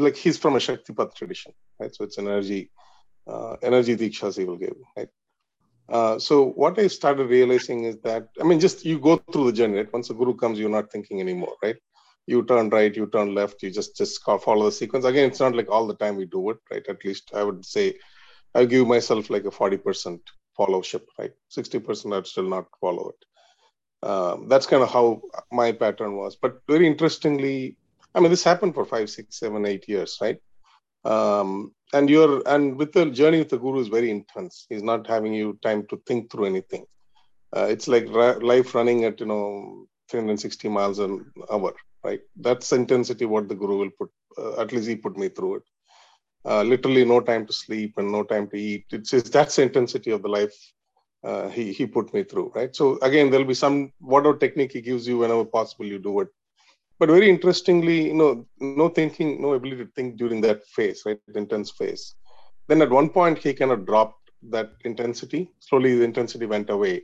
like 0.01 0.17
he's 0.17 0.39
from 0.39 0.57
a 0.57 0.59
shaktipat 0.59 1.15
tradition 1.15 1.53
right? 1.79 1.95
So 1.95 2.05
it's 2.05 2.19
an 2.19 2.27
energy 2.27 2.71
uh, 3.27 3.57
energy 3.63 3.95
he 3.97 4.45
will 4.45 4.57
give 4.57 4.77
right 4.97 5.09
uh, 5.89 6.19
so 6.19 6.47
what 6.63 6.79
i 6.79 6.87
started 6.87 7.29
realizing 7.29 7.85
is 7.85 7.97
that 8.03 8.29
i 8.41 8.45
mean 8.45 8.61
just 8.61 8.85
you 8.85 8.99
go 8.99 9.17
through 9.33 9.47
the 9.47 9.57
journey 9.59 9.79
right 9.79 9.93
once 9.93 10.09
the 10.09 10.15
guru 10.15 10.35
comes 10.35 10.59
you're 10.59 10.79
not 10.79 10.91
thinking 10.91 11.21
anymore 11.21 11.55
right 11.63 11.77
you 12.27 12.45
turn 12.45 12.71
right 12.71 12.97
you 12.97 13.07
turn 13.07 13.35
left 13.35 13.63
you 13.63 13.71
just 13.71 13.97
just 13.97 14.23
follow 14.25 14.65
the 14.67 14.73
sequence 14.73 15.05
again 15.05 15.29
it's 15.31 15.41
not 15.41 15.55
like 15.55 15.71
all 15.71 15.87
the 15.87 16.01
time 16.03 16.17
we 16.17 16.27
do 16.27 16.51
it 16.51 16.59
right 16.71 16.87
at 16.89 17.05
least 17.05 17.31
i 17.35 17.43
would 17.43 17.65
say 17.65 17.95
i 18.55 18.65
give 18.65 18.87
myself 18.87 19.31
like 19.31 19.45
a 19.45 19.51
40 19.51 19.77
percent 19.79 20.21
followship, 20.57 21.09
right? 21.19 21.33
60% 21.51 22.17
I'd 22.17 22.27
still 22.27 22.49
not 22.49 22.67
follow 22.81 23.13
it. 23.13 24.09
Um, 24.09 24.49
that's 24.49 24.67
kind 24.67 24.83
of 24.83 24.91
how 24.91 25.23
my 25.51 25.73
pattern 25.73 26.17
was. 26.17 26.37
But 26.37 26.61
very 26.69 26.87
interestingly, 26.87 27.77
I 28.15 28.21
mean, 28.21 28.31
this 28.31 28.45
happened 28.45 28.75
for 28.75 28.85
five, 28.85 29.11
six, 29.11 29.39
seven, 29.39 29.67
eight 29.67 29.89
years, 29.89 30.19
right? 30.21 30.39
Um, 31.05 31.73
and 31.93 32.09
you're 32.11 32.43
and 32.47 32.77
with 32.77 32.93
the 32.93 33.11
journey 33.11 33.39
with 33.39 33.51
the 33.51 33.59
guru 33.59 33.81
is 33.81 33.89
very 33.89 34.11
intense. 34.11 34.67
He's 34.69 34.83
not 34.83 35.07
having 35.07 35.33
you 35.35 35.59
time 35.63 35.87
to 35.89 36.01
think 36.07 36.31
through 36.31 36.47
anything. 36.47 36.85
Uh, 37.57 37.67
it's 37.71 37.89
like 37.89 38.07
ra- 38.09 38.39
life 38.41 38.75
running 38.75 39.05
at 39.05 39.21
you 39.21 39.27
know 39.27 39.87
360 40.11 40.69
miles 40.69 40.99
an 40.99 41.25
hour, 41.53 41.75
right? 42.03 42.21
That's 42.37 42.73
intensity 42.73 43.27
what 43.27 43.49
the 43.49 43.55
guru 43.55 43.79
will 43.79 43.91
put. 43.99 44.11
Uh, 44.37 44.61
at 44.61 44.73
least 44.73 44.89
he 44.89 44.97
put 44.97 45.17
me 45.17 45.29
through 45.29 45.57
it 45.57 45.63
uh, 46.45 46.63
literally 46.63 47.05
no 47.05 47.21
time 47.21 47.47
to 47.47 47.53
sleep 47.53 47.95
and 47.97 48.11
no 48.11 48.23
time 48.23 48.49
to 48.49 48.57
eat. 48.57 48.85
It's, 48.91 49.13
it's 49.13 49.31
that's 49.31 49.57
the 49.57 49.63
intensity 49.63 50.11
of 50.11 50.23
the 50.23 50.29
life 50.29 50.55
uh, 51.25 51.49
he 51.49 51.73
he 51.73 51.87
put 51.87 52.13
me 52.13 52.23
through, 52.23 52.53
right? 52.55 52.75
So 52.75 52.99
again, 53.01 53.31
there'll 53.31 53.47
be 53.47 53.55
some 53.55 53.93
whatever 53.99 54.37
technique 54.37 54.73
he 54.73 54.83
gives 54.83 55.09
you 55.09 55.19
whenever 55.19 55.45
possible, 55.45 55.87
you 55.87 55.99
do 55.99 56.21
it. 56.21 56.29
But 56.99 57.09
very 57.09 57.29
interestingly, 57.29 58.07
you 58.07 58.15
know, 58.15 58.47
no 58.61 58.89
thinking, 58.89 59.43
no 59.43 59.55
ability 59.55 59.85
to 59.85 59.91
think 59.97 60.17
during 60.17 60.41
that 60.43 60.65
phase, 60.67 61.03
right? 61.05 61.19
Intense 61.35 61.71
phase. 61.71 62.15
Then 62.69 62.83
at 62.83 62.91
one 62.91 63.11
point, 63.11 63.39
he 63.39 63.53
kind 63.53 63.73
of 63.73 63.85
dropped 63.85 64.31
that 64.51 64.71
intensity. 64.85 65.51
Slowly, 65.61 65.97
the 65.97 66.05
intensity 66.05 66.47
went 66.47 66.71
away. 66.71 67.03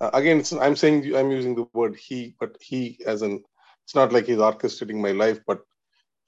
Uh, 0.00 0.10
again, 0.12 0.42
I'm 0.60 0.76
saying 0.76 1.14
I'm 1.16 1.30
using 1.30 1.54
the 1.54 1.68
word 1.72 1.96
he, 1.96 2.34
but 2.40 2.56
he 2.60 2.98
as 3.06 3.22
in 3.22 3.42
it's 3.84 3.94
not 3.94 4.12
like 4.12 4.26
he's 4.26 4.36
orchestrating 4.36 5.00
my 5.00 5.12
life, 5.12 5.40
but 5.46 5.60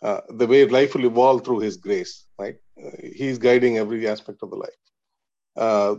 uh, 0.03 0.20
the 0.31 0.47
way 0.47 0.65
life 0.65 0.95
will 0.95 1.05
evolve 1.05 1.45
through 1.45 1.61
his 1.61 1.77
grace, 1.77 2.27
right? 2.39 2.57
Uh, 2.82 2.91
he's 3.15 3.39
guiding 3.39 3.77
every 3.77 4.09
aspect 4.09 4.39
of 4.43 4.51
the 4.51 4.57
life. 4.57 4.81
Uh, 5.57 5.97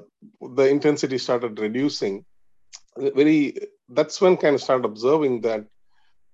the 0.55 0.63
intensity 0.63 1.17
started 1.17 1.59
reducing. 1.59 2.25
Very, 2.97 3.55
that's 3.89 4.19
when 4.19 4.37
kind 4.37 4.55
of 4.55 4.61
started 4.61 4.85
observing 4.85 5.41
that, 5.41 5.65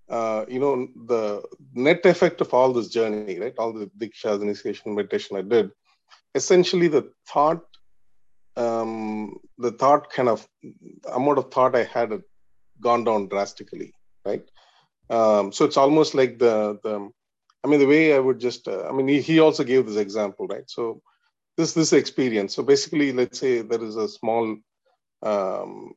uh, 0.10 0.46
you 0.48 0.60
know, 0.60 0.88
the 1.06 1.44
net 1.74 2.06
effect 2.06 2.42
of 2.42 2.54
all 2.54 2.74
this 2.74 2.88
journey, 2.88 3.40
right? 3.40 3.54
All 3.58 3.74
the 3.74 3.90
dikshas, 3.98 4.42
initiation, 4.42 4.96
meditation 4.96 5.38
I 5.38 5.42
did, 5.42 5.72
essentially 6.36 6.88
the 6.88 7.12
thought, 7.28 7.64
um, 8.56 9.38
the 9.58 9.72
thought 9.72 10.12
kind 10.12 10.30
of 10.30 10.48
amount 11.14 11.38
of 11.38 11.52
thought 11.52 11.76
I 11.76 11.84
had 11.84 12.22
gone 12.80 13.04
down 13.04 13.28
drastically, 13.28 13.94
right? 14.26 14.44
Um, 15.10 15.52
so 15.52 15.66
it's 15.66 15.78
almost 15.78 16.16
like 16.16 16.38
the 16.40 16.80
the 16.84 17.10
I 17.64 17.68
mean, 17.68 17.80
the 17.80 17.88
way 17.88 18.14
I 18.14 18.20
would 18.20 18.40
just, 18.40 18.68
uh, 18.68 18.88
I 18.88 18.94
mean, 18.94 19.08
he, 19.08 19.20
he 19.20 19.40
also 19.40 19.64
gave 19.64 19.86
this 19.86 19.98
example, 19.98 20.48
right? 20.48 20.70
So 20.70 21.02
this 21.58 21.74
this 21.74 21.92
experience. 21.92 22.56
So 22.56 22.64
basically, 22.64 23.12
let's 23.12 23.40
say 23.40 23.62
there 23.62 23.84
is 23.84 23.96
a 23.96 24.08
small 24.08 24.58
um, 25.24 25.94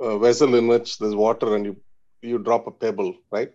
a 0.00 0.18
vessel 0.18 0.54
in 0.54 0.68
which 0.68 0.98
there's 0.98 1.14
water, 1.14 1.54
and 1.56 1.66
you 1.66 1.76
you 2.22 2.38
drop 2.38 2.66
a 2.66 2.70
pebble, 2.70 3.14
right? 3.30 3.50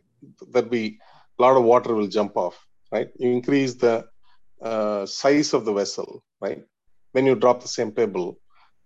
That 0.51 0.69
be 0.69 0.99
a 1.39 1.41
lot 1.41 1.57
of 1.57 1.63
water 1.63 1.93
will 1.93 2.07
jump 2.07 2.37
off, 2.37 2.57
right? 2.91 3.09
You 3.19 3.31
increase 3.31 3.75
the 3.75 4.05
uh, 4.61 5.05
size 5.05 5.53
of 5.53 5.65
the 5.65 5.73
vessel, 5.73 6.23
right? 6.41 6.63
When 7.13 7.25
you 7.25 7.35
drop 7.35 7.61
the 7.61 7.67
same 7.67 7.91
pebble, 7.91 8.39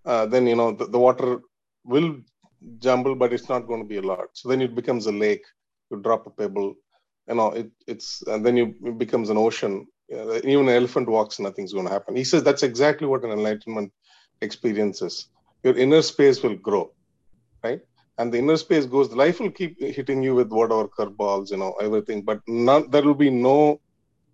uh, 0.05 0.25
then 0.27 0.47
you 0.47 0.55
know 0.55 0.71
the, 0.71 0.85
the 0.85 0.99
water 0.99 1.41
will 1.85 2.17
jumble, 2.79 3.15
but 3.15 3.33
it's 3.33 3.49
not 3.49 3.67
going 3.67 3.81
to 3.81 3.87
be 3.87 3.97
a 3.97 4.01
lot. 4.01 4.27
So 4.33 4.49
then 4.49 4.61
it 4.61 4.75
becomes 4.75 5.07
a 5.07 5.11
lake. 5.11 5.43
You 5.89 5.97
drop 6.01 6.27
a 6.27 6.29
pebble, 6.29 6.75
you 7.27 7.35
know 7.35 7.51
it, 7.51 7.69
it's 7.87 8.21
and 8.27 8.45
then 8.45 8.57
you 8.57 8.75
it 8.85 8.97
becomes 8.97 9.29
an 9.29 9.37
ocean 9.37 9.87
even 10.09 10.67
an 10.67 10.75
elephant 10.81 11.07
walks 11.07 11.39
nothing's 11.39 11.73
going 11.73 11.85
to 11.85 11.91
happen 11.91 12.15
he 12.15 12.23
says 12.23 12.43
that's 12.43 12.63
exactly 12.63 13.07
what 13.07 13.23
an 13.23 13.31
enlightenment 13.31 13.91
experience 14.41 15.01
is 15.01 15.27
your 15.63 15.77
inner 15.77 16.01
space 16.01 16.41
will 16.43 16.55
grow 16.55 16.91
right 17.63 17.81
and 18.21 18.33
the 18.33 18.39
inner 18.43 18.57
space 18.63 18.85
goes 18.95 19.11
life 19.21 19.39
will 19.41 19.51
keep 19.59 19.79
hitting 19.99 20.23
you 20.23 20.33
with 20.39 20.57
whatever 20.59 20.87
curveballs 20.97 21.51
you 21.51 21.57
know 21.61 21.71
everything 21.87 22.21
but 22.31 22.39
there 22.95 23.05
will 23.09 23.21
be 23.25 23.29
no 23.29 23.59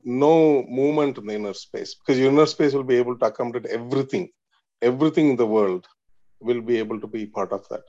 no 0.08 0.64
movement 0.70 1.18
in 1.18 1.26
the 1.28 1.36
inner 1.36 1.54
space 1.54 1.94
because 1.96 2.18
your 2.18 2.32
inner 2.32 2.46
space 2.46 2.74
will 2.74 2.84
be 2.84 2.96
able 2.96 3.18
to 3.18 3.26
accommodate 3.26 3.66
everything, 3.70 4.30
everything 4.82 5.32
in 5.32 5.36
the 5.36 5.46
world 5.46 5.86
will 6.40 6.62
be 6.62 6.78
able 6.78 7.00
to 7.00 7.08
be 7.08 7.26
part 7.26 7.52
of 7.52 7.68
that. 7.70 7.82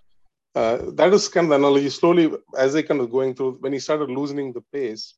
Uh, 0.54 0.90
that 0.94 1.14
is 1.14 1.28
kind 1.28 1.44
of 1.44 1.50
the 1.50 1.54
analogy. 1.54 1.88
Slowly, 1.88 2.32
as 2.56 2.74
I 2.74 2.82
kind 2.82 3.00
of 3.00 3.12
going 3.12 3.34
through, 3.34 3.58
when 3.60 3.72
he 3.72 3.78
started 3.78 4.10
loosening 4.10 4.52
the 4.52 4.62
pace, 4.72 5.14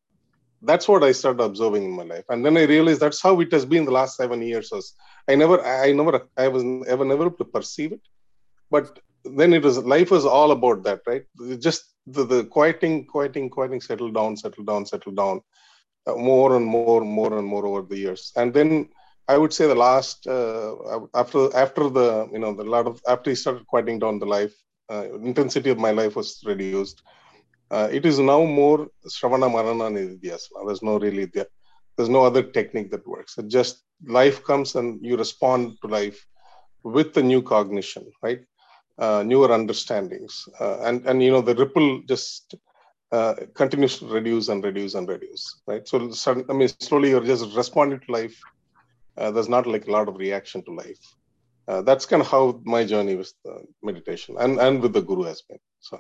that's 0.61 0.87
what 0.87 1.03
I 1.03 1.13
started 1.13 1.43
observing 1.43 1.85
in 1.85 1.93
my 1.93 2.03
life, 2.03 2.25
and 2.29 2.45
then 2.45 2.59
I 2.59 2.65
realized 2.65 3.01
that's 3.01 3.23
how 3.23 3.41
it 3.41 3.51
has 3.53 3.65
been 3.65 3.87
the 3.87 3.93
last 3.93 4.19
seven 4.19 4.43
years. 4.43 4.71
Was 4.71 4.95
I 5.27 5.37
never, 5.37 5.65
I 5.65 5.93
never, 5.93 6.29
I 6.37 6.49
was 6.49 6.63
ever 6.87 7.05
never 7.07 7.27
able 7.27 7.39
to 7.39 7.45
perceive 7.45 7.93
it, 7.93 8.03
but 8.71 8.99
then 9.25 9.53
it 9.53 9.63
was 9.63 9.79
life 9.79 10.11
was 10.11 10.25
all 10.25 10.53
about 10.53 10.83
that, 10.85 11.01
right? 11.07 11.25
Just 11.59 11.95
the, 12.07 12.25
the 12.25 12.45
quieting, 12.45 13.07
quieting, 13.07 13.51
quieting, 13.51 13.81
settle 13.81 14.11
down, 14.11 14.37
settle 14.37 14.65
down, 14.65 14.87
settle 14.87 15.13
down, 15.13 15.41
uh, 16.07 16.15
more 16.15 16.57
and 16.57 16.67
more, 16.67 16.97
more 16.97 17.39
and 17.39 17.47
more 17.47 17.67
over 17.67 17.83
the 17.83 17.99
years, 17.99 18.33
and 18.37 18.53
then 18.55 18.89
I 19.29 19.37
would 19.37 19.53
say 19.53 19.67
the 19.67 19.75
last 19.75 20.27
uh, 20.27 20.75
after 21.15 21.55
after 21.57 21.89
the 21.89 22.29
you 22.33 22.39
know 22.39 22.53
the 22.55 22.65
lot 22.65 22.87
of 22.87 23.01
after 23.07 23.31
he 23.31 23.37
started 23.37 23.67
quieting 23.67 23.99
down 24.01 24.19
the 24.19 24.27
life 24.27 24.55
uh, 24.93 25.05
intensity 25.31 25.71
of 25.71 25.79
my 25.79 25.93
life 25.93 26.17
was 26.17 26.43
reduced. 26.47 27.03
Uh, 27.71 27.89
it 27.93 28.05
is 28.05 28.19
now 28.19 28.45
more 28.45 28.89
Shravana 29.09 29.49
Manana 29.55 29.87
Nidhyasana. 29.97 30.67
There's 30.67 30.83
no 30.83 30.99
really 30.99 31.27
there. 31.27 31.47
There's 31.97 32.09
no 32.09 32.25
other 32.25 32.43
technique 32.43 32.91
that 32.91 33.07
works. 33.07 33.39
It 33.39 33.49
just 33.49 33.83
life 34.07 34.43
comes 34.45 34.75
and 34.75 34.99
you 35.05 35.17
respond 35.17 35.77
to 35.83 35.89
life 35.89 36.27
with 36.83 37.15
the 37.15 37.23
new 37.23 37.43
cognition, 37.43 38.11
right? 38.23 38.41
Uh, 39.01 39.23
newer 39.23 39.49
understandings, 39.49 40.47
uh, 40.61 40.77
and 40.81 41.07
and 41.07 41.23
you 41.23 41.31
know 41.31 41.41
the 41.41 41.55
ripple 41.55 42.03
just 42.07 42.55
uh, 43.13 43.35
continues 43.55 43.99
to 43.99 44.07
reduce 44.07 44.49
and 44.49 44.63
reduce 44.63 44.95
and 44.95 45.09
reduce, 45.09 45.63
right? 45.67 45.89
So 45.89 45.97
I 46.51 46.53
mean, 46.53 46.69
slowly 46.89 47.11
you're 47.11 47.25
just 47.25 47.57
responding 47.57 48.01
to 48.01 48.13
life. 48.13 48.37
Uh, 49.17 49.31
there's 49.31 49.49
not 49.49 49.67
like 49.67 49.89
a 49.89 49.91
lot 49.91 50.07
of 50.07 50.17
reaction 50.17 50.63
to 50.65 50.73
life 50.75 51.05
uh, 51.71 51.83
that's 51.83 52.07
kind 52.07 52.23
of 52.23 52.29
how 52.29 52.61
my 52.65 52.85
journey 52.85 53.17
with 53.17 53.33
meditation 53.83 54.37
and 54.39 54.59
and 54.59 54.83
with 54.83 54.93
the 54.93 55.03
guru 55.03 55.25
has 55.33 55.43
been 55.43 55.59
so 55.81 55.99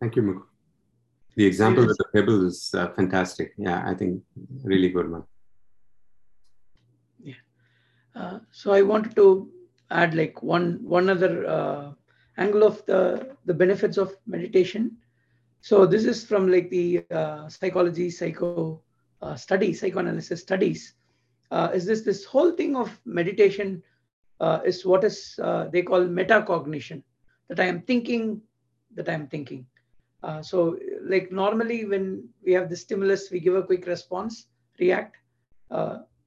thank 0.00 0.16
you 0.16 0.22
Mukul. 0.22 0.46
the 1.36 1.46
example 1.46 1.86
with 1.86 1.98
the 1.98 2.08
pebble 2.14 2.46
is 2.46 2.58
uh, 2.74 2.88
fantastic 2.98 3.52
yeah 3.56 3.80
i 3.90 3.94
think 3.94 4.22
really 4.72 4.90
good 4.96 5.10
one 5.10 5.22
yeah 5.22 5.33
uh, 8.14 8.38
so 8.50 8.72
i 8.72 8.82
wanted 8.82 9.14
to 9.16 9.50
add 9.90 10.14
like 10.14 10.42
one 10.42 10.78
one 10.82 11.08
other 11.08 11.46
uh, 11.46 11.92
angle 12.38 12.64
of 12.64 12.84
the 12.86 13.36
the 13.44 13.54
benefits 13.54 13.96
of 13.96 14.16
meditation. 14.26 14.96
So 15.60 15.86
this 15.86 16.04
is 16.04 16.24
from 16.24 16.50
like 16.50 16.68
the 16.70 17.04
uh, 17.10 17.48
psychology 17.48 18.10
psycho 18.10 18.80
uh, 19.22 19.34
studies 19.34 19.80
psychoanalysis 19.80 20.42
studies. 20.42 20.94
Uh, 21.50 21.70
is 21.74 21.86
this 21.86 22.02
this 22.02 22.24
whole 22.24 22.52
thing 22.52 22.76
of 22.76 22.98
meditation 23.04 23.82
uh, 24.40 24.60
is 24.64 24.84
what 24.84 25.04
is 25.04 25.38
they 25.72 25.82
call 25.82 26.04
metacognition. 26.04 27.02
That 27.48 27.60
i 27.60 27.64
am 27.64 27.82
thinking 27.82 28.40
that 28.94 29.08
i 29.08 29.12
am 29.12 29.26
thinking. 29.28 29.66
So 30.42 30.78
like 31.02 31.30
normally 31.30 31.84
when 31.84 32.26
we 32.42 32.52
have 32.54 32.70
the 32.70 32.76
stimulus 32.76 33.30
we 33.30 33.40
give 33.40 33.56
a 33.56 33.62
quick 33.62 33.86
response 33.86 34.46
react 34.80 35.16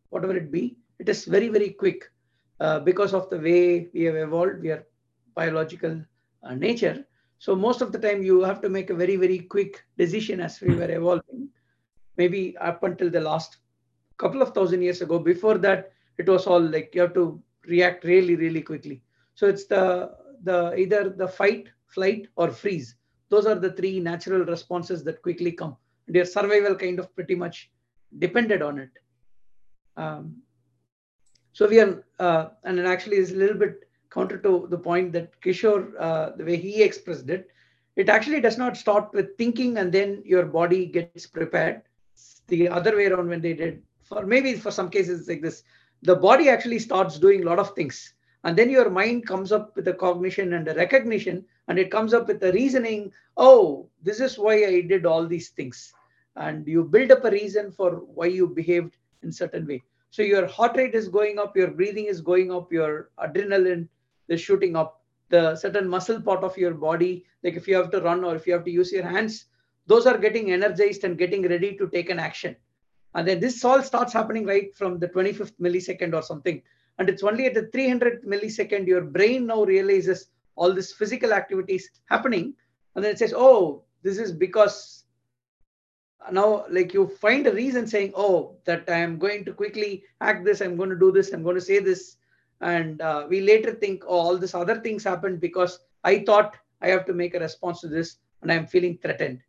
whatever 0.09 0.35
it 0.37 0.51
be 0.51 0.77
it 0.99 1.09
is 1.09 1.25
very 1.25 1.49
very 1.49 1.69
quick 1.69 2.09
uh, 2.59 2.79
because 2.79 3.13
of 3.13 3.29
the 3.29 3.39
way 3.39 3.89
we 3.93 4.03
have 4.03 4.15
evolved 4.15 4.61
we 4.61 4.71
are 4.71 4.85
biological 5.35 6.01
nature 6.55 7.05
so 7.39 7.55
most 7.55 7.81
of 7.81 7.91
the 7.91 7.99
time 7.99 8.23
you 8.23 8.41
have 8.41 8.61
to 8.61 8.69
make 8.69 8.89
a 8.89 8.95
very 8.95 9.15
very 9.15 9.39
quick 9.39 9.83
decision 9.97 10.39
as 10.39 10.59
we 10.61 10.73
were 10.75 10.91
evolving 10.91 11.49
maybe 12.17 12.57
up 12.57 12.83
until 12.83 13.09
the 13.09 13.21
last 13.21 13.57
couple 14.17 14.41
of 14.41 14.53
thousand 14.53 14.81
years 14.81 15.01
ago. 15.01 15.19
Before 15.19 15.57
that, 15.59 15.91
it 16.17 16.27
was 16.27 16.47
all 16.47 16.59
like 16.59 16.93
you 16.93 17.01
have 17.01 17.13
to 17.13 17.41
react 17.65 18.03
really, 18.03 18.35
really 18.35 18.61
quickly. 18.61 19.01
So 19.35 19.47
it's 19.47 19.65
the 19.65 20.11
the 20.43 20.75
either 20.75 21.09
the 21.09 21.27
fight, 21.27 21.69
flight, 21.87 22.27
or 22.35 22.49
freeze. 22.49 22.95
Those 23.29 23.45
are 23.45 23.55
the 23.55 23.71
three 23.71 23.99
natural 23.99 24.45
responses 24.45 25.03
that 25.03 25.21
quickly 25.21 25.51
come. 25.51 25.75
Their 26.07 26.25
survival 26.25 26.75
kind 26.75 26.99
of 26.99 27.13
pretty 27.15 27.35
much 27.35 27.69
depended 28.19 28.61
on 28.61 28.79
it. 28.79 28.89
Um, 29.97 30.37
so 31.57 31.67
we 31.67 31.79
are, 31.79 32.03
uh, 32.19 32.49
and 32.65 32.77
it 32.77 32.85
actually 32.85 33.17
is 33.17 33.31
a 33.31 33.35
little 33.35 33.57
bit 33.57 33.89
counter 34.11 34.37
to 34.37 34.67
the 34.69 34.77
point 34.77 35.11
that 35.13 35.41
Kishore, 35.41 35.91
uh, 35.99 36.29
the 36.37 36.45
way 36.45 36.55
he 36.55 36.83
expressed 36.83 37.27
it, 37.31 37.49
it 37.95 38.09
actually 38.09 38.41
does 38.41 38.59
not 38.59 38.77
start 38.77 39.11
with 39.11 39.35
thinking 39.39 39.79
and 39.79 39.91
then 39.91 40.21
your 40.23 40.45
body 40.45 40.85
gets 40.85 41.25
prepared. 41.25 41.81
It's 42.13 42.43
the 42.45 42.69
other 42.69 42.95
way 42.95 43.07
around 43.07 43.29
when 43.29 43.41
they 43.41 43.53
did 43.53 43.81
for 44.03 44.23
maybe 44.23 44.53
for 44.53 44.69
some 44.69 44.91
cases 44.91 45.27
like 45.27 45.41
this, 45.41 45.63
the 46.03 46.15
body 46.15 46.47
actually 46.47 46.77
starts 46.77 47.17
doing 47.17 47.41
a 47.41 47.45
lot 47.45 47.57
of 47.57 47.73
things. 47.73 48.13
And 48.43 48.55
then 48.55 48.69
your 48.69 48.91
mind 48.91 49.25
comes 49.25 49.51
up 49.51 49.75
with 49.75 49.87
a 49.87 49.93
cognition 49.95 50.53
and 50.53 50.67
a 50.67 50.75
recognition, 50.75 51.43
and 51.69 51.79
it 51.79 51.89
comes 51.89 52.13
up 52.13 52.27
with 52.27 52.39
the 52.39 52.53
reasoning, 52.53 53.11
oh, 53.35 53.89
this 54.03 54.19
is 54.19 54.37
why 54.37 54.63
I 54.63 54.81
did 54.81 55.07
all 55.07 55.25
these 55.25 55.49
things. 55.49 55.91
And 56.35 56.67
you 56.67 56.83
build 56.83 57.11
up 57.11 57.25
a 57.25 57.31
reason 57.31 57.71
for 57.71 57.95
why 57.95 58.27
you 58.27 58.47
behaved 58.47 58.95
in 59.23 59.31
certain 59.31 59.65
way. 59.65 59.81
So 60.09 60.21
your 60.21 60.47
heart 60.47 60.77
rate 60.77 60.95
is 60.95 61.09
going 61.09 61.37
up, 61.37 61.55
your 61.55 61.71
breathing 61.71 62.05
is 62.05 62.21
going 62.21 62.51
up, 62.51 62.71
your 62.71 63.09
adrenaline 63.19 63.87
is 64.29 64.41
shooting 64.41 64.75
up, 64.75 65.01
the 65.29 65.55
certain 65.55 65.87
muscle 65.87 66.21
part 66.21 66.43
of 66.43 66.57
your 66.57 66.73
body, 66.73 67.25
like 67.43 67.55
if 67.55 67.67
you 67.67 67.75
have 67.75 67.91
to 67.91 68.01
run 68.01 68.23
or 68.23 68.35
if 68.35 68.47
you 68.47 68.53
have 68.53 68.63
to 68.63 68.71
use 68.71 68.91
your 68.91 69.03
hands, 69.03 69.45
those 69.85 70.05
are 70.05 70.17
getting 70.17 70.51
energized 70.51 71.03
and 71.03 71.17
getting 71.17 71.47
ready 71.47 71.75
to 71.77 71.89
take 71.89 72.09
an 72.09 72.19
action. 72.19 72.55
And 73.15 73.27
then 73.27 73.39
this 73.39 73.63
all 73.65 73.81
starts 73.81 74.13
happening 74.13 74.45
right 74.45 74.75
from 74.75 74.99
the 74.99 75.07
25th 75.07 75.53
millisecond 75.59 76.13
or 76.13 76.21
something. 76.21 76.61
And 76.99 77.09
it's 77.09 77.23
only 77.23 77.45
at 77.45 77.53
the 77.53 77.67
300 77.73 78.23
millisecond, 78.23 78.87
your 78.87 79.01
brain 79.01 79.47
now 79.47 79.63
realizes 79.63 80.29
all 80.55 80.73
this 80.73 80.93
physical 80.93 81.33
activities 81.33 81.89
happening. 82.09 82.53
And 82.95 83.03
then 83.03 83.11
it 83.11 83.19
says, 83.19 83.33
oh, 83.35 83.83
this 84.03 84.17
is 84.17 84.31
because 84.31 84.96
now 86.31 86.65
like 86.69 86.93
you 86.93 87.07
find 87.07 87.47
a 87.47 87.53
reason 87.53 87.87
saying, 87.87 88.13
oh, 88.15 88.55
that 88.65 88.89
I 88.89 88.97
am 88.97 89.17
going 89.17 89.45
to 89.45 89.53
quickly 89.53 90.03
act 90.21 90.45
this, 90.45 90.61
I'm 90.61 90.75
going 90.75 90.89
to 90.89 90.99
do 90.99 91.11
this, 91.11 91.31
I'm 91.31 91.43
going 91.43 91.55
to 91.55 91.61
say 91.61 91.79
this. 91.79 92.17
And 92.61 93.01
uh, 93.01 93.27
we 93.29 93.41
later 93.41 93.73
think, 93.73 94.03
oh, 94.07 94.17
all 94.17 94.37
this 94.37 94.55
other 94.55 94.79
things 94.79 95.03
happened 95.03 95.39
because 95.39 95.79
I 96.03 96.19
thought 96.19 96.55
I 96.81 96.89
have 96.89 97.05
to 97.05 97.13
make 97.13 97.35
a 97.35 97.39
response 97.39 97.81
to 97.81 97.87
this 97.87 98.17
and 98.41 98.51
I'm 98.51 98.65
feeling 98.65 98.97
threatened. 99.01 99.41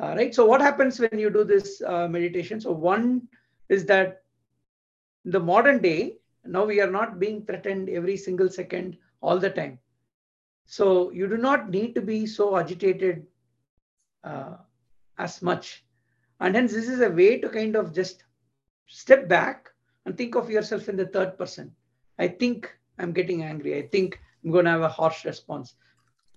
Uh, 0.00 0.14
right. 0.16 0.34
So 0.34 0.44
what 0.44 0.60
happens 0.60 1.00
when 1.00 1.18
you 1.18 1.30
do 1.30 1.44
this 1.44 1.82
uh, 1.86 2.06
meditation? 2.08 2.60
So 2.60 2.72
one 2.72 3.28
is 3.68 3.86
that 3.86 4.22
the 5.24 5.40
modern 5.40 5.80
day, 5.80 6.16
now 6.44 6.64
we 6.64 6.80
are 6.80 6.90
not 6.90 7.18
being 7.18 7.44
threatened 7.44 7.88
every 7.88 8.16
single 8.16 8.48
second 8.48 8.96
all 9.20 9.38
the 9.38 9.50
time. 9.50 9.78
So 10.66 11.10
you 11.10 11.28
do 11.28 11.36
not 11.36 11.70
need 11.70 11.94
to 11.94 12.00
be 12.00 12.26
so 12.26 12.56
agitated 12.56 13.26
uh, 14.24 14.56
as 15.18 15.42
much. 15.42 15.84
And 16.40 16.54
hence 16.54 16.72
this 16.72 16.88
is 16.88 17.00
a 17.00 17.10
way 17.10 17.38
to 17.38 17.48
kind 17.48 17.76
of 17.76 17.94
just 17.94 18.24
step 18.86 19.28
back 19.28 19.70
and 20.04 20.16
think 20.16 20.34
of 20.34 20.50
yourself 20.50 20.88
in 20.88 20.96
the 20.96 21.06
third 21.06 21.38
person. 21.38 21.72
I 22.18 22.28
think 22.28 22.72
I'm 22.98 23.12
getting 23.12 23.42
angry. 23.42 23.76
I 23.78 23.88
think 23.88 24.20
I'm 24.44 24.50
going 24.50 24.64
to 24.64 24.70
have 24.70 24.82
a 24.82 24.88
harsh 24.88 25.24
response. 25.24 25.74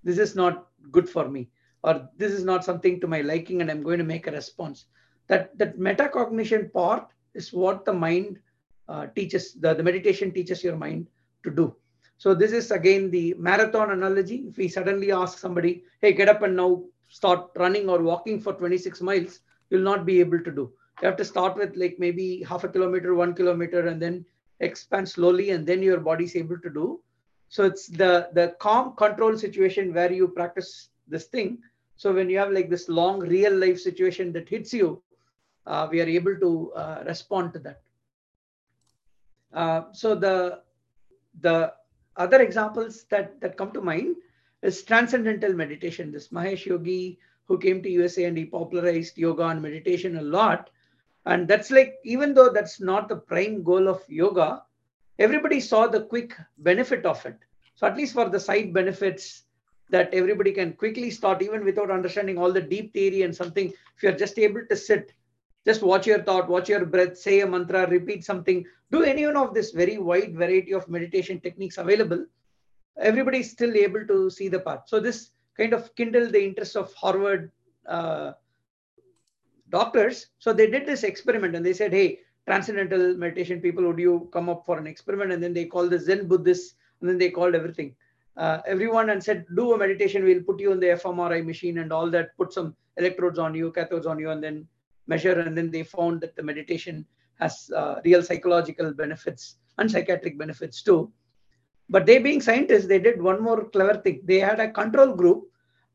This 0.04 0.18
is 0.18 0.36
not 0.36 0.68
good 0.92 1.10
for 1.10 1.30
me 1.30 1.50
or 1.84 2.10
this 2.18 2.32
is 2.32 2.44
not 2.44 2.64
something 2.64 3.00
to 3.00 3.08
my 3.08 3.22
liking 3.22 3.62
and 3.62 3.72
i'm 3.72 3.84
going 3.84 3.98
to 3.98 4.04
make 4.04 4.28
a 4.28 4.32
response 4.32 4.86
that 5.28 5.58
that 5.58 5.78
metacognition 5.78 6.72
part 6.74 7.08
is 7.34 7.54
what 7.54 7.86
the 7.86 7.94
mind 7.94 8.40
uh, 8.88 9.06
teaches 9.16 9.54
the, 9.54 9.74
the 9.74 9.84
meditation 9.84 10.32
teaches 10.32 10.64
your 10.64 10.76
mind 10.76 11.08
to 11.44 11.52
do 11.52 11.76
so 12.18 12.34
this 12.34 12.52
is 12.52 12.72
again 12.72 13.10
the 13.12 13.34
marathon 13.38 13.92
analogy 13.92 14.46
if 14.50 14.58
we 14.58 14.68
suddenly 14.68 15.12
ask 15.12 15.38
somebody 15.38 15.84
hey 16.02 16.14
get 16.14 16.30
up 16.30 16.42
and 16.42 16.56
now 16.56 16.84
start 17.10 17.50
running 17.56 17.90
or 17.90 18.02
walking 18.02 18.40
for 18.40 18.54
26 18.54 19.02
miles 19.02 19.40
you'll 19.70 19.82
not 19.82 20.06
be 20.06 20.20
able 20.20 20.40
to 20.40 20.52
do. 20.52 20.72
You 21.02 21.08
have 21.08 21.18
to 21.18 21.26
start 21.26 21.56
with 21.56 21.76
like 21.76 21.96
maybe 22.00 22.44
half 22.44 22.64
a 22.64 22.70
kilometer 22.70 23.14
one 23.16 23.34
kilometer 23.34 23.88
and 23.88 24.02
then 24.02 24.26
expand 24.60 25.08
slowly 25.08 25.52
and 25.52 25.66
then 25.66 25.82
your 25.82 26.00
body's 26.00 26.36
able 26.36 26.60
to 26.60 26.70
do. 26.70 27.00
So 27.48 27.64
it's 27.64 27.88
the 27.88 28.30
the 28.34 28.56
calm 28.60 28.96
control 28.96 29.38
situation 29.38 29.94
where 29.94 30.12
you 30.12 30.28
practice 30.28 30.90
this 31.08 31.26
thing. 31.26 31.60
So 31.96 32.14
when 32.14 32.30
you 32.30 32.38
have 32.38 32.52
like 32.52 32.70
this 32.70 32.90
long 32.90 33.20
real 33.20 33.56
life 33.56 33.80
situation 33.80 34.32
that 34.34 34.50
hits 34.50 34.74
you, 34.74 35.02
uh, 35.66 35.88
we 35.90 36.02
are 36.02 36.08
able 36.08 36.36
to 36.40 36.72
uh, 36.74 37.04
respond 37.06 37.54
to 37.54 37.60
that. 37.60 37.82
Uh, 39.54 39.84
so 39.94 40.16
the 40.16 40.62
the 41.42 41.74
other 42.18 42.42
examples 42.42 43.06
that 43.10 43.40
that 43.42 43.58
come 43.58 43.72
to 43.72 43.82
mind 43.82 44.16
is 44.62 44.84
transcendental 44.84 45.54
meditation. 45.54 46.12
This 46.12 46.30
Mahesh 46.30 46.66
Yogi 46.66 47.20
who 47.50 47.58
came 47.58 47.82
to 47.82 47.90
USA 47.90 48.26
and 48.26 48.38
he 48.38 48.46
popularized 48.46 49.18
yoga 49.18 49.48
and 49.48 49.62
meditation 49.62 50.18
a 50.18 50.22
lot. 50.22 50.70
And 51.26 51.48
that's 51.48 51.72
like, 51.72 51.96
even 52.04 52.34
though 52.34 52.50
that's 52.50 52.80
not 52.80 53.10
the 53.10 53.18
prime 53.18 53.64
goal 53.64 53.90
of 53.90 54.04
yoga, 54.08 54.64
everybody 55.18 55.60
saw 55.60 55.88
the 55.88 56.04
quick 56.04 56.36
benefit 56.60 57.06
of 57.06 57.26
it. 57.26 57.38
So 57.76 57.88
at 57.88 57.98
least 57.98 58.14
for 58.14 58.30
the 58.30 58.40
side 58.40 58.72
benefits, 58.72 59.44
that 59.90 60.14
everybody 60.14 60.52
can 60.52 60.74
quickly 60.74 61.10
start 61.10 61.42
even 61.42 61.66
without 61.66 61.90
understanding 61.90 62.38
all 62.38 62.52
the 62.52 62.62
deep 62.62 62.94
theory 62.94 63.24
and 63.24 63.36
something. 63.36 63.74
If 63.98 64.04
you're 64.04 64.12
just 64.12 64.38
able 64.38 64.62
to 64.70 64.76
sit, 64.76 65.14
just 65.66 65.82
watch 65.82 66.06
your 66.06 66.22
thought, 66.22 66.48
watch 66.48 66.70
your 66.70 66.86
breath, 66.86 67.18
say 67.18 67.40
a 67.42 67.48
mantra, 67.48 67.88
repeat 67.88 68.24
something, 68.24 68.64
do 68.92 69.04
any 69.04 69.26
one 69.26 69.38
of 69.38 69.56
this 69.56 69.72
very 69.72 69.98
wide 69.98 70.36
variety 70.36 70.74
of 70.74 70.88
meditation 70.88 71.40
techniques 71.40 71.80
available. 71.80 72.26
Everybody 73.00 73.40
is 73.40 73.52
still 73.52 73.76
able 73.76 74.06
to 74.08 74.30
see 74.30 74.48
the 74.48 74.60
path. 74.60 74.84
So 74.86 75.00
this 75.00 75.32
kind 75.58 75.74
of 75.74 75.94
kindled 75.96 76.32
the 76.32 76.44
interest 76.44 76.76
of 76.76 76.94
Harvard 76.94 77.52
uh, 77.88 78.34
doctors. 79.70 80.28
So 80.40 80.54
they 80.54 80.70
did 80.70 80.86
this 80.86 81.04
experiment 81.04 81.56
and 81.56 81.66
they 81.66 81.74
said, 81.74 81.94
hey, 81.94 82.20
transcendental 82.48 83.16
meditation 83.16 83.62
people, 83.62 83.86
would 83.86 84.00
you 84.00 84.30
come 84.34 84.50
up 84.50 84.66
for 84.66 84.78
an 84.78 84.88
experiment? 84.88 85.32
And 85.32 85.42
then 85.42 85.54
they 85.54 85.66
called 85.66 85.92
the 85.92 86.00
Zen 86.00 86.28
Buddhists 86.28 86.76
and 87.00 87.10
then 87.10 87.18
they 87.18 87.30
called 87.30 87.56
everything. 87.56 87.96
Uh, 88.38 88.62
everyone 88.66 89.10
and 89.10 89.24
said, 89.24 89.46
do 89.56 89.74
a 89.74 89.78
meditation. 89.78 90.24
We'll 90.24 90.44
put 90.44 90.60
you 90.60 90.72
in 90.72 90.80
the 90.80 90.88
fMRI 90.88 91.46
machine 91.46 91.80
and 91.80 91.92
all 91.92 92.10
that, 92.12 92.36
put 92.38 92.54
some 92.54 92.76
electrodes 92.98 93.38
on 93.38 93.54
you, 93.54 93.72
cathodes 93.72 94.06
on 94.06 94.18
you, 94.18 94.30
and 94.30 94.42
then 94.44 94.68
measure. 95.08 95.40
And 95.40 95.58
then 95.58 95.72
they 95.72 95.84
found 95.84 96.22
that 96.22 96.36
the 96.36 96.44
meditation 96.44 97.06
has 97.40 97.70
uh, 97.76 97.96
real 98.06 98.24
psychological 98.24 98.94
benefits 98.94 99.58
and 99.78 99.90
psychiatric 99.90 100.38
benefits 100.38 100.82
too. 100.82 101.12
But 101.90 102.06
they 102.06 102.20
being 102.20 102.42
scientists, 102.42 102.88
they 102.88 103.00
did 103.00 103.22
one 103.22 103.42
more 103.42 103.66
clever 103.66 103.96
thing. 104.00 104.22
They 104.24 104.40
had 104.40 104.60
a 104.60 104.72
control 104.72 105.16
group 105.16 105.46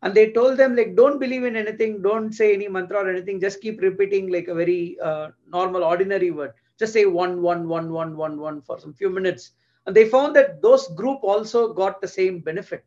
and 0.03 0.13
they 0.15 0.33
told 0.33 0.59
them 0.59 0.75
like 0.77 0.97
don't 0.97 1.19
believe 1.19 1.45
in 1.45 1.57
anything. 1.57 2.03
Don't 2.03 2.33
say 2.33 2.53
any 2.53 2.69
mantra 2.69 3.05
or 3.05 3.11
anything. 3.11 3.41
Just 3.41 3.61
keep 3.61 3.81
repeating 3.81 4.31
like 4.31 4.49
a 4.49 4.55
very 4.55 4.99
uh, 5.01 5.29
normal 5.51 5.85
ordinary 5.85 6.31
word. 6.31 6.53
Just 6.79 6.93
say 6.93 7.07
one 7.07 7.41
one 7.41 7.69
one 7.69 7.93
one 7.93 8.17
one 8.17 8.39
one 8.39 8.61
for 8.61 8.79
some 8.81 8.93
few 8.93 9.09
minutes. 9.09 9.53
And 9.87 9.95
they 9.95 10.09
found 10.09 10.35
that 10.37 10.61
those 10.63 10.89
group 10.89 11.21
also 11.23 11.73
got 11.73 12.01
the 12.01 12.09
same 12.09 12.41
benefit. 12.41 12.85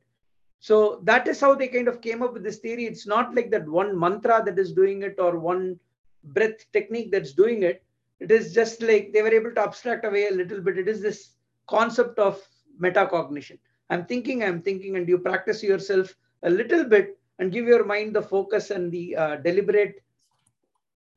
So 0.59 1.01
that 1.03 1.27
is 1.27 1.39
how 1.39 1.55
they 1.55 1.67
kind 1.67 1.87
of 1.87 2.01
came 2.01 2.21
up 2.23 2.33
with 2.33 2.43
this 2.43 2.57
theory. 2.57 2.85
It's 2.85 3.07
not 3.07 3.35
like 3.35 3.51
that 3.51 3.67
one 3.67 3.97
mantra 3.97 4.43
that 4.43 4.59
is 4.59 4.73
doing 4.73 5.03
it 5.03 5.15
or 5.19 5.39
one 5.39 5.79
breath 6.23 6.65
technique 6.73 7.11
that's 7.11 7.33
doing 7.33 7.63
it. 7.63 7.83
It 8.19 8.31
is 8.31 8.53
just 8.53 8.81
like 8.81 9.13
they 9.13 9.21
were 9.21 9.33
able 9.33 9.53
to 9.53 9.61
abstract 9.61 10.03
away 10.03 10.27
a 10.27 10.33
little 10.33 10.59
bit. 10.59 10.77
It 10.77 10.87
is 10.87 11.01
this 11.01 11.29
concept 11.67 12.17
of 12.17 12.41
metacognition. 12.81 13.57
I'm 13.89 14.05
thinking 14.05 14.43
i'm 14.43 14.61
thinking 14.61 14.95
and 14.97 15.07
you 15.07 15.17
practice 15.17 15.63
yourself 15.63 16.13
a 16.43 16.49
little 16.49 16.83
bit 16.83 17.17
and 17.39 17.51
give 17.51 17.65
your 17.65 17.85
mind 17.85 18.15
the 18.15 18.21
focus 18.21 18.71
and 18.71 18.91
the 18.91 19.15
uh, 19.15 19.35
deliberate 19.37 20.01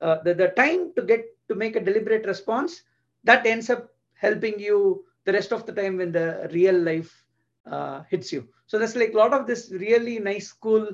uh, 0.01 0.23
the, 0.25 0.35
the 0.35 0.49
time 0.49 0.93
to 0.97 1.03
get 1.03 1.27
to 1.49 1.55
make 1.55 1.77
a 1.77 1.81
deliberate 1.81 2.27
response. 2.27 2.83
That 3.25 3.47
ends 3.47 3.71
up 3.71 3.91
helping 4.15 4.59
you 4.59 5.05
the 5.25 5.33
rest 5.33 5.53
of 5.53 5.67
the 5.67 5.73
time 5.73 5.99
when 5.99 6.13
the 6.13 6.49
real 6.53 6.79
life 6.79 7.25
uh, 7.67 8.03
hits 8.09 8.33
you. 8.33 8.49
So 8.67 8.79
there's 8.79 8.97
like 8.97 9.13
a 9.13 9.17
lot 9.17 9.35
of 9.35 9.47
this 9.47 9.71
really 9.73 10.19
nice 10.19 10.53
cool 10.53 10.89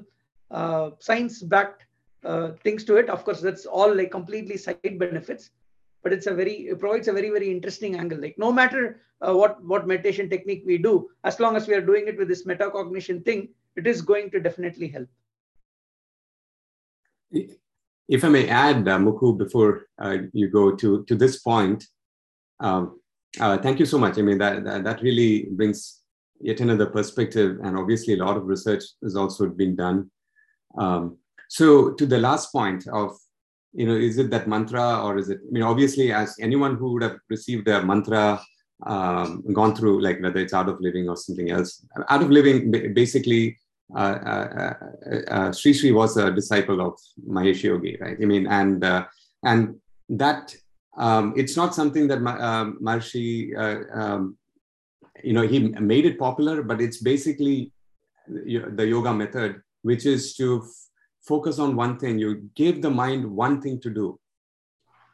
uh, 0.51 0.91
science 0.99 1.43
backed 1.43 1.85
uh, 2.25 2.53
things 2.65 2.85
to 2.85 2.97
it. 2.97 3.09
Of 3.09 3.25
course 3.25 3.41
that's 3.41 3.67
all 3.67 3.95
like 3.95 4.11
completely 4.11 4.57
side 4.57 4.83
benefits 4.85 5.51
but 6.07 6.17
it's 6.17 6.31
a 6.33 6.35
very 6.41 6.57
it 6.73 6.81
provides 6.87 7.13
a 7.13 7.19
very 7.19 7.31
very 7.37 7.51
interesting 7.51 7.97
angle 8.01 8.25
like 8.25 8.41
no 8.47 8.51
matter 8.63 8.83
uh, 9.27 9.35
what 9.43 9.63
what 9.75 9.87
meditation 9.93 10.31
technique 10.35 10.65
we 10.73 10.79
do 10.89 10.97
as 11.31 11.41
long 11.45 11.57
as 11.61 11.69
we 11.69 11.79
are 11.79 11.87
doing 11.93 12.11
it 12.13 12.19
with 12.23 12.29
this 12.33 12.45
metacognition 12.53 13.25
thing 13.29 13.49
it 13.77 13.87
is 13.87 14.03
going 14.03 14.31
to 14.31 14.41
definitely 14.41 14.89
help. 14.89 15.09
If 18.09 18.25
I 18.25 18.29
may 18.29 18.49
add, 18.49 18.89
uh, 18.89 18.99
before 18.99 19.87
uh, 19.99 20.19
you 20.33 20.49
go 20.49 20.75
to, 20.75 21.05
to 21.05 21.15
this 21.15 21.39
point, 21.39 21.85
um, 22.61 23.01
uh, 23.39 23.59
thank 23.59 23.79
you 23.79 23.87
so 23.87 23.99
much. 23.99 24.19
I 24.19 24.23
mean, 24.23 24.39
that, 24.39 24.65
that, 24.65 24.85
that, 24.85 25.03
really 25.03 25.47
brings 25.51 26.01
yet 26.41 26.61
another 26.61 26.87
perspective, 26.87 27.59
and 27.63 27.77
obviously, 27.77 28.15
a 28.15 28.25
lot 28.25 28.37
of 28.37 28.47
research 28.47 28.85
has 29.03 29.17
also 29.17 29.47
been 29.49 29.77
done. 29.77 30.11
Um, 30.79 31.19
so, 31.49 31.93
to 31.93 32.07
the 32.07 32.19
last 32.19 32.53
point 32.53 32.87
of, 32.87 33.19
you 33.77 33.87
know, 33.87 33.95
is 33.95 34.19
it 34.19 34.31
that 34.31 34.49
mantra 34.49 35.03
or 35.05 35.19
is 35.19 35.29
it, 35.29 35.39
I 35.47 35.51
mean, 35.51 35.63
obviously, 35.63 36.13
as 36.13 36.37
anyone 36.41 36.77
who 36.77 36.93
would 36.93 37.03
have 37.03 37.19
received 37.29 37.69
a 37.69 37.83
mantra 37.83 38.41
um, 38.85 39.45
gone 39.53 39.75
through 39.77 40.03
like 40.03 40.21
whether 40.21 40.41
it's 40.41 40.53
Art 40.53 40.69
of 40.69 40.81
Living 40.81 41.09
or 41.09 41.17
something 41.17 41.51
else 41.51 41.87
Art 42.11 42.23
of 42.23 42.31
Living 42.31 42.71
basically 42.93 43.57
uh, 43.95 43.99
uh, 43.99 44.75
uh, 45.31 45.53
Sri 45.53 45.73
Sri 45.73 45.93
was 45.93 46.17
a 46.17 46.31
disciple 46.31 46.81
of 46.81 46.99
Mahesh 47.29 47.63
Yogi, 47.63 47.97
right? 48.01 48.17
I 48.21 48.25
mean, 48.25 48.47
and 48.47 48.85
and 49.45 49.77
that 50.09 50.55
um, 50.97 51.35
it's 51.37 51.57
not 51.57 51.75
something 51.75 52.09
that 52.09 52.19
uh, 52.19 52.73
Maharishi, 52.83 53.57
uh, 53.57 53.99
um, 53.99 54.37
you 55.23 55.33
know, 55.33 55.47
he 55.47 55.61
made 55.61 56.07
it 56.07 56.19
popular, 56.19 56.63
but 56.63 56.81
it's 56.81 56.99
basically 56.99 57.73
the 58.27 58.87
yoga 58.87 59.13
method, 59.13 59.63
which 59.83 60.05
is 60.05 60.35
to 60.37 60.67
focus 61.27 61.59
on 61.59 61.77
one 61.77 61.99
thing. 61.99 62.19
You 62.19 62.51
give 62.55 62.83
the 62.83 62.91
mind 62.91 63.25
one 63.25 63.61
thing 63.61 63.81
to 63.81 63.91
do. 63.91 64.19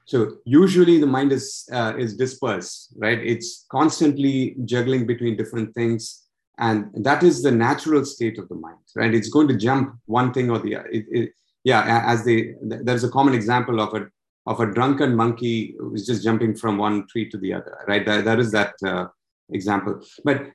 So 0.05 0.39
usually 0.45 0.99
the 0.99 1.07
mind 1.07 1.33
is 1.33 1.69
uh, 1.73 1.95
is 1.97 2.17
dispersed, 2.17 2.95
right? 2.97 3.19
It's 3.19 3.67
constantly 3.71 4.57
juggling 4.65 5.07
between 5.07 5.37
different 5.37 5.75
things 5.75 6.23
and 6.59 6.91
that 6.95 7.23
is 7.23 7.43
the 7.43 7.51
natural 7.51 8.05
state 8.05 8.39
of 8.39 8.49
the 8.49 8.55
mind 8.55 8.79
right 8.95 9.15
it's 9.15 9.29
going 9.29 9.49
to 9.49 9.57
jump 9.57 9.95
one 10.07 10.33
thing 10.33 10.51
or 10.51 10.59
the 10.59 10.77
other 10.77 10.87
it, 10.89 11.05
it, 11.11 11.31
yeah 11.65 12.05
as 12.07 12.25
they 12.25 12.55
there's 12.61 13.05
a 13.05 13.11
common 13.11 13.35
example 13.35 13.81
of 13.81 13.93
a 13.95 14.07
of 14.47 14.61
a 14.61 14.67
drunken 14.67 15.15
monkey 15.15 15.75
who's 15.79 16.07
just 16.07 16.25
jumping 16.25 16.55
from 16.55 16.77
one 16.77 17.07
tree 17.09 17.29
to 17.29 17.39
the 17.39 17.53
other 17.53 17.79
right 17.89 18.05
that, 18.07 18.25
that 18.25 18.39
is 18.39 18.51
that 18.53 18.75
uh, 18.87 19.07
example 19.51 20.01
but 20.25 20.51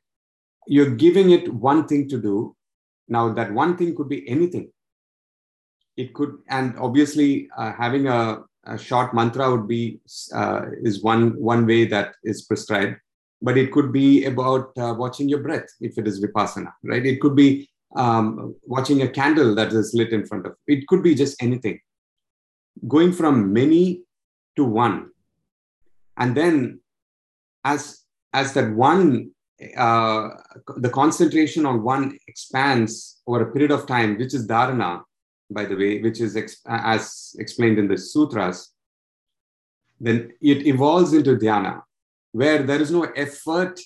you're 0.68 0.96
giving 0.96 1.32
it 1.32 1.52
one 1.54 1.88
thing 1.88 2.08
to 2.08 2.22
do 2.22 2.56
now 3.08 3.34
that 3.34 3.52
one 3.52 3.76
thing 3.78 3.96
could 3.96 4.10
be 4.10 4.28
anything 4.30 4.72
it 5.98 6.14
could 6.14 6.38
and 6.50 6.78
obviously 6.78 7.50
uh, 7.58 7.74
having 7.74 8.08
a, 8.08 8.44
a, 8.66 8.78
short 8.78 9.14
mantra 9.14 9.52
would 9.52 9.68
be 9.68 10.00
uh, 10.34 10.62
is 10.84 11.04
one 11.04 11.40
one 11.42 11.66
way 11.66 11.86
that 11.86 12.14
is 12.24 12.44
prescribed. 12.44 12.96
But 13.42 13.58
it 13.58 13.72
could 13.72 13.92
be 13.92 14.26
about 14.26 14.72
uh, 14.78 14.96
watching 14.98 15.30
your 15.30 15.40
breath 15.40 15.68
if 15.80 15.98
it 15.98 16.08
is 16.08 16.24
vipassana, 16.24 16.72
right? 16.84 17.06
It 17.06 17.20
could 17.20 17.36
be 17.36 17.70
um, 17.96 18.56
watching 18.64 19.02
a 19.02 19.08
candle 19.08 19.54
that 19.56 19.74
is 19.74 19.94
lit 19.94 20.12
in 20.12 20.26
front 20.26 20.46
of 20.46 20.54
it 20.68 20.88
could 20.88 21.04
be 21.04 21.16
just 21.16 21.42
anything. 21.42 21.80
Going 22.88 23.12
from 23.12 23.54
many 23.54 24.04
to 24.56 24.64
one. 24.64 25.10
And 26.18 26.36
then 26.36 26.80
as 27.64 28.04
as 28.34 28.54
that 28.54 28.72
one 28.74 29.32
uh, 29.76 30.30
the 30.78 30.90
concentration 30.90 31.66
on 31.66 31.84
one 31.84 32.18
expands 32.28 33.22
over 33.26 33.42
a 33.42 33.52
period 33.52 33.72
of 33.72 33.88
time 33.88 34.18
which 34.18 34.34
is 34.36 34.48
dharana 34.48 35.02
by 35.50 35.66
the 35.66 35.76
way 35.76 36.02
which 36.02 36.20
is 36.22 36.36
ex- 36.36 36.62
as 36.68 37.36
explained 37.40 37.80
in 37.80 37.88
the 37.88 37.98
sutras 37.98 38.74
then 40.00 40.32
it 40.42 40.68
evolves 40.68 41.14
into 41.14 41.36
dhyana 41.36 41.82
where 42.32 42.62
there 42.64 42.82
is 42.82 42.92
no 42.92 43.04
effort 43.16 43.80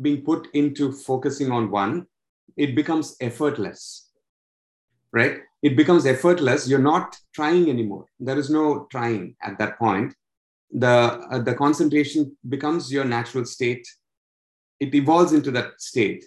being 0.00 0.22
put 0.22 0.48
into 0.54 0.92
focusing 0.92 1.50
on 1.50 1.70
one, 1.70 2.06
it 2.56 2.74
becomes 2.74 3.16
effortless, 3.20 4.10
right? 5.12 5.38
It 5.62 5.76
becomes 5.76 6.06
effortless. 6.06 6.68
You're 6.68 6.78
not 6.78 7.16
trying 7.34 7.68
anymore. 7.68 8.06
There 8.20 8.38
is 8.38 8.50
no 8.50 8.86
trying 8.90 9.34
at 9.42 9.58
that 9.58 9.78
point. 9.78 10.14
The, 10.70 10.88
uh, 10.88 11.38
the 11.38 11.54
concentration 11.54 12.36
becomes 12.48 12.92
your 12.92 13.04
natural 13.04 13.44
state. 13.44 13.86
It 14.78 14.94
evolves 14.94 15.32
into 15.32 15.50
that 15.52 15.80
state. 15.80 16.24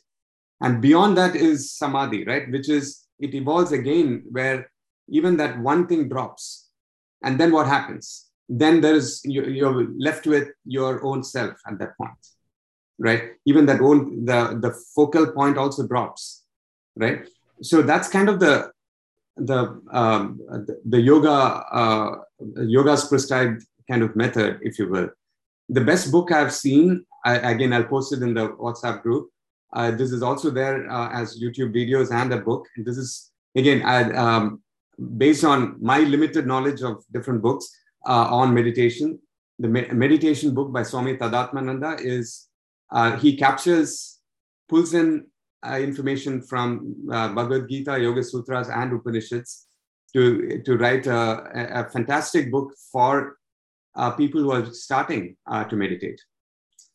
And 0.59 0.81
beyond 0.81 1.17
that 1.17 1.35
is 1.35 1.71
samadhi, 1.71 2.25
right? 2.25 2.51
Which 2.51 2.69
is, 2.69 3.00
it 3.22 3.34
evolves 3.34 3.72
again 3.72 4.23
where 4.31 4.69
even 5.07 5.38
that 5.38 5.60
one 5.60 5.88
thing 5.88 6.10
drops. 6.10 6.69
And 7.23 7.39
then 7.39 7.52
what 7.52 7.68
happens? 7.68 8.31
then 8.52 8.81
there's 8.81 9.22
you're 9.23 9.88
left 9.98 10.27
with 10.27 10.49
your 10.65 11.03
own 11.06 11.23
self 11.23 11.56
at 11.68 11.80
that 11.80 11.95
point 11.98 12.23
right 12.99 13.23
even 13.45 13.65
that 13.65 13.80
own 13.80 14.26
the 14.26 14.60
the 14.61 14.73
focal 14.93 15.31
point 15.31 15.57
also 15.57 15.88
drops 15.88 16.43
right 16.98 17.26
so 17.61 17.81
that's 17.81 18.10
kind 18.10 18.27
of 18.27 18.39
the 18.41 18.69
the 19.38 19.81
um, 19.91 20.39
the 20.85 20.99
yoga 20.99 21.31
uh, 21.72 22.15
yoga's 22.57 23.06
prescribed 23.06 23.64
kind 23.89 24.03
of 24.03 24.15
method 24.18 24.60
if 24.61 24.77
you 24.77 24.89
will 24.89 25.10
the 25.69 25.81
best 25.81 26.11
book 26.11 26.31
i've 26.34 26.53
seen 26.53 27.06
I, 27.23 27.35
again 27.53 27.72
i'll 27.72 27.85
post 27.95 28.11
it 28.11 28.22
in 28.22 28.34
the 28.34 28.49
whatsapp 28.49 29.02
group 29.02 29.30
uh, 29.73 29.91
this 29.91 30.11
is 30.11 30.22
also 30.22 30.49
there 30.49 30.89
uh, 30.89 31.10
as 31.11 31.39
youtube 31.41 31.73
videos 31.73 32.11
and 32.11 32.34
a 32.34 32.38
book 32.38 32.68
And 32.76 32.85
this 32.85 32.98
is 32.98 33.31
again 33.56 33.81
I, 33.84 34.11
um, 34.14 34.61
based 35.18 35.43
on 35.43 35.77
my 35.81 35.99
limited 35.99 36.45
knowledge 36.45 36.81
of 36.81 37.03
different 37.11 37.41
books 37.41 37.69
uh, 38.07 38.27
on 38.30 38.53
meditation. 38.53 39.19
The 39.60 39.68
me- 39.68 39.88
meditation 39.91 40.53
book 40.53 40.72
by 40.72 40.84
Swami 40.84 41.18
Tadatmananda 41.18 42.02
is 42.02 42.48
uh, 42.91 43.18
he 43.18 43.38
captures, 43.38 44.19
pulls 44.68 44.93
in 44.93 45.26
uh, 45.65 45.80
information 45.80 46.41
from 46.41 46.95
uh, 47.11 47.30
Bhagavad 47.30 47.69
Gita, 47.69 47.99
Yoga 47.99 48.23
Sutras, 48.23 48.69
and 48.69 48.91
Upanishads 48.93 49.68
to, 50.14 50.61
to 50.65 50.77
write 50.77 51.07
a, 51.07 51.84
a 51.85 51.89
fantastic 51.89 52.52
book 52.52 52.73
for 52.91 53.38
uh, 53.95 54.11
people 54.11 54.41
who 54.41 54.52
are 54.52 54.65
starting 54.73 55.38
uh, 55.49 55.64
to 55.65 55.76
meditate. 55.76 56.19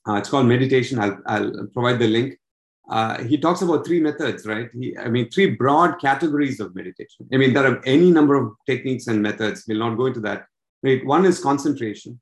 it's 0.08 0.28
called 0.28 0.46
Meditation. 0.46 0.98
I'll, 0.98 1.18
I'll, 1.26 1.66
provide 1.72 1.98
the 1.98 2.08
link. 2.08 2.38
Uh, 2.88 3.22
he 3.24 3.36
talks 3.36 3.62
about 3.62 3.84
three 3.84 4.00
methods, 4.00 4.46
right? 4.46 4.70
He, 4.72 4.96
I 4.96 5.08
mean, 5.08 5.28
three 5.30 5.50
broad 5.50 6.00
categories 6.00 6.60
of 6.60 6.74
meditation. 6.74 7.28
I 7.32 7.36
mean, 7.36 7.52
there 7.52 7.66
are 7.66 7.82
any 7.84 8.10
number 8.10 8.34
of 8.36 8.52
techniques 8.66 9.08
and 9.08 9.20
methods. 9.20 9.64
We'll 9.66 9.78
not 9.78 9.96
go 9.96 10.06
into 10.06 10.20
that. 10.20 10.46
Right? 10.82 11.04
One 11.04 11.24
is 11.26 11.42
concentration, 11.42 12.20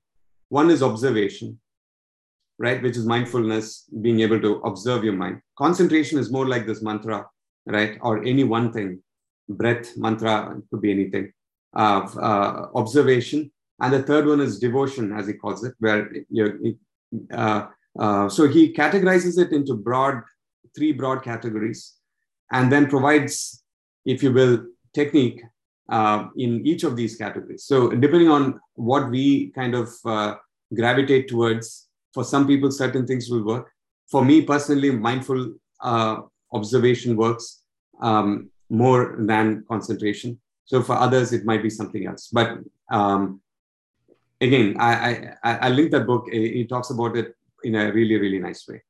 one 0.48 0.70
is 0.70 0.82
observation, 0.82 1.60
right? 2.58 2.82
Which 2.82 2.96
is 2.96 3.04
mindfulness, 3.04 3.84
being 4.00 4.20
able 4.20 4.40
to 4.40 4.56
observe 4.60 5.04
your 5.04 5.12
mind. 5.12 5.40
Concentration 5.58 6.18
is 6.18 6.30
more 6.30 6.46
like 6.46 6.66
this 6.66 6.82
mantra, 6.82 7.26
right? 7.66 7.98
Or 8.00 8.24
any 8.24 8.44
one 8.44 8.72
thing, 8.72 9.02
breath, 9.48 9.96
mantra, 9.96 10.56
could 10.70 10.80
be 10.80 10.90
anything. 10.90 11.32
Uh, 11.76 12.08
uh, 12.18 12.66
observation. 12.74 13.50
And 13.80 13.92
the 13.92 14.02
third 14.02 14.26
one 14.26 14.40
is 14.40 14.60
devotion, 14.60 15.12
as 15.12 15.26
he 15.26 15.34
calls 15.34 15.64
it, 15.64 15.74
where 15.80 16.10
you're, 16.30 16.58
uh, 17.32 17.66
uh, 17.98 18.28
so 18.28 18.48
he 18.48 18.72
categorizes 18.72 19.38
it 19.38 19.52
into 19.52 19.74
broad 19.74 20.22
three 20.74 20.92
broad 20.92 21.22
categories 21.22 21.94
and 22.52 22.70
then 22.70 22.86
provides, 22.88 23.62
if 24.04 24.22
you 24.22 24.32
will, 24.32 24.66
technique 24.92 25.42
uh, 25.88 26.28
in 26.36 26.66
each 26.66 26.84
of 26.84 26.96
these 26.96 27.16
categories. 27.16 27.64
So, 27.64 27.90
depending 27.90 28.30
on 28.30 28.60
what 28.74 29.10
we 29.10 29.50
kind 29.50 29.74
of 29.74 29.88
uh, 30.04 30.34
gravitate 30.74 31.28
towards, 31.28 31.88
for 32.12 32.24
some 32.24 32.46
people, 32.46 32.70
certain 32.70 33.06
things 33.06 33.28
will 33.28 33.44
work. 33.44 33.70
For 34.08 34.24
me 34.24 34.42
personally, 34.42 34.90
mindful 34.90 35.54
uh, 35.80 36.18
observation 36.52 37.16
works 37.16 37.62
um, 38.00 38.50
more 38.70 39.16
than 39.18 39.64
concentration. 39.68 40.40
So, 40.64 40.82
for 40.82 40.94
others, 40.94 41.32
it 41.32 41.44
might 41.44 41.62
be 41.62 41.70
something 41.70 42.06
else. 42.06 42.28
But 42.32 42.58
um, 42.90 43.40
again, 44.40 44.76
I, 44.78 45.32
I, 45.42 45.56
I 45.56 45.68
link 45.68 45.90
that 45.90 46.06
book. 46.06 46.28
He 46.30 46.66
talks 46.66 46.90
about 46.90 47.16
it 47.16 47.34
in 47.62 47.74
a 47.74 47.92
really, 47.92 48.18
really 48.18 48.38
nice 48.38 48.66
way. 48.68 48.82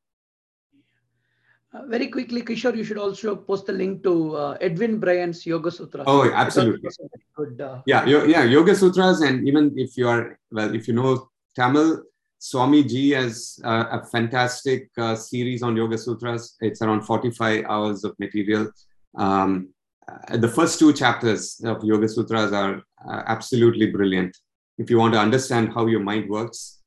Uh, 1.74 1.84
very 1.86 2.06
quickly, 2.06 2.40
Kishore, 2.40 2.76
you 2.76 2.84
should 2.84 2.98
also 2.98 3.34
post 3.34 3.66
the 3.66 3.72
link 3.72 4.05
to 4.05 4.36
uh, 4.36 4.56
Edwin 4.60 5.01
Bryant's 5.01 5.44
Yoga 5.44 5.72
Sutras. 5.72 6.05
Oh, 6.06 6.30
absolutely. 6.32 6.88
Good, 7.34 7.60
uh, 7.60 7.82
yeah, 7.84 8.06
yeah, 8.06 8.44
Yoga 8.44 8.76
Sutras, 8.76 9.22
and 9.22 9.46
even 9.48 9.72
if 9.76 9.96
you 9.96 10.09
are 10.09 10.38
well, 10.52 10.72
if 10.72 10.86
you 10.86 10.94
know 10.94 11.30
Tamil, 11.56 12.02
Swami 12.38 12.84
Ji 12.84 13.10
has 13.10 13.59
uh, 13.64 13.86
a 13.90 14.06
fantastic 14.06 14.88
uh, 14.98 15.16
series 15.16 15.64
on 15.64 15.76
Yoga 15.76 15.98
Sutras. 15.98 16.55
It's 16.60 16.80
around 16.80 17.02
45 17.02 17.64
hours 17.64 18.05
of 18.05 18.14
material. 18.20 18.70
Um, 19.18 19.70
uh, 20.06 20.36
the 20.36 20.48
first 20.48 20.78
two 20.78 20.92
chapters 20.92 21.60
of 21.64 21.82
Yoga 21.82 22.09
Sutras 22.09 22.52
are 22.52 22.82
absolutely 23.26 23.90
brilliant. 23.90 24.36
If 24.78 24.90
you 24.90 24.98
want 24.98 25.14
to 25.14 25.20
understand 25.20 25.72
how 25.72 25.86
your 25.86 26.01
mind 26.01 26.30
works, 26.30 26.84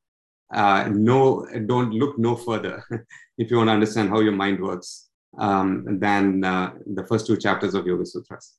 uh, 0.54 0.90
no, 0.92 1.46
don't 1.66 1.92
look 1.92 2.18
no 2.18 2.36
further 2.36 2.84
if 3.38 3.52
you 3.52 3.58
want 3.58 3.68
to 3.68 3.74
understand 3.74 4.10
how 4.10 4.20
your 4.20 4.34
mind 4.34 4.62
works 4.62 5.10
um, 5.38 6.00
than 6.00 6.44
uh, 6.44 6.74
the 6.86 7.06
first 7.06 7.28
two 7.28 7.38
chapters 7.38 7.74
of 7.74 7.86
Yoga 7.86 8.06
Sutras. 8.06 8.56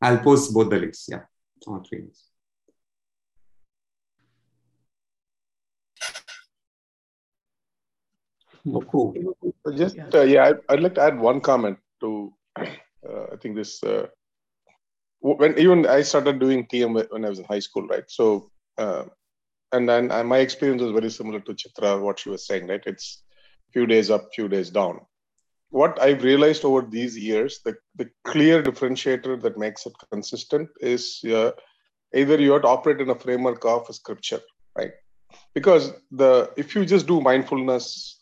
I'll 0.00 0.18
post 0.18 0.52
both 0.52 0.70
the 0.70 0.78
links. 0.78 1.06
Yeah, 1.08 1.20
all 1.66 1.82
three 1.88 2.00
links. 2.00 2.28
Oh, 8.66 8.80
cool. 8.82 9.14
Just 9.76 9.96
uh, 10.14 10.22
yeah, 10.22 10.44
I'd, 10.46 10.58
I'd, 10.68 10.80
like 10.80 10.94
to 10.96 11.02
add 11.02 11.18
one 11.18 11.40
comment 11.40 11.78
to. 12.00 12.32
Uh, 13.04 13.26
I 13.32 13.36
think 13.36 13.56
this 13.56 13.82
uh, 13.82 14.06
when 15.18 15.58
even 15.58 15.86
I 15.88 16.02
started 16.02 16.38
doing 16.38 16.68
TM 16.68 17.10
when 17.10 17.24
I 17.24 17.28
was 17.28 17.40
in 17.40 17.44
high 17.46 17.58
school, 17.58 17.84
right? 17.88 18.04
So 18.06 18.52
uh, 18.78 19.06
and 19.72 19.88
then 19.88 20.08
my 20.26 20.38
experience 20.38 20.82
was 20.82 20.92
very 20.92 21.10
similar 21.10 21.40
to 21.40 21.54
Chitra, 21.54 22.00
what 22.00 22.18
she 22.18 22.28
was 22.28 22.46
saying, 22.46 22.68
right? 22.68 22.82
It's 22.86 23.22
few 23.72 23.86
days 23.86 24.10
up, 24.10 24.28
few 24.34 24.48
days 24.48 24.70
down. 24.70 25.00
What 25.70 26.00
I've 26.00 26.22
realized 26.22 26.64
over 26.64 26.82
these 26.82 27.16
years, 27.16 27.60
the, 27.64 27.74
the 27.96 28.10
clear 28.24 28.62
differentiator 28.62 29.40
that 29.42 29.56
makes 29.56 29.86
it 29.86 29.94
consistent 30.12 30.68
is 30.80 31.20
uh, 31.24 31.52
either 32.14 32.38
you 32.38 32.52
have 32.52 32.62
to 32.62 32.68
operate 32.68 33.00
in 33.00 33.08
a 33.08 33.18
framework 33.18 33.64
of 33.64 33.88
a 33.88 33.92
scripture, 33.94 34.40
right? 34.76 34.92
Because 35.54 35.92
the 36.10 36.52
if 36.58 36.74
you 36.74 36.84
just 36.84 37.06
do 37.06 37.22
mindfulness, 37.22 38.20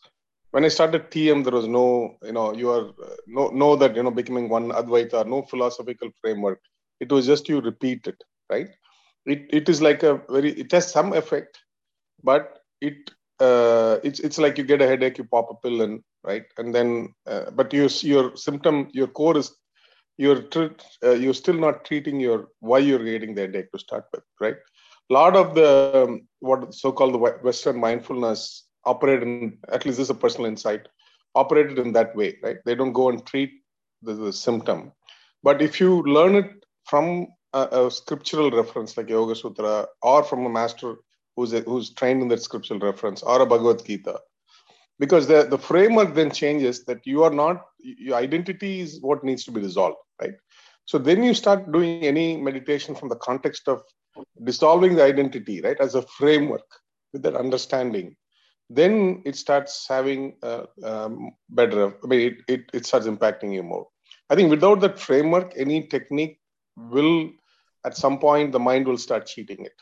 when 0.51 0.63
I 0.63 0.69
started 0.69 1.11
TM, 1.11 1.43
there 1.43 1.53
was 1.53 1.67
no, 1.67 2.17
you 2.23 2.31
know, 2.31 2.53
you 2.53 2.69
are 2.71 2.91
no 3.27 3.49
know 3.49 3.75
that 3.75 3.97
you 3.97 4.03
know 4.03 4.11
becoming 4.11 4.47
one 4.47 4.69
Advaita, 4.69 5.27
no 5.27 5.41
philosophical 5.43 6.09
framework. 6.21 6.61
It 7.01 7.11
was 7.11 7.25
just 7.25 7.49
you 7.49 7.59
repeat 7.59 8.07
it, 8.07 8.23
right? 8.49 8.69
It, 9.25 9.45
it 9.49 9.69
is 9.69 9.81
like 9.81 10.03
a 10.03 10.21
very 10.29 10.51
it 10.51 10.71
has 10.71 10.91
some 10.91 11.13
effect 11.13 11.59
but 12.23 12.59
it 12.81 13.11
uh, 13.39 13.97
it's 14.03 14.19
it's 14.19 14.37
like 14.37 14.57
you 14.57 14.63
get 14.63 14.81
a 14.81 14.87
headache 14.87 15.17
you 15.17 15.23
pop 15.23 15.49
a 15.49 15.55
pill 15.55 15.81
and 15.81 16.01
right? 16.23 16.43
And 16.57 16.73
then 16.73 17.13
uh, 17.25 17.49
but 17.51 17.73
your 17.73 17.89
your 18.01 18.35
symptom 18.35 18.87
your 18.93 19.07
core 19.07 19.37
is 19.37 19.51
you're 20.17 20.43
uh, 21.03 21.11
you're 21.11 21.33
still 21.33 21.55
not 21.55 21.83
treating 21.85 22.19
your 22.19 22.49
why 22.59 22.79
you're 22.79 23.03
getting 23.03 23.33
the 23.33 23.41
headache 23.41 23.71
to 23.71 23.79
start 23.79 24.05
with 24.13 24.23
right? 24.39 24.57
A 25.09 25.13
lot 25.13 25.35
of 25.35 25.55
the 25.55 26.05
um, 26.07 26.27
what 26.39 26.73
so-called 26.73 27.15
the 27.15 27.17
western 27.17 27.79
mindfulness 27.79 28.67
operate 28.85 29.23
in 29.23 29.57
at 29.69 29.85
least 29.85 29.97
this 29.97 30.07
is 30.09 30.15
a 30.15 30.21
personal 30.23 30.49
insight 30.49 30.87
operated 31.33 31.79
in 31.79 31.91
that 31.93 32.15
way 32.15 32.37
right? 32.43 32.57
They 32.65 32.75
don't 32.75 32.93
go 32.93 33.09
and 33.09 33.25
treat 33.25 33.51
the, 34.03 34.13
the 34.13 34.33
symptom. 34.33 34.91
But 35.43 35.61
if 35.61 35.79
you 35.79 36.03
learn 36.03 36.35
it 36.35 36.51
from 36.85 37.27
a, 37.53 37.85
a, 37.85 37.91
scriptural 37.91 38.51
reference 38.51 38.95
like 38.97 39.09
Yoga 39.09 39.35
Sutra 39.35 39.87
or 40.01 40.23
from 40.23 40.45
a 40.45 40.49
master 40.49 40.95
who's, 41.35 41.53
a, 41.53 41.61
who's 41.61 41.93
trained 41.93 42.21
in 42.21 42.27
that 42.29 42.41
scriptural 42.41 42.79
reference 42.79 43.23
or 43.23 43.41
a 43.41 43.45
Bhagavad 43.45 43.85
Gita. 43.85 44.19
Because 44.99 45.27
the, 45.27 45.43
the 45.43 45.57
framework 45.57 46.13
then 46.13 46.31
changes 46.31 46.85
that 46.85 46.99
you 47.05 47.23
are 47.23 47.31
not, 47.31 47.65
your 47.79 48.15
identity 48.15 48.81
is 48.81 49.01
what 49.01 49.23
needs 49.23 49.43
to 49.45 49.51
be 49.51 49.61
resolved, 49.61 49.97
right? 50.21 50.33
So 50.85 50.97
then 50.97 51.23
you 51.23 51.33
start 51.33 51.71
doing 51.71 52.03
any 52.03 52.37
meditation 52.37 52.95
from 52.95 53.09
the 53.09 53.15
context 53.15 53.67
of 53.67 53.81
dissolving 54.43 54.95
the 54.95 55.03
identity, 55.03 55.61
right, 55.61 55.77
as 55.79 55.95
a 55.95 56.01
framework 56.03 56.65
with 57.13 57.23
that 57.23 57.35
understanding. 57.35 58.15
Then 58.69 59.21
it 59.25 59.35
starts 59.35 59.85
having 59.87 60.37
uh, 60.43 60.65
um, 60.83 61.31
better, 61.49 61.93
I 62.03 62.07
mean, 62.07 62.19
it, 62.19 62.37
it, 62.47 62.61
it 62.73 62.85
starts 62.85 63.07
impacting 63.07 63.53
you 63.53 63.63
more. 63.63 63.87
I 64.29 64.35
think 64.35 64.49
without 64.49 64.79
that 64.81 64.99
framework, 64.99 65.53
any 65.57 65.87
technique 65.87 66.39
will 66.77 67.31
at 67.85 67.97
some 67.97 68.19
point 68.19 68.51
the 68.51 68.59
mind 68.59 68.87
will 68.87 68.97
start 68.97 69.25
cheating 69.25 69.65
it. 69.65 69.73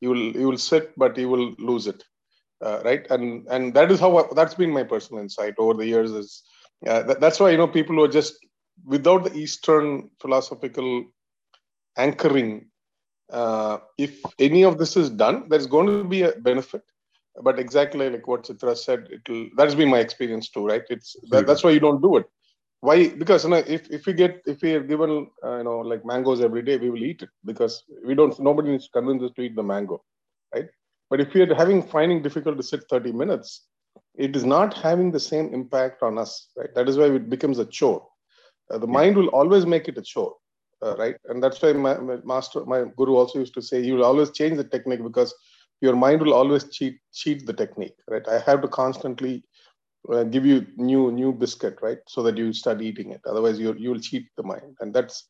You 0.00 0.10
will 0.10 0.36
you 0.36 0.46
will 0.48 0.58
sit 0.58 0.92
but 0.96 1.16
you 1.16 1.28
will 1.28 1.54
lose 1.58 1.86
it 1.86 2.04
uh, 2.64 2.82
right? 2.84 3.06
And 3.10 3.46
and 3.48 3.74
that 3.74 3.90
is 3.90 4.00
how 4.00 4.28
that's 4.34 4.54
been 4.54 4.70
my 4.70 4.82
personal 4.82 5.22
insight 5.22 5.54
over 5.58 5.74
the 5.74 5.86
years 5.86 6.10
is 6.12 6.42
uh, 6.86 7.02
that, 7.02 7.20
that's 7.20 7.40
why 7.40 7.50
you 7.50 7.56
know 7.56 7.68
people 7.68 7.96
who 7.96 8.04
are 8.04 8.08
just 8.08 8.34
without 8.84 9.24
the 9.24 9.34
eastern 9.34 10.10
philosophical 10.20 11.04
anchoring 11.96 12.66
uh, 13.32 13.78
if 13.98 14.20
any 14.38 14.64
of 14.64 14.78
this 14.78 14.96
is 14.96 15.10
done 15.10 15.48
there's 15.48 15.66
going 15.66 15.86
to 15.86 16.04
be 16.04 16.22
a 16.22 16.32
benefit. 16.32 16.82
But 17.42 17.58
exactly 17.58 18.08
like 18.08 18.26
what 18.26 18.44
chitra 18.44 18.76
said 18.76 19.08
it'll 19.12 19.48
that's 19.56 19.74
been 19.74 19.90
my 19.90 19.98
experience 19.98 20.48
too 20.48 20.66
right? 20.66 20.84
It's 20.88 21.16
that, 21.30 21.46
that's 21.46 21.62
why 21.62 21.70
you 21.70 21.80
don't 21.80 22.00
do 22.00 22.16
it 22.16 22.26
why? 22.80 23.08
Because 23.08 23.44
you 23.44 23.50
know, 23.50 23.56
if, 23.56 23.90
if 23.90 24.06
we 24.06 24.12
get 24.12 24.42
if 24.46 24.62
we 24.62 24.74
are 24.74 24.82
given 24.82 25.28
uh, 25.44 25.58
you 25.58 25.64
know 25.64 25.78
like 25.78 26.04
mangoes 26.04 26.40
every 26.40 26.62
day 26.62 26.76
we 26.76 26.90
will 26.90 27.04
eat 27.04 27.22
it 27.22 27.30
because 27.44 27.82
we 28.04 28.14
don't 28.14 28.38
nobody 28.38 28.70
needs 28.70 28.86
to 28.86 28.92
convince 28.92 29.22
us 29.22 29.32
to 29.36 29.42
eat 29.42 29.56
the 29.56 29.62
mango 29.62 30.02
right? 30.54 30.68
But 31.08 31.20
if 31.20 31.32
we 31.34 31.42
are 31.42 31.54
having 31.54 31.82
finding 31.82 32.22
difficult 32.22 32.56
to 32.56 32.62
sit 32.62 32.84
30 32.90 33.12
minutes 33.12 33.66
it 34.14 34.36
is 34.36 34.44
not 34.44 34.74
having 34.74 35.10
the 35.10 35.20
same 35.20 35.52
impact 35.54 36.02
on 36.02 36.18
us 36.18 36.48
right? 36.56 36.74
That 36.74 36.88
is 36.88 36.96
why 36.96 37.06
it 37.06 37.30
becomes 37.30 37.58
a 37.58 37.66
chore. 37.66 38.06
Uh, 38.70 38.78
the 38.78 38.86
yeah. 38.86 38.92
mind 38.92 39.16
will 39.16 39.28
always 39.28 39.64
make 39.64 39.88
it 39.88 39.98
a 39.98 40.02
chore 40.02 40.34
uh, 40.82 40.96
right? 40.96 41.16
And 41.26 41.42
that's 41.42 41.60
why 41.62 41.72
my, 41.72 41.96
my, 41.98 42.16
master 42.24 42.64
my 42.66 42.84
guru 42.96 43.16
also 43.16 43.38
used 43.38 43.54
to 43.54 43.62
say 43.62 43.80
you 43.80 43.94
will 43.94 44.04
always 44.04 44.30
change 44.30 44.56
the 44.56 44.64
technique 44.64 45.02
because 45.02 45.34
your 45.80 45.96
mind 45.96 46.20
will 46.20 46.34
always 46.34 46.64
cheat 46.70 46.98
cheat 47.12 47.46
the 47.46 47.52
technique 47.52 47.96
right? 48.08 48.26
I 48.28 48.38
have 48.40 48.60
to 48.62 48.68
constantly 48.68 49.44
uh, 50.12 50.24
give 50.24 50.46
you 50.46 50.66
new 50.76 51.10
new 51.10 51.32
biscuit 51.32 51.78
right? 51.82 51.98
So 52.06 52.22
that 52.22 52.36
you 52.36 52.52
start 52.52 52.82
eating 52.82 53.12
it. 53.12 53.20
Otherwise 53.26 53.58
you 53.58 53.74
you'll 53.78 54.00
cheat 54.00 54.26
the 54.36 54.42
mind. 54.42 54.76
And 54.80 54.94
that's 54.94 55.28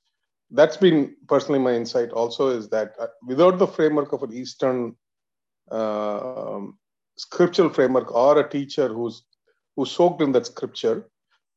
that's 0.51 0.77
been 0.77 1.17
personally 1.29 1.59
my 1.59 1.75
insight 1.75 2.11
also 2.11 2.49
is 2.49 2.69
that 2.71 2.95
uh, 3.01 3.09
without 3.27 3.59
the 3.59 3.67
framework 3.67 4.13
of 4.13 4.23
an 4.23 4.33
eastern 4.33 4.95
uh, 5.71 6.61
scriptural 7.17 7.71
framework 7.71 8.15
or 8.15 8.39
a 8.39 8.49
teacher 8.49 8.89
who's 8.89 9.25
who's 9.75 9.91
soaked 9.91 10.23
in 10.23 10.33
that 10.33 10.47
scripture 10.47 11.09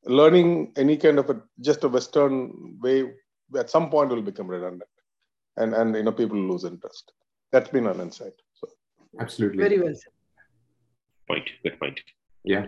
learning 0.06 0.72
any 0.78 0.98
kind 0.98 1.20
of 1.20 1.30
a 1.30 1.41
just 1.60 1.84
a 1.84 1.90
western 1.90 2.78
way 2.82 3.12
at 3.58 3.70
some 3.70 3.90
point 3.90 4.10
will 4.10 4.22
become 4.22 4.48
redundant 4.48 4.90
and 5.58 5.74
and 5.74 5.96
you 5.96 6.04
know 6.04 6.12
people 6.12 6.38
lose 6.38 6.64
interest. 6.64 7.12
That's 7.52 7.70
been 7.70 7.88
an 7.88 8.00
insight. 8.00 8.34
So 8.54 8.68
absolutely. 9.20 9.58
Very 9.58 9.80
well 9.80 9.94
said. 9.94 10.14
Point. 11.28 11.50
Good 11.64 11.80
point. 11.80 12.00
Yeah 12.44 12.68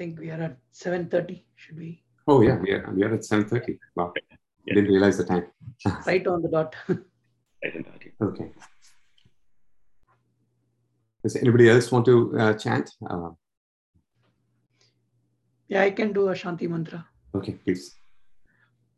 think 0.00 0.18
we 0.18 0.30
are 0.34 0.42
at 0.48 0.56
7.30. 0.72 1.42
Should 1.56 1.76
we? 1.76 2.02
Oh, 2.26 2.40
yeah, 2.40 2.56
we 2.64 2.70
are, 2.72 2.90
we 2.96 3.02
are 3.04 3.14
at 3.14 3.20
7.30. 3.20 3.78
Wow. 3.96 4.12
Yeah. 4.64 4.74
Didn't 4.74 4.90
realize 4.94 5.18
the 5.18 5.26
time. 5.32 5.44
right 6.06 6.26
on 6.26 6.40
the 6.42 6.48
dot. 6.48 6.74
Okay. 8.28 8.48
Does 11.22 11.36
anybody 11.36 11.68
else 11.68 11.92
want 11.92 12.06
to 12.06 12.14
uh, 12.38 12.54
chant? 12.54 12.90
Uh, 13.10 13.30
yeah, 15.68 15.82
I 15.82 15.90
can 15.90 16.14
do 16.14 16.28
a 16.28 16.32
Shanti 16.32 16.66
mantra. 16.68 17.06
Okay, 17.34 17.54
please. 17.62 17.94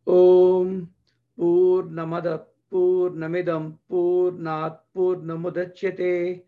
Om 0.07 0.89
Purnamada 1.37 2.45
Purnamidam 2.73 3.75
Purnat 3.91 4.79
Purnamudachyate 4.97 6.43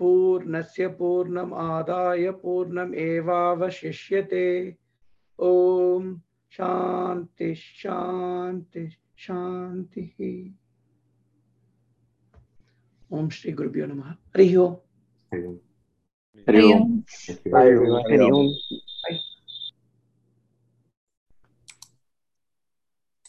पूर्णस्य 0.00 0.88
पूर्णमादाय 0.88 2.30
पूर्णमेवावशिष्यते 2.30 4.76
ॐ 5.40 6.16
शान्ति 6.50 7.54
शान्ति 7.54 8.96
शान्तिः। 9.18 10.52
ॐ 13.18 13.28
श्रीगुरुभ्यो 13.28 13.86
नमः। 13.86 14.10
हरिः 14.10 14.58
ओम्। 14.58 15.56
हरिः 16.48 18.30
ओम्। 18.30 18.48